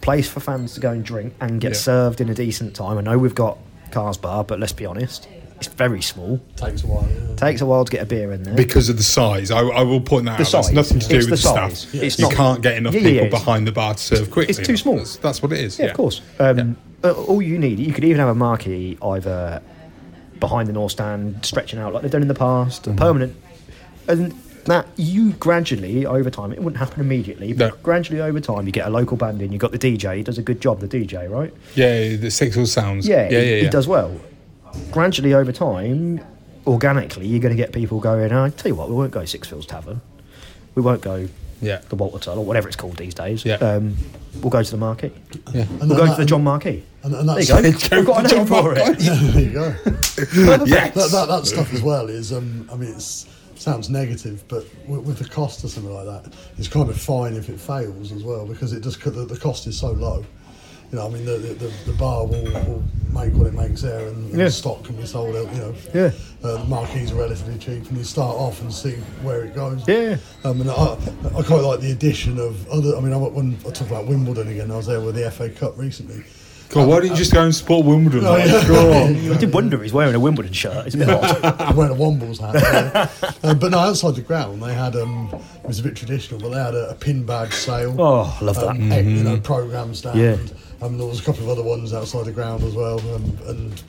place 0.00 0.28
for 0.28 0.38
fans 0.38 0.74
to 0.74 0.80
go 0.80 0.92
and 0.92 1.04
drink 1.04 1.34
and 1.40 1.60
get 1.60 1.72
Yeah. 1.72 1.78
served 1.78 2.20
in 2.20 2.28
a 2.28 2.34
decent 2.34 2.76
time. 2.76 2.96
I 2.96 3.00
know 3.00 3.18
we've 3.18 3.34
got 3.34 3.58
Cars 3.90 4.16
Bar, 4.16 4.44
but 4.44 4.60
let's 4.60 4.72
be 4.72 4.86
honest, 4.86 5.26
it's 5.66 5.74
very 5.74 6.02
small. 6.02 6.40
Takes 6.56 6.84
a 6.84 6.86
while. 6.86 7.08
Yeah. 7.08 7.36
Takes 7.36 7.60
a 7.60 7.66
while 7.66 7.84
to 7.84 7.90
get 7.90 8.02
a 8.02 8.06
beer 8.06 8.32
in 8.32 8.42
there. 8.42 8.54
Because 8.54 8.88
of 8.88 8.96
the 8.96 9.02
size, 9.02 9.50
I, 9.50 9.60
I 9.60 9.82
will 9.82 10.00
point 10.00 10.24
that 10.26 10.32
The 10.38 10.44
out. 10.44 10.50
That's 10.52 10.66
size. 10.68 10.72
nothing 10.72 10.98
to 11.00 11.08
do 11.08 11.16
It's 11.16 11.30
with 11.30 11.40
the 11.42 11.48
the, 11.48 11.54
size. 11.54 11.78
staff. 11.80 11.94
Yeah. 11.94 12.02
It's 12.02 12.18
you 12.18 12.24
not- 12.24 12.34
can't 12.34 12.62
get 12.62 12.76
enough 12.76 12.94
Yeah, 12.94 13.00
yeah, 13.00 13.08
people 13.10 13.24
yeah, 13.26 13.30
behind 13.30 13.66
the 13.66 13.72
bar 13.72 13.94
to 13.94 14.00
serve 14.02 14.30
quickly. 14.30 14.50
It's 14.56 14.66
too 14.66 14.76
small. 14.76 14.96
That's, 14.96 15.16
that's 15.16 15.42
what 15.42 15.52
it 15.52 15.60
is. 15.60 15.78
yeah, 15.78 15.86
of 15.86 15.94
course. 15.96 16.20
Um, 16.38 16.76
all 17.02 17.42
you 17.42 17.58
need, 17.58 17.78
you 17.78 17.92
could 17.92 18.04
even 18.04 18.18
have 18.18 18.28
a 18.28 18.34
marquee 18.34 18.96
either 19.02 19.62
behind 20.40 20.68
the 20.68 20.72
north 20.72 20.92
stand, 20.92 21.44
stretching 21.44 21.78
out 21.78 21.92
like 21.92 22.02
they've 22.02 22.10
done 22.10 22.22
in 22.22 22.28
the 22.28 22.34
past, 22.34 22.84
Mm-hmm. 22.84 22.96
permanent, 22.98 23.36
and 24.08 24.32
that 24.66 24.86
you 24.96 25.32
gradually 25.34 26.06
over 26.06 26.30
time, 26.30 26.50
it 26.52 26.58
wouldn't 26.58 26.78
happen 26.78 27.00
immediately, 27.00 27.52
but 27.52 27.82
gradually 27.82 28.20
over 28.22 28.40
time, 28.40 28.64
you 28.66 28.72
get 28.72 28.86
a 28.86 28.90
local 28.90 29.16
band 29.16 29.42
in. 29.42 29.52
you've 29.52 29.60
got 29.60 29.72
the 29.72 29.78
DJ, 29.78 30.16
he 30.18 30.22
does 30.22 30.38
a 30.38 30.42
good 30.42 30.58
job. 30.60 30.80
The 30.80 30.88
DJ, 30.88 31.28
right? 31.30 31.52
Yeah, 31.74 32.16
the 32.16 32.30
six 32.30 32.56
all 32.56 32.64
sounds. 32.64 33.06
Yeah, 33.06 33.28
yeah, 33.30 33.40
he, 33.40 33.50
yeah, 33.56 33.62
he 33.64 33.68
does 33.68 33.86
well. 33.86 34.18
Gradually 34.90 35.34
over 35.34 35.52
time, 35.52 36.20
organically, 36.66 37.26
you're 37.26 37.40
going 37.40 37.54
to 37.56 37.60
get 37.62 37.72
people 37.72 38.00
going. 38.00 38.32
I 38.32 38.50
tell 38.50 38.68
you 38.70 38.74
what, 38.74 38.88
we 38.88 38.94
won't 38.94 39.10
go 39.12 39.20
Sixfields 39.20 39.66
Tavern. 39.66 40.00
We 40.74 40.82
won't 40.82 41.02
go 41.02 41.28
Yeah. 41.60 41.80
the 41.88 41.96
Walter 41.96 42.18
Tull 42.18 42.38
or 42.38 42.44
whatever 42.44 42.68
it's 42.68 42.76
called 42.76 42.96
these 42.96 43.14
days. 43.14 43.44
Yeah. 43.44 43.54
Um, 43.56 43.96
we'll 44.40 44.50
go 44.50 44.62
to 44.62 44.70
the 44.70 44.76
Marquee. 44.76 45.12
Yeah. 45.52 45.66
We'll 45.80 45.96
go 45.96 46.06
to 46.06 46.14
the 46.16 46.24
John 46.24 46.44
Marquee. 46.44 46.82
And, 47.02 47.14
and 47.14 47.28
there 47.28 47.40
you 47.40 47.46
go. 47.88 47.96
We've 47.96 48.06
got 48.06 48.32
a 48.32 48.36
name 48.36 48.46
for 48.46 48.72
it. 48.76 49.00
Yeah, 49.00 49.14
there 49.20 49.42
you 49.42 49.50
go. 49.52 49.74
Yes. 50.66 50.94
that, 50.94 51.10
that, 51.12 51.26
that 51.28 51.46
stuff 51.46 51.72
as 51.74 51.82
well 51.82 52.08
is, 52.08 52.32
um, 52.32 52.68
I 52.72 52.76
mean, 52.76 52.90
it 52.90 53.00
sounds 53.00 53.90
negative, 53.90 54.44
but 54.48 54.64
with, 54.86 55.02
with 55.02 55.18
the 55.18 55.28
cost 55.28 55.64
of 55.64 55.70
something 55.70 55.92
like 55.92 56.06
that, 56.06 56.32
it's 56.56 56.68
kind 56.68 56.88
of 56.88 56.98
fine 57.00 57.34
if 57.34 57.48
it 57.48 57.60
fails 57.60 58.12
as 58.12 58.22
well 58.24 58.46
because 58.46 58.72
it 58.72 58.80
just 58.82 59.00
the, 59.02 59.10
the 59.10 59.36
cost 59.38 59.66
is 59.66 59.78
so 59.78 59.90
low. 59.92 60.24
You 60.94 61.00
know, 61.00 61.06
I 61.08 61.10
mean, 61.10 61.24
the 61.24 61.38
the, 61.38 61.72
the 61.90 61.92
bar 61.98 62.24
will, 62.24 62.44
will 62.44 62.84
make 63.12 63.34
what 63.34 63.48
it 63.48 63.54
makes 63.54 63.82
there, 63.82 64.06
and, 64.06 64.30
and 64.30 64.38
Yeah. 64.38 64.44
the 64.44 64.50
stock 64.52 64.84
can 64.84 64.94
be 64.94 65.04
sold 65.06 65.34
out. 65.34 65.52
You 65.52 65.60
know, 65.60 65.74
Yeah. 65.92 66.10
uh, 66.44 66.58
the 66.58 66.64
marquees 66.66 67.10
are 67.10 67.16
relatively 67.16 67.58
cheap, 67.58 67.88
and 67.88 67.98
you 67.98 68.04
start 68.04 68.36
off 68.36 68.60
and 68.60 68.72
see 68.72 68.92
where 69.24 69.42
it 69.42 69.56
goes. 69.56 69.82
Yeah. 69.88 70.18
Um, 70.44 70.60
and 70.60 70.70
I, 70.70 70.96
I 71.36 71.42
quite 71.42 71.62
like 71.64 71.80
the 71.80 71.90
addition 71.90 72.38
of 72.38 72.68
other. 72.68 72.96
I 72.96 73.00
mean, 73.00 73.12
I, 73.12 73.16
when 73.16 73.58
I 73.66 73.70
talk 73.70 73.88
about 73.88 74.06
Wimbledon 74.06 74.46
again, 74.46 74.70
I 74.70 74.76
was 74.76 74.86
there 74.86 75.00
with 75.00 75.16
the 75.16 75.28
FA 75.32 75.48
Cup 75.50 75.76
recently. 75.76 76.22
God, 76.70 76.88
why 76.88 77.00
didn't 77.00 77.12
you 77.12 77.16
just 77.18 77.32
go 77.32 77.42
and 77.42 77.52
support 77.54 77.84
Wimbledon? 77.86 78.24
Oh, 78.24 78.32
like? 78.34 78.46
yeah. 78.46 78.68
God. 78.68 79.32
I 79.36 79.38
did 79.40 79.52
wonder 79.52 79.76
if 79.76 79.82
he's 79.82 79.92
wearing 79.92 80.14
a 80.14 80.20
Wimbledon 80.20 80.52
shirt. 80.52 80.86
It's 80.86 80.94
a 80.94 80.98
bit 80.98 81.08
odd. 81.10 81.44
I'm 81.60 81.74
wearing 81.76 81.92
a 81.92 81.96
Wombles 81.98 82.38
hat. 82.40 82.54
yeah. 82.54 83.30
Uh, 83.42 83.54
but 83.54 83.72
no, 83.72 83.78
outside 83.78 84.14
the 84.14 84.22
ground, 84.22 84.62
they 84.62 84.74
had 84.74 84.94
um, 84.94 85.28
it 85.62 85.66
was 85.66 85.80
a 85.80 85.82
bit 85.82 85.96
traditional, 85.96 86.38
but 86.40 86.50
they 86.50 86.58
had 86.62 86.74
a, 86.76 86.90
a 86.90 86.94
pin 86.94 87.24
badge 87.24 87.52
sale. 87.52 87.94
Oh, 87.98 88.38
I 88.40 88.44
love 88.44 88.56
that. 88.56 88.76
Eh, 88.76 89.00
You 89.00 89.24
know, 89.24 89.40
program 89.40 89.92
stand. 89.94 90.18
Yeah. 90.20 90.36
Um, 90.82 90.98
there 90.98 91.06
was 91.06 91.20
a 91.20 91.22
couple 91.24 91.42
of 91.44 91.48
other 91.48 91.62
ones 91.62 91.94
outside 91.94 92.24
the 92.26 92.32
ground 92.32 92.62
as 92.62 92.74
well, 92.74 92.98
um, 93.14 93.38
and 93.46 93.82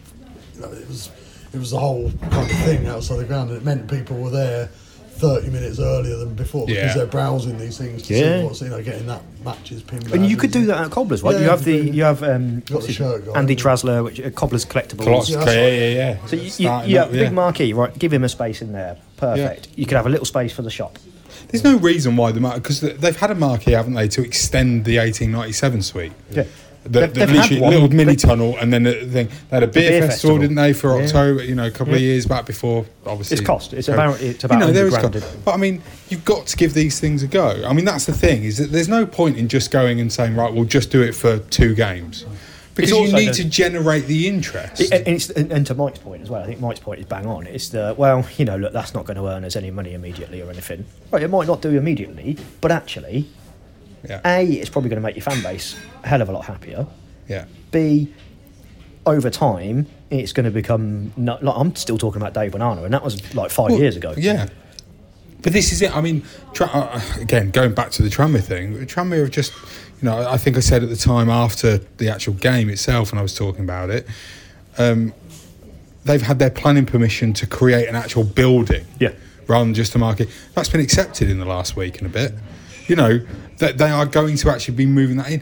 you 0.55 0.61
know, 0.61 0.71
it 0.71 0.87
was 0.87 1.09
it 1.53 1.57
was 1.59 1.71
the 1.71 1.79
whole 1.79 2.11
kind 2.31 2.49
of 2.49 2.57
thing 2.59 2.87
outside 2.87 3.17
the 3.17 3.25
ground, 3.25 3.49
and 3.49 3.57
it 3.57 3.63
meant 3.65 3.89
people 3.89 4.17
were 4.17 4.29
there. 4.29 4.69
30 5.17 5.49
minutes 5.49 5.79
earlier 5.79 6.17
than 6.17 6.33
before 6.33 6.65
because 6.67 6.87
Yeah. 6.87 6.93
they're 6.93 7.05
browsing 7.05 7.57
these 7.57 7.77
things 7.77 8.01
to 8.01 8.13
Yeah. 8.13 8.39
see 8.41 8.43
what's 8.47 8.59
you 8.61 8.67
know 8.67 8.83
getting 8.83 9.05
that 9.07 9.21
matches 9.45 9.81
pin 9.81 10.01
And 10.11 10.29
you 10.29 10.35
could 10.35 10.51
do 10.51 10.65
that 10.65 10.77
at 10.83 10.91
Cobblers, 10.91 11.23
right? 11.23 11.35
Yeah, 11.35 11.39
you 11.41 11.49
have 11.51 11.63
the 11.63 11.77
you 11.77 12.03
have 12.03 12.21
um, 12.21 12.59
Got 12.65 12.81
the 12.81 12.91
shirt 12.91 13.25
guy. 13.25 13.31
Andy 13.39 13.55
Trasler, 13.55 14.03
which 14.03 14.19
uh, 14.19 14.29
Cobblers 14.31 14.65
collectibles. 14.65 15.05
Coloss- 15.05 15.29
Yeah, 15.29 15.45
yeah, 15.45 15.67
yeah, 15.69 15.89
yeah. 15.95 16.25
So 16.27 16.35
you, 16.35 16.41
you, 16.41 16.49
you 16.59 16.99
up, 16.99 17.05
have 17.07 17.15
yeah. 17.15 17.23
big 17.23 17.31
marquee, 17.31 17.71
right? 17.71 17.97
Give 17.97 18.11
him 18.11 18.25
a 18.25 18.29
space 18.29 18.61
in 18.61 18.73
there. 18.73 18.97
Perfect. 19.15 19.69
You 19.77 19.85
could 19.85 19.95
have 19.95 20.05
a 20.05 20.09
little 20.09 20.25
space 20.25 20.51
for 20.51 20.63
the 20.63 20.69
shop. 20.69 20.99
There's 21.47 21.63
no 21.63 21.77
reason 21.77 22.17
why 22.17 22.33
the 22.33 22.41
because 22.41 22.81
they've 22.81 23.15
had 23.15 23.31
a 23.31 23.35
marquee, 23.35 23.71
haven't 23.71 23.93
they, 23.93 24.09
to 24.09 24.21
extend 24.21 24.83
the 24.83 24.97
1897 24.97 25.81
suite. 25.81 26.11
Yeah. 26.29 26.43
The, 26.85 26.99
They've- 26.99 27.13
the 27.13 27.19
they've 27.21 27.29
had 27.29 27.49
literally 27.51 27.69
little 27.73 27.89
mini 27.89 28.15
tunnel, 28.15 28.55
and 28.61 28.71
then 28.71 28.83
the 28.83 28.93
thing. 29.07 29.27
They 29.49 29.55
had 29.57 29.63
a 29.63 29.67
beer, 29.67 29.89
beer 29.89 30.01
festival, 30.03 30.35
festival. 30.35 30.37
didn't 30.37 30.55
they, 30.55 30.71
for 30.73 30.95
Yeah. 30.99 31.05
October? 31.05 31.43
You 31.43 31.55
know, 31.55 31.65
a 31.65 31.71
couple 31.71 31.95
of 31.95 31.99
years 31.99 32.27
back 32.27 32.45
before, 32.45 32.85
obviously. 33.07 33.37
It's 33.37 33.45
cost. 33.45 33.73
It's 33.73 33.87
about- 33.87 34.21
it's 34.21 34.43
about 34.43 34.59
you 34.59 34.67
know, 34.67 34.71
there 34.71 34.85
is 34.87 34.95
cost. 34.95 35.25
But 35.43 35.53
I 35.53 35.57
mean, 35.57 35.81
you've 36.09 36.23
got 36.25 36.45
to 36.45 36.55
give 36.57 36.75
these 36.75 36.99
things 36.99 37.23
a 37.23 37.27
go. 37.27 37.63
I 37.67 37.73
mean, 37.73 37.85
that's 37.85 38.05
the 38.05 38.13
thing 38.13 38.43
is 38.43 38.57
that 38.59 38.71
there's 38.71 38.87
no 38.87 39.05
point 39.07 39.37
in 39.37 39.47
just 39.47 39.71
going 39.71 39.99
and 39.99 40.13
saying, 40.13 40.35
right, 40.35 40.53
we'll 40.53 40.65
just 40.65 40.91
do 40.91 41.01
it 41.01 41.13
for 41.15 41.39
two 41.39 41.73
games, 41.73 42.23
because 42.75 42.91
you 42.91 43.11
need 43.11 43.29
the- 43.29 43.33
to 43.33 43.43
generate 43.45 44.05
the 44.05 44.27
interest. 44.27 44.81
It- 44.81 44.91
and, 44.91 45.07
it's, 45.07 45.31
and, 45.31 45.51
and 45.51 45.65
to 45.65 45.73
Mike's 45.73 45.97
point 45.99 46.21
as 46.21 46.29
well, 46.29 46.43
I 46.43 46.45
think 46.45 46.59
Mike's 46.59 46.81
point 46.81 46.99
is 46.99 47.07
bang 47.07 47.25
on. 47.25 47.47
It's 47.47 47.69
the 47.69 47.95
well, 47.97 48.27
you 48.37 48.45
know, 48.45 48.57
look, 48.57 48.73
that's 48.73 48.93
not 48.93 49.05
going 49.05 49.17
to 49.17 49.27
earn 49.27 49.43
us 49.43 49.55
any 49.55 49.71
money 49.71 49.95
immediately 49.95 50.39
or 50.41 50.51
anything. 50.51 50.85
Right, 51.11 51.23
it 51.23 51.31
might 51.31 51.47
not 51.47 51.63
do 51.63 51.69
immediately, 51.75 52.37
but 52.61 52.71
actually, 52.71 53.27
Yeah. 54.09 54.21
a, 54.25 54.45
it's 54.45 54.69
probably 54.69 54.89
going 54.89 55.01
to 55.01 55.05
make 55.07 55.15
your 55.15 55.23
fan 55.23 55.41
base 55.41 55.75
a 56.03 56.07
hell 56.07 56.21
of 56.21 56.29
a 56.29 56.31
lot 56.31 56.45
happier. 56.45 56.85
yeah. 57.27 57.45
B, 57.71 58.13
over 59.05 59.29
time, 59.29 59.87
it's 60.09 60.33
going 60.33 60.45
to 60.45 60.51
become. 60.51 61.11
No, 61.15 61.37
like, 61.41 61.55
I'm 61.57 61.75
still 61.75 61.97
talking 61.97 62.21
about 62.21 62.33
Dave 62.33 62.51
Banana, 62.53 62.83
and 62.83 62.93
that 62.93 63.03
was 63.03 63.35
like 63.35 63.51
five 63.51 63.69
Well, 63.71 63.79
years 63.79 63.95
ago. 63.95 64.13
Yeah. 64.17 64.47
But 65.43 65.53
this 65.53 65.71
is 65.71 65.81
it. 65.83 65.95
I 65.95 66.01
mean, 66.01 66.23
tra- 66.53 66.65
uh, 66.67 66.99
again, 67.19 67.51
going 67.51 67.73
back 67.75 67.91
to 67.91 68.01
the 68.03 68.09
Tranmere 68.09 68.41
thing, 68.43 68.73
Tranmere 68.87 69.19
have 69.19 69.29
just, 69.31 69.53
you 70.01 70.09
know, 70.09 70.27
I 70.27 70.37
think 70.37 70.57
I 70.57 70.59
said 70.61 70.81
at 70.81 70.89
the 70.89 70.95
time 70.95 71.29
after 71.29 71.77
the 71.97 72.09
actual 72.09 72.33
game 72.33 72.67
itself, 72.69 73.11
when 73.11 73.19
I 73.19 73.21
was 73.21 73.35
talking 73.35 73.63
about 73.63 73.91
it, 73.91 74.07
um, 74.79 75.13
they've 76.05 76.21
had 76.21 76.39
their 76.39 76.49
planning 76.49 76.85
permission 76.87 77.31
to 77.33 77.45
create 77.45 77.87
an 77.87 77.95
actual 77.95 78.23
building, 78.23 78.85
Yeah. 78.99 79.11
rather 79.47 79.65
than 79.65 79.75
just 79.75 79.93
a 79.93 79.99
market. 79.99 80.29
That's 80.55 80.69
been 80.69 80.81
accepted 80.81 81.29
in 81.29 81.37
the 81.39 81.45
last 81.45 81.75
week 81.75 81.99
and 81.99 82.07
a 82.07 82.09
bit. 82.09 82.33
You 82.87 82.95
know, 82.95 83.19
that 83.57 83.77
they 83.77 83.89
are 83.89 84.05
going 84.05 84.37
to 84.37 84.49
actually 84.49 84.75
be 84.75 84.85
moving 84.85 85.17
that 85.17 85.31
in. 85.31 85.41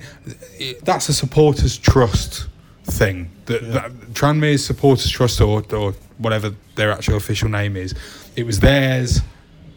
That's 0.84 1.10
a 1.10 1.14
supporters 1.14 1.78
trust 1.78 2.48
thing. 2.86 3.30
That, 3.46 3.72
that 3.74 3.92
Tranmere's 4.14 4.66
supporters 4.66 5.10
trust 5.10 5.42
or, 5.42 5.64
or 5.74 5.94
whatever 6.18 6.54
their 6.76 6.92
actual 6.92 7.18
official 7.18 7.50
name 7.50 7.76
is, 7.76 7.94
it 8.36 8.46
was 8.46 8.60
theirs, 8.60 9.22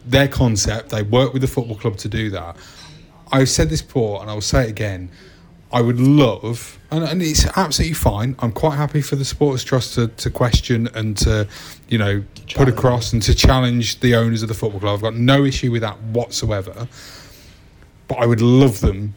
their 0.05 0.27
concept. 0.27 0.89
They 0.89 1.03
worked 1.03 1.33
with 1.33 1.41
the 1.41 1.47
football 1.47 1.75
club 1.75 1.97
to 1.97 2.07
do 2.07 2.29
that. 2.31 2.55
I've 3.31 3.49
said 3.49 3.69
this 3.69 3.81
before, 3.81 4.21
and 4.21 4.29
I 4.29 4.33
will 4.33 4.41
say 4.41 4.63
it 4.63 4.69
again. 4.69 5.09
I 5.69 5.81
would 5.81 5.99
love, 5.99 6.79
and, 6.91 7.03
and 7.03 7.21
it's 7.21 7.45
absolutely 7.57 7.95
fine. 7.95 8.37
I'm 8.39 8.53
quite 8.53 8.77
happy 8.77 9.01
for 9.01 9.17
the 9.17 9.25
supporters 9.25 9.65
trust 9.65 9.95
to, 9.95 10.07
to 10.07 10.29
question 10.29 10.87
and 10.95 11.17
to, 11.17 11.45
you 11.89 11.97
know, 11.97 12.23
put 12.55 12.69
across 12.69 13.11
and 13.11 13.21
to 13.23 13.35
challenge 13.35 13.99
the 13.99 14.15
owners 14.15 14.43
of 14.43 14.47
the 14.47 14.53
football 14.53 14.79
club. 14.79 14.95
I've 14.95 15.01
got 15.01 15.15
no 15.15 15.43
issue 15.43 15.71
with 15.71 15.81
that 15.81 16.01
whatsoever. 16.03 16.87
But 18.07 18.19
I 18.19 18.25
would 18.25 18.41
love 18.41 18.81
them 18.81 19.13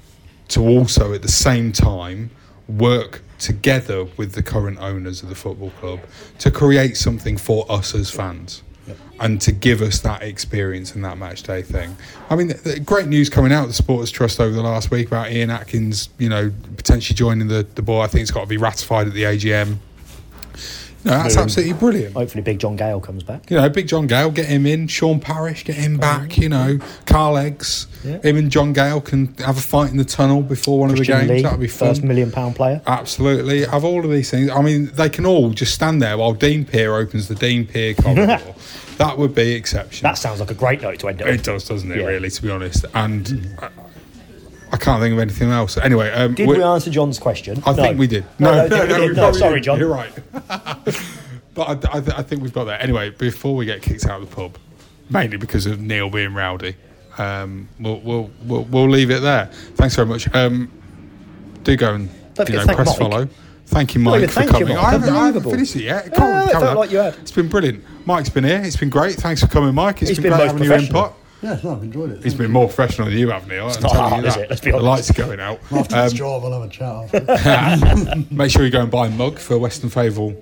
to 0.49 0.61
also, 0.63 1.13
at 1.15 1.23
the 1.23 1.29
same 1.29 1.73
time, 1.73 2.31
work 2.69 3.23
together 3.39 4.05
with 4.17 4.33
the 4.33 4.43
current 4.43 4.79
owners 4.81 5.23
of 5.23 5.29
the 5.29 5.35
football 5.35 5.71
club 5.81 6.01
to 6.39 6.51
create 6.51 6.97
something 6.97 7.37
for 7.37 7.71
us 7.71 7.95
as 7.95 8.11
fans. 8.11 8.63
And 9.21 9.41
to 9.43 9.53
give 9.53 9.83
us 9.83 10.01
that 10.01 10.23
experience 10.23 10.95
and 10.95 11.05
that 11.05 11.19
match 11.19 11.43
day 11.43 11.63
thing. 11.63 11.95
I 12.31 12.37
mean, 12.37 12.49
th- 12.49 12.63
th- 12.65 12.85
great 12.85 13.07
news 13.07 13.29
coming 13.29 13.53
out 13.53 13.63
of 13.65 13.69
the 13.69 13.75
Supporters 13.75 14.11
Trust 14.11 14.41
over 14.41 14.53
the 14.53 14.63
last 14.63 14.91
week 14.91 15.09
about 15.09 15.31
Ian 15.31 15.51
Atkins, 15.51 16.09
you 16.19 16.29
know, 16.29 16.51
potentially 16.77 17.15
joining 17.15 17.47
the, 17.47 17.65
the 17.75 17.83
board. 17.83 18.09
I 18.09 18.11
think 18.11 18.23
it's 18.23 18.31
got 18.31 18.41
to 18.41 18.47
be 18.47 18.57
ratified 18.57 19.07
at 19.07 19.13
the 19.13 19.25
AGM. 19.25 19.77
No, 21.03 21.13
that's 21.13 21.35
Boom. 21.35 21.45
absolutely 21.45 21.73
brilliant. 21.75 22.15
Hopefully, 22.15 22.43
Big 22.43 22.59
John 22.59 22.77
Gale 22.77 23.01
comes 23.01 23.23
back. 23.23 23.51
You 23.51 23.57
know, 23.57 23.69
Big 23.71 23.89
John 23.89 24.07
Gale, 24.07 24.31
get 24.31 24.47
him 24.47 24.67
in. 24.67 24.87
Sean 24.87 25.19
Parrish, 25.19 25.65
get 25.65 25.77
him 25.77 25.97
back. 25.97 26.37
You 26.37 26.51
know, 26.51 26.79
Carl 27.07 27.37
Heggs, 27.37 27.87
Yeah. 28.05 28.19
him 28.21 28.37
and 28.37 28.51
John 28.51 28.73
Gale 28.75 29.01
can 29.01 29.35
have 29.39 29.57
a 29.57 29.61
fight 29.63 29.91
in 29.91 29.97
the 29.97 30.05
tunnel 30.05 30.43
before 30.43 30.81
one 30.81 30.95
Christian 30.95 31.15
of 31.15 31.21
the 31.23 31.27
games. 31.29 31.37
Lee, 31.39 31.43
That'd 31.43 31.61
be 31.61 31.69
fun. 31.69 31.89
first 31.89 32.03
million 32.03 32.31
pound 32.31 32.55
player. 32.57 32.83
Absolutely. 32.87 33.65
Have 33.65 33.83
all 33.85 34.05
of 34.05 34.11
these 34.11 34.31
things. 34.31 34.51
I 34.51 34.61
mean, 34.61 34.91
they 34.95 35.09
can 35.09 35.25
all 35.25 35.51
just 35.51 35.73
stand 35.75 36.03
there 36.03 36.19
while 36.19 36.33
Dean 36.35 36.65
Peer 36.67 36.95
opens 36.95 37.29
the 37.29 37.35
Dean 37.35 37.67
Peer 37.67 37.95
corridor. 38.03 38.39
that 38.99 39.17
would 39.17 39.35
be 39.35 39.53
exceptional. 39.53 40.11
That 40.11 40.19
sounds 40.19 40.41
like 40.41 40.51
a 40.51 40.55
great 40.55 40.83
note 40.83 40.99
to 40.99 41.09
end 41.09 41.23
it. 41.23 41.27
on. 41.27 41.33
It 41.35 41.43
does, 41.45 41.67
doesn't 41.67 41.91
it? 41.91 41.99
Yeah. 41.99 42.05
Really, 42.07 42.29
to 42.29 42.43
be 42.43 42.51
honest. 42.51 42.85
And 42.95 43.57
uh, 43.59 43.69
I 44.73 44.77
can't 44.77 45.01
think 45.03 45.13
of 45.13 45.19
anything 45.19 45.51
else. 45.51 45.77
Anyway, 45.77 46.11
um, 46.13 46.35
Did 46.35 46.49
we 46.49 46.63
answer 46.63 46.91
John's 46.91 47.19
question? 47.19 47.63
I 47.67 47.71
No. 47.73 47.83
think 47.83 47.99
we 47.99 48.07
did. 48.07 48.25
No, 48.39 48.67
no, 48.69 48.87
no. 48.87 49.07
No, 49.09 49.33
sorry. 49.33 49.61
John. 49.61 49.79
You're 49.79 49.89
right. 49.89 50.13
but 51.55 51.87
I, 51.87 51.99
I, 51.99 51.99
I 51.99 52.23
think 52.23 52.43
we've 52.43 52.53
got 52.53 52.65
that. 52.65 52.81
Anyway, 52.83 53.11
before 53.11 53.57
we 53.57 53.67
get 53.67 53.83
kicked 53.83 54.07
out 54.07 54.23
of 54.23 54.31
the 54.31 54.35
pub, 54.35 54.57
mainly 55.09 55.37
because 55.37 55.67
of 55.67 55.81
Neil 55.81 56.09
being 56.09 56.35
rowdy, 56.35 56.77
um, 57.19 57.69
we'll, 57.81 58.01
we'll 58.01 58.31
we'll 58.45 58.65
we'll 58.65 58.89
leave 58.89 59.11
it 59.11 59.21
there. 59.23 59.47
Thanks 59.75 59.97
very 59.97 60.07
much. 60.07 60.33
Um, 60.35 60.71
do 61.65 61.77
go 61.77 61.95
and 61.95 62.09
you 62.49 62.55
know 62.57 62.65
press 62.67 62.87
Mike. 62.89 62.99
follow. 62.99 63.29
Thank 63.67 63.95
you, 63.95 64.01
Mike, 64.01 64.17
even 64.17 64.29
for 64.29 64.35
thank 64.35 64.53
you, 64.53 64.59
coming. 64.61 64.77
Mike. 64.77 64.85
I, 64.85 64.91
haven't, 64.91 65.15
I 65.15 65.27
haven't 65.27 65.43
finished 65.51 65.77
it 65.77 65.83
yet. 65.85 66.13
Come 66.13 66.25
on, 66.25 66.31
I 66.49 66.53
carry 66.53 66.65
felt 66.65 66.79
like 66.79 66.91
you 66.91 66.99
had. 66.99 67.15
It's 67.15 67.31
been 67.31 67.49
brilliant. 67.49 67.85
Mike's 68.05 68.29
been 68.29 68.43
here. 68.45 68.61
It's 68.65 68.77
been 68.77 68.91
great. 68.91 69.15
Thanks 69.15 69.41
for 69.43 69.47
coming, 69.47 69.75
Mike. 69.75 70.03
It's 70.03 70.09
He's 70.09 70.19
been, 70.19 70.31
been 70.31 70.39
great 70.39 70.47
having 70.49 70.65
your 70.65 70.75
input. 70.77 71.13
Yeah, 71.43 71.59
no, 71.65 71.73
I've 71.73 71.83
enjoyed 71.83 72.11
it. 72.13 72.23
He's 72.23 72.35
been 72.35 72.51
more 72.51 72.67
professional 72.67 73.09
than 73.09 73.17
you 73.19 73.31
have, 73.31 73.49
Neil. 73.49 73.69
I'm 73.69 73.81
not 73.83 73.93
telling 73.93 74.09
hard, 74.11 74.23
you 74.25 74.29
is 74.29 74.35
that. 74.35 74.43
it? 74.45 74.51
Let's 74.51 74.61
be 74.63 74.73
honest. 74.73 74.83
the 74.83 74.89
lights 74.91 75.11
are 75.11 75.15
going 75.15 75.41
out. 75.41 75.61
After 75.73 75.95
this 76.03 76.13
Um, 76.13 76.17
job, 76.19 76.45
I'll 76.45 76.53
have 76.61 76.63
a 76.63 76.69
chat 76.69 77.15
after. 77.15 78.25
Make 78.35 78.51
sure 78.51 78.65
you 78.65 78.71
go 78.71 78.83
and 78.83 78.91
buy 78.91 79.07
a 79.07 79.11
mug 79.11 79.39
for 79.39 79.59
Weston 79.59 79.89
Favell 79.91 80.37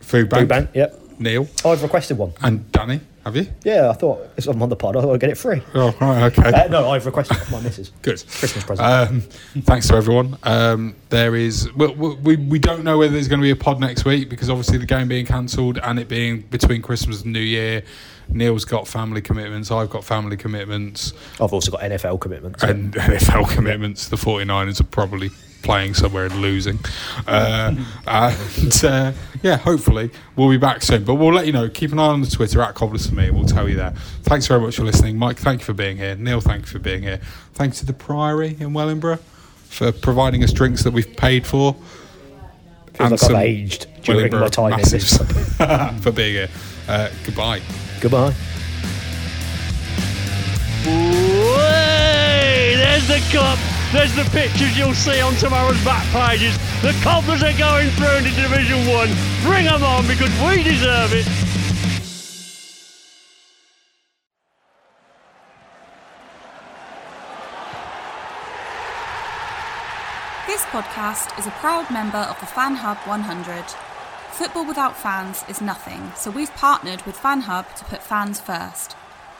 Food 0.00 0.28
Bank. 0.28 0.40
Food 0.42 0.48
bank, 0.48 0.70
yep. 0.74 0.98
Neil 1.18 1.46
I've 1.64 1.82
requested 1.82 2.18
one. 2.18 2.32
and 2.42 2.70
Danny, 2.72 3.00
have 3.24 3.36
you? 3.36 3.46
Yeah, 3.64 3.90
I 3.90 3.92
thought 3.92 4.20
if 4.36 4.46
I'm 4.46 4.62
on 4.62 4.68
the 4.68 4.76
pod, 4.76 4.96
I 4.96 5.02
thought 5.02 5.12
I'd 5.14 5.20
get 5.20 5.30
it 5.30 5.38
free. 5.38 5.62
Oh, 5.74 5.94
right, 6.00 6.38
okay. 6.38 6.48
Uh, 6.50 6.68
no, 6.68 6.90
I've 6.90 7.04
requested 7.06 7.36
it 7.36 7.50
my 7.50 7.60
missus. 7.60 7.90
Good. 8.02 8.24
Christmas 8.26 8.64
present. 8.64 8.88
Um, 8.88 9.20
thanks 9.62 9.88
to 9.88 9.94
everyone. 9.94 10.38
Um, 10.42 10.96
there 11.10 11.36
is 11.36 11.72
we, 11.74 11.88
we 11.88 12.36
we 12.36 12.58
don't 12.58 12.84
know 12.84 12.98
whether 12.98 13.12
there's 13.12 13.28
going 13.28 13.40
to 13.40 13.44
be 13.44 13.50
a 13.50 13.56
pod 13.56 13.78
next 13.80 14.04
week 14.04 14.30
because 14.30 14.48
obviously 14.48 14.78
the 14.78 14.86
game 14.86 15.08
being 15.08 15.26
cancelled 15.26 15.78
and 15.78 15.98
it 15.98 16.08
being 16.08 16.40
between 16.42 16.82
Christmas 16.82 17.22
and 17.22 17.32
New 17.32 17.40
Year. 17.40 17.82
Neil's 18.32 18.64
got 18.64 18.86
family 18.86 19.20
commitments. 19.20 19.72
I've 19.72 19.90
got 19.90 20.04
family 20.04 20.36
commitments 20.36 21.12
I've 21.40 21.52
also 21.52 21.72
got 21.72 21.80
NFL 21.80 22.20
commitments. 22.20 22.62
and 22.62 22.94
NFL 22.94 23.50
commitments. 23.50 24.08
The 24.08 24.16
49ers 24.16 24.80
are 24.80 24.84
probably 24.84 25.30
playing 25.62 25.94
somewhere 25.94 26.26
and 26.26 26.36
losing. 26.40 26.78
Uh, 27.26 27.74
and 28.06 28.84
uh, 28.84 29.12
yeah, 29.42 29.56
hopefully 29.56 30.10
we'll 30.34 30.48
be 30.50 30.56
back 30.56 30.82
soon. 30.82 31.04
But 31.04 31.14
we'll 31.14 31.32
let 31.32 31.46
you 31.46 31.52
know. 31.52 31.68
Keep 31.68 31.92
an 31.92 31.98
eye 31.98 32.06
on 32.06 32.22
the 32.22 32.26
Twitter 32.26 32.60
at 32.60 32.74
Cobblers 32.74 33.06
for 33.06 33.14
me, 33.14 33.26
and 33.26 33.36
we'll 33.36 33.46
tell 33.46 33.68
you 33.68 33.76
there. 33.76 33.90
Thanks 34.22 34.46
very 34.46 34.60
much 34.60 34.76
for 34.76 34.82
listening, 34.84 35.16
Mike. 35.16 35.38
Thank 35.38 35.60
you 35.60 35.64
for 35.66 35.72
being 35.72 35.96
here. 35.96 36.16
Neil, 36.16 36.40
thank 36.40 36.62
you 36.62 36.66
for 36.66 36.78
being 36.78 37.02
here. 37.02 37.20
Thanks 37.52 37.78
to 37.80 37.86
the 37.86 37.92
Priory 37.92 38.56
in 38.58 38.72
Wellingborough 38.72 39.20
for 39.70 39.92
providing 39.92 40.42
us 40.42 40.52
drinks 40.52 40.82
that 40.82 40.92
we've 40.92 41.16
paid 41.16 41.46
for. 41.46 41.76
Feels 42.94 43.22
like 43.22 43.30
I've 43.30 43.36
aged 43.36 43.86
during 44.02 44.32
my 44.32 44.48
time 44.48 44.72
in 44.72 44.80
this. 44.80 45.16
for 46.02 46.12
being 46.12 46.34
here. 46.34 46.48
Uh, 46.88 47.10
goodbye. 47.24 47.60
Goodbye. 48.00 48.34
Way! 50.86 52.74
There's 52.76 53.06
the 53.06 53.20
cup. 53.30 53.79
There's 53.92 54.14
the 54.14 54.22
pictures 54.30 54.78
you'll 54.78 54.94
see 54.94 55.20
on 55.20 55.34
tomorrow's 55.34 55.84
back 55.84 56.06
pages. 56.12 56.56
The 56.80 56.96
Cobblers 57.02 57.42
are 57.42 57.58
going 57.58 57.88
through 57.90 58.18
into 58.18 58.30
Division 58.40 58.86
1. 58.86 59.08
Bring 59.42 59.64
them 59.64 59.82
on 59.82 60.06
because 60.06 60.30
we 60.46 60.62
deserve 60.62 61.12
it. 61.12 61.26
This 70.46 70.62
podcast 70.66 71.36
is 71.36 71.48
a 71.48 71.50
proud 71.58 71.90
member 71.90 72.18
of 72.18 72.38
the 72.38 72.46
Fan 72.46 72.76
Hub 72.76 72.96
100. 73.08 73.64
Football 74.30 74.66
without 74.66 74.96
fans 74.96 75.44
is 75.48 75.60
nothing, 75.60 76.12
so 76.14 76.30
we've 76.30 76.54
partnered 76.54 77.02
with 77.02 77.18
Fan 77.18 77.40
Hub 77.40 77.66
to 77.74 77.84
put 77.86 78.04
fans 78.04 78.38
first. 78.38 78.94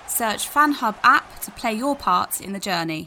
Search 0.09 0.49
Fan 0.49 0.73
Hub 0.73 0.97
app 1.05 1.39
to 1.43 1.53
play 1.53 1.73
your 1.73 1.95
part 1.95 2.41
in 2.41 2.53
the 2.53 2.59
journey. 2.59 3.07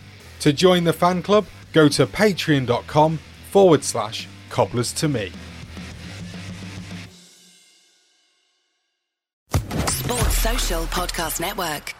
To 0.41 0.51
join 0.51 0.83
the 0.83 0.93
fan 0.93 1.21
club, 1.21 1.45
go 1.71 1.87
to 1.89 2.07
patreon.com 2.07 3.19
forward 3.51 3.83
slash 3.83 4.27
cobblers 4.49 4.91
to 4.93 5.07
me. 5.07 5.31
Sports 9.87 10.37
Social 10.37 10.83
Podcast 10.85 11.39
Network. 11.39 11.93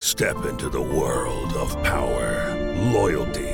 Step 0.00 0.44
into 0.46 0.70
the 0.70 0.80
world 0.80 1.52
of 1.54 1.70
power, 1.82 2.54
loyalty, 2.92 3.53